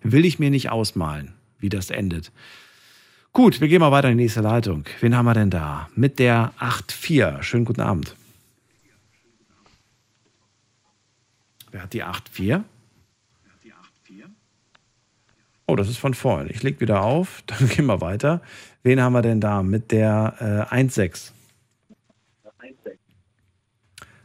Will 0.01 0.25
ich 0.25 0.37
mir 0.37 0.49
nicht 0.49 0.69
ausmalen, 0.69 1.33
wie 1.59 1.69
das 1.69 1.89
endet. 1.89 2.31
Gut, 3.31 3.61
wir 3.61 3.67
gehen 3.67 3.79
mal 3.79 3.91
weiter 3.91 4.09
in 4.09 4.17
die 4.17 4.25
nächste 4.25 4.41
Leitung. 4.41 4.83
Wen 4.99 5.15
haben 5.15 5.25
wir 5.25 5.33
denn 5.33 5.49
da? 5.49 5.89
Mit 5.95 6.19
der 6.19 6.53
8.4. 6.59 7.41
Schönen 7.41 7.65
guten 7.65 7.81
Abend. 7.81 8.15
Wer 11.71 11.81
hat 11.81 11.93
die 11.93 12.03
8.4? 12.03 12.63
Oh, 15.73 15.75
das 15.75 15.89
ist 15.89 15.97
von 15.97 16.13
vorhin. 16.13 16.51
Ich 16.51 16.61
leg 16.61 16.79
wieder 16.81 17.01
auf, 17.01 17.41
dann 17.47 17.67
gehen 17.67 17.87
wir 17.87 17.99
weiter. 17.99 18.41
Wen 18.83 19.01
haben 19.01 19.13
wir 19.13 19.23
denn 19.23 19.41
da 19.41 19.63
mit 19.63 19.91
der 19.91 20.69
äh, 20.71 20.75
1.6? 20.75 21.31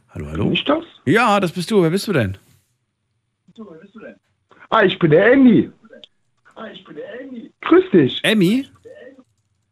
Hallo, 0.09 0.27
hallo. 0.27 0.43
Bin 0.43 0.53
ich 0.53 0.63
das? 0.65 0.85
Ja, 1.05 1.39
das 1.39 1.51
bist 1.51 1.71
du. 1.71 1.81
Wer 1.81 1.89
bist 1.89 2.07
du 2.07 2.13
denn? 2.13 2.37
Ah, 4.69 4.83
ich 4.83 4.99
bin 4.99 5.09
der 5.09 5.31
Andy. 5.33 5.71
Grüß 7.61 7.89
dich. 7.93 8.23
Emmy? 8.23 8.67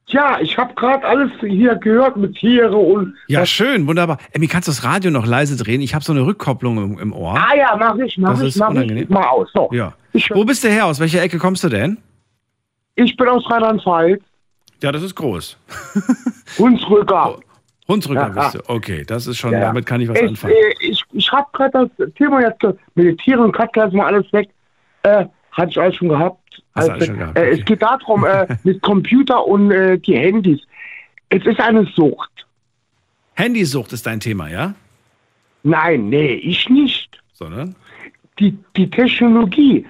Ja, 0.10 0.40
ich 0.40 0.58
habe 0.58 0.74
gerade 0.76 1.06
alles 1.06 1.32
hier 1.42 1.76
gehört 1.76 2.16
mit 2.16 2.36
Tiere 2.36 2.76
und. 2.78 3.14
Ja, 3.28 3.46
schön, 3.46 3.88
wunderbar. 3.88 4.18
Emmy, 4.32 4.48
kannst 4.48 4.70
du 4.70 4.72
das 4.72 4.84
Radio 4.86 5.12
noch 5.12 5.26
leise 5.26 5.58
drehen? 5.62 5.82
Ich 5.82 5.94
habe 5.94 6.04
so 6.06 6.14
eine 6.14 6.26
Rückkopplung 6.26 6.78
im, 6.78 7.00
im 7.00 7.14
Ohr. 7.14 7.36
Ah 7.38 7.56
ja, 7.58 7.76
mach 7.78 7.98
ich, 7.98 8.18
mach 8.18 8.32
Das 8.40 8.44
ich, 8.44 8.56
mach 8.56 8.70
unangenehm. 8.70 9.04
ich. 9.04 9.10
Mal 9.10 9.26
aus. 9.28 9.50
So. 9.54 9.70
Ja. 9.74 9.94
Wo 10.30 10.46
bist 10.46 10.64
du 10.64 10.70
her? 10.70 10.86
Aus 10.86 11.00
welcher 11.02 11.22
Ecke 11.22 11.38
kommst 11.38 11.64
du 11.66 11.70
denn? 11.70 11.98
Ich 12.96 13.18
bin 13.18 13.28
aus 13.28 13.50
Rheinland-Pfalz. 13.52 14.22
Ja, 14.82 14.92
das 14.94 15.04
ist 15.04 15.16
groß. 15.16 15.58
Hunsrücker. 16.58 17.38
Hunsrücker 17.88 18.32
Ja, 18.36 18.44
bist 18.44 18.56
du. 18.56 18.60
Okay, 18.70 19.04
das 19.06 19.28
ist 19.28 19.38
schon, 19.38 19.52
Ja, 19.52 19.60
damit 19.62 19.86
kann 19.86 20.00
ich 20.02 20.08
was 20.10 20.20
ich, 20.20 20.28
anfangen. 20.30 20.54
äh, 20.54 20.74
Ich, 20.88 21.04
ich 21.12 21.32
habe 21.32 21.48
gerade 21.54 21.90
das 21.98 22.14
Thema 22.16 22.42
jetzt 22.42 22.62
mit 22.96 23.06
den 23.08 23.18
Tieren 23.18 23.42
und 23.42 23.52
Katzen 23.52 23.82
lassen 23.82 23.96
wir 23.96 24.06
alles 24.06 24.32
weg. 24.34 24.50
Äh, 25.04 25.26
hatte 25.58 25.72
ich 25.72 25.80
alles 25.80 25.96
schon 25.96 26.10
gehabt. 26.10 26.64
Also, 26.74 26.92
alles 26.92 27.08
schon 27.08 27.18
gehabt, 27.18 27.38
äh, 27.38 27.42
okay. 27.42 27.60
Es 27.60 27.66
geht 27.66 27.82
darum, 27.82 28.26
äh, 28.26 28.48
mit 28.64 28.82
Computer 28.82 29.46
und 29.46 29.72
äh, 29.72 29.98
die 29.98 30.16
Handys. 30.16 30.62
Es 31.30 31.46
ist 31.46 31.60
eine 31.60 31.86
Sucht. 31.86 32.32
Handysucht 33.36 33.92
ist 33.94 34.06
dein 34.06 34.20
Thema, 34.20 34.50
ja? 34.50 34.74
Nein, 35.64 36.10
nee, 36.10 36.34
ich 36.36 36.70
nicht. 36.70 37.22
Sondern? 37.34 37.76
Die, 38.40 38.58
die 38.76 38.90
Technologie. 38.90 39.86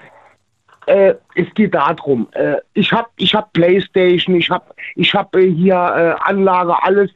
Äh, 0.88 1.16
es 1.36 1.54
geht 1.54 1.74
darum, 1.74 2.30
äh, 2.32 2.56
ich 2.74 2.92
habe 2.94 3.10
ich 3.18 3.36
hab 3.36 3.52
Playstation, 3.52 4.36
ich 4.36 4.50
habe 4.50 4.66
ich 4.96 5.14
hab, 5.14 5.36
äh, 5.36 5.52
hier 5.52 5.78
Anlage, 6.26 6.82
alles. 6.82 7.12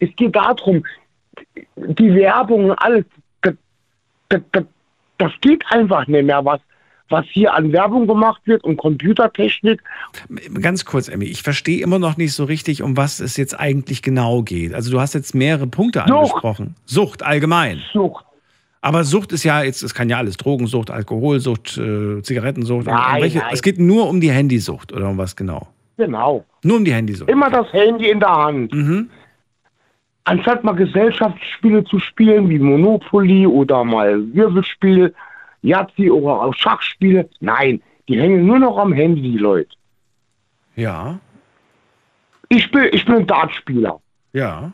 Es 0.00 0.10
geht 0.16 0.34
darum, 0.34 0.84
die 1.76 2.14
Werbung, 2.14 2.72
alles, 2.72 3.04
das, 3.42 3.54
das, 4.28 4.42
das, 4.50 4.64
das 5.18 5.32
geht 5.40 5.64
einfach 5.70 6.08
nicht 6.08 6.24
mehr, 6.24 6.44
was, 6.44 6.60
was 7.08 7.26
hier 7.26 7.54
an 7.54 7.72
Werbung 7.72 8.06
gemacht 8.06 8.42
wird 8.44 8.64
und 8.64 8.76
Computertechnik. 8.76 9.82
Ganz 10.60 10.84
kurz, 10.84 11.08
Emmy, 11.08 11.26
ich 11.26 11.42
verstehe 11.42 11.82
immer 11.82 11.98
noch 11.98 12.16
nicht 12.16 12.32
so 12.32 12.44
richtig, 12.44 12.82
um 12.82 12.96
was 12.96 13.20
es 13.20 13.36
jetzt 13.36 13.58
eigentlich 13.58 14.02
genau 14.02 14.42
geht. 14.42 14.74
Also 14.74 14.90
du 14.90 15.00
hast 15.00 15.14
jetzt 15.14 15.34
mehrere 15.34 15.66
Punkte 15.66 16.00
Sucht. 16.00 16.10
angesprochen. 16.10 16.74
Sucht 16.86 17.22
allgemein. 17.22 17.82
Sucht. 17.92 18.24
Aber 18.80 19.04
Sucht 19.04 19.32
ist 19.32 19.44
ja 19.44 19.62
jetzt, 19.62 19.82
es 19.82 19.94
kann 19.94 20.10
ja 20.10 20.18
alles, 20.18 20.36
Drogensucht, 20.36 20.90
Alkoholsucht, 20.90 21.78
äh, 21.78 22.20
Zigarettensucht. 22.22 22.86
Nein, 22.86 23.22
welche, 23.22 23.38
nein. 23.38 23.48
Es 23.52 23.62
geht 23.62 23.78
nur 23.78 24.08
um 24.08 24.20
die 24.20 24.30
Handysucht 24.30 24.92
oder 24.92 25.08
um 25.08 25.16
was 25.16 25.36
genau? 25.36 25.68
Genau. 25.96 26.44
Nur 26.62 26.76
um 26.76 26.84
die 26.84 26.92
Handysucht. 26.92 27.30
Immer 27.30 27.50
das 27.50 27.72
Handy 27.72 28.10
in 28.10 28.20
der 28.20 28.28
Hand. 28.34 28.74
Mhm. 28.74 29.08
Anstatt 30.24 30.64
mal 30.64 30.74
Gesellschaftsspiele 30.74 31.84
zu 31.84 31.98
spielen, 31.98 32.48
wie 32.48 32.58
Monopoly 32.58 33.46
oder 33.46 33.84
mal 33.84 34.22
Wirbelspiel, 34.34 35.14
Yahtzee 35.64 36.10
oder 36.10 36.42
auch 36.42 36.54
Schachspiele, 36.54 37.28
nein, 37.40 37.82
die 38.08 38.20
hängen 38.20 38.46
nur 38.46 38.58
noch 38.58 38.76
am 38.78 38.92
Handy, 38.92 39.22
die 39.22 39.38
Leute. 39.38 39.74
Ja. 40.76 41.18
Ich 42.48 42.70
bin, 42.70 42.88
ich 42.92 43.04
bin 43.04 43.14
ein 43.16 43.26
Dartspieler. 43.26 44.00
Ja. 44.32 44.72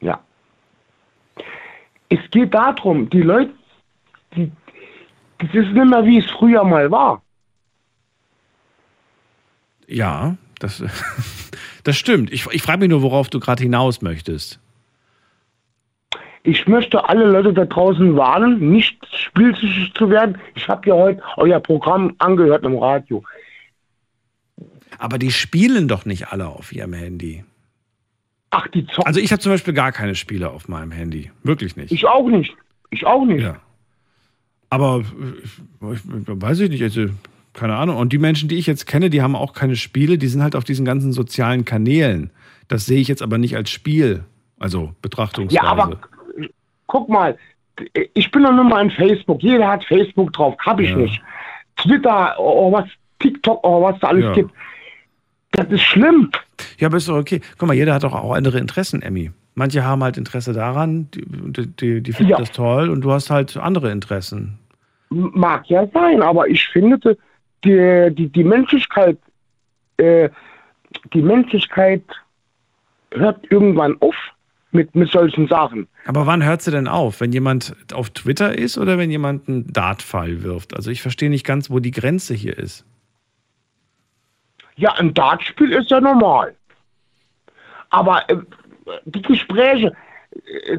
Ja. 0.00 0.20
Es 2.08 2.18
geht 2.30 2.52
darum, 2.52 3.08
die 3.08 3.22
Leute, 3.22 3.52
die, 4.36 4.52
das 5.38 5.48
ist 5.48 5.72
nicht 5.72 5.86
mehr 5.86 6.04
wie 6.04 6.18
es 6.18 6.30
früher 6.30 6.64
mal 6.64 6.90
war. 6.90 7.22
Ja, 9.86 10.36
das, 10.58 10.82
das 11.84 11.96
stimmt. 11.96 12.30
Ich, 12.32 12.46
ich 12.50 12.62
frage 12.62 12.80
mich 12.80 12.90
nur, 12.90 13.02
worauf 13.02 13.30
du 13.30 13.40
gerade 13.40 13.62
hinaus 13.62 14.02
möchtest. 14.02 14.60
Ich 16.46 16.68
möchte 16.68 17.08
alle 17.08 17.24
Leute 17.24 17.54
da 17.54 17.64
draußen 17.64 18.16
warnen, 18.16 18.70
nicht 18.70 18.98
spielsüchtig 19.16 19.94
zu 19.94 20.10
werden. 20.10 20.36
Ich 20.54 20.68
habe 20.68 20.86
ja 20.88 20.94
heute 20.94 21.22
euer 21.38 21.58
Programm 21.58 22.14
angehört 22.18 22.64
im 22.64 22.76
Radio. 22.76 23.24
Aber 24.98 25.18
die 25.18 25.32
spielen 25.32 25.88
doch 25.88 26.04
nicht 26.04 26.28
alle 26.28 26.46
auf 26.46 26.70
ihrem 26.72 26.92
Handy. 26.92 27.44
Ach, 28.50 28.68
die 28.68 28.86
zocken. 28.86 29.06
Also 29.06 29.20
ich 29.20 29.32
habe 29.32 29.40
zum 29.40 29.52
Beispiel 29.52 29.72
gar 29.72 29.90
keine 29.90 30.14
Spiele 30.14 30.50
auf 30.50 30.68
meinem 30.68 30.90
Handy. 30.90 31.30
Wirklich 31.42 31.76
nicht. 31.76 31.90
Ich 31.90 32.06
auch 32.06 32.28
nicht. 32.28 32.54
Ich 32.90 33.06
auch 33.06 33.24
nicht. 33.24 33.42
Ja. 33.42 33.56
Aber 34.68 35.00
äh, 35.00 35.94
ich, 35.94 36.00
weiß 36.04 36.60
ich 36.60 36.68
nicht, 36.68 36.82
also 36.82 37.06
keine 37.54 37.76
Ahnung. 37.76 37.96
Und 37.96 38.12
die 38.12 38.18
Menschen, 38.18 38.50
die 38.50 38.56
ich 38.56 38.66
jetzt 38.66 38.86
kenne, 38.86 39.08
die 39.08 39.22
haben 39.22 39.34
auch 39.34 39.54
keine 39.54 39.76
Spiele, 39.76 40.18
die 40.18 40.28
sind 40.28 40.42
halt 40.42 40.56
auf 40.56 40.64
diesen 40.64 40.84
ganzen 40.84 41.12
sozialen 41.12 41.64
Kanälen. 41.64 42.30
Das 42.68 42.84
sehe 42.84 43.00
ich 43.00 43.08
jetzt 43.08 43.22
aber 43.22 43.38
nicht 43.38 43.56
als 43.56 43.70
Spiel, 43.70 44.24
also 44.58 44.94
Betrachtungsweise. 45.00 45.56
Ja, 45.56 45.62
aber 45.62 45.98
guck 46.86 47.08
mal, 47.08 47.36
ich 48.14 48.30
bin 48.30 48.42
doch 48.44 48.52
nur 48.52 48.64
mal 48.64 48.82
in 48.82 48.90
Facebook. 48.90 49.42
Jeder 49.42 49.68
hat 49.68 49.84
Facebook 49.84 50.32
drauf. 50.32 50.54
Hab 50.64 50.80
ich 50.80 50.90
Ja. 50.90 50.96
nicht. 50.96 51.20
Twitter, 51.76 52.34
oh, 52.38 52.70
was, 52.72 52.86
TikTok, 53.18 53.60
oh, 53.66 53.82
was 53.82 53.98
da 54.00 54.08
alles 54.08 54.24
Ja. 54.24 54.32
gibt. 54.32 54.50
Das 55.52 55.66
ist 55.70 55.82
schlimm. 55.82 56.30
Ja, 56.78 56.88
aber 56.88 56.96
ist 56.96 57.08
doch 57.08 57.16
okay. 57.18 57.40
Guck 57.58 57.68
mal, 57.68 57.74
jeder 57.74 57.94
hat 57.94 58.04
doch 58.04 58.14
auch 58.14 58.32
andere 58.32 58.58
Interessen, 58.58 59.02
Emmy. 59.02 59.30
Manche 59.54 59.84
haben 59.84 60.02
halt 60.02 60.16
Interesse 60.16 60.52
daran, 60.52 61.08
die, 61.12 61.66
die, 61.66 62.02
die 62.02 62.12
finden 62.12 62.32
Ja. 62.32 62.38
das 62.38 62.50
toll 62.50 62.88
und 62.90 63.02
du 63.02 63.12
hast 63.12 63.30
halt 63.30 63.56
andere 63.56 63.90
Interessen. 63.92 64.58
Mag 65.10 65.66
ja 65.68 65.86
sein, 65.94 66.22
aber 66.22 66.48
ich 66.48 66.66
finde, 66.68 67.16
die, 67.64 68.10
die, 68.14 68.28
die 68.28 68.44
Menschlichkeit, 68.44 69.16
äh, 69.98 70.28
die 71.12 71.22
Menschlichkeit 71.22 72.02
hört 73.12 73.44
irgendwann 73.50 73.96
auf 74.00 74.16
mit, 74.74 74.94
mit 74.94 75.10
solchen 75.10 75.46
Sachen. 75.48 75.86
Aber 76.06 76.26
wann 76.26 76.44
hört 76.44 76.60
sie 76.62 76.70
denn 76.70 76.88
auf? 76.88 77.20
Wenn 77.20 77.32
jemand 77.32 77.74
auf 77.94 78.10
Twitter 78.10 78.56
ist 78.58 78.76
oder 78.76 78.98
wenn 78.98 79.10
jemand 79.10 79.48
einen 79.48 79.72
Dartpfeil 79.72 80.42
wirft? 80.42 80.74
Also 80.76 80.90
ich 80.90 81.00
verstehe 81.02 81.30
nicht 81.30 81.46
ganz, 81.46 81.70
wo 81.70 81.78
die 81.78 81.90
Grenze 81.92 82.34
hier 82.34 82.58
ist. 82.58 82.84
Ja, 84.76 84.92
ein 84.94 85.14
Dartspiel 85.14 85.72
ist 85.72 85.90
ja 85.90 86.00
normal. 86.00 86.54
Aber 87.90 88.28
äh, 88.28 88.36
die 89.04 89.22
Gespräche, 89.22 89.92
äh, 90.66 90.78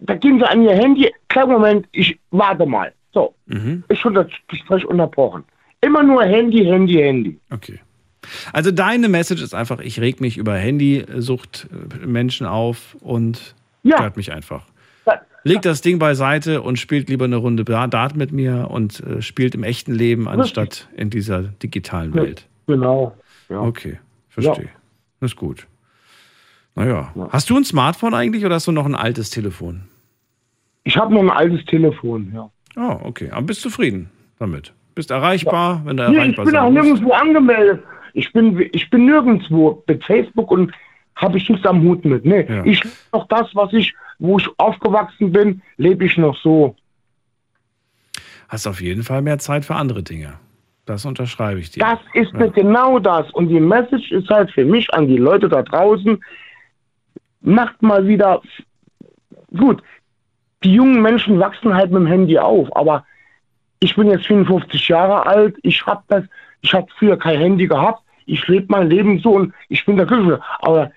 da 0.00 0.14
gehen 0.14 0.38
sie 0.38 0.48
an 0.48 0.62
ihr 0.62 0.74
Handy. 0.74 1.12
Kleinen 1.28 1.50
Moment, 1.52 1.86
ich 1.92 2.18
warte 2.30 2.66
mal. 2.66 2.92
So, 3.12 3.34
Mhm. 3.46 3.84
ist 3.88 3.98
schon 3.98 4.14
das 4.14 4.28
Gespräch 4.48 4.84
unterbrochen. 4.86 5.44
Immer 5.80 6.02
nur 6.04 6.22
Handy, 6.24 6.64
Handy, 6.64 6.94
Handy. 6.94 7.38
Okay. 7.50 7.80
Also 8.52 8.70
deine 8.70 9.08
Message 9.08 9.42
ist 9.42 9.54
einfach, 9.54 9.80
ich 9.80 10.00
reg 10.00 10.20
mich 10.20 10.38
über 10.38 10.54
Handysucht 10.54 11.68
Menschen 12.04 12.46
auf 12.46 12.96
und 13.00 13.54
stört 13.84 14.16
mich 14.16 14.32
einfach. 14.32 14.64
Legt 15.44 15.64
das 15.64 15.80
Ding 15.80 15.98
beiseite 15.98 16.62
und 16.62 16.78
spielt 16.78 17.08
lieber 17.08 17.24
eine 17.24 17.36
Runde 17.36 17.64
Dart 17.64 18.14
mit 18.14 18.30
mir 18.30 18.68
und 18.70 19.00
äh, 19.00 19.22
spielt 19.22 19.56
im 19.56 19.64
echten 19.64 19.92
Leben 19.92 20.28
anstatt 20.28 20.88
in 20.96 21.10
dieser 21.10 21.42
digitalen 21.42 22.14
Welt. 22.14 22.46
Genau. 22.68 23.16
Okay, 23.48 23.98
verstehe. 24.28 24.68
Das 25.20 25.32
ist 25.32 25.36
gut. 25.36 25.66
Naja. 26.74 27.12
Hast 27.30 27.50
du 27.50 27.56
ein 27.56 27.64
Smartphone 27.64 28.14
eigentlich 28.14 28.44
oder 28.44 28.54
hast 28.54 28.66
du 28.66 28.72
noch 28.72 28.86
ein 28.86 28.94
altes 28.94 29.30
Telefon? 29.30 29.82
Ich 30.84 30.96
habe 30.96 31.12
noch 31.12 31.20
ein 31.20 31.30
altes 31.30 31.64
Telefon, 31.66 32.32
ja. 32.34 32.50
Oh, 32.76 32.98
okay. 33.02 33.30
Aber 33.30 33.42
bist 33.42 33.60
zufrieden 33.60 34.10
damit? 34.38 34.72
Bist 34.94 35.10
erreichbar, 35.10 35.82
wenn 35.84 35.96
du 35.96 36.04
Nee, 36.04 36.10
ich 36.10 36.18
erreichbar 36.18 36.44
bin 36.44 36.56
auch 36.56 36.70
nirgendwo 36.70 37.12
angemeldet. 37.12 37.82
Ich 38.14 38.32
bin, 38.32 38.58
ich 38.72 38.90
bin 38.90 39.06
nirgendwo 39.06 39.82
mit 39.86 40.04
Facebook 40.04 40.50
und 40.50 40.72
habe 41.16 41.38
ich 41.38 41.48
nichts 41.48 41.66
am 41.66 41.82
Hut 41.82 42.04
mit. 42.04 42.24
Nee, 42.24 42.46
Ja. 42.48 42.64
ich 42.64 42.82
lebe 42.82 42.96
noch 43.12 43.26
das, 43.28 43.48
was 43.54 43.72
ich, 43.72 43.94
wo 44.18 44.38
ich 44.38 44.48
aufgewachsen 44.58 45.32
bin, 45.32 45.62
lebe 45.76 46.04
ich 46.04 46.16
noch 46.18 46.36
so. 46.38 46.74
Hast 48.48 48.66
auf 48.66 48.80
jeden 48.80 49.02
Fall 49.02 49.22
mehr 49.22 49.38
Zeit 49.38 49.64
für 49.64 49.74
andere 49.74 50.02
Dinge. 50.02 50.34
Das 50.84 51.04
unterschreibe 51.04 51.60
ich 51.60 51.70
dir. 51.70 51.80
Das 51.80 51.98
ist 52.14 52.32
Ja. 52.32 52.46
genau 52.48 52.98
das. 52.98 53.30
Und 53.32 53.48
die 53.48 53.60
Message 53.60 54.10
ist 54.10 54.28
halt 54.28 54.50
für 54.50 54.64
mich 54.64 54.92
an 54.92 55.06
die 55.06 55.16
Leute 55.16 55.48
da 55.48 55.62
draußen, 55.62 56.22
macht 57.40 57.80
mal 57.82 58.06
wieder, 58.06 58.42
gut, 59.56 59.82
die 60.64 60.74
jungen 60.74 61.02
Menschen 61.02 61.38
wachsen 61.38 61.74
halt 61.74 61.90
mit 61.90 62.00
dem 62.02 62.06
Handy 62.06 62.38
auf, 62.38 62.74
aber 62.76 63.04
ich 63.80 63.94
bin 63.96 64.08
jetzt 64.08 64.26
55 64.26 64.88
Jahre 64.88 65.26
alt, 65.26 65.56
ich 65.62 65.84
hab 65.86 66.06
das, 66.08 66.24
ich 66.62 66.72
habe 66.72 66.86
früher 66.98 67.18
kein 67.18 67.38
Handy 67.38 67.66
gehabt, 67.66 68.02
ich 68.26 68.46
lebe 68.48 68.66
mein 68.68 68.88
Leben 68.88 69.18
so 69.18 69.32
und 69.32 69.52
ich 69.68 69.84
bin 69.84 69.96
der 69.96 70.06
Glückliche. 70.06 70.40
Aber 70.60 70.90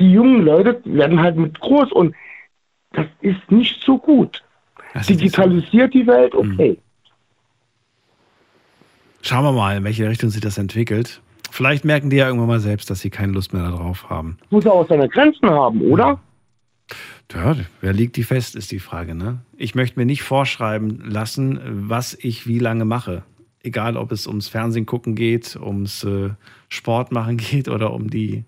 die 0.00 0.10
jungen 0.10 0.42
Leute 0.42 0.80
werden 0.84 1.20
halt 1.20 1.36
mit 1.36 1.60
groß 1.60 1.92
und 1.92 2.14
das 2.92 3.06
ist 3.20 3.50
nicht 3.50 3.82
so 3.84 3.98
gut. 3.98 4.42
Digitalisiert 5.08 5.94
die 5.94 6.06
Welt, 6.06 6.34
okay. 6.34 6.76
Schauen 9.22 9.44
wir 9.44 9.52
mal, 9.52 9.76
in 9.76 9.84
welche 9.84 10.08
Richtung 10.08 10.30
sich 10.30 10.40
das 10.40 10.58
entwickelt. 10.58 11.22
Vielleicht 11.50 11.84
merken 11.84 12.10
die 12.10 12.16
ja 12.16 12.26
irgendwann 12.26 12.48
mal 12.48 12.60
selbst, 12.60 12.90
dass 12.90 13.00
sie 13.00 13.10
keine 13.10 13.32
Lust 13.32 13.52
mehr 13.52 13.62
darauf 13.62 14.10
haben. 14.10 14.38
Muss 14.50 14.66
auch 14.66 14.88
seine 14.88 15.08
Grenzen 15.08 15.48
haben, 15.48 15.80
oder? 15.82 16.18
Ja, 17.32 17.56
wer 17.80 17.92
liegt 17.92 18.16
die 18.16 18.24
fest, 18.24 18.56
ist 18.56 18.72
die 18.72 18.78
Frage. 18.78 19.14
Ne? 19.14 19.40
Ich 19.56 19.74
möchte 19.74 19.98
mir 19.98 20.06
nicht 20.06 20.22
vorschreiben 20.22 21.02
lassen, 21.08 21.60
was 21.88 22.14
ich 22.14 22.46
wie 22.46 22.58
lange 22.58 22.84
mache. 22.84 23.22
Egal, 23.62 23.96
ob 23.96 24.12
es 24.12 24.26
ums 24.26 24.48
Fernsehen 24.48 24.86
gucken 24.86 25.14
geht, 25.14 25.56
ums 25.56 26.04
äh, 26.04 26.30
Sport 26.68 27.12
machen 27.12 27.36
geht 27.50 27.68
oder 27.68 27.92
um 27.92 28.10
die 28.10 28.44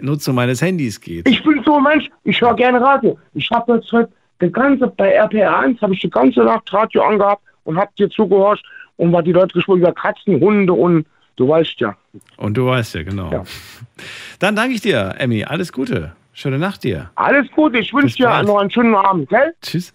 Nutzung 0.00 0.34
meines 0.34 0.60
Handys 0.62 1.00
geht. 1.00 1.28
Ich 1.28 1.42
bin 1.44 1.62
so 1.64 1.76
ein 1.76 1.82
Mensch, 1.82 2.10
ich 2.24 2.40
höre 2.40 2.54
gerne 2.54 2.80
Radio. 2.80 3.18
Ich 3.34 3.50
habe 3.50 3.74
jetzt 3.74 3.90
heute 3.92 4.10
die 4.40 4.50
ganze, 4.50 4.88
bei 4.88 5.22
RPR1 5.22 5.80
habe 5.80 5.94
ich 5.94 6.00
die 6.00 6.10
ganze 6.10 6.40
Nacht 6.40 6.72
Radio 6.72 7.02
angehabt 7.02 7.42
und 7.64 7.78
habe 7.78 7.90
dir 7.98 8.10
zugehorcht 8.10 8.64
und 8.96 9.12
war 9.12 9.22
die 9.22 9.32
Leute 9.32 9.54
gesprochen 9.54 9.80
über 9.80 9.92
Katzen, 9.92 10.40
Hunde 10.40 10.72
und 10.72 11.06
du 11.36 11.48
weißt 11.48 11.80
ja. 11.80 11.96
Und 12.36 12.56
du 12.56 12.66
weißt 12.66 12.94
ja, 12.94 13.02
genau. 13.02 13.44
Dann 14.38 14.56
danke 14.56 14.74
ich 14.74 14.80
dir, 14.80 15.14
Emmy. 15.18 15.44
Alles 15.44 15.72
Gute. 15.72 16.12
Schöne 16.32 16.58
Nacht 16.58 16.82
dir. 16.82 17.10
Alles 17.14 17.48
Gute, 17.52 17.78
ich 17.78 17.94
wünsche 17.94 18.16
dir 18.16 18.42
noch 18.42 18.58
einen 18.58 18.70
schönen 18.70 18.94
Abend, 18.94 19.28
gell? 19.28 19.54
Tschüss. 19.62 19.94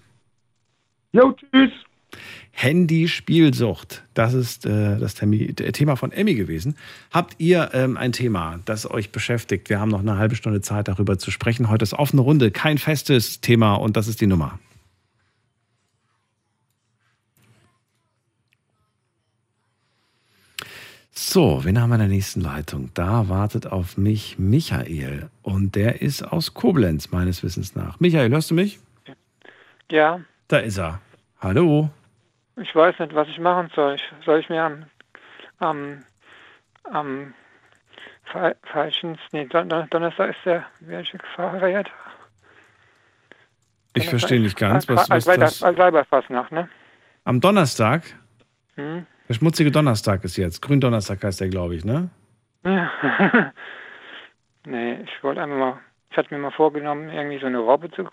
Jo, 1.12 1.34
tschüss. 1.34 1.72
Handyspielsucht. 2.62 4.04
Das 4.14 4.34
ist 4.34 4.66
äh, 4.66 4.98
das 5.00 5.22
äh, 5.22 5.72
Thema 5.72 5.96
von 5.96 6.12
Emmy 6.12 6.36
gewesen. 6.36 6.76
Habt 7.10 7.36
ihr 7.38 7.70
ähm, 7.72 7.96
ein 7.96 8.12
Thema, 8.12 8.60
das 8.66 8.90
euch 8.90 9.12
beschäftigt? 9.14 9.70
Wir 9.70 9.80
haben 9.80 9.90
noch 9.90 10.02
eine 10.02 10.18
halbe 10.18 10.36
Stunde 10.36 10.60
Zeit, 10.60 10.90
darüber 10.90 11.18
zu 11.18 11.32
sprechen. 11.32 11.70
Heute 11.70 11.84
ist 11.84 11.94
offene 11.94 12.22
Runde, 12.22 12.52
kein 12.52 12.78
festes 12.78 13.40
Thema 13.40 13.76
und 13.76 13.96
das 13.96 14.10
ist 14.10 14.20
die 14.20 14.28
Nummer. 14.28 14.60
So, 21.12 21.64
wen 21.64 21.80
haben 21.80 21.92
wir 21.92 21.96
in 21.96 22.00
der 22.02 22.10
nächsten 22.10 22.42
Leitung? 22.42 22.92
Da 22.94 23.30
wartet 23.30 23.68
auf 23.68 23.98
mich 23.98 24.38
Michael 24.38 25.30
und 25.44 25.76
der 25.76 26.02
ist 26.02 26.24
aus 26.24 26.54
Koblenz, 26.54 27.12
meines 27.12 27.42
Wissens 27.42 27.74
nach. 27.76 28.02
Michael, 28.02 28.30
hörst 28.32 28.52
du 28.52 28.56
mich? 28.56 28.80
Ja, 29.06 30.20
Da 30.50 30.58
ist 30.58 30.78
er. 30.78 31.00
Hallo. 31.40 31.90
Ich 32.62 32.76
weiß 32.76 33.00
nicht, 33.00 33.14
was 33.16 33.28
ich 33.28 33.40
machen 33.40 33.70
soll. 33.76 33.96
Ich, 33.96 34.04
soll 34.26 34.40
ich 34.40 34.50
mir 34.50 34.64
am, 34.64 34.86
am, 35.60 36.04
am 36.92 37.34
Fe- 38.26 38.56
falschen, 38.64 39.18
nee, 39.32 39.46
Don 39.46 39.70
Don 39.70 39.90
Donnerstag 39.90 40.32
ist 40.32 40.46
der, 40.46 40.66
welche 40.82 41.18
Feiertag? 41.36 41.92
Ich 43.94 44.08
verstehe 44.08 44.40
nicht 44.40 44.58
ganz, 44.58 44.88
was, 44.88 45.10
was 45.10 45.26
das... 45.26 45.62
Weiberfastnacht, 45.62 46.52
ne? 46.52 46.70
Am 47.26 47.42
Donnerstag? 47.42 48.04
Hm? 48.76 49.06
Der 49.28 49.34
schmutzige 49.34 49.72
Donnerstag 49.72 50.24
ist 50.24 50.38
jetzt. 50.38 50.62
Gründonnerstag 50.62 51.24
heißt 51.24 51.42
der, 51.42 51.50
glaube 51.50 51.76
ich, 51.76 51.86
ne? 51.86 52.10
Ja. 52.64 52.92
nee, 54.66 54.94
ich 55.02 55.24
wollte 55.24 55.42
einfach 55.42 55.58
mal, 55.58 55.80
ich 56.12 56.18
hatte 56.18 56.34
mir 56.34 56.40
mal 56.40 56.52
vorgenommen, 56.52 57.10
irgendwie 57.10 57.40
so 57.40 57.48
eine 57.48 57.60
Robbe 57.60 57.92
zu, 57.92 58.08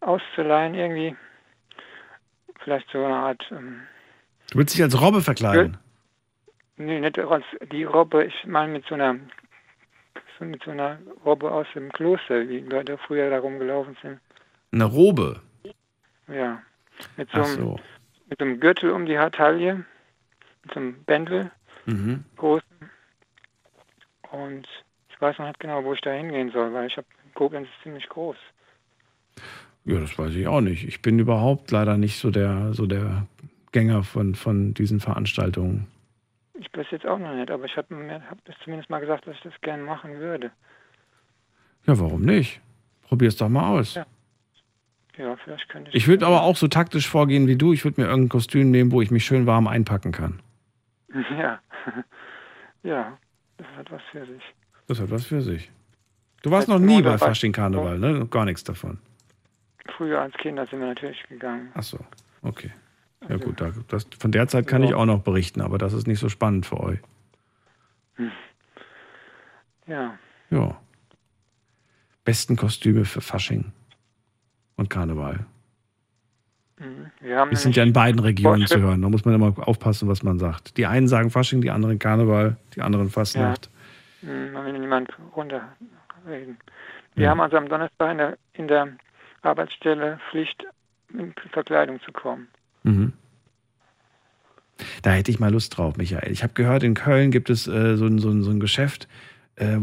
auszuleihen, 0.00 0.74
irgendwie. 0.74 1.16
Vielleicht 2.64 2.88
so 2.90 3.04
eine 3.04 3.14
Art, 3.16 3.42
ähm, 3.50 3.82
Du 4.50 4.58
willst 4.58 4.74
dich 4.74 4.82
als 4.82 5.00
Robbe 5.00 5.20
verkleiden. 5.22 5.78
nee, 6.76 7.00
nicht 7.00 7.18
als 7.18 7.44
die 7.72 7.84
Robbe, 7.84 8.24
ich 8.24 8.44
meine 8.46 8.72
mit 8.72 8.84
so 8.86 8.94
einer, 8.94 9.16
so 10.38 10.44
mit 10.44 10.62
so 10.62 10.70
einer 10.70 10.98
Robbe 11.24 11.50
aus 11.50 11.66
dem 11.74 11.90
Kloster, 11.92 12.48
wie 12.48 12.58
Leute 12.60 12.98
früher 12.98 13.30
da 13.30 13.38
rumgelaufen 13.38 13.96
sind. 14.02 14.20
Eine 14.72 14.84
Robe. 14.84 15.40
Ja. 16.28 16.62
Mit 17.16 17.30
so, 17.30 17.40
Ach 17.40 17.46
einem, 17.46 17.56
so. 17.56 17.80
mit 18.28 18.38
so 18.38 18.44
einem 18.44 18.60
Gürtel 18.60 18.90
um 18.90 19.06
die 19.06 19.16
Taille, 19.32 19.84
mit 20.64 20.74
so 20.74 20.80
einem 20.80 21.02
Bändel, 21.04 21.50
Mhm. 21.86 22.24
großen. 22.36 22.66
Und 24.30 24.68
ich 25.08 25.20
weiß 25.20 25.38
noch 25.38 25.46
nicht 25.46 25.58
genau, 25.60 25.82
wo 25.84 25.92
ich 25.94 26.00
da 26.00 26.10
hingehen 26.12 26.50
soll, 26.52 26.72
weil 26.72 26.86
ich 26.86 26.96
habe 26.96 27.06
Koblenz 27.34 27.66
ist 27.68 27.82
ziemlich 27.82 28.08
groß. 28.08 28.36
Ja, 29.84 29.98
das 29.98 30.16
weiß 30.16 30.34
ich 30.34 30.46
auch 30.46 30.60
nicht. 30.60 30.86
Ich 30.86 31.02
bin 31.02 31.18
überhaupt 31.18 31.70
leider 31.70 31.96
nicht 31.96 32.18
so 32.18 32.30
der, 32.30 32.72
so 32.72 32.86
der 32.86 33.26
Gänger 33.72 34.04
von, 34.04 34.34
von 34.34 34.74
diesen 34.74 35.00
Veranstaltungen. 35.00 35.86
ich 36.58 36.70
bis 36.70 36.86
jetzt 36.90 37.06
auch 37.06 37.18
noch 37.18 37.34
nicht, 37.34 37.50
aber 37.50 37.64
ich 37.64 37.76
habe 37.76 37.94
hab 38.28 38.44
das 38.44 38.54
zumindest 38.62 38.90
mal 38.90 39.00
gesagt, 39.00 39.26
dass 39.26 39.34
ich 39.34 39.42
das 39.42 39.60
gerne 39.60 39.82
machen 39.82 40.18
würde. 40.18 40.50
Ja, 41.86 41.98
warum 41.98 42.22
nicht? 42.22 42.60
Probier's 43.08 43.36
doch 43.36 43.48
mal 43.48 43.78
aus. 43.78 43.94
Ja. 43.94 44.06
Ja, 45.18 45.36
vielleicht 45.44 45.68
könnte 45.68 45.90
ich. 45.90 45.96
Ich 45.96 46.08
würde 46.08 46.26
aber 46.26 46.42
auch 46.42 46.56
so 46.56 46.68
taktisch 46.68 47.06
vorgehen 47.06 47.46
wie 47.46 47.56
du. 47.56 47.72
Ich 47.72 47.84
würde 47.84 48.00
mir 48.00 48.06
irgendein 48.06 48.30
Kostüm 48.30 48.70
nehmen, 48.70 48.92
wo 48.92 49.02
ich 49.02 49.10
mich 49.10 49.24
schön 49.24 49.46
warm 49.46 49.66
einpacken 49.66 50.12
kann. 50.12 50.40
Ja. 51.36 51.60
ja, 52.82 53.18
das 53.58 53.66
hat 53.76 53.90
was 53.90 54.00
für 54.10 54.24
sich. 54.24 54.42
Das 54.86 55.00
hat 55.00 55.10
was 55.10 55.26
für 55.26 55.42
sich. 55.42 55.70
Du 56.42 56.50
warst 56.50 56.68
noch 56.68 56.78
nie 56.78 57.02
bei 57.02 57.18
Fasching 57.18 57.52
Karneval, 57.52 57.98
ne? 57.98 58.26
Gar 58.30 58.46
nichts 58.46 58.64
davon. 58.64 58.98
Früher 59.96 60.20
als 60.20 60.34
Kinder 60.34 60.66
sind 60.66 60.80
wir 60.80 60.86
natürlich 60.88 61.22
gegangen. 61.28 61.70
Ach 61.74 61.82
so, 61.82 61.98
okay. 62.42 62.70
Ja 63.28 63.36
gut, 63.36 63.60
da, 63.60 63.70
das, 63.88 64.06
von 64.18 64.32
der 64.32 64.48
Zeit 64.48 64.66
kann 64.66 64.82
ich 64.82 64.94
auch 64.94 65.06
noch 65.06 65.20
berichten, 65.22 65.60
aber 65.60 65.78
das 65.78 65.92
ist 65.92 66.06
nicht 66.08 66.18
so 66.18 66.28
spannend 66.28 66.66
für 66.66 66.80
euch. 66.80 66.98
Hm. 68.16 68.30
Ja, 69.86 70.14
Ja. 70.50 70.76
Besten 72.24 72.56
Kostüme 72.56 73.04
für 73.04 73.20
Fasching 73.20 73.72
und 74.76 74.88
Karneval. 74.90 75.44
mhm. 76.78 77.10
wir 77.20 77.38
haben 77.38 77.50
Wir 77.50 77.56
sind 77.58 77.74
ja 77.76 77.82
in 77.82 77.92
beiden 77.92 78.20
Regionen 78.20 78.60
zu 78.66 78.74
Vorschrift- 78.74 78.86
hören. 78.88 79.02
Da 79.02 79.08
muss 79.08 79.24
man 79.24 79.34
immer 79.34 79.52
aufpassen, 79.68 80.08
was 80.08 80.22
man 80.22 80.38
sagt. 80.38 80.76
Die 80.76 80.86
einen 80.86 81.08
sagen 81.08 81.30
Fasching, 81.30 81.60
die 81.62 81.70
anderen 81.70 81.98
Karneval, 81.98 82.56
die 82.76 82.80
anderen 82.82 83.10
Fastnacht. 83.10 83.70
Hm, 84.20 84.52
Man 84.52 84.66
will 84.66 84.78
niemand 84.78 85.10
runterreden. 85.34 86.58
Wir 87.14 87.24
Ja. 87.24 87.30
haben 87.30 87.40
also 87.40 87.56
am 87.56 87.68
Donnerstag 87.68 88.12
in 88.12 88.18
der, 88.18 88.38
in 88.52 88.68
der 88.68 88.88
Arbeitsstelle 89.42 90.18
Pflicht, 90.30 90.64
in 91.12 91.34
Verkleidung 91.52 92.00
zu 92.02 92.12
kommen. 92.12 92.48
Mhm. 92.84 93.12
Da 95.02 95.10
hätte 95.10 95.30
ich 95.30 95.38
mal 95.38 95.52
Lust 95.52 95.76
drauf, 95.76 95.96
Michael. 95.96 96.32
Ich 96.32 96.42
habe 96.42 96.54
gehört, 96.54 96.82
in 96.82 96.94
Köln 96.94 97.30
gibt 97.30 97.50
es 97.50 97.66
äh, 97.68 97.96
so, 97.96 98.06
ein, 98.06 98.18
so, 98.18 98.30
ein, 98.30 98.42
so 98.42 98.50
ein 98.50 98.60
Geschäft. 98.60 99.08
Äh, 99.56 99.78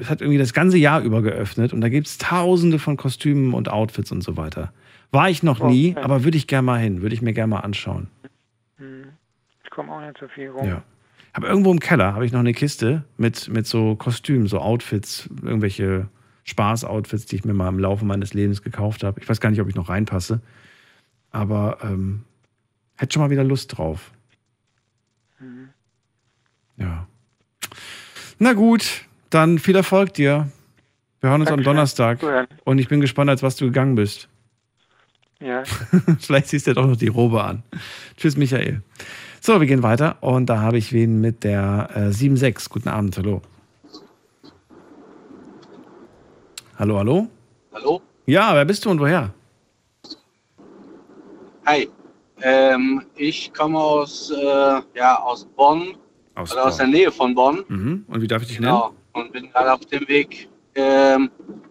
es 0.00 0.10
hat 0.10 0.20
irgendwie 0.20 0.38
das 0.38 0.52
ganze 0.52 0.76
Jahr 0.76 1.00
über 1.00 1.22
geöffnet 1.22 1.72
und 1.72 1.80
da 1.80 1.88
gibt 1.88 2.08
es 2.08 2.18
tausende 2.18 2.78
von 2.78 2.96
Kostümen 2.96 3.54
und 3.54 3.70
Outfits 3.70 4.10
und 4.12 4.22
so 4.22 4.36
weiter. 4.36 4.72
War 5.10 5.30
ich 5.30 5.42
noch 5.42 5.60
nie, 5.60 5.92
Okay. 5.92 6.02
aber 6.02 6.24
würde 6.24 6.36
ich 6.36 6.46
gerne 6.46 6.66
mal 6.66 6.78
hin, 6.78 7.00
würde 7.00 7.14
ich 7.14 7.22
mir 7.22 7.32
gerne 7.32 7.48
mal 7.48 7.60
anschauen. 7.60 8.08
Hm. 8.76 9.04
Ich 9.64 9.70
komme 9.70 9.92
auch 9.92 10.00
nicht 10.00 10.18
so 10.18 10.28
viel 10.28 10.48
rum. 10.50 10.68
Ja. 10.68 10.82
Aber 11.32 11.48
irgendwo 11.48 11.70
im 11.70 11.80
Keller 11.80 12.14
habe 12.14 12.26
ich 12.26 12.32
noch 12.32 12.40
eine 12.40 12.52
Kiste 12.52 13.04
mit, 13.16 13.48
mit 13.48 13.66
so 13.66 13.94
Kostümen, 13.94 14.48
so 14.48 14.58
Outfits, 14.58 15.30
irgendwelche 15.42 16.08
Spaß-Outfits, 16.48 17.26
die 17.26 17.36
ich 17.36 17.44
mir 17.44 17.52
mal 17.52 17.68
im 17.68 17.78
Laufe 17.78 18.04
meines 18.04 18.32
Lebens 18.32 18.62
gekauft 18.62 19.04
habe. 19.04 19.20
Ich 19.20 19.28
weiß 19.28 19.40
gar 19.40 19.50
nicht, 19.50 19.60
ob 19.60 19.68
ich 19.68 19.74
noch 19.74 19.90
reinpasse. 19.90 20.40
Aber 21.30 21.78
ähm, 21.82 22.24
hätte 22.96 23.12
schon 23.12 23.22
mal 23.22 23.30
wieder 23.30 23.44
Lust 23.44 23.76
drauf. 23.76 24.12
Mhm. 25.38 25.68
Ja. 26.78 27.06
Na 28.38 28.54
gut, 28.54 29.04
dann 29.28 29.58
viel 29.58 29.76
Erfolg 29.76 30.14
dir. 30.14 30.50
Wir 31.20 31.30
hören 31.30 31.42
uns 31.42 31.50
am 31.50 31.56
Dankeschön. 31.56 31.74
Donnerstag. 31.74 32.20
Gut. 32.20 32.48
Und 32.64 32.78
ich 32.78 32.88
bin 32.88 33.00
gespannt, 33.00 33.28
als 33.28 33.42
was 33.42 33.56
du 33.56 33.66
gegangen 33.66 33.94
bist. 33.94 34.28
Ja, 35.40 35.64
Vielleicht 36.18 36.48
ziehst 36.48 36.66
du 36.66 36.70
ja 36.70 36.74
doch 36.74 36.86
noch 36.86 36.96
die 36.96 37.08
Robe 37.08 37.44
an. 37.44 37.62
Tschüss, 38.16 38.36
Michael. 38.36 38.82
So, 39.40 39.60
wir 39.60 39.66
gehen 39.66 39.82
weiter. 39.82 40.16
Und 40.22 40.46
da 40.46 40.60
habe 40.60 40.78
ich 40.78 40.92
wen 40.92 41.20
mit 41.20 41.44
der 41.44 41.90
äh, 41.94 41.98
7.6. 42.08 42.70
Guten 42.70 42.88
Abend, 42.88 43.16
hallo. 43.18 43.42
Hallo, 46.78 46.96
hallo? 46.98 47.26
Hallo? 47.72 48.00
Ja, 48.26 48.54
wer 48.54 48.64
bist 48.64 48.84
du 48.84 48.90
und 48.90 49.00
woher? 49.00 49.34
Hi. 51.66 51.88
Ähm, 52.40 53.02
ich 53.16 53.52
komme 53.52 53.78
aus, 53.78 54.30
äh, 54.30 54.80
ja, 54.94 55.18
aus 55.20 55.44
Bonn, 55.56 55.96
Aus 56.36 56.52
oder 56.52 56.66
aus 56.66 56.76
der 56.76 56.84
Bonn. 56.84 56.92
Nähe 56.92 57.10
von 57.10 57.34
Bonn. 57.34 57.64
Mhm. 57.66 58.04
Und 58.06 58.22
wie 58.22 58.28
darf 58.28 58.42
ich 58.42 58.48
dich 58.48 58.58
Genau. 58.58 58.94
Und 59.12 59.32
bin 59.32 59.50
gerade 59.50 59.72
auf 59.72 59.84
dem 59.86 60.06
Weg. 60.06 60.48
Ähm, 60.76 61.30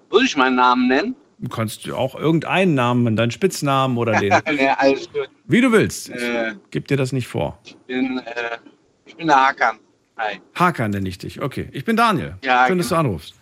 würde 0.10 0.26
ich 0.26 0.36
meinen 0.36 0.58
Namen 0.58 0.88
nennen? 0.90 1.02
nennen? 1.04 1.16
Du 1.40 1.48
kannst 1.50 1.90
auch 1.90 2.16
irgendeinen 2.16 2.76
Namen, 2.76 3.16
deinen 3.16 3.32
Spitznamen 3.32 3.98
oder 3.98 4.20
den. 4.20 4.34
nee, 4.52 4.68
alles 4.68 5.10
gut. 5.14 5.30
Wie 5.46 5.62
du 5.62 5.72
willst. 5.72 6.10
Äh, 6.10 6.56
Gib 6.72 6.90
dir 6.90 6.98
das 6.98 7.14
nicht 7.14 7.28
vor. 7.30 7.58
ich 7.64 7.78
bin, 7.88 8.18
äh, 8.20 8.58
ich 9.06 9.16
bin 9.16 9.28
der 9.28 9.38
Hakan. 9.48 9.78
Hi. 10.18 10.42
Hakan 10.56 10.92
nenne 10.92 11.08
ich 11.08 11.18
dich. 11.20 11.42
Okay. 11.42 11.70
Ich 11.72 11.86
bin 11.86 11.96
Daniel. 11.96 12.36
Ja, 12.44 12.68
Schön, 12.68 12.80
dass 12.80 12.90
du 12.90 12.96
anrufst. 12.96 13.36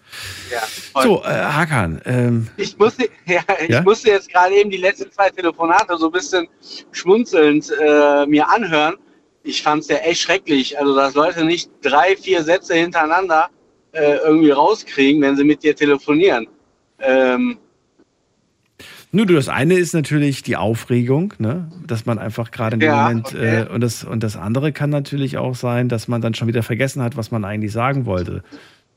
Ja, 0.52 0.62
So, 1.02 1.24
äh, 1.24 1.28
Hakan. 1.28 2.02
Ähm, 2.06 2.48
Ich 2.58 2.78
musste, 2.78 3.10
ja, 3.26 3.42
ich 3.64 3.70
Ja? 3.70 3.82
musste 3.82 4.10
jetzt 4.10 4.30
gerade 4.32 4.54
eben 4.56 4.70
die 4.70 4.78
letzten 4.78 5.12
zwei 5.12 5.30
Telefonate 5.30 5.98
so 5.98 6.08
ein 6.08 6.12
bisschen 6.12 6.48
schmunzelnd 6.92 7.72
äh, 7.82 8.26
mir 8.26 8.48
anhören. 8.50 8.96
Ich 9.44 9.62
fand 9.62 9.82
es 9.84 9.90
ja 9.90 9.98
echt 9.98 10.22
schrecklich. 10.22 10.78
Also, 10.80 10.96
dass 10.96 11.14
Leute 11.16 11.46
nicht 11.46 11.70
drei, 11.82 12.16
vier 12.16 12.44
Sätze 12.44 12.74
hintereinander 12.76 13.50
äh, 13.92 14.18
irgendwie 14.18 14.52
rauskriegen, 14.52 15.22
wenn 15.22 15.36
sie 15.36 15.44
mit 15.44 15.64
dir 15.64 15.76
telefonieren. 15.76 16.48
Ähm, 17.00 17.58
Nur 19.12 19.26
das 19.26 19.48
eine 19.50 19.76
ist 19.76 19.94
natürlich 19.94 20.44
die 20.44 20.58
Aufregung, 20.58 21.34
ne? 21.38 21.72
dass 21.86 22.06
man 22.06 22.20
einfach 22.20 22.52
gerade 22.52 22.76
in 22.76 22.80
dem 22.82 22.88
Ja, 22.90 23.04
Moment 23.04 23.28
okay. 23.28 23.62
äh, 23.62 23.68
und 23.70 23.82
das 23.82 24.04
und 24.04 24.24
das 24.24 24.36
andere 24.36 24.72
kann 24.74 24.90
natürlich 24.90 25.38
auch 25.38 25.56
sein, 25.56 25.88
dass 25.90 26.08
man 26.08 26.22
dann 26.22 26.34
schon 26.34 26.48
wieder 26.48 26.64
vergessen 26.64 27.02
hat, 27.02 27.16
was 27.16 27.32
man 27.32 27.46
eigentlich 27.46 27.72
sagen 27.72 28.06
wollte. 28.06 28.44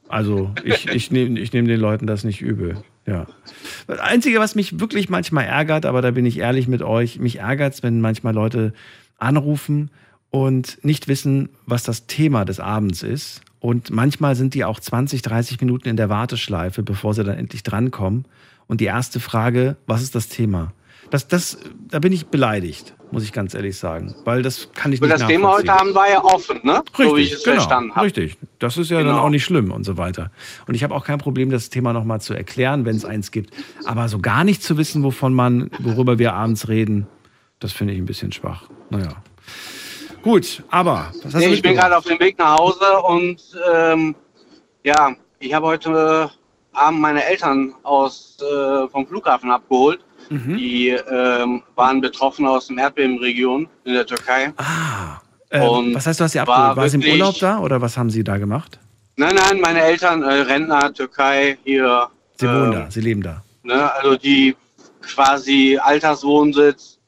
Also 0.09 0.51
ich, 0.65 0.89
ich 0.89 1.11
nehme 1.11 1.39
ich 1.39 1.53
nehm 1.53 1.67
den 1.67 1.81
Leuten 1.81 2.07
das 2.07 2.25
nicht 2.25 2.41
übel. 2.41 2.83
Ja. 3.07 3.27
Das 3.87 4.01
Einzige, 4.01 4.39
was 4.39 4.55
mich 4.55 4.81
wirklich 4.81 5.09
manchmal 5.09 5.45
ärgert, 5.45 5.87
aber 5.87 6.03
da 6.03 6.11
bin 6.11 6.27
ich 6.27 6.39
ehrlich 6.39 6.69
mit 6.69 6.83
euch, 6.83 7.19
mich 7.19 7.39
ärgert 7.39 7.75
es, 7.75 7.83
wenn 7.83 8.01
manchmal 8.01 8.35
Leute 8.35 8.73
anrufen 9.19 9.91
und 10.31 10.79
nicht 10.83 11.09
wissen, 11.09 11.49
was 11.67 11.83
das 11.83 12.07
Thema 12.07 12.45
des 12.45 12.61
Abends 12.61 13.03
ist. 13.03 13.43
Und 13.61 13.91
manchmal 13.91 14.37
sind 14.37 14.55
die 14.55 14.65
auch 14.65 14.79
20, 14.79 15.23
30 15.23 15.61
Minuten 15.61 15.89
in 15.89 15.97
der 15.97 16.09
Warteschleife, 16.09 16.83
bevor 16.83 17.15
sie 17.15 17.25
dann 17.25 17.39
endlich 17.39 17.63
drankommen. 17.63 18.25
Und 18.67 18.81
die 18.81 18.85
erste 18.85 19.21
Frage, 19.21 19.77
was 19.87 20.03
ist 20.03 20.15
das 20.15 20.29
Thema? 20.29 20.73
Das, 21.11 21.27
das, 21.27 21.59
da 21.89 21.99
bin 21.99 22.13
ich 22.13 22.27
beleidigt, 22.27 22.95
muss 23.11 23.25
ich 23.25 23.33
ganz 23.33 23.55
ehrlich 23.55 23.77
sagen. 23.79 24.15
Weil 24.25 24.43
das 24.43 24.69
kann 24.75 24.93
ich 24.93 25.01
und 25.01 25.09
nicht 25.09 25.21
das 25.21 25.27
Thema 25.29 25.53
heute. 25.53 25.73
Abend 25.73 25.95
war 25.95 26.09
ja 26.11 26.23
offen, 26.23 26.61
ne? 26.63 26.83
so 26.97 27.03
wie 27.17 27.23
ich 27.23 27.33
Richtig, 27.33 27.33
es 27.39 27.45
genau, 27.45 27.57
verstanden 27.57 27.95
habe. 27.95 28.07
richtig. 28.07 28.39
Das 28.59 28.77
ist 28.77 28.91
ja 28.91 28.99
dann 28.99 29.07
Genau. 29.09 29.21
auch 29.23 29.31
nicht 29.31 29.45
schlimm 29.45 29.71
und 29.73 29.85
so 29.85 29.97
weiter. 29.97 30.31
Und 30.67 30.75
ich 30.75 30.83
habe 30.85 30.95
auch 30.95 31.05
kein 31.05 31.19
Problem, 31.19 31.51
das 31.51 31.71
Thema 31.71 31.93
nochmal 31.93 32.21
zu 32.21 32.35
erklären, 32.35 32.85
wenn 32.85 32.97
es 32.97 33.05
eins 33.05 33.31
gibt. 33.31 33.53
Aber 33.87 34.09
so 34.09 34.19
gar 34.19 34.45
nicht 34.45 34.63
zu 34.63 34.77
wissen, 34.77 35.03
wovon 35.03 35.33
man, 35.35 35.71
worüber 35.79 36.19
wir 36.19 36.35
abends 36.35 36.69
reden, 36.69 37.07
das 37.61 37.73
finde 37.73 37.95
ich 37.95 37.99
ein 38.01 38.07
bisschen 38.07 38.31
schwach. 38.33 38.65
Naja. 38.91 39.23
Gut, 40.23 40.63
aber 40.71 41.13
Nee, 41.35 41.47
ich 41.49 41.63
bin 41.63 41.75
gerade 41.75 41.97
auf 41.97 42.05
dem 42.05 42.19
Weg 42.21 42.39
nach 42.39 42.59
Hause 42.59 43.01
und 43.07 43.41
ähm, 43.73 44.15
ja, 44.85 45.15
ich 45.39 45.55
habe 45.55 45.67
heute 45.67 46.31
Abend 46.73 47.01
meine 47.01 47.25
Eltern 47.25 47.75
aus, 47.85 48.37
äh, 48.41 48.89
vom 48.89 49.07
Flughafen 49.07 49.51
abgeholt. 49.51 50.01
Mhm. 50.31 50.57
Die 50.57 50.89
ähm, 50.89 51.63
waren 51.75 52.01
betroffen 52.01 52.47
aus 52.47 52.67
dem 52.69 52.79
Erdbebenregion 52.79 53.69
in 53.85 53.95
der 53.95 54.07
Türkei. 54.07 54.53
Äh, 55.51 55.67
und 55.67 55.95
was 55.95 56.07
heißt, 56.07 56.21
du 56.21 56.25
hast 56.25 56.33
sie 56.33 56.39
war 56.39 56.49
abgeholt? 56.49 56.77
War 56.77 56.89
sie 56.89 56.97
im 56.99 57.13
Urlaub 57.13 57.39
da 57.39 57.59
oder 57.61 57.81
was 57.81 57.97
haben 57.97 58.11
sie 58.11 58.23
da 58.23 58.37
gemacht? 58.37 58.79
Nein, 59.17 59.35
nein, 59.35 59.61
meine 59.61 59.81
Eltern, 59.81 60.23
äh, 60.23 60.43
Rentner, 60.43 60.93
Türkei, 60.93 61.59
hier. 61.65 62.09
Sie 62.37 62.47
wohnen 62.47 62.73
ähm, 62.73 62.73
da, 62.73 62.91
sie 62.91 63.01
leben 63.01 63.23
da. 63.23 63.43
Ne, 63.63 63.93
also 63.95 64.17
die 64.17 64.55
quasi 65.01 65.79
Alterswohnsitz, 65.83 66.99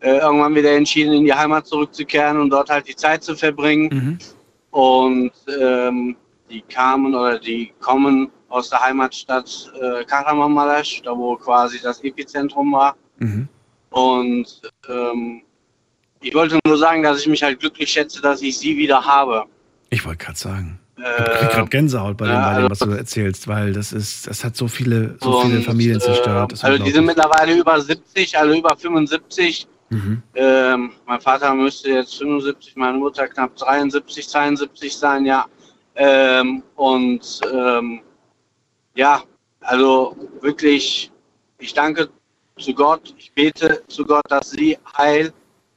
äh, 0.00 0.18
irgendwann 0.18 0.54
wieder 0.54 0.72
entschieden, 0.72 1.12
in 1.12 1.24
die 1.24 1.34
Heimat 1.34 1.66
zurückzukehren 1.66 2.40
und 2.40 2.50
dort 2.50 2.70
halt 2.70 2.86
die 2.86 2.94
Zeit 2.94 3.24
zu 3.24 3.34
verbringen. 3.34 3.88
Mhm. 3.90 4.18
Und 4.70 5.32
ähm, 5.60 6.16
die 6.50 6.60
kamen 6.60 7.14
oder 7.14 7.38
die 7.38 7.72
kommen 7.80 8.30
aus 8.56 8.70
der 8.70 8.80
Heimatstadt 8.80 9.48
äh, 9.80 10.04
Kahramanmaraş, 10.04 11.02
da 11.04 11.12
wo 11.16 11.36
quasi 11.36 11.78
das 11.82 12.00
Epizentrum 12.02 12.72
war. 12.72 12.96
Mhm. 13.18 13.48
Und 13.90 14.46
ähm, 14.88 15.42
ich 16.22 16.34
wollte 16.34 16.58
nur 16.66 16.78
sagen, 16.78 17.02
dass 17.02 17.20
ich 17.20 17.26
mich 17.28 17.42
halt 17.42 17.60
glücklich 17.60 17.90
schätze, 17.90 18.20
dass 18.22 18.40
ich 18.42 18.56
sie 18.58 18.76
wieder 18.76 19.04
habe. 19.04 19.44
Ich 19.90 20.04
wollte 20.06 20.24
gerade 20.24 20.38
sagen. 20.38 20.80
Ich 20.98 21.04
Äh, 21.04 21.38
krieg 21.38 21.50
gerade 21.50 21.68
Gänsehaut 21.68 22.16
bei 22.16 22.24
dem, 22.26 22.34
ja, 22.34 22.52
bei 22.54 22.60
dem, 22.62 22.70
was 22.70 22.80
also- 22.80 22.92
du 22.94 22.98
erzählst, 22.98 23.46
weil 23.46 23.74
das 23.74 23.92
ist, 23.92 24.26
das 24.26 24.42
hat 24.44 24.56
so 24.56 24.66
viele, 24.66 25.16
so 25.20 25.40
viele 25.42 25.58
und, 25.58 25.64
Familien 25.64 26.00
zerstört. 26.00 26.52
Das 26.52 26.60
ist 26.60 26.64
Äh, 26.64 26.68
also 26.68 26.84
die 26.84 26.90
sind 26.90 27.04
mittlerweile 27.04 27.52
über 27.54 27.78
70, 27.78 28.38
also 28.38 28.54
über 28.58 28.74
75. 28.76 29.66
Mhm. 29.90 30.22
Ähm, 30.34 30.90
mein 31.06 31.20
Vater 31.20 31.54
müsste 31.54 31.90
jetzt 31.90 32.16
75, 32.16 32.74
meine 32.76 32.96
Mutter 32.98 33.28
knapp 33.28 33.54
73, 33.56 34.26
72 34.26 34.96
sein, 34.96 35.26
ja. 35.26 35.44
Ähm, 35.96 36.62
und 36.76 37.40
ähm, 37.52 38.00
ja, 38.96 39.22
also 39.60 40.16
wirklich, 40.40 41.12
ich 41.58 41.72
danke 41.74 42.08
zu 42.58 42.74
Gott, 42.74 43.14
ich 43.18 43.32
bete 43.32 43.82
zu 43.86 44.04
Gott, 44.04 44.24
dass 44.28 44.50
sie 44.50 44.78
heil 44.96 45.32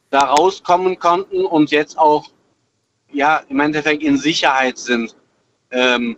da 0.09 0.21
rauskommen 0.21 0.97
konnten 0.97 1.45
und 1.45 1.69
jetzt 1.69 1.97
auch 1.99 2.25
ja 3.11 3.41
im 3.49 3.59
Endeffekt 3.59 4.01
in 4.01 4.17
Sicherheit 4.17 4.77
sind. 4.77 5.15
Ähm, 5.71 6.17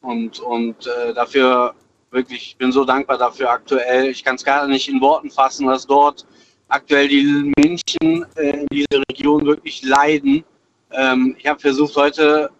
und 0.00 0.40
und 0.40 0.86
äh, 0.86 1.12
dafür 1.14 1.74
wirklich, 2.10 2.48
ich 2.48 2.56
bin 2.56 2.72
so 2.72 2.84
dankbar 2.84 3.18
dafür 3.18 3.50
aktuell. 3.50 4.08
Ich 4.08 4.24
kann 4.24 4.36
es 4.36 4.44
gar 4.44 4.66
nicht 4.66 4.88
in 4.88 5.00
Worten 5.00 5.30
fassen, 5.30 5.66
was 5.66 5.86
dort 5.86 6.26
aktuell 6.68 7.08
die 7.08 7.52
Menschen 7.58 8.24
äh, 8.36 8.60
in 8.60 8.66
dieser 8.72 9.02
Region 9.10 9.44
wirklich 9.44 9.82
leiden. 9.82 10.44
Ähm, 10.90 11.36
ich 11.38 11.46
habe 11.46 11.60
versucht, 11.60 11.94
heute 11.96 12.50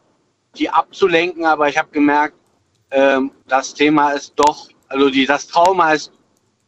die 0.56 0.68
abzulenken, 0.68 1.44
aber 1.46 1.68
ich 1.68 1.78
habe 1.78 1.88
gemerkt, 1.90 2.36
ähm, 2.90 3.30
das 3.48 3.74
Thema 3.74 4.10
ist 4.12 4.34
doch, 4.36 4.68
also 4.88 5.10
die, 5.10 5.26
das 5.26 5.46
Trauma 5.46 5.92
ist 5.92 6.12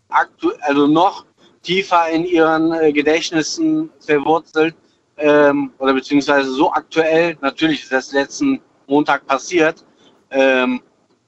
aktu 0.08 0.50
also 0.60 0.86
noch 0.86 1.26
tiefer 1.62 2.08
in 2.08 2.24
ihren 2.24 2.72
äh, 2.72 2.92
Gedächtnissen 2.92 3.90
verwurzelt 4.00 4.74
ähm, 5.16 5.72
oder 5.78 5.92
beziehungsweise 5.94 6.50
so 6.50 6.72
aktuell. 6.72 7.36
Natürlich 7.40 7.82
ist 7.82 7.92
das 7.92 8.12
letzten 8.12 8.60
Montag 8.86 9.26
passiert 9.26 9.84
ähm, 10.30 10.80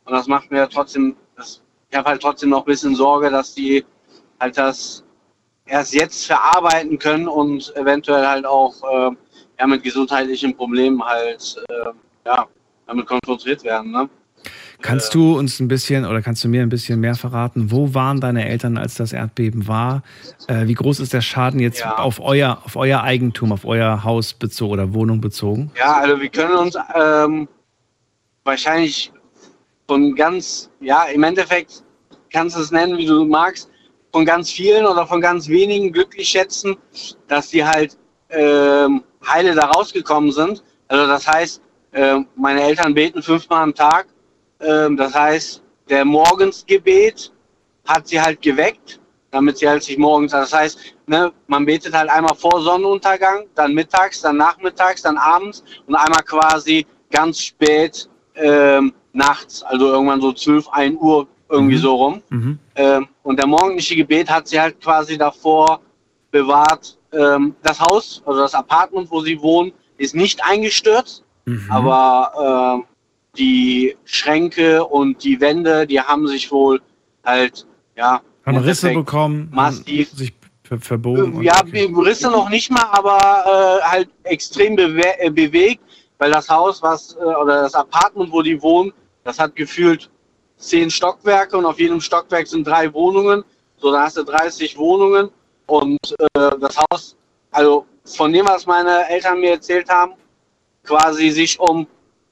und 0.05 0.13
das 0.13 0.27
macht 0.27 0.51
mir 0.51 0.69
trotzdem, 0.69 1.17
das, 1.37 1.63
ich 1.91 1.97
habe 1.97 2.11
halt 2.11 2.23
trotzdem 2.23 2.51
noch 2.51 2.61
ein 2.61 2.67
bisschen 2.67 2.95
Sorge, 2.95 3.31
dass 3.31 3.55
die 3.55 3.85
halt 4.39 4.57
das 4.57 5.05
erst 5.67 5.95
jetzt 5.95 6.27
verarbeiten 6.27 6.99
können 6.99 7.29
und 7.29 7.75
eventuell 7.77 8.27
halt 8.27 8.47
auch 8.47 8.75
äh, 8.83 9.17
ja, 9.59 9.67
mit 9.67 9.83
gesundheitlichen 9.83 10.57
Problemen 10.57 11.05
halt 11.05 11.63
äh, 11.69 11.93
ja, 12.25 12.47
damit 12.87 13.07
konfrontiert 13.07 13.63
werden. 13.63 13.93
Ne? 13.93 14.09
Kannst 14.83 15.15
du 15.15 15.39
uns 15.39 15.61
ein 15.61 15.69
bisschen 15.69 16.07
oder 16.07 16.23
kannst 16.23 16.43
du 16.45 16.49
mir 16.49 16.63
ein 16.63 16.69
bisschen 16.69 17.01
mehr 17.01 17.15
verraten? 17.15 17.71
Wo 17.71 17.95
waren 17.95 18.21
deine 18.21 18.49
Eltern, 18.49 18.79
als 18.79 18.95
das 18.95 19.13
Erdbeben 19.13 19.69
war? 19.69 20.03
Äh, 20.47 20.67
wie 20.67 20.75
groß 20.75 21.01
ist 21.01 21.13
der 21.13 21.21
Schaden 21.21 21.61
jetzt 21.61 21.81
Ja. 21.81 21.99
auf, 21.99 22.21
euer, 22.21 22.63
auf 22.65 22.77
euer 22.77 23.03
Eigentum, 23.03 23.53
auf 23.53 23.65
euer 23.65 24.05
Haus 24.05 24.33
bezogen 24.33 24.73
oder 24.73 24.95
Wohnung 24.95 25.21
bezogen? 25.21 25.71
Ja, 25.79 25.99
also 25.99 26.21
wir 26.21 26.29
können 26.29 26.55
uns 26.55 26.77
ähm, 26.95 27.49
wahrscheinlich 28.45 29.13
von 29.87 30.15
ganz, 30.15 30.71
ja, 30.81 31.05
im 31.05 31.23
Endeffekt 31.25 31.83
kannst 32.33 32.57
du 32.57 32.61
es 32.61 32.71
nennen, 32.71 32.97
wie 32.97 33.07
du 33.07 33.25
magst, 33.25 33.69
von 34.13 34.25
ganz 34.25 34.51
vielen 34.51 34.87
oder 34.87 35.07
von 35.07 35.21
ganz 35.21 35.49
wenigen 35.49 35.93
glücklich 35.93 36.29
schätzen, 36.29 36.77
dass 37.29 37.49
die 37.51 37.65
halt 37.65 37.97
ähm, 38.31 39.03
heile 39.27 39.55
da 39.55 39.67
rausgekommen 39.67 40.33
sind. 40.33 40.63
Also 40.89 41.07
das 41.07 41.27
heißt, 41.27 41.61
ähm, 41.93 42.27
meine 42.37 42.63
Eltern 42.63 42.95
beten 42.95 43.23
fünfmal 43.23 43.63
am 43.63 43.75
Tag. 43.75 44.07
Ähm, 44.61 44.97
das 44.97 45.15
heißt, 45.15 45.63
der 45.89 46.05
Morgensgebet 46.05 47.33
hat 47.87 48.09
sie 48.09 48.21
halt 48.21 48.41
geweckt, 48.43 49.01
damit 49.31 49.59
sie 49.59 49.69
halt 49.69 49.83
sich 49.83 49.99
morgens, 49.99 50.33
das 50.33 50.53
heißt, 50.53 50.79
ne, 51.07 51.33
man 51.47 51.65
betet 51.65 51.95
halt 51.95 52.11
einmal 52.11 52.35
vor 52.35 52.61
Sonnenuntergang, 52.63 53.45
dann 53.55 53.75
mittags, 53.75 54.21
dann 54.21 54.37
nachmittags, 54.37 55.03
dann 55.03 55.17
abends 55.19 55.63
und 55.87 55.95
einmal 55.95 56.23
quasi 56.23 56.87
ganz 57.11 57.41
spät 57.41 58.09
ähm, 58.35 58.93
nachts, 59.13 59.63
also 59.63 59.87
irgendwann 59.89 60.21
so 60.21 60.33
12, 60.33 60.69
1 60.69 60.97
Uhr 61.01 61.27
irgendwie 61.49 61.77
so 61.79 61.95
rum. 61.97 62.23
Ähm, 62.77 63.09
und 63.25 63.39
der 63.39 63.47
morgendliche 63.49 63.97
Gebet 63.97 64.31
hat 64.31 64.47
sie 64.49 64.61
halt 64.61 64.81
quasi 64.81 65.19
davor 65.19 65.81
bewahrt. 66.31 66.97
Ähm, 67.13 67.57
das 67.63 67.81
Haus, 67.81 68.23
also 68.25 68.41
das 68.41 68.55
Apartment, 68.55 69.11
wo 69.11 69.21
sie 69.21 69.41
wohnen, 69.41 69.73
ist 69.99 70.15
nicht 70.15 70.45
eingestürzt, 70.45 71.25
aber 71.69 72.77
ähm, 72.79 72.85
die 73.37 73.97
Schränke 74.05 74.85
und 74.85 75.23
die 75.25 75.41
Wände, 75.41 75.87
die 75.87 76.01
haben 76.01 76.27
sich 76.27 76.51
wohl 76.51 76.81
halt, 77.25 77.67
ja, 77.97 78.21
Haben 78.45 78.59
Risse 78.59 78.93
bekommen, 78.93 79.49
massiv 79.53 80.11
sich 80.11 80.33
ver 80.65 80.79
verbogen? 80.79 81.43
ja, 81.43 81.61
Risse 81.65 82.31
noch 82.31 82.49
nicht 82.49 82.71
mal, 82.71 82.87
aber 82.91 83.19
äh, 83.19 83.83
halt 83.83 84.09
extrem 84.25 84.77
bewe 84.77 85.19
äh, 85.21 85.31
bewegt, 85.31 85.83
weil 86.19 86.31
das 86.33 86.49
Haus, 86.49 86.83
was 86.83 87.17
äh, 87.17 87.25
oder 87.25 87.63
das 87.63 87.75
Apartment, 87.75 88.33
wo 88.33 88.43
die 88.43 88.61
wohnen, 88.61 88.93
das 89.25 89.39
hat 89.39 89.55
gefühlt 89.55 90.11
zehn 90.57 90.91
Stockwerke 90.91 91.57
und 91.57 91.65
auf 91.65 91.79
jedem 91.79 92.01
Stockwerk 92.01 92.47
sind 92.47 92.67
drei 92.67 92.93
Wohnungen. 92.93 93.45
So, 93.79 93.91
da 93.93 94.03
hast 94.03 94.19
du 94.19 94.25
30 94.25 94.77
Wohnungen 94.77 95.31
und 95.67 95.99
äh, 96.35 96.51
das 96.61 96.77
Haus, 96.77 97.17
also 97.51 97.87
von 98.05 98.33
dem, 98.33 98.47
was 98.47 98.67
meine 98.67 99.09
Eltern 99.09 99.41
mir 99.41 99.53
erzählt 99.53 99.89
haben, 99.89 100.13
quasi 100.85 101.31
sich 101.31 101.59
um 101.59 101.87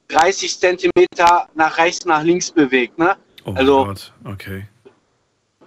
30 0.09 0.59
Zentimeter 0.59 1.47
nach 1.55 1.77
rechts, 1.77 2.05
nach 2.05 2.23
links 2.23 2.51
bewegt. 2.51 2.97
Ne? 2.97 3.15
Oh 3.45 3.53
also 3.53 3.85
Gott, 3.85 4.13
okay. 4.25 4.67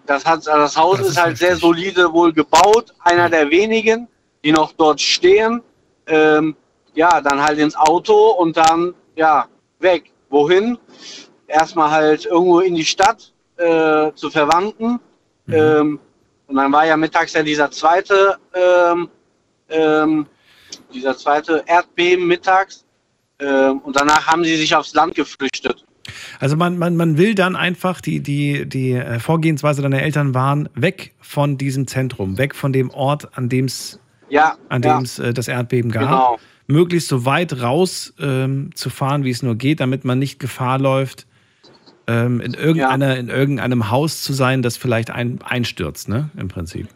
das, 0.06 0.26
hat, 0.26 0.46
also 0.46 0.50
das 0.50 0.76
Haus 0.76 0.98
Das 0.98 1.06
ist, 1.06 1.12
ist 1.12 1.22
halt 1.22 1.38
sehr 1.38 1.56
solide 1.56 2.12
wohl 2.12 2.32
gebaut, 2.32 2.92
einer 3.00 3.30
der 3.30 3.50
wenigen, 3.50 4.08
die 4.44 4.52
noch 4.52 4.72
dort 4.72 5.00
stehen. 5.00 5.62
Ähm, 6.06 6.56
ja, 6.94 7.20
dann 7.20 7.42
halt 7.42 7.58
ins 7.58 7.76
Auto 7.76 8.30
und 8.32 8.56
dann, 8.56 8.94
ja, 9.16 9.46
weg. 9.78 10.10
Wohin? 10.28 10.78
Erstmal 11.46 11.90
halt 11.90 12.26
irgendwo 12.26 12.60
in 12.60 12.74
die 12.74 12.84
Stadt 12.84 13.32
äh, 13.56 14.12
zu 14.14 14.30
Verwandten. 14.30 14.98
Ähm, 15.48 16.00
und 16.46 16.56
dann 16.56 16.72
war 16.72 16.86
ja 16.86 16.96
mittags 16.96 17.32
ja 17.34 17.42
dieser 17.42 17.70
zweite, 17.70 18.38
ähm, 18.54 19.08
ähm, 19.68 20.26
dieser 20.92 21.16
zweite 21.16 21.62
Erdbeben 21.66 22.26
mittags. 22.26 22.84
Ähm, 23.42 23.78
und 23.78 23.96
danach 23.96 24.26
haben 24.26 24.44
sie 24.44 24.56
sich 24.56 24.74
aufs 24.74 24.94
Land 24.94 25.14
geflüchtet. 25.14 25.84
Also 26.40 26.56
man, 26.56 26.78
man, 26.78 26.96
man 26.96 27.16
will 27.16 27.34
dann 27.34 27.56
einfach, 27.56 28.00
die, 28.00 28.20
die, 28.20 28.68
die 28.68 28.92
äh, 28.92 29.18
Vorgehensweise 29.18 29.82
deiner 29.82 30.02
Eltern 30.02 30.34
waren, 30.34 30.68
weg 30.74 31.14
von 31.20 31.58
diesem 31.58 31.86
Zentrum, 31.86 32.38
weg 32.38 32.54
von 32.54 32.72
dem 32.72 32.90
Ort, 32.90 33.36
an 33.36 33.48
dem 33.48 33.66
es 33.66 34.00
Ja, 34.28 34.56
an 34.68 34.82
ja. 34.82 34.96
dem 34.96 35.04
es 35.04 35.18
äh, 35.18 35.32
das 35.32 35.48
Erdbeben 35.48 35.90
gab. 35.90 36.02
Genau. 36.02 36.38
Möglichst 36.66 37.08
so 37.08 37.24
weit 37.24 37.60
raus 37.60 38.14
ähm, 38.20 38.70
zu 38.74 38.90
fahren, 38.90 39.24
wie 39.24 39.30
es 39.30 39.42
nur 39.42 39.56
geht, 39.56 39.80
damit 39.80 40.04
man 40.04 40.18
nicht 40.18 40.38
Gefahr 40.38 40.78
läuft, 40.78 41.26
ähm, 42.06 42.40
in, 42.40 42.54
irgendeiner, 42.54 43.16
in 43.16 43.28
irgendeinem 43.28 43.90
Haus 43.90 44.22
zu 44.22 44.32
sein, 44.32 44.62
das 44.62 44.76
vielleicht 44.76 45.10
ein, 45.10 45.40
einstürzt, 45.42 46.08
ne? 46.08 46.30
Im 46.36 46.48
Prinzip. 46.48 46.88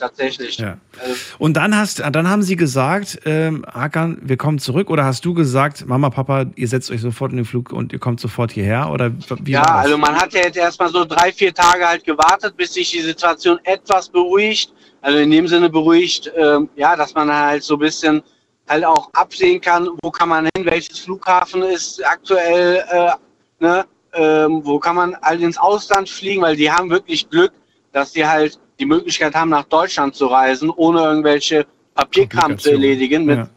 Tatsächlich. 0.00 0.56
Ja. 0.58 0.78
Also, 0.98 1.14
Und 1.38 1.58
dann 1.58 1.76
hast, 1.76 2.00
dann 2.00 2.28
haben 2.28 2.42
sie 2.42 2.56
gesagt, 2.56 3.20
ähm, 3.26 3.66
Hakan, 3.70 4.18
wir 4.22 4.38
kommen 4.38 4.58
zurück. 4.58 4.88
Oder 4.88 5.04
hast 5.04 5.24
du 5.26 5.34
gesagt, 5.34 5.86
Mama, 5.86 6.08
Papa, 6.08 6.46
ihr 6.56 6.68
setzt 6.68 6.90
euch 6.90 7.02
sofort 7.02 7.32
in 7.32 7.36
den 7.36 7.44
Flug 7.44 7.70
und 7.70 7.92
ihr 7.92 7.98
kommt 7.98 8.18
sofort 8.18 8.50
hierher? 8.50 8.90
Oder 8.90 9.12
ja, 9.44 9.62
also 9.62 9.98
man 9.98 10.16
hat 10.16 10.32
ja 10.32 10.40
jetzt 10.40 10.56
erstmal 10.56 10.88
so 10.88 11.04
drei, 11.04 11.32
vier 11.32 11.52
Tage 11.52 11.86
halt 11.86 12.04
gewartet, 12.04 12.56
bis 12.56 12.72
sich 12.72 12.90
die 12.90 13.02
Situation 13.02 13.58
etwas 13.64 14.08
beruhigt. 14.08 14.72
Also 15.02 15.18
in 15.18 15.30
dem 15.30 15.46
Sinne 15.46 15.68
beruhigt, 15.68 16.32
ähm, 16.34 16.70
ja, 16.76 16.96
dass 16.96 17.14
man 17.14 17.30
halt 17.30 17.62
so 17.62 17.74
ein 17.74 17.80
bisschen 17.80 18.22
halt 18.66 18.84
auch 18.84 19.10
absehen 19.12 19.60
kann, 19.60 19.88
wo 20.02 20.10
kann 20.10 20.30
man 20.30 20.48
hin, 20.56 20.64
welches 20.64 21.00
Flughafen 21.00 21.62
ist 21.62 22.04
aktuell, 22.06 22.84
äh, 22.90 23.10
ne, 23.58 23.84
ähm, 24.14 24.62
wo 24.64 24.78
kann 24.78 24.96
man 24.96 25.16
halt 25.20 25.42
ins 25.42 25.58
Ausland 25.58 26.08
fliegen, 26.08 26.40
weil 26.40 26.56
die 26.56 26.70
haben 26.70 26.88
wirklich 26.88 27.28
Glück, 27.28 27.52
dass 27.92 28.12
die 28.12 28.26
halt 28.26 28.58
die 28.80 28.86
Möglichkeit 28.86 29.34
haben, 29.34 29.50
nach 29.50 29.64
Deutschland 29.64 30.14
zu 30.14 30.26
reisen, 30.26 30.70
ohne 30.70 31.02
irgendwelche 31.02 31.66
Papierkram 31.94 32.58
zu 32.58 32.72
erledigen 32.72 33.24
mit 33.26 33.38
Ja. 33.38 33.48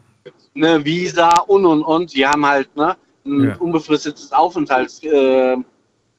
ne, 0.54 0.84
Visa 0.84 1.30
und 1.46 1.64
und 1.66 1.82
und. 1.82 2.14
Die 2.14 2.26
haben 2.26 2.46
halt 2.46 2.74
ne, 2.76 2.96
ein 3.24 3.44
Ja. 3.44 3.56
unbefristetes 3.56 4.30
Aufenthaltserlaubnis 4.32 5.56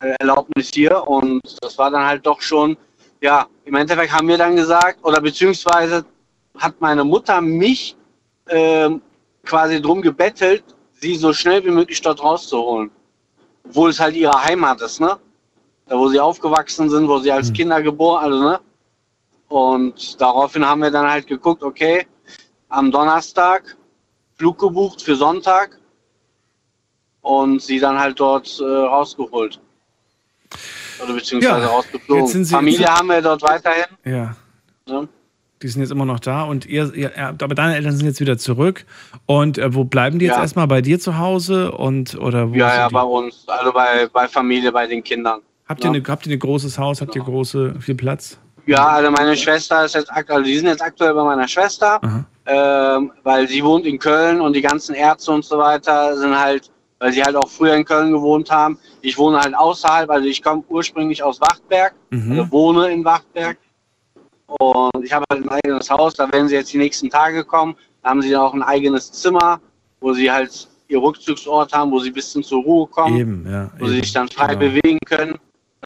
äh, 0.01 0.73
hier 0.73 1.07
und 1.07 1.41
das 1.61 1.77
war 1.77 1.91
dann 1.91 2.05
halt 2.05 2.25
doch 2.25 2.41
schon, 2.41 2.75
ja, 3.21 3.45
im 3.65 3.75
Endeffekt 3.75 4.11
haben 4.11 4.27
wir 4.27 4.37
dann 4.37 4.55
gesagt, 4.55 4.99
oder 5.03 5.21
beziehungsweise 5.21 6.03
hat 6.57 6.75
meine 6.79 7.03
Mutter 7.03 7.39
mich 7.41 7.95
ähm, 8.49 9.01
quasi 9.45 9.81
drum 9.81 10.01
gebettelt, 10.01 10.63
sie 10.99 11.15
so 11.15 11.31
schnell 11.33 11.63
wie 11.65 11.71
möglich 11.71 12.01
dort 12.01 12.21
rauszuholen. 12.23 12.89
Obwohl 13.67 13.89
es 13.89 13.99
halt 13.99 14.15
ihre 14.15 14.43
Heimat 14.43 14.81
ist, 14.81 14.99
ne? 14.99 15.17
Da 15.87 15.97
wo 15.97 16.07
sie 16.07 16.19
aufgewachsen 16.19 16.89
sind, 16.89 17.07
wo 17.07 17.19
sie 17.19 17.31
als 17.31 17.53
Kinder 17.53 17.81
geboren, 17.81 18.23
also 18.23 18.39
ne? 18.43 18.59
Und 19.47 20.19
daraufhin 20.19 20.65
haben 20.65 20.81
wir 20.81 20.91
dann 20.91 21.09
halt 21.09 21.27
geguckt, 21.27 21.63
okay, 21.63 22.05
am 22.69 22.91
Donnerstag 22.91 23.75
Flug 24.37 24.57
gebucht 24.59 25.01
für 25.01 25.15
Sonntag 25.15 25.79
und 27.21 27.61
sie 27.61 27.79
dann 27.79 27.97
halt 27.99 28.19
dort 28.19 28.59
äh, 28.59 28.63
rausgeholt. 28.63 29.59
Oder 31.03 31.13
beziehungsweise 31.13 31.61
Ja, 31.61 31.67
rausgeflogen. 31.67 32.23
jetzt 32.23 32.33
sind 32.33 32.45
sie- 32.45 32.53
Familie 32.53 32.87
haben 32.87 33.07
wir 33.07 33.21
dort 33.21 33.41
weiterhin. 33.43 33.85
Ja. 34.03 34.35
Ne? 34.87 35.07
Die 35.61 35.67
sind 35.69 35.81
jetzt 35.81 35.91
immer 35.91 36.05
noch 36.05 36.19
da 36.19 36.43
und 36.43 36.65
ihr, 36.65 36.93
ihr 36.93 37.11
ja, 37.17 37.29
aber 37.29 37.55
deine 37.55 37.75
Eltern 37.75 37.95
sind 37.95 38.05
jetzt 38.05 38.19
wieder 38.19 38.37
zurück. 38.37 38.85
Und 39.25 39.57
äh, 39.57 39.73
wo 39.73 39.83
bleiben 39.85 40.19
die 40.19 40.25
jetzt 40.25 40.35
Ja. 40.35 40.41
erstmal 40.41 40.67
bei 40.67 40.81
dir 40.81 40.99
zu 40.99 41.17
Hause? 41.17 41.71
Und 41.71 42.15
oder 42.15 42.51
wo 42.51 42.55
Ja, 42.55 42.75
ja, 42.75 42.87
die? 42.89 42.93
bei 42.93 43.01
uns, 43.03 43.47
also 43.47 43.71
bei, 43.71 44.07
bei 44.11 44.27
Familie, 44.27 44.71
bei 44.71 44.85
den 44.85 45.03
Kindern. 45.03 45.41
Habt 45.67 45.81
ihr, 45.83 45.91
Ja. 45.91 45.95
eine, 45.95 46.03
habt 46.07 46.27
ihr 46.27 46.33
ein 46.33 46.39
großes 46.39 46.77
Haus? 46.77 47.01
Habt 47.01 47.15
ihr 47.15 47.23
große, 47.23 47.75
viel 47.79 47.95
Platz? 47.95 48.37
Ja, 48.67 48.87
also 48.87 49.11
meine 49.11 49.35
Schwester 49.35 49.85
ist 49.85 49.95
jetzt 49.95 50.11
aktuell, 50.11 50.39
also 50.39 50.49
die 50.49 50.57
sind 50.57 50.67
jetzt 50.67 50.81
aktuell 50.81 51.13
bei 51.13 51.23
meiner 51.23 51.47
Schwester, 51.47 51.99
ähm, 52.47 53.11
weil 53.23 53.47
sie 53.47 53.63
wohnt 53.63 53.85
in 53.85 53.99
Köln 53.99 54.41
und 54.41 54.53
die 54.53 54.61
ganzen 54.61 54.95
Ärzte 54.95 55.31
und 55.31 55.45
so 55.45 55.57
weiter 55.57 56.17
sind 56.17 56.37
halt, 56.39 56.71
weil 56.99 57.11
sie 57.11 57.23
halt 57.23 57.35
auch 57.35 57.47
früher 57.49 57.75
in 57.75 57.85
Köln 57.85 58.11
gewohnt 58.11 58.49
haben. 58.49 58.79
Ich 59.01 59.17
wohne 59.17 59.39
halt 59.39 59.55
außerhalb, 59.55 60.09
also 60.09 60.27
ich 60.27 60.41
komme 60.41 60.63
ursprünglich 60.69 61.21
aus 61.21 61.39
Wachtberg, 61.41 61.93
Mhm. 62.09 62.31
also 62.39 62.51
wohne 62.51 62.87
in 62.91 63.05
Wachtberg 63.05 63.57
und 64.47 65.03
ich 65.03 65.11
habe 65.13 65.25
halt 65.31 65.43
ein 65.43 65.49
eigenes 65.49 65.89
Haus, 65.89 66.13
da 66.15 66.31
werden 66.31 66.47
sie 66.47 66.55
jetzt 66.55 66.71
die 66.73 66.77
nächsten 66.77 67.09
Tage 67.09 67.43
kommen, 67.43 67.75
da 68.03 68.09
haben 68.09 68.21
sie 68.21 68.35
auch 68.35 68.53
ein 68.53 68.63
eigenes 68.63 69.11
Zimmer, 69.11 69.59
wo 69.99 70.13
sie 70.13 70.31
halt 70.31 70.67
ihr 70.87 71.01
Rückzugsort 71.01 71.73
haben, 71.73 71.91
wo 71.91 71.99
sie 71.99 72.09
ein 72.11 72.13
bisschen 72.13 72.43
zur 72.43 72.63
Ruhe 72.63 72.87
kommen 72.87 73.17
Eben, 73.17 73.45
ja. 73.49 73.71
wo 73.79 73.87
sie 73.87 73.95
eben. 73.95 74.03
sich 74.03 74.13
dann 74.13 74.27
frei 74.29 74.55
Genau. 74.55 74.59
bewegen 74.59 74.99
können, 75.05 75.39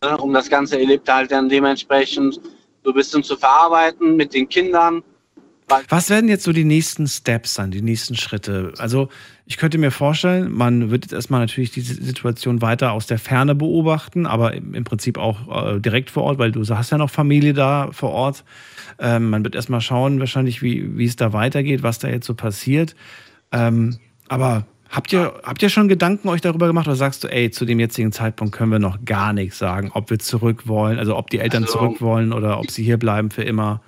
ne, 0.03 0.17
um 0.17 0.33
das 0.33 0.49
ganze 0.49 0.77
Erlebte 0.79 1.13
halt 1.13 1.31
dann 1.31 1.47
dementsprechend 1.47 2.39
so 2.83 2.91
ein 2.91 2.95
bisschen 2.95 3.23
zu 3.23 3.35
verarbeiten 3.37 4.15
mit 4.15 4.33
den 4.33 4.47
Kindern. 4.47 5.03
Was 5.87 6.09
werden 6.09 6.29
jetzt 6.29 6.43
so 6.43 6.51
die 6.51 6.63
nächsten 6.63 7.07
Steps 7.07 7.53
sein, 7.53 7.69
die 7.69 7.81
nächsten 7.81 8.15
Schritte? 8.15 8.73
Also 8.79 9.09
ich 9.45 9.57
könnte 9.57 9.77
mir 9.77 9.91
vorstellen, 9.91 10.51
man 10.51 10.89
wird 10.89 11.05
jetzt 11.05 11.13
erstmal 11.13 11.41
natürlich 11.41 11.71
diese 11.71 11.93
Situation 11.93 12.61
weiter 12.61 12.91
aus 12.91 13.05
der 13.05 13.19
Ferne 13.19 13.53
beobachten, 13.53 14.25
aber 14.25 14.53
im 14.53 14.73
im 14.73 14.83
Prinzip 14.83 15.17
auch 15.17 15.75
äh, 15.75 15.79
direkt 15.79 16.09
vor 16.09 16.23
Ort, 16.23 16.39
weil 16.39 16.51
du 16.51 16.65
hast 16.67 16.89
ja 16.89 16.97
noch 16.97 17.11
Familie 17.11 17.53
da 17.53 17.89
vor 17.91 18.11
Ort. 18.11 18.43
Ähm, 18.97 19.29
man 19.29 19.43
wird 19.43 19.55
erstmal 19.55 19.81
schauen, 19.81 20.19
wahrscheinlich, 20.19 20.61
wie, 20.61 20.97
wie 20.97 21.05
es 21.05 21.15
da 21.15 21.33
weitergeht, 21.33 21.83
was 21.83 21.99
da 21.99 22.07
jetzt 22.07 22.25
so 22.25 22.33
passiert. 22.33 22.95
Ähm, 23.51 23.99
aber 24.27 24.65
habt 24.89 25.13
ihr, 25.13 25.33
habt 25.43 25.61
ihr 25.61 25.69
schon 25.69 25.87
Gedanken 25.87 26.27
euch 26.29 26.41
darüber 26.41 26.67
gemacht 26.67 26.87
oder 26.87 26.95
sagst 26.95 27.23
du, 27.23 27.27
ey, 27.27 27.51
zu 27.51 27.65
dem 27.65 27.79
jetzigen 27.79 28.11
Zeitpunkt 28.11 28.53
können 28.55 28.71
wir 28.71 28.79
noch 28.79 28.97
gar 29.05 29.33
nichts 29.33 29.57
sagen, 29.59 29.91
ob 29.93 30.09
wir 30.09 30.19
zurück 30.19 30.67
wollen, 30.67 30.99
also 30.99 31.15
ob 31.15 31.29
die 31.29 31.39
Eltern 31.39 31.63
Also- 31.63 31.73
zurück 31.79 32.01
wollen 32.01 32.33
oder 32.33 32.59
ob 32.59 32.71
sie 32.71 32.83
hier 32.83 32.97
bleiben 32.97 33.31
für 33.31 33.43
immer? 33.43 33.81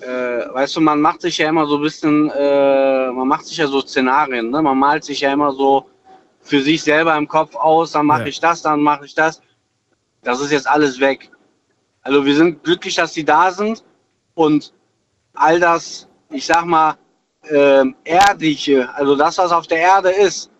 äh, 0.00 0.52
weißt 0.52 0.76
du, 0.76 0.80
man 0.82 1.00
macht 1.00 1.22
sich 1.22 1.38
ja 1.38 1.48
immer 1.48 1.66
so 1.66 1.76
ein 1.76 1.82
bisschen, 1.82 2.30
äh, 2.30 3.10
man 3.10 3.26
macht 3.26 3.46
sich 3.46 3.56
ja 3.56 3.66
so 3.66 3.80
Szenarien, 3.80 4.50
ne? 4.50 4.60
Man 4.60 4.78
malt 4.78 5.02
sich 5.04 5.20
ja 5.20 5.32
immer 5.32 5.52
so 5.52 5.88
für 6.42 6.60
sich 6.60 6.82
selber 6.82 7.16
im 7.16 7.26
Kopf 7.26 7.54
aus, 7.56 7.92
dann 7.92 8.04
mache 8.06 8.22
Ja. 8.22 8.26
ich 8.26 8.38
das, 8.38 8.60
dann 8.60 8.80
mache 8.82 9.06
ich 9.06 9.14
das. 9.14 9.40
Das 10.22 10.40
ist 10.42 10.52
jetzt 10.52 10.68
alles 10.68 11.00
weg. 11.00 11.30
Also 12.02 12.26
wir 12.26 12.36
sind 12.36 12.62
glücklich, 12.64 12.96
dass 12.96 13.12
die 13.14 13.24
da 13.24 13.50
sind 13.50 13.82
und 14.34 14.74
all 15.32 15.58
das, 15.58 16.06
ich 16.30 16.44
sag 16.44 16.66
mal, 16.66 16.96
ähm, 17.50 17.94
erdliche, 18.04 18.88
also 18.94 19.16
das, 19.16 19.38
was 19.38 19.52
auf 19.52 19.66
der 19.66 19.78
Erde 19.78 20.10
ist, 20.10 20.50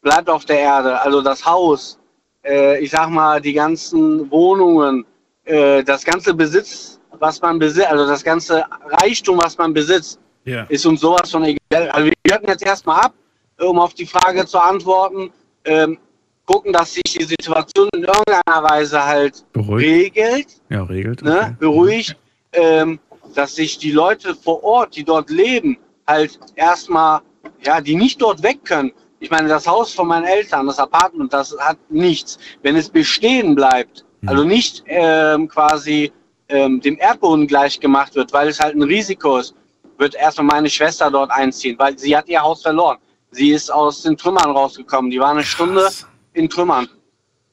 bleibt 0.00 0.28
auf 0.28 0.44
der 0.44 0.58
Erde. 0.58 1.00
Also 1.00 1.20
das 1.22 1.44
Haus, 1.44 1.98
äh, 2.44 2.78
ich 2.82 2.90
sag 2.90 3.08
mal, 3.10 3.40
die 3.40 3.52
ganzen 3.52 4.30
Wohnungen, 4.30 5.04
äh, 5.44 5.82
das 5.84 6.04
ganze 6.04 6.34
Besitz, 6.34 6.98
was 7.18 7.40
man 7.40 7.58
besitzt, 7.58 7.88
also 7.88 8.06
das 8.06 8.22
ganze 8.24 8.64
Reichtum, 9.00 9.38
was 9.42 9.56
man 9.58 9.72
besitzt, 9.72 10.18
Ja. 10.44 10.64
ist 10.68 10.84
uns 10.86 11.00
sowas 11.00 11.30
von 11.30 11.44
egal. 11.44 11.88
Also 11.90 12.06
wir 12.06 12.12
hörten 12.32 12.48
jetzt 12.48 12.64
erstmal 12.66 13.00
ab, 13.02 13.14
um 13.60 13.78
auf 13.78 13.94
die 13.94 14.06
Frage 14.06 14.44
zu 14.46 14.58
antworten, 14.58 15.30
ähm, 15.64 15.98
gucken, 16.46 16.72
dass 16.72 16.94
sich 16.94 17.04
die 17.04 17.22
Situation 17.24 17.88
in 17.94 18.02
irgendeiner 18.02 18.68
Weise 18.68 19.04
halt 19.04 19.44
Beruhigt. 19.52 20.16
regelt, 20.16 20.46
Ja, 20.68 20.82
regelt. 20.82 21.22
ne, 21.22 21.56
beruhigt, 21.60 22.16
ähm, 22.52 22.98
dass 23.32 23.54
sich 23.54 23.78
die 23.78 23.90
Leute 23.90 24.34
vor 24.34 24.62
Ort, 24.62 24.96
die 24.96 25.04
dort 25.04 25.30
leben, 25.30 25.78
halt 26.06 26.38
erstmal, 26.56 27.20
ja, 27.64 27.80
die 27.80 27.96
nicht 27.96 28.20
dort 28.20 28.42
weg 28.42 28.64
können. 28.64 28.92
Ich 29.20 29.30
meine, 29.30 29.48
das 29.48 29.66
Haus 29.66 29.94
von 29.94 30.08
meinen 30.08 30.24
Eltern, 30.24 30.66
das 30.66 30.78
Apartment, 30.78 31.32
das 31.32 31.56
hat 31.58 31.78
nichts. 31.90 32.38
Wenn 32.62 32.76
es 32.76 32.88
bestehen 32.88 33.54
bleibt, 33.54 34.04
also 34.26 34.44
nicht 34.44 34.82
ähm, 34.86 35.48
quasi 35.48 36.12
ähm, 36.48 36.80
dem 36.80 36.98
Erdboden 36.98 37.46
gleich 37.46 37.78
gemacht 37.80 38.14
wird, 38.14 38.32
weil 38.32 38.48
es 38.48 38.60
halt 38.60 38.74
ein 38.74 38.82
Risiko 38.82 39.38
ist, 39.38 39.54
wird 39.98 40.14
erstmal 40.14 40.46
meine 40.46 40.70
Schwester 40.70 41.10
dort 41.10 41.30
einziehen, 41.30 41.78
weil 41.78 41.98
sie 41.98 42.16
hat 42.16 42.28
ihr 42.28 42.42
Haus 42.42 42.62
verloren. 42.62 42.98
Sie 43.30 43.50
ist 43.50 43.72
aus 43.72 44.02
den 44.02 44.16
Trümmern 44.16 44.50
rausgekommen. 44.50 45.10
Die 45.10 45.18
war 45.18 45.30
eine 45.30 45.44
Stunde 45.44 45.88
in 46.34 46.48
Trümmern. 46.48 46.88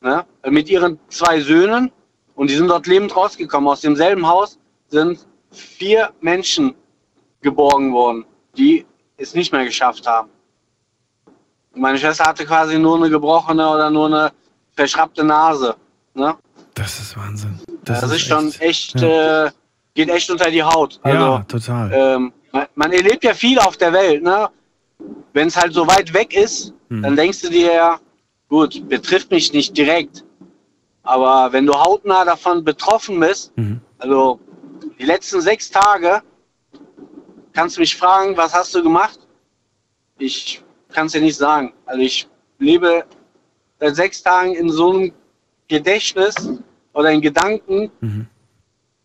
Ne? 0.02 0.26
Mit 0.46 0.70
ihren 0.70 1.00
zwei 1.10 1.40
Söhnen 1.40 1.92
und 2.36 2.50
die 2.50 2.56
sind 2.56 2.68
dort 2.68 2.88
lebend 2.88 3.16
rausgekommen. 3.16 3.70
Aus 3.70 3.82
demselben 3.82 4.28
Haus 4.28 4.58
sind 4.88 5.20
vier 5.52 6.12
Menschen 6.22 6.76
geborgen 7.42 7.94
worden, 7.94 8.26
die 8.58 8.86
es 9.18 9.34
nicht 9.34 9.52
mehr 9.52 9.66
geschafft 9.66 10.06
haben. 10.08 10.30
Und 11.74 11.82
meine 11.82 11.98
Schwester 11.98 12.26
hatte 12.26 12.46
quasi 12.46 12.78
nur 12.78 12.98
eine 12.98 13.10
gebrochene 13.10 13.68
oder 13.70 13.90
nur 13.90 14.08
eine 14.08 14.32
verschrappte 14.74 15.24
Nase. 15.24 15.76
Ne? 16.14 16.36
Das 16.74 17.00
ist 17.00 17.18
Wahnsinn. 17.18 17.60
Das, 17.84 18.02
Das 18.02 18.12
ist, 18.12 18.18
ist 18.18 18.28
schon 18.28 18.52
echt, 18.60 19.00
ja. 19.00 19.46
äh, 19.48 19.52
geht 19.94 20.10
echt 20.10 20.30
unter 20.30 20.50
die 20.50 20.64
Haut. 20.64 21.00
Also, 21.04 21.18
ja, 21.26 21.40
total. 21.48 21.92
ähm, 21.94 22.34
man, 22.52 22.66
man 22.76 22.92
erlebt 22.92 23.24
ja 23.24 23.34
viel 23.34 23.60
auf 23.60 23.78
der 23.78 23.94
Welt, 23.94 24.24
ne? 24.24 24.50
Wenn 25.34 25.48
es 25.48 25.56
halt 25.56 25.74
so 25.74 25.88
weit 25.88 26.14
weg 26.14 26.36
ist, 26.36 26.74
Hm. 26.90 27.04
dann 27.04 27.16
denkst 27.16 27.42
du 27.42 27.50
dir 27.50 27.72
ja, 27.74 28.00
gut, 28.50 28.88
betrifft 28.90 29.30
mich 29.32 29.54
nicht 29.54 29.78
direkt. 29.78 30.24
Aber 31.04 31.52
wenn 31.54 31.66
du 31.68 31.74
hautnah 31.74 32.26
davon 32.26 32.64
betroffen 32.64 33.20
bist, 33.20 33.56
Mhm. 33.58 33.80
also 34.00 34.40
die 35.00 35.06
letzten 35.06 35.42
sechs 35.42 35.72
Tage, 35.72 36.22
kannst 37.54 37.78
du 37.78 37.82
mich 37.82 37.96
fragen, 37.96 38.36
was 38.38 38.54
hast 38.54 38.76
du 38.76 38.84
gemacht? 38.84 39.20
Ich 40.18 40.62
kann 40.90 41.08
es 41.08 41.14
dir 41.14 41.22
nicht 41.22 41.38
sagen. 41.38 41.74
Also 41.86 42.02
ich 42.02 42.28
lebe 42.60 43.06
seit 43.80 43.96
sechs 43.96 44.22
Tagen 44.22 44.56
in 44.56 44.70
so 44.70 44.92
einem 44.92 45.14
Gedächtnis 45.68 46.36
oder 46.94 47.12
in 47.12 47.22
Gedanken 47.22 47.92
Mhm. 48.02 48.28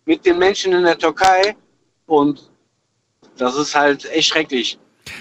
mit 0.04 0.26
den 0.26 0.38
Menschen 0.38 0.72
in 0.72 0.82
der 0.84 0.98
Türkei 0.98 1.56
und 2.06 2.50
das 3.36 3.56
ist 3.56 3.74
halt 3.74 4.04
echt 4.06 4.28
schrecklich. 4.28 4.78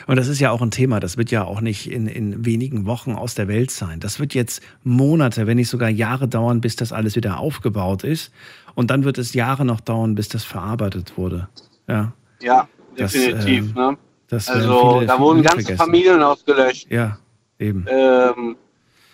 Und 0.08 0.16
das 0.16 0.28
ist 0.28 0.40
ja 0.40 0.52
auch 0.52 0.62
ein 0.62 0.72
Thema, 0.72 1.00
das 1.00 1.18
wird 1.18 1.30
ja 1.32 1.44
auch 1.44 1.60
nicht 1.62 1.92
in, 1.92 2.08
in 2.08 2.46
wenigen 2.46 2.86
Wochen 2.86 3.14
aus 3.16 3.36
der 3.36 3.48
Welt 3.48 3.72
sein. 3.72 4.00
Das 4.00 4.20
wird 4.20 4.34
jetzt 4.34 4.62
Monate, 4.84 5.46
wenn 5.48 5.58
nicht 5.58 5.70
sogar 5.70 5.90
Jahre 5.90 6.28
dauern, 6.28 6.62
bis 6.62 6.76
das 6.76 6.92
alles 6.94 7.16
wieder 7.16 7.40
aufgebaut 7.40 8.04
ist. 8.04 8.32
Und 8.76 8.90
dann 8.92 9.04
wird 9.04 9.18
es 9.18 9.34
Jahre 9.34 9.66
noch 9.66 9.82
dauern, 9.82 10.16
bis 10.16 10.30
das 10.30 10.44
verarbeitet 10.44 11.18
wurde. 11.18 11.48
Ja. 11.88 12.14
Ja, 12.42 12.68
Das, 12.98 13.12
definitiv. 13.14 13.70
ähm, 13.70 13.74
ne? 13.76 13.98
das 14.30 14.48
werden 14.48 14.62
also 14.62 14.94
viele- 14.96 15.06
da 15.08 15.20
wurden 15.20 15.42
ganze 15.44 15.62
vergessen. 15.64 15.78
Familien 15.78 16.22
ausgelöscht. 16.24 16.88
Ja, 16.90 17.18
eben. 17.60 17.86
Ähm, 17.90 18.56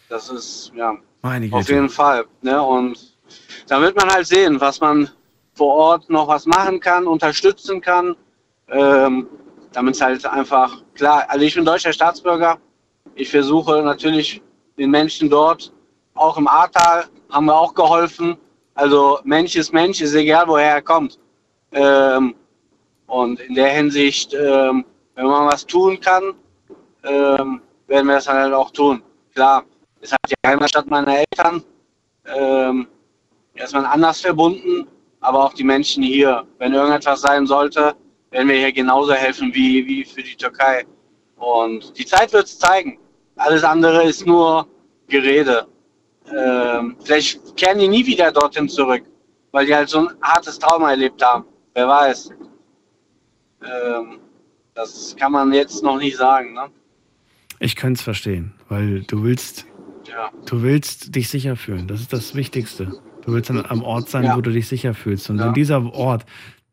das 0.08 0.30
ist, 0.30 0.72
ja, 0.76 0.96
Meine 1.22 1.52
auf 1.52 1.68
jeden 1.70 1.90
Fall. 1.90 2.26
Ne? 2.42 2.62
Und 2.62 2.98
da 3.68 3.82
wird 3.82 3.96
man 3.96 4.10
halt 4.10 4.26
sehen, 4.28 4.60
was 4.62 4.80
man 4.80 5.10
vor 5.54 5.74
Ort 5.76 6.10
noch 6.10 6.28
was 6.28 6.46
machen 6.46 6.80
kann, 6.80 7.06
unterstützen 7.06 7.82
kann. 7.82 8.16
Ähm, 8.72 9.28
damit 9.72 9.96
es 9.96 10.02
halt 10.02 10.26
einfach 10.26 10.82
klar, 10.94 11.26
also 11.28 11.46
ich 11.46 11.56
bin 11.56 11.66
deutscher 11.66 11.94
Staatsbürger. 11.94 12.58
Ich 13.16 13.30
versuche 13.30 13.82
natürlich 13.82 14.42
den 14.78 14.92
Menschen 14.92 15.30
dort, 15.30 15.72
auch 16.14 16.38
im 16.38 16.48
Ahrtal, 16.48 17.06
haben 17.30 17.46
wir 17.46 17.56
auch 17.56 17.74
geholfen. 17.74 18.38
Also 18.74 19.20
Mensch 19.24 19.56
ist 19.56 19.74
Mensch, 19.74 20.02
ist 20.02 20.14
egal, 20.14 20.48
woher 20.48 20.76
er 20.76 20.82
kommt. 20.82 21.20
Ähm, 21.72 22.36
und 23.08 23.40
in 23.42 23.56
der 23.56 23.70
Hinsicht, 23.70 24.34
ähm, 24.34 24.86
wenn 25.16 25.26
man 25.26 25.48
was 25.48 25.66
tun 25.66 26.00
kann, 26.00 26.34
ähm, 27.04 27.62
werden 27.88 28.08
wir 28.08 28.16
das 28.16 28.28
halt 28.28 28.54
auch 28.54 28.72
tun. 28.72 29.02
Klar, 29.34 29.64
ist 30.02 30.12
halt 30.12 30.22
die 30.30 30.48
Heimatstadt 30.48 30.88
meiner 30.90 31.18
Eltern. 31.18 31.64
Ähm, 32.26 32.88
erstmal 33.54 33.86
anders 33.86 34.22
verbunden, 34.22 34.88
aber 35.20 35.46
auch 35.46 35.54
die 35.54 35.64
Menschen 35.64 36.04
hier. 36.04 36.46
Wenn 36.58 36.74
irgendetwas 36.74 37.22
sein 37.22 37.46
sollte, 37.46 37.96
werden 38.32 38.48
wir 38.48 38.58
hier 38.58 38.72
genauso 38.72 39.14
helfen 39.14 39.54
wie, 39.54 39.86
wie 39.86 40.04
für 40.06 40.22
die 40.24 40.36
Türkei. 40.36 40.86
Und 41.38 41.98
die 41.98 42.06
Zeit 42.06 42.32
wird 42.34 42.46
es 42.46 42.60
zeigen. 42.60 43.00
Alles 43.36 43.64
andere 43.64 44.04
ist 44.04 44.26
nur 44.26 44.68
Gerede. 45.08 45.68
Ähm, 46.36 46.96
vielleicht 47.04 47.56
kehren 47.58 47.80
die 47.80 47.88
nie 47.88 48.06
wieder 48.06 48.32
dorthin 48.32 48.68
zurück, 48.70 49.04
weil 49.52 49.66
die 49.66 49.74
halt 49.74 49.90
so 49.90 50.00
ein 50.00 50.10
hartes 50.22 50.60
Trauma 50.60 50.92
erlebt 50.92 51.24
haben. 51.24 51.46
Wer 51.74 51.88
weiß. 51.88 52.32
Ähm, 53.64 54.20
das 54.74 55.16
kann 55.18 55.32
man 55.32 55.52
jetzt 55.54 55.84
noch 55.84 55.98
nicht 55.98 56.18
sagen. 56.18 56.54
Ne? 56.54 56.66
Ich 57.60 57.76
könnte 57.76 57.98
es 58.00 58.04
verstehen, 58.04 58.54
weil 58.70 59.02
du 59.02 59.24
willst, 59.24 59.66
Ja. 60.08 60.30
du 60.46 60.62
willst 60.62 61.16
dich 61.16 61.30
sicher 61.30 61.56
fühlen. 61.56 61.88
Das 61.88 62.00
ist 62.02 62.14
das 62.14 62.36
Wichtigste. 62.36 63.00
Du 63.26 63.34
willst 63.34 63.50
dann 63.50 63.66
am 63.66 63.84
Ort 63.84 64.10
sein, 64.10 64.24
Ja. 64.24 64.38
wo 64.38 64.42
du 64.42 64.52
dich 64.52 64.68
sicher 64.68 64.94
fühlst. 64.94 65.30
Und 65.30 65.40
Ja. 65.40 65.46
wenn 65.48 65.54
dieser 65.54 65.84
Ort, 65.94 66.26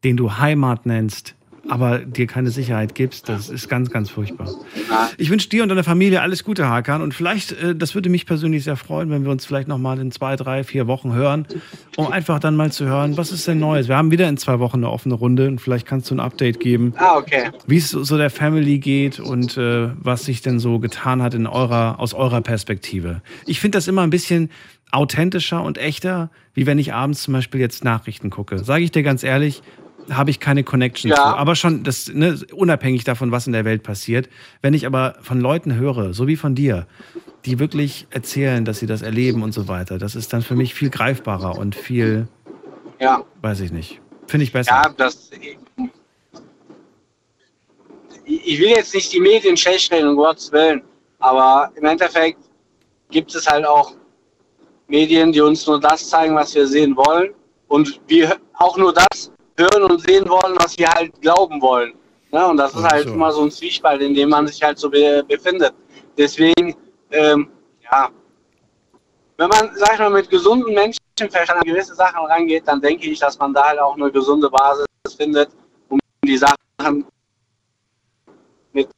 den 0.04 0.16
du 0.16 0.38
Heimat 0.38 0.86
nennst, 0.86 1.34
aber 1.68 1.98
dir 2.00 2.26
keine 2.26 2.50
Sicherheit 2.50 2.94
gibst, 2.94 3.28
das 3.28 3.48
ist 3.48 3.68
ganz, 3.68 3.90
ganz 3.90 4.10
furchtbar. 4.10 4.48
Ich 5.18 5.30
wünsche 5.30 5.48
dir 5.48 5.62
und 5.62 5.68
deiner 5.68 5.84
Familie 5.84 6.20
alles 6.22 6.44
Gute, 6.44 6.68
Hakan. 6.68 7.02
Und 7.02 7.14
vielleicht, 7.14 7.52
äh, 7.52 7.74
das 7.74 7.94
würde 7.94 8.08
mich 8.08 8.26
persönlich 8.26 8.64
sehr 8.64 8.76
freuen, 8.76 9.10
wenn 9.10 9.24
wir 9.24 9.30
uns 9.30 9.46
vielleicht 9.46 9.68
noch 9.68 9.78
mal 9.78 9.98
in 9.98 10.10
zwei, 10.10 10.36
drei, 10.36 10.64
vier 10.64 10.86
Wochen 10.86 11.12
hören, 11.12 11.46
um 11.96 12.08
einfach 12.12 12.38
dann 12.38 12.56
mal 12.56 12.70
zu 12.72 12.86
hören, 12.86 13.16
was 13.16 13.32
ist 13.32 13.46
denn 13.48 13.58
Neues. 13.58 13.88
Wir 13.88 13.96
haben 13.96 14.10
wieder 14.10 14.28
in 14.28 14.36
zwei 14.36 14.58
Wochen 14.58 14.78
eine 14.78 14.90
offene 14.90 15.14
Runde 15.14 15.48
und 15.48 15.60
vielleicht 15.60 15.86
kannst 15.86 16.10
du 16.10 16.14
ein 16.14 16.20
Update 16.20 16.60
geben, 16.60 16.94
Ah, 16.96 17.16
okay. 17.16 17.50
wie 17.66 17.78
es 17.78 17.90
so 17.90 18.16
der 18.16 18.30
Family 18.30 18.78
geht 18.78 19.18
und 19.20 19.56
äh, 19.56 19.88
was 19.98 20.24
sich 20.24 20.42
denn 20.42 20.58
so 20.58 20.78
getan 20.78 21.22
hat 21.22 21.34
in 21.34 21.46
eurer, 21.46 21.98
aus 21.98 22.14
eurer 22.14 22.40
Perspektive. 22.40 23.22
Ich 23.46 23.60
finde 23.60 23.76
das 23.78 23.88
immer 23.88 24.02
ein 24.02 24.10
bisschen 24.10 24.50
authentischer 24.92 25.62
und 25.62 25.78
echter, 25.78 26.30
wie 26.54 26.66
wenn 26.66 26.78
ich 26.78 26.94
abends 26.94 27.22
zum 27.22 27.34
Beispiel 27.34 27.60
jetzt 27.60 27.84
Nachrichten 27.84 28.30
gucke. 28.30 28.58
Sage 28.58 28.84
ich 28.84 28.92
dir 28.92 29.02
ganz 29.02 29.22
ehrlich, 29.24 29.62
habe 30.10 30.30
ich 30.30 30.40
keine 30.40 30.64
Connection 30.64 31.10
Ja. 31.10 31.16
zu. 31.16 31.22
Aber 31.22 31.54
schon 31.56 31.82
das, 31.84 32.08
ne, 32.12 32.38
unabhängig 32.52 33.04
davon, 33.04 33.30
was 33.32 33.46
in 33.46 33.52
der 33.52 33.64
Welt 33.64 33.82
passiert. 33.82 34.28
Wenn 34.62 34.74
ich 34.74 34.86
aber 34.86 35.16
von 35.20 35.40
Leuten 35.40 35.74
höre, 35.74 36.14
so 36.14 36.26
wie 36.26 36.36
von 36.36 36.54
dir, 36.54 36.86
die 37.44 37.58
wirklich 37.58 38.06
erzählen, 38.10 38.64
dass 38.64 38.78
sie 38.78 38.86
das 38.86 39.02
erleben 39.02 39.42
und 39.42 39.52
so 39.52 39.68
weiter, 39.68 39.98
das 39.98 40.14
ist 40.16 40.32
dann 40.32 40.42
für 40.42 40.54
mich 40.56 40.74
viel 40.74 40.90
greifbarer 40.90 41.58
und 41.58 41.74
viel, 41.74 42.28
Ja. 43.00 43.24
weiß 43.42 43.60
ich 43.60 43.72
nicht, 43.72 44.00
finde 44.26 44.44
ich 44.44 44.52
besser. 44.52 44.70
Ja, 44.72 44.88
das. 44.96 45.30
Ich 48.24 48.58
will 48.58 48.68
jetzt 48.70 48.94
nicht 48.94 49.12
die 49.12 49.20
Medien 49.20 49.56
schlecht 49.56 49.92
reden, 49.92 50.08
um 50.08 50.16
Gottes 50.16 50.50
Willen, 50.50 50.82
aber 51.20 51.70
im 51.76 51.84
Endeffekt 51.84 52.38
gibt 53.10 53.32
es 53.34 53.46
halt 53.46 53.64
auch 53.64 53.92
Medien, 54.88 55.32
die 55.32 55.40
uns 55.40 55.66
nur 55.66 55.80
das 55.80 56.08
zeigen, 56.08 56.34
was 56.34 56.54
wir 56.54 56.66
sehen 56.66 56.96
wollen 56.96 57.30
und 57.68 58.00
wir 58.08 58.36
auch 58.54 58.76
nur 58.76 58.92
das, 58.92 59.30
hören 59.58 59.90
und 59.90 60.00
sehen 60.00 60.28
wollen, 60.28 60.56
was 60.58 60.72
sie 60.72 60.86
halt 60.86 61.20
glauben 61.20 61.60
wollen. 61.60 61.94
Ja, 62.32 62.46
und 62.46 62.56
das 62.56 62.74
ist 62.74 62.84
halt 62.84 63.08
so. 63.08 63.14
immer 63.14 63.32
so 63.32 63.42
ein 63.42 63.50
Zwiespalt, 63.50 64.02
in 64.02 64.14
dem 64.14 64.28
man 64.28 64.46
sich 64.46 64.62
halt 64.62 64.78
so 64.78 64.90
be 64.90 65.24
befindet. 65.26 65.72
Deswegen, 66.18 66.74
ähm, 67.10 67.48
ja, 67.90 68.10
wenn 69.38 69.48
man, 69.48 69.70
sag 69.74 69.94
ich 69.94 69.98
mal, 69.98 70.10
mit 70.10 70.30
gesundem 70.30 70.74
Menschenverstand 70.74 71.60
an 71.60 71.66
gewisse 71.66 71.94
Sachen 71.94 72.24
rangeht, 72.26 72.64
dann 72.66 72.80
denke 72.80 73.08
ich, 73.08 73.18
dass 73.18 73.38
man 73.38 73.52
da 73.52 73.64
halt 73.64 73.78
auch 73.78 73.94
eine 73.94 74.10
gesunde 74.10 74.50
Basis 74.50 74.86
findet, 75.16 75.50
um 75.88 75.98
die 76.24 76.38
Sachen 76.38 77.04
mit, 78.72 78.88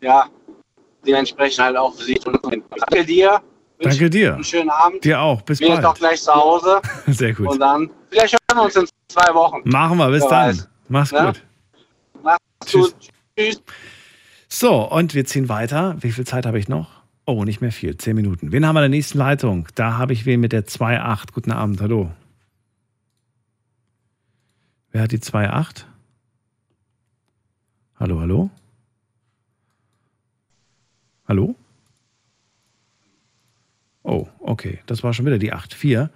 ja, 0.00 0.26
dementsprechend 1.06 1.64
halt 1.64 1.76
auch 1.76 1.94
für 1.94 2.04
sich 2.04 2.20
zu 2.20 2.30
nutzen. 2.30 2.64
Danke 2.70 3.04
dir. 3.04 3.40
Danke 3.78 4.08
dir. 4.08 4.34
Einen 4.34 4.44
schönen 4.44 4.70
Abend. 4.70 5.04
Dir 5.04 5.20
auch. 5.20 5.42
Bis 5.42 5.60
Mir 5.60 5.68
ist 5.68 5.74
bald. 5.74 5.86
auch 5.86 5.94
gleich 5.94 6.22
zu 6.22 6.34
Hause. 6.34 6.80
Sehr 7.08 7.34
gut. 7.34 7.48
Und 7.48 7.58
dann, 7.60 7.90
vielleicht 8.16 8.34
hören 8.50 8.58
wir 8.58 8.62
uns 8.64 8.76
in 8.76 8.86
zwei 9.08 9.34
Wochen. 9.34 9.68
Machen 9.68 9.98
wir. 9.98 10.10
Bis 10.10 10.22
Wer 10.22 10.28
dann. 10.30 10.48
weiß. 10.48 10.68
Mach's 10.88 11.10
Ja? 11.10 11.26
gut. 11.26 11.42
Mach's 12.22 12.40
Tschüss. 12.64 12.92
gut. 12.92 13.08
Tschüss. 13.38 13.62
So, 14.48 14.90
und 14.90 15.14
wir 15.14 15.24
ziehen 15.26 15.48
weiter. 15.48 15.96
Wie 16.00 16.12
viel 16.12 16.26
Zeit 16.26 16.46
habe 16.46 16.58
ich 16.58 16.68
noch? 16.68 16.88
Oh, 17.26 17.44
nicht 17.44 17.60
mehr 17.60 17.72
viel. 17.72 17.96
Zehn 17.96 18.14
Minuten. 18.14 18.52
Wen 18.52 18.64
haben 18.64 18.74
wir 18.76 18.84
in 18.84 18.90
der 18.92 18.96
nächsten 18.98 19.18
Leitung? 19.18 19.66
Da 19.74 19.98
habe 19.98 20.12
ich 20.12 20.24
wen 20.26 20.40
mit 20.40 20.52
der 20.52 20.64
2.8. 20.66 21.32
Guten 21.32 21.50
Abend. 21.52 21.80
Hallo. 21.80 22.12
Wer 24.92 25.02
hat 25.02 25.12
die 25.12 25.18
2.8? 25.18 25.84
Hallo, 27.98 28.20
hallo? 28.20 28.50
Hallo? 31.26 31.56
Oh, 34.04 34.28
okay. 34.38 34.78
Das 34.86 35.02
war 35.02 35.12
schon 35.12 35.26
wieder 35.26 35.38
die 35.38 35.52
8.4. 35.52 36.08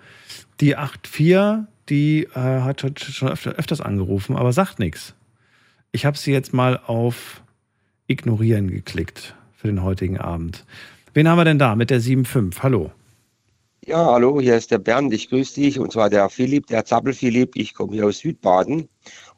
Die 0.60 0.76
8.4, 0.78 1.66
die 1.90 2.28
äh, 2.34 2.38
hat 2.38 2.82
heute 2.82 3.12
schon 3.12 3.28
öfter, 3.28 3.52
öfters 3.52 3.80
angerufen, 3.80 4.36
aber 4.36 4.52
sagt 4.52 4.78
nichts. 4.78 5.14
Ich 5.92 6.06
habe 6.06 6.16
sie 6.16 6.32
jetzt 6.32 6.54
mal 6.54 6.80
auf 6.86 7.42
Ignorieren 8.06 8.70
geklickt 8.70 9.34
für 9.56 9.66
den 9.66 9.82
heutigen 9.82 10.18
Abend. 10.18 10.64
Wen 11.12 11.28
haben 11.28 11.38
wir 11.38 11.44
denn 11.44 11.58
da 11.58 11.74
mit 11.74 11.90
der 11.90 12.00
7.5? 12.00 12.62
Hallo. 12.62 12.92
Ja, 13.86 14.12
hallo, 14.12 14.40
hier 14.40 14.56
ist 14.56 14.70
der 14.70 14.78
Bernd, 14.78 15.12
ich 15.12 15.30
grüße 15.30 15.54
dich, 15.60 15.78
und 15.80 15.90
zwar 15.90 16.10
der 16.10 16.28
Philipp, 16.28 16.66
der 16.66 16.84
Zappel-Philipp. 16.84 17.56
Ich 17.56 17.74
komme 17.74 17.94
hier 17.94 18.06
aus 18.06 18.18
Südbaden 18.18 18.88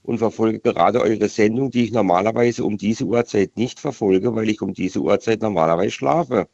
und 0.03 0.19
verfolge 0.19 0.59
gerade 0.59 1.01
eure 1.01 1.29
Sendung, 1.29 1.71
die 1.71 1.85
ich 1.85 1.93
normalerweise 1.93 2.65
um 2.65 2.77
diese 2.77 3.05
Uhrzeit 3.05 3.57
nicht 3.57 3.81
verfolge, 3.81 4.35
weil 4.35 4.51
ich 4.51 4.61
um 4.61 4.75
diese 4.75 5.01
Uhrzeit 5.01 5.41
normalerweise 5.43 5.93
schlafe. 5.93 6.49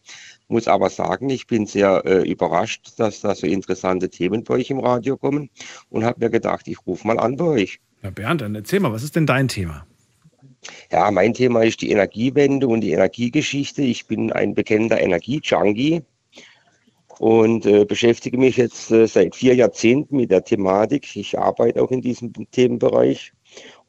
Muss 0.48 0.66
aber 0.66 0.88
sagen, 0.88 1.28
ich 1.28 1.46
bin 1.46 1.66
sehr 1.66 2.02
äh, 2.06 2.28
überrascht, 2.28 2.94
dass 2.96 3.20
da 3.20 3.34
so 3.34 3.46
interessante 3.46 4.08
Themen 4.08 4.44
bei 4.44 4.54
euch 4.54 4.70
im 4.70 4.80
Radio 4.80 5.18
kommen 5.18 5.50
und 5.90 6.04
habe 6.04 6.24
mir 6.24 6.30
gedacht, 6.30 6.66
ich 6.68 6.78
rufe 6.86 7.06
mal 7.06 7.18
an 7.18 7.36
bei 7.36 7.44
euch. 7.44 7.80
Ja, 8.02 8.10
Bernd, 8.10 8.40
dann 8.40 8.54
erzähl 8.54 8.80
mal, 8.80 8.92
was 8.92 9.02
ist 9.02 9.14
denn 9.14 9.26
dein 9.26 9.48
Thema? 9.48 9.86
Ja, 10.90 11.10
mein 11.10 11.34
Thema 11.34 11.62
ist 11.62 11.82
die 11.82 11.90
Energiewende 11.90 12.66
und 12.66 12.80
die 12.80 12.92
Energiegeschichte. 12.92 13.82
Ich 13.82 14.06
bin 14.06 14.32
ein 14.32 14.54
bekennender 14.54 15.00
Energiejunkie 15.00 16.02
und 17.18 17.66
äh, 17.66 17.84
beschäftige 17.84 18.38
mich 18.38 18.56
jetzt 18.56 18.90
äh, 18.90 19.06
seit 19.06 19.36
vier 19.36 19.54
Jahrzehnten 19.54 20.16
mit 20.16 20.30
der 20.30 20.44
Thematik. 20.44 21.14
Ich 21.14 21.38
arbeite 21.38 21.82
auch 21.82 21.90
in 21.90 22.00
diesem 22.00 22.32
Themenbereich 22.52 23.32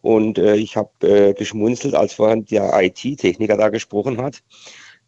und 0.01 0.37
äh, 0.37 0.55
ich 0.55 0.75
habe 0.75 0.91
äh, 1.07 1.33
geschmunzelt, 1.33 1.95
als 1.95 2.13
vorhin 2.13 2.45
der 2.45 2.71
IT-Techniker 2.81 3.55
da 3.55 3.69
gesprochen 3.69 4.21
hat 4.21 4.43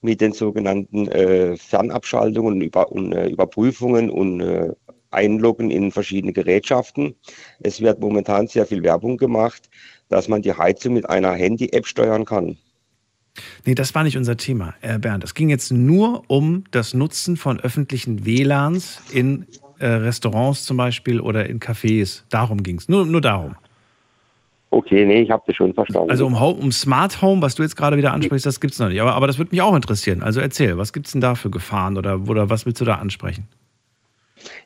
mit 0.02 0.22
den 0.22 0.34
sogenannten 0.34 1.08
äh, 1.08 1.56
Fernabschaltungen 1.58 2.54
und, 2.54 2.62
Über 2.62 2.92
und 2.92 3.14
äh, 3.14 3.28
Überprüfungen 3.28 4.10
und 4.10 4.42
äh, 4.42 4.72
Einloggen 5.12 5.72
in 5.72 5.92
verschiedene 5.92 6.34
Gerätschaften. 6.34 7.16
Es 7.60 7.82
wird 7.82 8.00
momentan 8.00 8.48
sehr 8.48 8.66
viel 8.66 8.82
Werbung 8.82 9.18
gemacht, 9.18 9.70
dass 10.10 10.28
man 10.28 10.42
die 10.42 10.54
Heizung 10.54 10.94
mit 10.94 11.10
einer 11.10 11.34
Handy-App 11.34 11.86
steuern 11.86 12.26
kann. 12.26 12.58
Nee, 13.66 13.76
das 13.76 13.96
war 13.96 14.04
nicht 14.04 14.18
unser 14.18 14.38
Thema, 14.38 14.74
äh, 14.82 15.00
Bernd. 15.00 15.24
Es 15.24 15.34
ging 15.34 15.50
jetzt 15.50 15.72
nur 15.72 16.24
um 16.28 16.66
das 16.72 16.94
Nutzen 16.94 17.38
von 17.38 17.60
öffentlichen 17.60 18.26
WLANs 18.26 19.02
in 19.12 19.46
äh, 19.80 19.88
Restaurants 19.88 20.66
zum 20.66 20.78
Beispiel 20.78 21.20
oder 21.20 21.48
in 21.48 21.60
Cafés. 21.60 22.24
Darum 22.30 22.64
ging 22.64 22.78
es. 22.78 22.90
Nur, 22.90 23.06
nur 23.06 23.22
darum. 23.22 23.56
Okay, 24.74 25.06
nee, 25.06 25.22
ich 25.22 25.30
habe 25.30 25.44
das 25.46 25.56
schon 25.58 25.74
verstanden. 25.74 26.10
Also 26.10 26.26
um, 26.26 26.40
Home, 26.40 26.60
um 26.60 26.72
Smart 26.72 27.22
Home, 27.22 27.42
was 27.42 27.56
du 27.56 27.64
jetzt 27.64 27.76
gerade 27.76 27.98
wieder 27.98 28.14
ansprichst, 28.14 28.46
das 28.46 28.62
gibt 28.62 28.74
es 28.74 28.80
noch 28.80 28.88
nicht. 28.88 29.02
Aber, 29.02 29.14
aber 29.14 29.28
das 29.28 29.38
würde 29.38 29.52
mich 29.52 29.62
auch 29.62 29.76
interessieren. 29.76 30.24
Also 30.24 30.40
erzähl, 30.40 30.78
was 30.78 30.94
gibt 30.94 31.08
es 31.08 31.12
denn 31.12 31.20
da 31.20 31.36
für 31.36 31.50
Gefahren 31.50 31.98
oder, 31.98 32.22
oder 32.30 32.50
was 32.50 32.66
willst 32.66 32.80
du 32.80 32.86
da 32.86 32.96
ansprechen? 32.96 33.48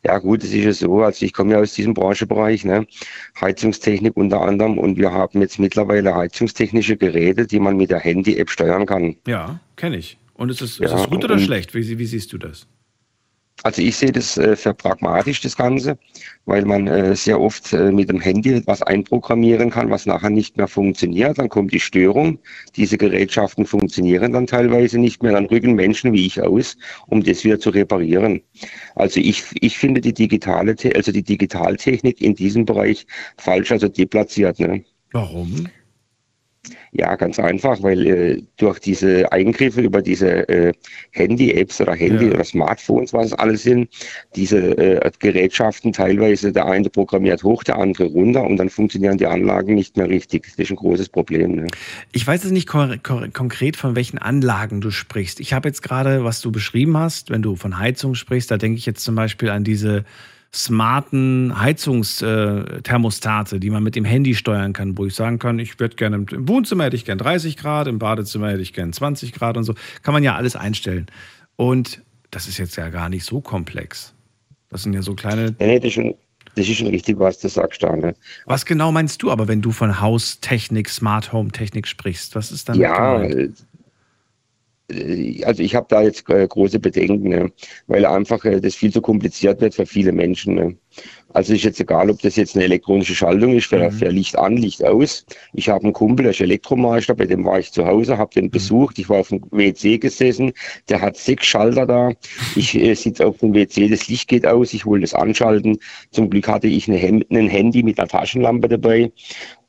Ja 0.03 0.19
gut, 0.19 0.44
es 0.44 0.53
ist 0.53 0.64
ja 0.64 0.73
so, 0.73 1.02
also 1.02 1.26
ich 1.26 1.34
komme 1.34 1.53
ja 1.53 1.60
aus 1.60 1.73
diesem 1.73 1.95
Branchebereich, 1.95 2.64
ne? 2.64 2.86
Heizungstechnik 3.41 4.15
unter 4.15 4.41
anderem 4.41 4.77
und 4.77 4.98
wir 4.98 5.11
haben 5.11 5.41
jetzt 5.41 5.60
mittlerweile 5.60 6.15
heizungstechnische 6.15 6.95
Geräte, 6.95 7.48
die 7.48 7.60
man 7.60 7.76
mit 7.76 7.90
der 7.90 7.99
Handy-App 7.99 8.49
steuern 8.49 8.86
kann. 8.86 9.15
Ja, 9.27 9.60
kenne 9.76 9.98
ich. 9.98 10.18
Und 10.36 10.52
ist 10.52 10.61
es, 10.61 10.80
ist 10.80 10.91
Ja, 10.91 11.02
es 11.02 11.10
gut 11.10 11.23
oder 11.23 11.40
schlecht? 11.40 11.73
Wie, 11.73 11.98
wie 11.98 12.06
siehst 12.06 12.32
du 12.32 12.38
das? 12.38 12.68
Also 13.66 13.82
ich 13.82 13.96
sehe 13.98 14.12
das 14.12 14.38
äh, 14.38 14.56
für 14.56 14.76
pragmatisch, 14.76 15.42
das 15.42 15.58
Ganze, 15.58 15.98
weil 16.46 16.66
man 16.66 16.86
äh, 16.86 17.16
sehr 17.16 17.42
oft 17.42 17.74
äh, 17.74 17.92
mit 17.92 18.10
dem 18.10 18.22
Handy 18.22 18.54
etwas 18.54 18.84
einprogrammieren 18.84 19.72
kann, 19.72 19.90
was 19.90 20.06
nachher 20.06 20.30
nicht 20.30 20.56
mehr 20.56 20.68
funktioniert. 20.68 21.40
Dann 21.40 21.50
kommt 21.50 21.74
die 21.74 21.80
Störung. 21.80 22.38
Diese 22.76 22.96
Gerätschaften 22.96 23.66
funktionieren 23.66 24.34
dann 24.34 24.46
teilweise 24.46 25.00
nicht 25.00 25.24
mehr. 25.24 25.32
Dann 25.32 25.48
rücken 25.48 25.74
Menschen 25.74 26.14
wie 26.14 26.28
ich 26.28 26.40
aus, 26.40 26.78
um 27.08 27.24
das 27.24 27.44
wieder 27.44 27.60
zu 27.60 27.72
reparieren. 27.72 28.40
Also 28.94 29.20
ich, 29.20 29.44
ich 29.60 29.80
finde 29.80 30.00
die 30.00 30.14
digitale, 30.14 30.76
also 30.94 31.12
die 31.12 31.24
Digitaltechnik 31.24 32.22
in 32.22 32.36
diesem 32.36 32.66
Bereich 32.66 33.08
falsch, 33.38 33.72
also 33.72 33.88
deplatziert. 33.88 34.60
Ne? 34.60 34.86
Warum? 35.12 35.70
Ja, 36.97 37.17
ganz 37.17 37.39
einfach, 37.39 37.84
weil 37.84 38.05
äh, 38.05 38.41
durch 38.55 38.80
diese 38.80 39.30
Eingriffe 39.34 39.81
über 39.81 40.01
diese 40.01 40.47
äh, 40.47 40.72
Handy-Apps 41.11 41.81
oder 41.81 41.93
Handy- 41.93 42.27
Ja. 42.27 42.31
oder 42.35 42.45
Smartphones, 42.45 43.11
was 43.11 43.27
es 43.27 43.34
alles 43.34 43.63
sind, 43.63 43.89
diese 44.38 44.77
äh, 44.77 45.11
Gerätschaften 45.19 45.91
teilweise 45.91 46.53
der 46.53 46.67
eine 46.67 46.89
programmiert 46.89 47.43
hoch, 47.43 47.65
der 47.65 47.80
andere 47.80 48.05
runter 48.05 48.45
und 48.45 48.55
dann 48.55 48.69
funktionieren 48.69 49.17
die 49.17 49.26
Anlagen 49.26 49.76
nicht 49.76 49.97
mehr 49.97 50.07
richtig. 50.07 50.45
Das 50.45 50.57
ist 50.57 50.69
ein 50.69 50.77
großes 50.77 51.09
Problem. 51.09 51.55
Ne? 51.55 51.67
Ich 52.13 52.26
weiß 52.26 52.43
jetzt 52.43 52.53
nicht 52.53 52.67
konkret, 52.67 53.76
von 53.76 53.95
welchen 53.97 54.17
Anlagen 54.17 54.80
du 54.80 54.89
sprichst. 54.89 55.41
Ich 55.41 55.51
habe 55.51 55.67
jetzt 55.67 55.81
gerade, 55.81 56.23
was 56.23 56.39
du 56.39 56.49
beschrieben 56.49 56.97
hast, 56.97 57.30
wenn 57.30 57.41
du 57.41 57.57
von 57.57 57.77
Heizung 57.77 58.15
sprichst, 58.15 58.49
da 58.51 58.57
denke 58.57 58.77
ich 58.77 58.85
jetzt 58.85 59.03
zum 59.03 59.15
Beispiel 59.15 59.49
an 59.49 59.65
diese 59.65 60.05
smarten 60.56 61.60
Heizungsthermostate, 61.60 63.60
die 63.60 63.69
man 63.69 63.84
mit 63.84 63.95
dem 63.95 64.06
Handy 64.06 64.36
steuern 64.36 64.73
kann, 64.73 64.98
wo 64.98 65.06
ich 65.06 65.14
sagen 65.15 65.38
kann, 65.40 65.60
ich 65.60 65.80
würde 65.80 65.95
gerne 65.95 66.15
im- 66.15 66.26
im 66.32 66.48
Wohnzimmer 66.48 66.86
hätte 66.86 66.95
ich 66.95 67.06
gern 67.06 67.18
30 67.18 67.57
Grad, 67.57 67.88
im 67.88 67.99
Badezimmer 67.99 68.49
hätte 68.49 68.61
ich 68.61 68.73
gern 68.73 68.94
20 68.94 69.34
Grad 69.34 69.57
und 69.57 69.64
so. 69.65 69.73
Kann 70.02 70.14
man 70.14 70.23
ja 70.23 70.36
alles 70.36 70.56
einstellen. 70.56 71.07
Und 71.57 72.02
das 72.32 72.48
ist 72.48 72.57
jetzt 72.57 72.76
ja 72.77 72.90
gar 72.90 73.10
nicht 73.10 73.26
so 73.26 73.41
komplex. 73.41 74.14
Das 74.69 74.84
sind 74.84 74.94
ja 74.94 75.02
so 75.02 75.14
kleine. 75.14 75.56
Nee, 75.60 75.68
nee, 75.68 75.80
das 75.80 75.88
ist 75.88 75.94
schon, 75.94 76.15
das 76.56 76.68
ist 76.68 76.77
schon 76.77 76.88
richtig, 76.88 77.19
was 77.19 77.40
du 77.40 77.48
sagst, 77.49 77.84
da. 77.84 77.95
Ne? 77.95 78.14
Was 78.45 78.65
genau 78.65 78.91
meinst 78.91 79.22
du 79.23 79.32
aber, 79.32 79.48
wenn 79.48 79.61
du 79.61 79.72
von 79.72 79.99
Haustechnik, 80.02 80.90
Smart 80.90 81.32
Home 81.34 81.52
Technik 81.52 81.88
sprichst? 81.88 82.36
Was 82.36 82.52
ist 82.52 82.68
damit 82.69 82.82
Ja, 82.82 83.18
gemeint? 83.22 83.65
Äh, 84.90 85.44
also 85.44 85.64
ich 85.64 85.76
habe 85.76 85.88
da 85.90 86.02
jetzt 86.02 86.30
äh, 86.30 86.48
große 86.48 86.80
Bedenken, 86.80 87.30
ne? 87.30 87.52
weil 87.88 88.06
einfach 88.06 88.44
äh, 88.45 88.60
das 88.60 88.76
viel 88.76 88.91
zu 88.91 89.02
kompliziert 89.02 89.62
wird 89.62 89.76
für 89.76 89.86
viele 89.86 90.12
Menschen. 90.12 90.56
Ne? 90.56 90.78
Also 91.34 91.53
ist 91.53 91.64
jetzt 91.64 91.82
egal, 91.82 92.10
ob 92.10 92.22
das 92.22 92.38
jetzt 92.38 92.56
eine 92.56 92.64
elektronische 92.64 93.14
Schaltung 93.14 93.53
ist, 93.57 93.68
für, 93.68 93.91
für 93.91 94.07
Licht 94.10 94.38
an, 94.38 94.56
Licht 94.56 94.84
aus. 94.84 95.26
Ich 95.53 95.68
habe 95.68 95.84
einen 95.84 95.94
Kumpel, 95.94 96.24
der 96.24 96.32
ist 96.32 96.40
Elektromeister, 96.40 97.14
bei 97.14 97.26
dem 97.26 97.44
war 97.44 97.60
ich 97.60 97.74
zu 97.74 97.86
Hause, 97.86 98.18
habe 98.18 98.34
den 98.34 98.49
besucht. 98.49 98.98
Ich 98.99 99.10
war 99.10 99.20
auf 99.20 99.30
dem 99.30 99.41
WC 99.52 99.98
gesessen, 99.98 100.53
der 100.88 101.02
hat 101.02 101.18
sechs 101.18 101.45
Schalter 101.45 101.86
da. 101.86 102.12
Ich 102.56 102.74
äh, 102.76 102.94
sitze 102.94 103.26
auf 103.26 103.40
dem 103.40 103.53
WC, 103.53 103.90
das 103.90 104.07
Licht 104.07 104.30
geht 104.30 104.45
aus, 104.45 104.74
ich 104.74 104.86
wollte 104.86 105.03
es 105.03 105.14
anschalten. 105.14 105.78
Zum 106.12 106.30
Glück 106.30 106.48
hatte 106.48 106.68
ich 106.68 106.88
ein 106.88 106.95
Handy 107.49 107.84
mit 107.84 107.99
einer 107.99 108.07
Taschenlampe 108.07 108.70
dabei 108.70 109.12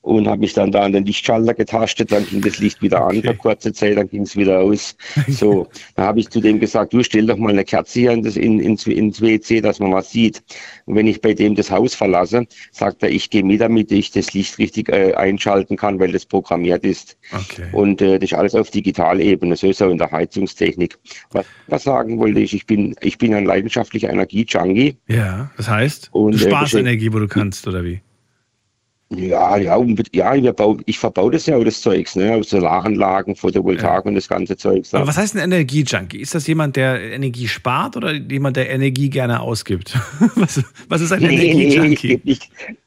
und 0.07 0.29
habe 0.29 0.39
mich 0.41 0.53
dann 0.53 0.71
da 0.71 0.83
an 0.83 0.93
den 0.93 1.05
Lichtschalter 1.05 1.53
getastet, 1.53 2.13
dann 2.13 2.25
ging 2.27 2.41
das 2.41 2.59
Licht 2.59 2.81
wieder 2.81 3.05
an 3.05 3.23
für 3.23 3.35
kurze 3.35 3.73
Zeit, 3.73 3.97
dann 3.97 4.09
ging 4.09 4.23
es 4.23 4.37
wieder 4.37 4.61
aus. 4.61 4.97
So, 5.29 5.67
dann 5.97 6.07
habe 6.07 6.21
ich 6.21 6.29
zu 6.31 6.41
dem 6.41 6.61
gesagt, 6.61 6.93
du 6.93 7.03
stell 7.03 7.27
doch 7.27 7.37
mal 7.37 7.51
eine 7.51 7.65
Kerze 7.65 8.01
hier 8.01 8.13
in 8.13 8.23
das, 8.23 8.37
in, 8.37 8.61
ins, 8.61 8.87
ins 8.87 9.21
WC, 9.21 9.61
dass 9.61 9.81
man 9.81 9.93
was 9.93 10.11
sieht. 10.13 10.43
Und 10.85 10.95
wenn 10.95 11.09
ich 11.09 11.21
bei 11.21 11.35
dem 11.35 11.57
das 11.57 11.71
Haus 11.71 11.95
verlasse, 11.97 12.47
sagt 12.71 13.03
er, 13.03 13.11
ich 13.11 13.29
gehe 13.31 13.43
mit, 13.43 13.61
damit 13.61 13.91
ich 13.91 14.13
das 14.13 14.33
Licht 14.33 14.59
richtig 14.59 14.89
äh, 14.91 15.15
einschalten 15.15 15.77
kann, 15.77 15.99
weil 15.99 16.13
das 16.13 16.25
programmiert 16.25 16.85
ist. 16.85 17.17
Okay. 17.33 17.67
Und 17.73 18.01
äh, 18.01 18.19
das 18.21 18.31
ist 18.31 18.39
alles 18.39 18.55
auf 18.55 18.71
Digitalebene, 18.71 19.57
so 19.57 19.67
ist 19.69 19.83
auch 19.83 19.91
in 19.91 19.99
der 19.99 20.11
Heizungstechnik. 20.13 20.97
Was, 21.33 21.47
was 21.67 21.83
sagen 21.83 22.19
wollte 22.19 22.39
ich, 22.41 22.55
ich 22.55 22.67
bin, 22.67 22.95
ich 23.01 23.19
bin 23.19 23.35
ein 23.35 23.45
leidenschaftlicher 23.45 24.09
Energiejunkie. 24.11 24.97
Ja, 25.09 25.51
das 25.57 25.69
heißt, 25.69 26.11
Und, 26.13 26.33
du 26.41 26.47
äh, 26.47 26.49
sparst 26.49 26.75
beschä- 26.75 26.81
Energie, 26.81 27.13
wo 27.13 27.19
du 27.19 27.27
kannst, 27.29 27.67
oder 27.67 27.83
wie? 27.85 28.01
Ja, 29.11 29.57
ja, 29.57 29.81
ja, 30.13 30.35
ich, 30.35 30.43
verbau, 30.43 30.79
ich 30.85 30.99
verbau 30.99 31.31
das 31.31 31.47
ja 31.47 31.57
auch 31.57 31.63
das 31.63 31.81
Zeugs, 31.81 32.17
ne? 32.17 32.43
Solaranlagen, 32.43 33.37
Photovoltaik 33.37 34.05
und 34.05 34.17
das 34.17 34.27
ganze 34.27 34.57
Zeugs. 34.57 34.93
Aber 34.95 35.07
was 35.07 35.17
heißt 35.17 35.37
ein 35.37 35.43
Energiejunkie? 35.43 36.19
Ist 36.19 36.35
das 36.35 36.47
jemand, 36.49 36.75
der 36.75 37.13
Energie 37.13 37.47
spart 37.47 37.97
oder 37.97 38.13
jemand, 38.13 38.57
der 38.57 38.69
Energie 38.69 39.09
gerne 39.09 39.41
ausgibt? 39.41 39.97
Was, 40.35 40.63
was 40.89 41.01
ist 41.01 41.13
ein 41.13 41.23
Nee, 41.23 41.29
nee, 41.29 41.69
ich 41.69 41.77
Energiejunkie? 41.77 42.39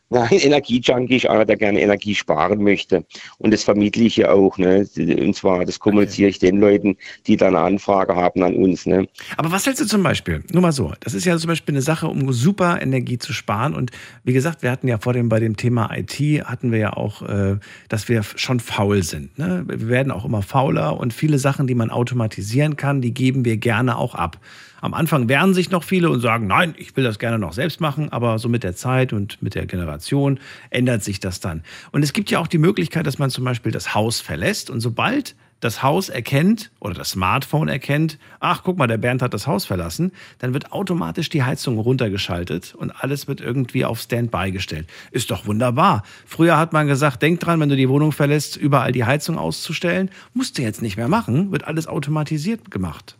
Nein, 0.09 0.29
Energiejunkie 0.31 1.17
ist 1.17 1.27
einer, 1.27 1.45
der 1.45 1.57
gerne 1.57 1.81
Energie 1.81 2.15
sparen 2.15 2.63
möchte. 2.63 3.05
Und 3.37 3.51
das 3.51 3.63
vermittle 3.63 4.03
ich 4.03 4.17
ja 4.17 4.31
auch. 4.31 4.57
Ne? 4.57 4.87
Und 4.97 5.35
zwar, 5.35 5.65
das 5.65 5.79
kommuniziere 5.79 6.29
ich 6.29 6.39
den 6.39 6.59
Leuten, 6.59 6.97
die 7.27 7.37
dann 7.37 7.55
eine 7.55 7.65
Anfrage 7.65 8.15
haben 8.15 8.43
an 8.43 8.55
uns. 8.55 8.85
Ne? 8.85 9.07
Aber 9.37 9.51
was 9.51 9.65
hältst 9.65 9.81
du 9.81 9.85
zum 9.85 10.03
Beispiel? 10.03 10.43
Nur 10.51 10.61
mal 10.61 10.71
so. 10.71 10.93
Das 11.01 11.13
ist 11.13 11.25
ja 11.25 11.37
zum 11.37 11.47
Beispiel 11.47 11.75
eine 11.75 11.81
Sache, 11.81 12.07
um 12.07 12.31
super 12.33 12.81
Energie 12.81 13.17
zu 13.17 13.33
sparen. 13.33 13.75
Und 13.75 13.91
wie 14.23 14.33
gesagt, 14.33 14.63
wir 14.63 14.71
hatten 14.71 14.87
ja 14.87 14.97
vor 14.97 15.13
dem 15.13 15.29
bei 15.29 15.39
dem 15.39 15.57
Thema 15.57 15.91
IT 15.95 16.19
hatten 16.45 16.71
wir 16.71 16.79
ja 16.79 16.93
auch, 16.93 17.21
äh, 17.21 17.57
dass 17.87 18.09
wir 18.09 18.23
schon 18.23 18.59
faul 18.59 19.03
sind. 19.03 19.37
Ne? 19.37 19.63
Wir 19.67 19.89
werden 19.89 20.11
auch 20.11 20.25
immer 20.25 20.41
fauler 20.41 20.97
und 20.97 21.13
viele 21.13 21.37
Sachen, 21.37 21.67
die 21.67 21.75
man 21.75 21.91
automatisieren 21.91 22.75
kann, 22.75 23.01
die 23.01 23.13
geben 23.13 23.45
wir 23.45 23.57
gerne 23.57 23.97
auch 23.97 24.15
ab. 24.15 24.39
Am 24.81 24.93
Anfang 24.93 25.29
wehren 25.29 25.53
sich 25.53 25.71
noch 25.71 25.83
viele 25.83 26.09
und 26.09 26.21
sagen, 26.21 26.47
nein, 26.47 26.73
ich 26.77 26.95
will 26.95 27.03
das 27.03 27.19
gerne 27.19 27.39
noch 27.39 27.53
selbst 27.53 27.81
machen, 27.81 28.09
aber 28.09 28.39
so 28.39 28.49
mit 28.49 28.63
der 28.63 28.75
Zeit 28.75 29.13
und 29.13 29.41
mit 29.41 29.55
der 29.55 29.65
Generation 29.65 30.39
ändert 30.69 31.03
sich 31.03 31.19
das 31.19 31.39
dann. 31.39 31.63
Und 31.91 32.03
es 32.03 32.13
gibt 32.13 32.31
ja 32.31 32.39
auch 32.39 32.47
die 32.47 32.57
Möglichkeit, 32.57 33.05
dass 33.05 33.19
man 33.19 33.29
zum 33.29 33.43
Beispiel 33.43 33.71
das 33.71 33.93
Haus 33.93 34.21
verlässt 34.21 34.69
und 34.69 34.79
sobald 34.79 35.35
das 35.59 35.83
Haus 35.83 36.09
erkennt 36.09 36.71
oder 36.79 36.93
das 36.93 37.11
Smartphone 37.11 37.67
erkennt, 37.67 38.17
ach 38.39 38.63
guck 38.63 38.77
mal, 38.77 38.87
der 38.87 38.97
Bernd 38.97 39.21
hat 39.21 39.33
das 39.33 39.47
Haus 39.47 39.65
verlassen, 39.65 40.11
dann 40.39 40.53
wird 40.53 40.71
automatisch 40.71 41.29
die 41.29 41.43
Heizung 41.43 41.77
runtergeschaltet 41.79 42.75
und 42.75 42.91
alles 42.91 43.27
wird 43.27 43.41
irgendwie 43.41 43.85
auf 43.85 43.99
Standby 43.99 44.51
gestellt. 44.51 44.87
Ist 45.11 45.31
doch 45.31 45.45
wunderbar. 45.45 46.03
Früher 46.25 46.57
hat 46.57 46.73
man 46.73 46.87
gesagt, 46.87 47.21
denk 47.21 47.39
dran, 47.41 47.59
wenn 47.59 47.69
du 47.69 47.75
die 47.75 47.89
Wohnung 47.89 48.11
verlässt, 48.11 48.55
überall 48.55 48.91
die 48.91 49.03
Heizung 49.03 49.37
auszustellen. 49.37 50.09
Musst 50.33 50.57
du 50.57 50.61
jetzt 50.61 50.81
nicht 50.81 50.97
mehr 50.97 51.09
machen, 51.09 51.51
wird 51.51 51.65
alles 51.65 51.87
automatisiert 51.87 52.71
gemacht. 52.71 53.18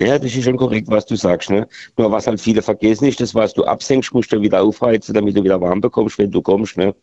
Ja, 0.00 0.18
das 0.18 0.34
ist 0.34 0.44
schon 0.44 0.56
korrekt, 0.56 0.88
was 0.88 1.04
du 1.04 1.14
sagst. 1.14 1.50
Ne? 1.50 1.68
Nur 1.98 2.10
was 2.10 2.26
halt 2.26 2.40
viele 2.40 2.62
vergessen 2.62 3.06
ist, 3.06 3.20
das, 3.20 3.34
was 3.34 3.52
du 3.52 3.64
absenkst, 3.64 4.14
musst 4.14 4.32
du 4.32 4.40
wieder 4.40 4.62
aufheizen, 4.62 5.14
damit 5.14 5.36
du 5.36 5.44
wieder 5.44 5.60
warm 5.60 5.80
bekommst, 5.80 6.18
wenn 6.18 6.30
du 6.30 6.40
kommst. 6.40 6.78
Ne? 6.78 6.94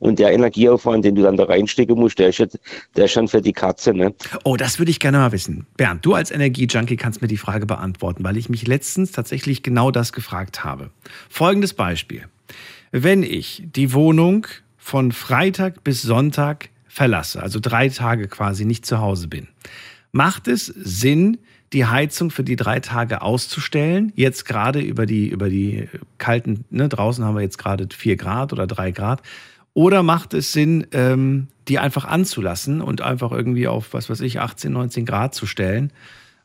Und 0.00 0.18
der 0.18 0.32
Energieaufwand, 0.32 1.04
den 1.04 1.14
du 1.14 1.22
dann 1.22 1.36
da 1.36 1.44
reinstecken 1.44 1.96
musst, 1.96 2.18
der 2.18 2.28
ist, 2.28 2.38
jetzt, 2.38 2.58
der 2.96 3.04
ist 3.04 3.12
schon 3.12 3.28
für 3.28 3.40
die 3.40 3.52
Katze. 3.52 3.94
Ne? 3.94 4.12
Oh, 4.42 4.56
das 4.56 4.78
würde 4.78 4.90
ich 4.90 4.98
gerne 4.98 5.18
mal 5.18 5.30
wissen. 5.30 5.66
Bernd, 5.76 6.04
du 6.04 6.14
als 6.14 6.32
Energiejunkie 6.32 6.96
kannst 6.96 7.22
mir 7.22 7.28
die 7.28 7.36
Frage 7.36 7.64
beantworten, 7.66 8.24
weil 8.24 8.36
ich 8.36 8.48
mich 8.48 8.66
letztens 8.66 9.12
tatsächlich 9.12 9.62
genau 9.62 9.92
das 9.92 10.12
gefragt 10.12 10.64
habe. 10.64 10.90
Folgendes 11.28 11.74
Beispiel. 11.74 12.24
Wenn 12.90 13.22
ich 13.22 13.62
die 13.64 13.92
Wohnung 13.92 14.48
von 14.76 15.12
Freitag 15.12 15.84
bis 15.84 16.02
Sonntag 16.02 16.70
verlasse, 16.88 17.40
also 17.40 17.60
drei 17.60 17.88
Tage 17.88 18.26
quasi 18.26 18.64
nicht 18.64 18.84
zu 18.84 19.00
Hause 19.00 19.28
bin, 19.28 19.48
macht 20.10 20.48
es 20.48 20.66
Sinn, 20.66 21.38
die 21.72 21.86
Heizung 21.86 22.30
für 22.30 22.44
die 22.44 22.56
drei 22.56 22.80
Tage 22.80 23.22
auszustellen. 23.22 24.12
Jetzt 24.14 24.44
gerade 24.44 24.80
über 24.80 25.06
die, 25.06 25.28
über 25.28 25.48
die 25.48 25.88
kalten, 26.18 26.64
ne, 26.70 26.88
draußen 26.88 27.24
haben 27.24 27.34
wir 27.34 27.42
jetzt 27.42 27.58
gerade 27.58 27.88
vier 27.94 28.16
Grad 28.16 28.52
oder 28.52 28.66
drei 28.66 28.90
Grad. 28.90 29.22
Oder 29.74 30.02
macht 30.02 30.34
es 30.34 30.52
Sinn, 30.52 30.86
ähm, 30.92 31.48
die 31.68 31.78
einfach 31.78 32.04
anzulassen 32.04 32.82
und 32.82 33.00
einfach 33.00 33.32
irgendwie 33.32 33.68
auf, 33.68 33.94
was 33.94 34.10
weiß 34.10 34.20
ich, 34.20 34.40
18, 34.40 34.72
19 34.72 35.06
Grad 35.06 35.34
zu 35.34 35.46
stellen? 35.46 35.92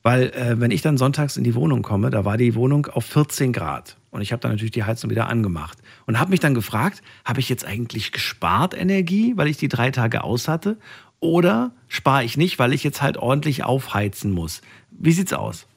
Weil 0.01 0.29
äh, 0.29 0.59
wenn 0.59 0.71
ich 0.71 0.81
dann 0.81 0.97
sonntags 0.97 1.35
in 1.35 1.43
die 1.43 1.55
Wohnung 1.55 1.81
komme, 1.81 2.09
da 2.09 2.23
war 2.23 2.37
die 2.37 2.55
Wohnung 2.55 2.85
auf 2.85 3.05
14 3.05 3.51
Grad. 3.51 3.97
Und 4.11 4.21
ich 4.21 4.31
habe 4.31 4.39
dann 4.39 4.51
natürlich 4.51 4.71
die 4.71 4.85
Heizung 4.85 5.09
wieder 5.09 5.27
angemacht. 5.27 5.79
Und 6.05 6.19
habe 6.19 6.29
mich 6.29 6.39
dann 6.39 6.53
gefragt, 6.53 7.01
habe 7.25 7.41
ich 7.41 7.49
jetzt 7.49 7.65
eigentlich 7.65 8.13
gespart 8.13 8.79
Energie, 8.79 9.33
weil 9.35 9.47
ich 9.47 9.57
die 9.57 9.67
drei 9.67 9.91
Tage 9.91 10.23
aus 10.23 10.47
hatte? 10.47 10.77
Oder 11.19 11.71
spare 11.87 12.23
ich 12.23 12.37
nicht, 12.37 12.59
weil 12.59 12.73
ich 12.73 12.83
jetzt 12.83 13.01
halt 13.01 13.17
ordentlich 13.17 13.63
aufheizen 13.63 14.31
muss? 14.31 14.61
Wie 14.99 15.11
sieht's 15.11 15.33
aus? 15.33 15.67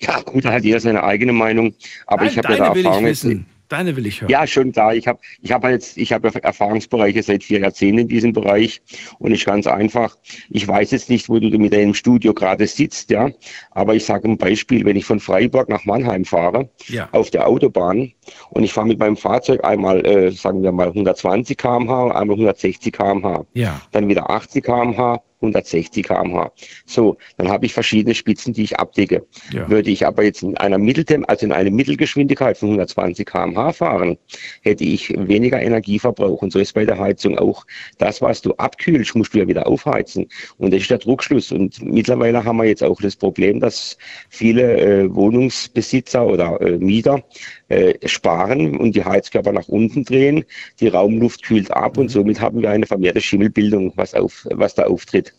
Ja, 0.00 0.20
gut, 0.20 0.44
da 0.44 0.52
hat 0.52 0.64
jeder 0.64 0.80
seine 0.80 1.02
eigene 1.04 1.32
Meinung. 1.32 1.74
Aber 2.06 2.22
Nein, 2.24 2.32
ich 2.32 2.38
habe 2.38 2.52
ja 2.54 2.58
da 2.58 2.74
will 2.74 2.80
ich 2.80 2.86
Erfahrung. 2.86 3.04
wissen. 3.06 3.46
Deine 3.68 3.94
will 3.94 4.04
ich 4.06 4.20
hören. 4.20 4.30
Ja, 4.32 4.48
schon 4.48 4.72
klar. 4.72 4.96
Ich 4.96 5.06
habe 5.06 5.20
ich 5.42 5.52
hab 5.52 5.62
jetzt, 5.64 5.96
ich 5.96 6.12
habe 6.12 6.28
Erfahrungsbereiche 6.42 7.22
seit 7.22 7.44
vier 7.44 7.60
Jahrzehnten 7.60 8.00
in 8.00 8.08
diesem 8.08 8.32
Bereich 8.32 8.82
und 9.20 9.30
ist 9.30 9.44
ganz 9.44 9.68
einfach. 9.68 10.16
Ich 10.48 10.66
weiß 10.66 10.90
jetzt 10.90 11.08
nicht, 11.08 11.28
wo 11.28 11.38
du 11.38 11.56
mit 11.56 11.72
deinem 11.72 11.94
Studio 11.94 12.34
gerade 12.34 12.66
sitzt, 12.66 13.10
ja. 13.10 13.30
Aber 13.70 13.94
ich 13.94 14.04
sage 14.04 14.26
ein 14.28 14.38
Beispiel, 14.38 14.84
wenn 14.86 14.96
ich 14.96 15.04
von 15.04 15.20
Freiburg 15.20 15.68
nach 15.68 15.84
Mannheim 15.84 16.24
fahre, 16.24 16.68
Ja. 16.88 17.08
auf 17.12 17.30
der 17.30 17.46
Autobahn 17.46 18.10
und 18.48 18.64
ich 18.64 18.72
fahre 18.72 18.88
mit 18.88 18.98
meinem 18.98 19.16
Fahrzeug 19.16 19.62
einmal, 19.64 20.04
äh, 20.04 20.32
sagen 20.32 20.64
wir 20.64 20.72
mal 20.72 20.88
120 20.88 21.56
km/h, 21.56 22.10
einmal 22.18 22.36
160 22.36 22.92
km/h, 22.92 23.46
Ja. 23.54 23.80
dann 23.92 24.08
wieder 24.08 24.30
80 24.30 24.64
km/h, 24.64 25.22
160 25.40 26.06
km/h. 26.06 26.52
So, 26.86 27.16
dann 27.36 27.48
habe 27.48 27.66
ich 27.66 27.72
verschiedene 27.72 28.14
Spitzen, 28.14 28.52
die 28.52 28.64
ich 28.64 28.78
abdecke. 28.78 29.26
Ja. 29.52 29.68
Würde 29.68 29.90
ich 29.90 30.06
aber 30.06 30.24
jetzt 30.24 30.42
in 30.42 30.56
einer 30.56 30.78
Mitteltem 30.78 31.24
also 31.26 31.46
in 31.46 31.52
einer 31.52 31.70
Mittelgeschwindigkeit 31.70 32.58
von 32.58 32.68
120 32.70 33.26
km/h 33.26 33.72
fahren, 33.72 34.18
hätte 34.62 34.84
ich 34.84 35.10
weniger 35.16 35.60
Energieverbrauch. 35.60 36.42
Und 36.42 36.52
so 36.52 36.58
ist 36.58 36.74
bei 36.74 36.84
der 36.84 36.98
Heizung 36.98 37.38
auch. 37.38 37.66
Das, 37.98 38.20
was 38.20 38.42
du 38.42 38.52
abkühlst, 38.54 39.14
musst 39.14 39.34
du 39.34 39.38
ja 39.38 39.48
wieder 39.48 39.66
aufheizen. 39.66 40.26
Und 40.58 40.72
das 40.72 40.82
ist 40.82 40.90
der 40.90 40.98
Druckschluss. 40.98 41.52
Und 41.52 41.82
mittlerweile 41.82 42.44
haben 42.44 42.58
wir 42.58 42.64
jetzt 42.64 42.82
auch 42.82 43.00
das 43.00 43.16
Problem, 43.16 43.60
dass 43.60 43.96
viele 44.28 44.80
äh, 44.80 45.14
Wohnungsbesitzer 45.14 46.26
oder 46.26 46.60
äh, 46.60 46.78
Mieter 46.78 47.22
äh, 47.70 47.94
sparen 48.08 48.76
und 48.76 48.96
die 48.96 49.04
Heizkörper 49.04 49.52
nach 49.52 49.68
unten 49.68 50.04
drehen. 50.04 50.44
Die 50.80 50.88
Raumluft 50.88 51.42
kühlt 51.42 51.70
ab 51.70 51.98
und 51.98 52.08
somit 52.10 52.40
haben 52.40 52.60
wir 52.60 52.70
eine 52.70 52.86
vermehrte 52.86 53.20
Schimmelbildung, 53.20 53.92
was, 53.96 54.14
auf, 54.14 54.46
was 54.50 54.74
da 54.74 54.84
auftritt. 54.84 55.32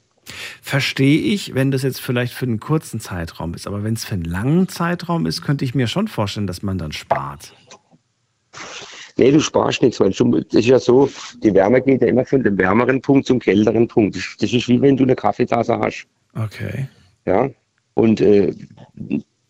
Verstehe 0.61 1.19
ich, 1.19 1.55
wenn 1.55 1.71
das 1.71 1.83
jetzt 1.83 1.99
vielleicht 1.99 2.33
für 2.33 2.45
einen 2.45 2.59
kurzen 2.59 2.99
Zeitraum 2.99 3.53
ist, 3.53 3.67
aber 3.67 3.83
wenn 3.83 3.95
es 3.95 4.05
für 4.05 4.13
einen 4.13 4.23
langen 4.23 4.69
Zeitraum 4.69 5.25
ist, 5.25 5.41
könnte 5.41 5.65
ich 5.65 5.75
mir 5.75 5.87
schon 5.87 6.07
vorstellen, 6.07 6.47
dass 6.47 6.61
man 6.61 6.77
dann 6.77 6.91
spart. 6.91 7.53
Nee, 9.17 9.31
du 9.31 9.39
sparst 9.39 9.81
nichts, 9.81 9.99
weil 9.99 10.11
das 10.11 10.45
ist 10.53 10.67
ja 10.67 10.79
so, 10.79 11.09
die 11.43 11.53
Wärme 11.53 11.81
geht 11.81 12.01
ja 12.01 12.07
immer 12.07 12.25
von 12.25 12.43
dem 12.43 12.57
wärmeren 12.57 13.01
Punkt 13.01 13.27
zum 13.27 13.39
kälteren 13.39 13.87
Punkt. 13.87 14.15
Das, 14.15 14.37
das 14.39 14.53
ist 14.53 14.69
wie 14.69 14.81
wenn 14.81 14.95
du 14.95 15.03
eine 15.03 15.15
Kaffeetasse 15.15 15.77
hast. 15.77 16.07
Okay. 16.33 16.87
Ja. 17.25 17.49
Und 17.93 18.21
äh, 18.21 18.53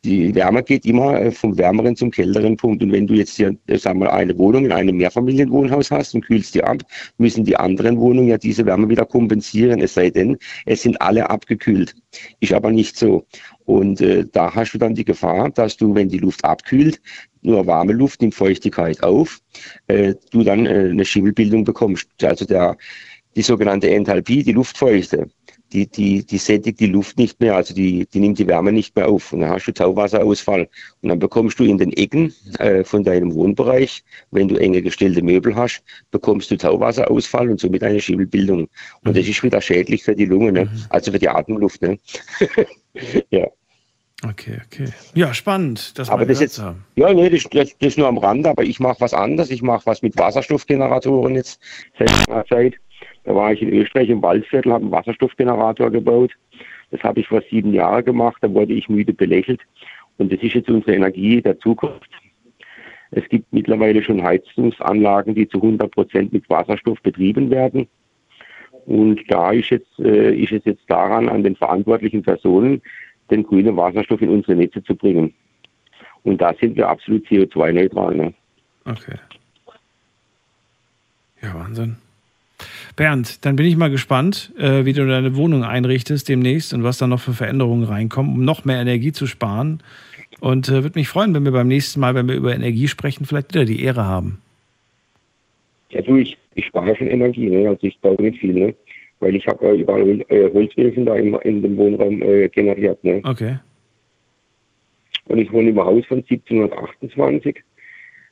die 0.04 0.34
Wärme 0.34 0.64
geht 0.64 0.86
immer 0.86 1.20
äh, 1.20 1.32
vom 1.32 1.58
wärmeren 1.58 1.96
zum 1.96 2.10
kälteren 2.10 2.58
Punkt. 2.58 2.82
Und 2.82 2.92
wenn 2.92 3.06
du 3.06 3.14
jetzt 3.14 3.36
hier, 3.36 3.56
äh, 3.68 3.78
sag 3.78 3.96
mal, 3.96 4.10
eine 4.10 4.38
Wohnung 4.38 4.66
in 4.66 4.72
einem 4.72 4.98
Mehrfamilienwohnhaus 4.98 5.92
hast 5.92 6.16
und 6.16 6.26
kühlst 6.26 6.56
die 6.56 6.64
ab, 6.64 6.82
müssen 7.18 7.46
die 7.46 7.56
anderen 7.56 8.00
Wohnungen 8.00 8.28
ja 8.28 8.38
diese 8.38 8.66
Wärme 8.66 8.90
wieder 8.90 9.06
kompensieren. 9.06 9.80
Es 9.80 9.94
sei 9.94 10.10
denn, 10.10 10.38
es 10.66 10.82
sind 10.82 11.00
alle 11.02 11.30
abgekühlt. 11.30 11.96
Ist 12.40 12.54
aber 12.54 12.72
nicht 12.72 12.98
so. 12.98 13.26
Und 13.66 14.02
äh, 14.02 14.26
da 14.32 14.54
hast 14.56 14.74
du 14.74 14.80
dann 14.80 14.96
die 14.96 15.06
Gefahr, 15.06 15.50
dass 15.52 15.78
du, 15.78 15.94
wenn 15.94 16.10
die 16.10 16.18
Luft 16.18 16.44
abkühlt, 16.44 17.00
nur 17.44 17.68
warme 17.68 17.94
Luft 17.94 18.22
nimmt 18.22 18.36
Feuchtigkeit 18.36 19.04
auf, 19.04 19.40
äh, 19.88 20.16
du 20.32 20.44
dann 20.44 20.66
äh, 20.66 20.90
eine 20.90 21.06
Schimmelbildung 21.06 21.64
bekommst. 21.64 22.08
Also 22.24 22.46
der, 22.46 22.78
die 23.36 23.42
sogenannte 23.44 23.90
Enthalpie, 23.90 24.44
die 24.44 24.52
Luftfeuchte, 24.52 25.28
die, 25.74 25.88
die, 25.88 26.26
die 26.26 26.38
sättigt 26.38 26.80
die 26.80 26.88
Luft 26.88 27.18
nicht 27.18 27.40
mehr, 27.40 27.56
also 27.56 27.74
die, 27.74 28.06
die 28.06 28.20
nimmt 28.20 28.40
die 28.40 28.48
Wärme 28.48 28.72
nicht 28.72 28.96
mehr 28.96 29.08
auf. 29.08 29.34
Und 29.34 29.42
dann 29.42 29.50
hast 29.50 29.66
du 29.66 29.72
Tauwasserausfall. 29.72 30.70
Und 31.02 31.10
dann 31.10 31.20
bekommst 31.20 31.60
du 31.60 31.64
in 31.64 31.78
den 31.78 31.94
Ecken 31.94 32.34
äh, 32.60 32.84
von 32.84 33.04
deinem 33.04 33.34
Wohnbereich, 33.34 34.04
wenn 34.32 34.48
du 34.48 34.58
enge 34.58 34.82
gestellte 34.82 35.22
Möbel 35.22 35.56
hast, 35.56 35.84
bekommst 36.12 36.52
du 36.52 36.58
Tauwasserausfall 36.58 37.50
und 37.50 37.60
somit 37.60 37.84
eine 37.84 38.00
Schimmelbildung. 38.00 38.68
Und 39.04 39.18
das 39.18 39.28
ist 39.28 39.44
wieder 39.44 39.62
schädlich 39.62 40.04
für 40.04 40.16
die 40.16 40.26
Lunge, 40.26 40.52
ne? 40.52 40.72
also 40.90 41.12
für 41.12 41.20
die 41.20 41.30
Atemluft. 41.30 41.82
Ne? 41.82 41.98
ja. 43.30 43.48
Okay, 44.24 44.60
okay. 44.68 44.86
Ja, 45.16 45.34
spannend. 45.34 45.98
Das 45.98 46.10
aber 46.10 46.28
das 46.28 46.40
jetzt, 46.40 46.60
haben. 46.60 46.86
ja, 46.96 47.12
nee, 47.12 47.30
das, 47.30 47.44
das, 47.50 47.76
das 47.80 47.98
nur 47.98 48.08
am 48.08 48.20
Rande, 48.20 48.50
aber 48.50 48.64
ich 48.64 48.80
mache 48.80 49.02
was 49.02 49.16
anderes. 49.16 49.50
Ich 49.50 49.64
mache 49.64 49.86
was 49.86 50.04
mit 50.04 50.16
Wasserstoffgeneratoren 50.16 51.36
jetzt 51.36 51.60
seit 51.98 52.30
einer 52.30 52.46
Zeit. 52.46 52.76
Da 53.24 53.36
war 53.36 53.54
ich 53.54 53.62
in 53.62 53.74
Österreich 53.74 54.10
im 54.10 54.22
Waldviertel, 54.22 54.74
habe 54.74 54.84
einen 54.84 54.92
Wasserstoffgenerator 54.92 55.92
gebaut. 55.92 56.32
Das 56.90 57.02
habe 57.04 57.20
ich 57.20 57.28
vor 57.28 57.42
sieben 57.50 57.74
Jahren 57.74 58.04
gemacht, 58.04 58.38
da 58.42 58.54
wurde 58.54 58.74
ich 58.74 58.90
müde 58.90 59.14
belächelt. 59.14 59.62
Und 60.18 60.32
das 60.32 60.42
ist 60.42 60.54
jetzt 60.54 60.70
unsere 60.70 60.96
Energie 60.96 61.42
der 61.42 61.58
Zukunft. 61.60 62.10
Es 63.12 63.28
gibt 63.30 63.52
mittlerweile 63.52 64.02
schon 64.04 64.24
Heizungsanlagen, 64.24 65.36
die 65.36 65.48
zu 65.48 65.58
100 65.58 65.92
Prozent 65.92 66.34
mit 66.34 66.50
Wasserstoff 66.50 67.02
betrieben 67.02 67.50
werden. 67.50 67.88
Und 68.86 69.22
da 69.28 69.52
ist, 69.52 69.70
jetzt, 69.70 70.00
äh, 70.00 70.34
ist 70.34 70.52
es 70.52 70.66
jetzt 70.66 70.84
daran, 70.88 71.30
an 71.30 71.44
den 71.44 71.56
verantwortlichen 71.56 72.24
Personen, 72.24 72.82
den 73.30 73.44
grünen 73.44 73.76
Wasserstoff 73.78 74.22
in 74.22 74.30
unsere 74.30 74.56
Netze 74.56 74.84
zu 74.84 74.96
bringen. 74.96 75.34
Und 76.24 76.42
da 76.42 76.54
sind 76.60 76.76
wir 76.76 76.88
absolut 76.88 77.26
CO2-neutral. 77.28 78.16
Ne? 78.16 78.34
Okay. 78.86 79.16
Ja, 81.42 81.56
Wahnsinn. 81.56 81.98
Bernd, 82.96 83.46
dann 83.46 83.56
bin 83.56 83.66
ich 83.66 83.78
mal 83.78 83.90
gespannt, 83.90 84.52
äh, 84.58 84.86
wie 84.86 84.94
du 84.94 85.06
deine 85.08 85.36
Wohnung 85.36 85.64
einrichtest 85.64 86.30
demnächst 86.30 86.74
und 86.74 86.84
was 86.84 86.98
da 86.98 87.08
noch 87.08 87.20
für 87.20 87.34
Veränderungen 87.34 87.84
reinkommen, 87.84 88.34
um 88.34 88.46
noch 88.46 88.66
mehr 88.66 88.80
Energie 88.80 89.12
zu 89.12 89.28
sparen. 89.28 89.82
Und 90.40 90.70
äh, 90.70 90.84
würde 90.84 90.98
mich 91.00 91.08
freuen, 91.08 91.34
wenn 91.34 91.46
wir 91.46 91.52
beim 91.52 91.68
nächsten 91.68 92.00
Mal, 92.00 92.16
wenn 92.16 92.28
wir 92.28 92.36
über 92.36 92.54
Energie 92.54 92.88
sprechen, 92.88 93.26
vielleicht 93.26 93.54
wieder 93.54 93.66
die 93.66 93.84
Ehre 93.84 94.06
haben. 94.06 94.42
Ja, 95.90 96.02
du, 96.02 96.18
ich, 96.18 96.38
ich 96.56 96.66
spare 96.66 96.96
schon 96.96 97.08
Energie, 97.08 97.50
ne? 97.50 97.70
also 97.70 97.86
ich 97.86 98.00
brauche 98.00 98.22
nicht 98.22 98.40
viel, 98.40 98.54
ne? 98.54 98.76
weil 99.20 99.36
ich 99.36 99.46
habe 99.48 99.66
äh, 99.68 99.82
überall 99.82 100.26
äh, 100.30 100.52
Holzöfen 100.54 101.06
da 101.06 101.16
im, 101.16 101.38
in 101.44 101.62
dem 101.62 101.78
Wohnraum 101.78 102.22
äh, 102.22 102.50
generiert. 102.50 103.04
Ne? 103.04 103.22
Okay. 103.24 103.58
Und 105.26 105.38
ich 105.38 105.52
wohne 105.52 105.70
im 105.70 105.80
Haus 105.80 106.06
von 106.08 106.18
1728. 106.20 107.62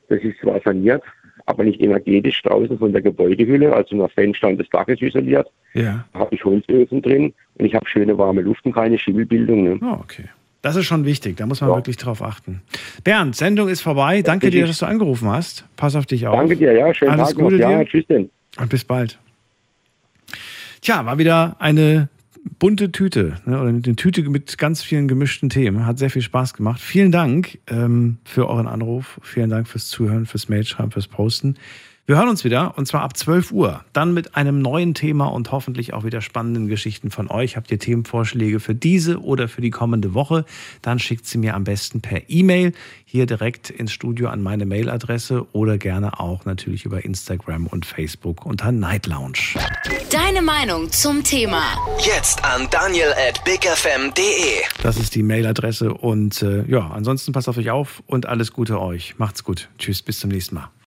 Das 0.08 0.20
ist 0.22 0.38
zwar 0.40 0.60
saniert, 0.64 1.02
aber 1.46 1.64
nicht 1.64 1.80
energetisch 1.80 2.42
draußen 2.42 2.78
von 2.78 2.92
der 2.92 3.02
Gebäudehülle, 3.02 3.72
also 3.74 3.96
nur 3.96 4.08
Fenster 4.08 4.48
und 4.48 4.58
das 4.58 4.68
Dach 4.70 4.88
ist 4.88 5.02
isoliert. 5.02 5.48
Ja. 5.74 6.04
Da 6.12 6.20
habe 6.20 6.34
ich 6.34 6.44
Holzöfen 6.44 7.02
drin 7.02 7.32
und 7.58 7.64
ich 7.64 7.74
habe 7.74 7.86
schöne 7.88 8.16
warme 8.18 8.42
Luft 8.42 8.64
und 8.64 8.72
keine 8.72 8.98
Schimmelbildung. 8.98 9.64
Ne? 9.64 9.78
Oh, 9.82 9.98
okay. 10.00 10.24
Das 10.62 10.76
ist 10.76 10.84
schon 10.84 11.06
wichtig, 11.06 11.38
da 11.38 11.46
muss 11.46 11.62
man 11.62 11.70
wirklich 11.70 11.96
drauf 11.96 12.22
achten. 12.22 12.60
Bernd, 13.02 13.34
Sendung 13.34 13.68
ist 13.68 13.80
vorbei. 13.80 14.20
Danke 14.20 14.50
dir, 14.50 14.66
dass 14.66 14.78
du 14.78 14.86
angerufen 14.86 15.28
hast. 15.28 15.64
Pass 15.76 15.96
auf 15.96 16.04
dich 16.04 16.26
auf. 16.26 16.36
Danke 16.36 16.56
dir, 16.56 16.72
ja, 16.72 16.92
schönen 16.92 17.12
Alles 17.12 17.28
Tag 17.28 17.38
noch. 17.38 17.44
Gute 17.44 17.56
Ja, 17.56 17.78
dir. 17.78 17.86
tschüss 17.86 18.06
denn. 18.06 18.30
Und 18.58 18.68
bis 18.68 18.84
bald. 18.84 19.18
Tja, 20.82 21.04
war 21.06 21.18
wieder 21.18 21.56
eine 21.58 22.08
bunte 22.58 22.92
Tüte, 22.92 23.36
ne? 23.46 23.60
oder 23.60 23.68
eine 23.68 23.82
Tüte 23.82 24.22
mit 24.28 24.58
ganz 24.58 24.82
vielen 24.82 25.08
gemischten 25.08 25.48
Themen. 25.50 25.86
Hat 25.86 25.98
sehr 25.98 26.10
viel 26.10 26.22
Spaß 26.22 26.54
gemacht. 26.54 26.80
Vielen 26.80 27.12
Dank 27.12 27.58
ähm, 27.68 28.18
für 28.24 28.48
euren 28.48 28.66
Anruf. 28.66 29.20
Vielen 29.22 29.50
Dank 29.50 29.68
fürs 29.68 29.88
Zuhören, 29.88 30.26
fürs 30.26 30.48
Mailschreiben, 30.48 30.92
fürs 30.92 31.08
Posten. 31.08 31.56
Wir 32.10 32.16
hören 32.16 32.28
uns 32.28 32.42
wieder 32.42 32.76
und 32.76 32.88
zwar 32.88 33.02
ab 33.02 33.16
12 33.16 33.52
Uhr. 33.52 33.84
Dann 33.92 34.12
mit 34.12 34.34
einem 34.34 34.60
neuen 34.60 34.94
Thema 34.94 35.26
und 35.26 35.52
hoffentlich 35.52 35.94
auch 35.94 36.02
wieder 36.02 36.20
spannenden 36.20 36.66
Geschichten 36.66 37.12
von 37.12 37.30
euch. 37.30 37.56
Habt 37.56 37.70
ihr 37.70 37.78
Themenvorschläge 37.78 38.58
für 38.58 38.74
diese 38.74 39.20
oder 39.20 39.46
für 39.46 39.60
die 39.60 39.70
kommende 39.70 40.12
Woche? 40.12 40.44
Dann 40.82 40.98
schickt 40.98 41.24
sie 41.26 41.38
mir 41.38 41.54
am 41.54 41.62
besten 41.62 42.00
per 42.00 42.28
E-Mail 42.28 42.72
hier 43.04 43.26
direkt 43.26 43.70
ins 43.70 43.92
Studio 43.92 44.28
an 44.28 44.42
meine 44.42 44.66
Mailadresse 44.66 45.46
oder 45.52 45.78
gerne 45.78 46.18
auch 46.18 46.44
natürlich 46.46 46.84
über 46.84 47.04
Instagram 47.04 47.68
und 47.68 47.86
Facebook 47.86 48.44
unter 48.44 48.72
Night 48.72 49.06
Lounge. 49.06 49.54
Deine 50.10 50.42
Meinung 50.42 50.90
zum 50.90 51.22
Thema. 51.22 51.62
Jetzt 52.04 52.44
an 52.44 52.66
daniel 52.72 53.12
at 53.28 53.44
bigfm.de. 53.44 54.64
Das 54.82 54.96
ist 54.96 55.14
die 55.14 55.22
Mailadresse 55.22 55.94
und 55.94 56.42
äh, 56.42 56.64
ja, 56.64 56.90
ansonsten 56.90 57.30
passt 57.30 57.48
auf 57.48 57.56
euch 57.56 57.70
auf 57.70 58.02
und 58.08 58.26
alles 58.26 58.52
Gute 58.52 58.80
euch. 58.80 59.14
Macht's 59.18 59.44
gut. 59.44 59.68
Tschüss, 59.78 60.02
bis 60.02 60.18
zum 60.18 60.30
nächsten 60.30 60.56
Mal. 60.56 60.70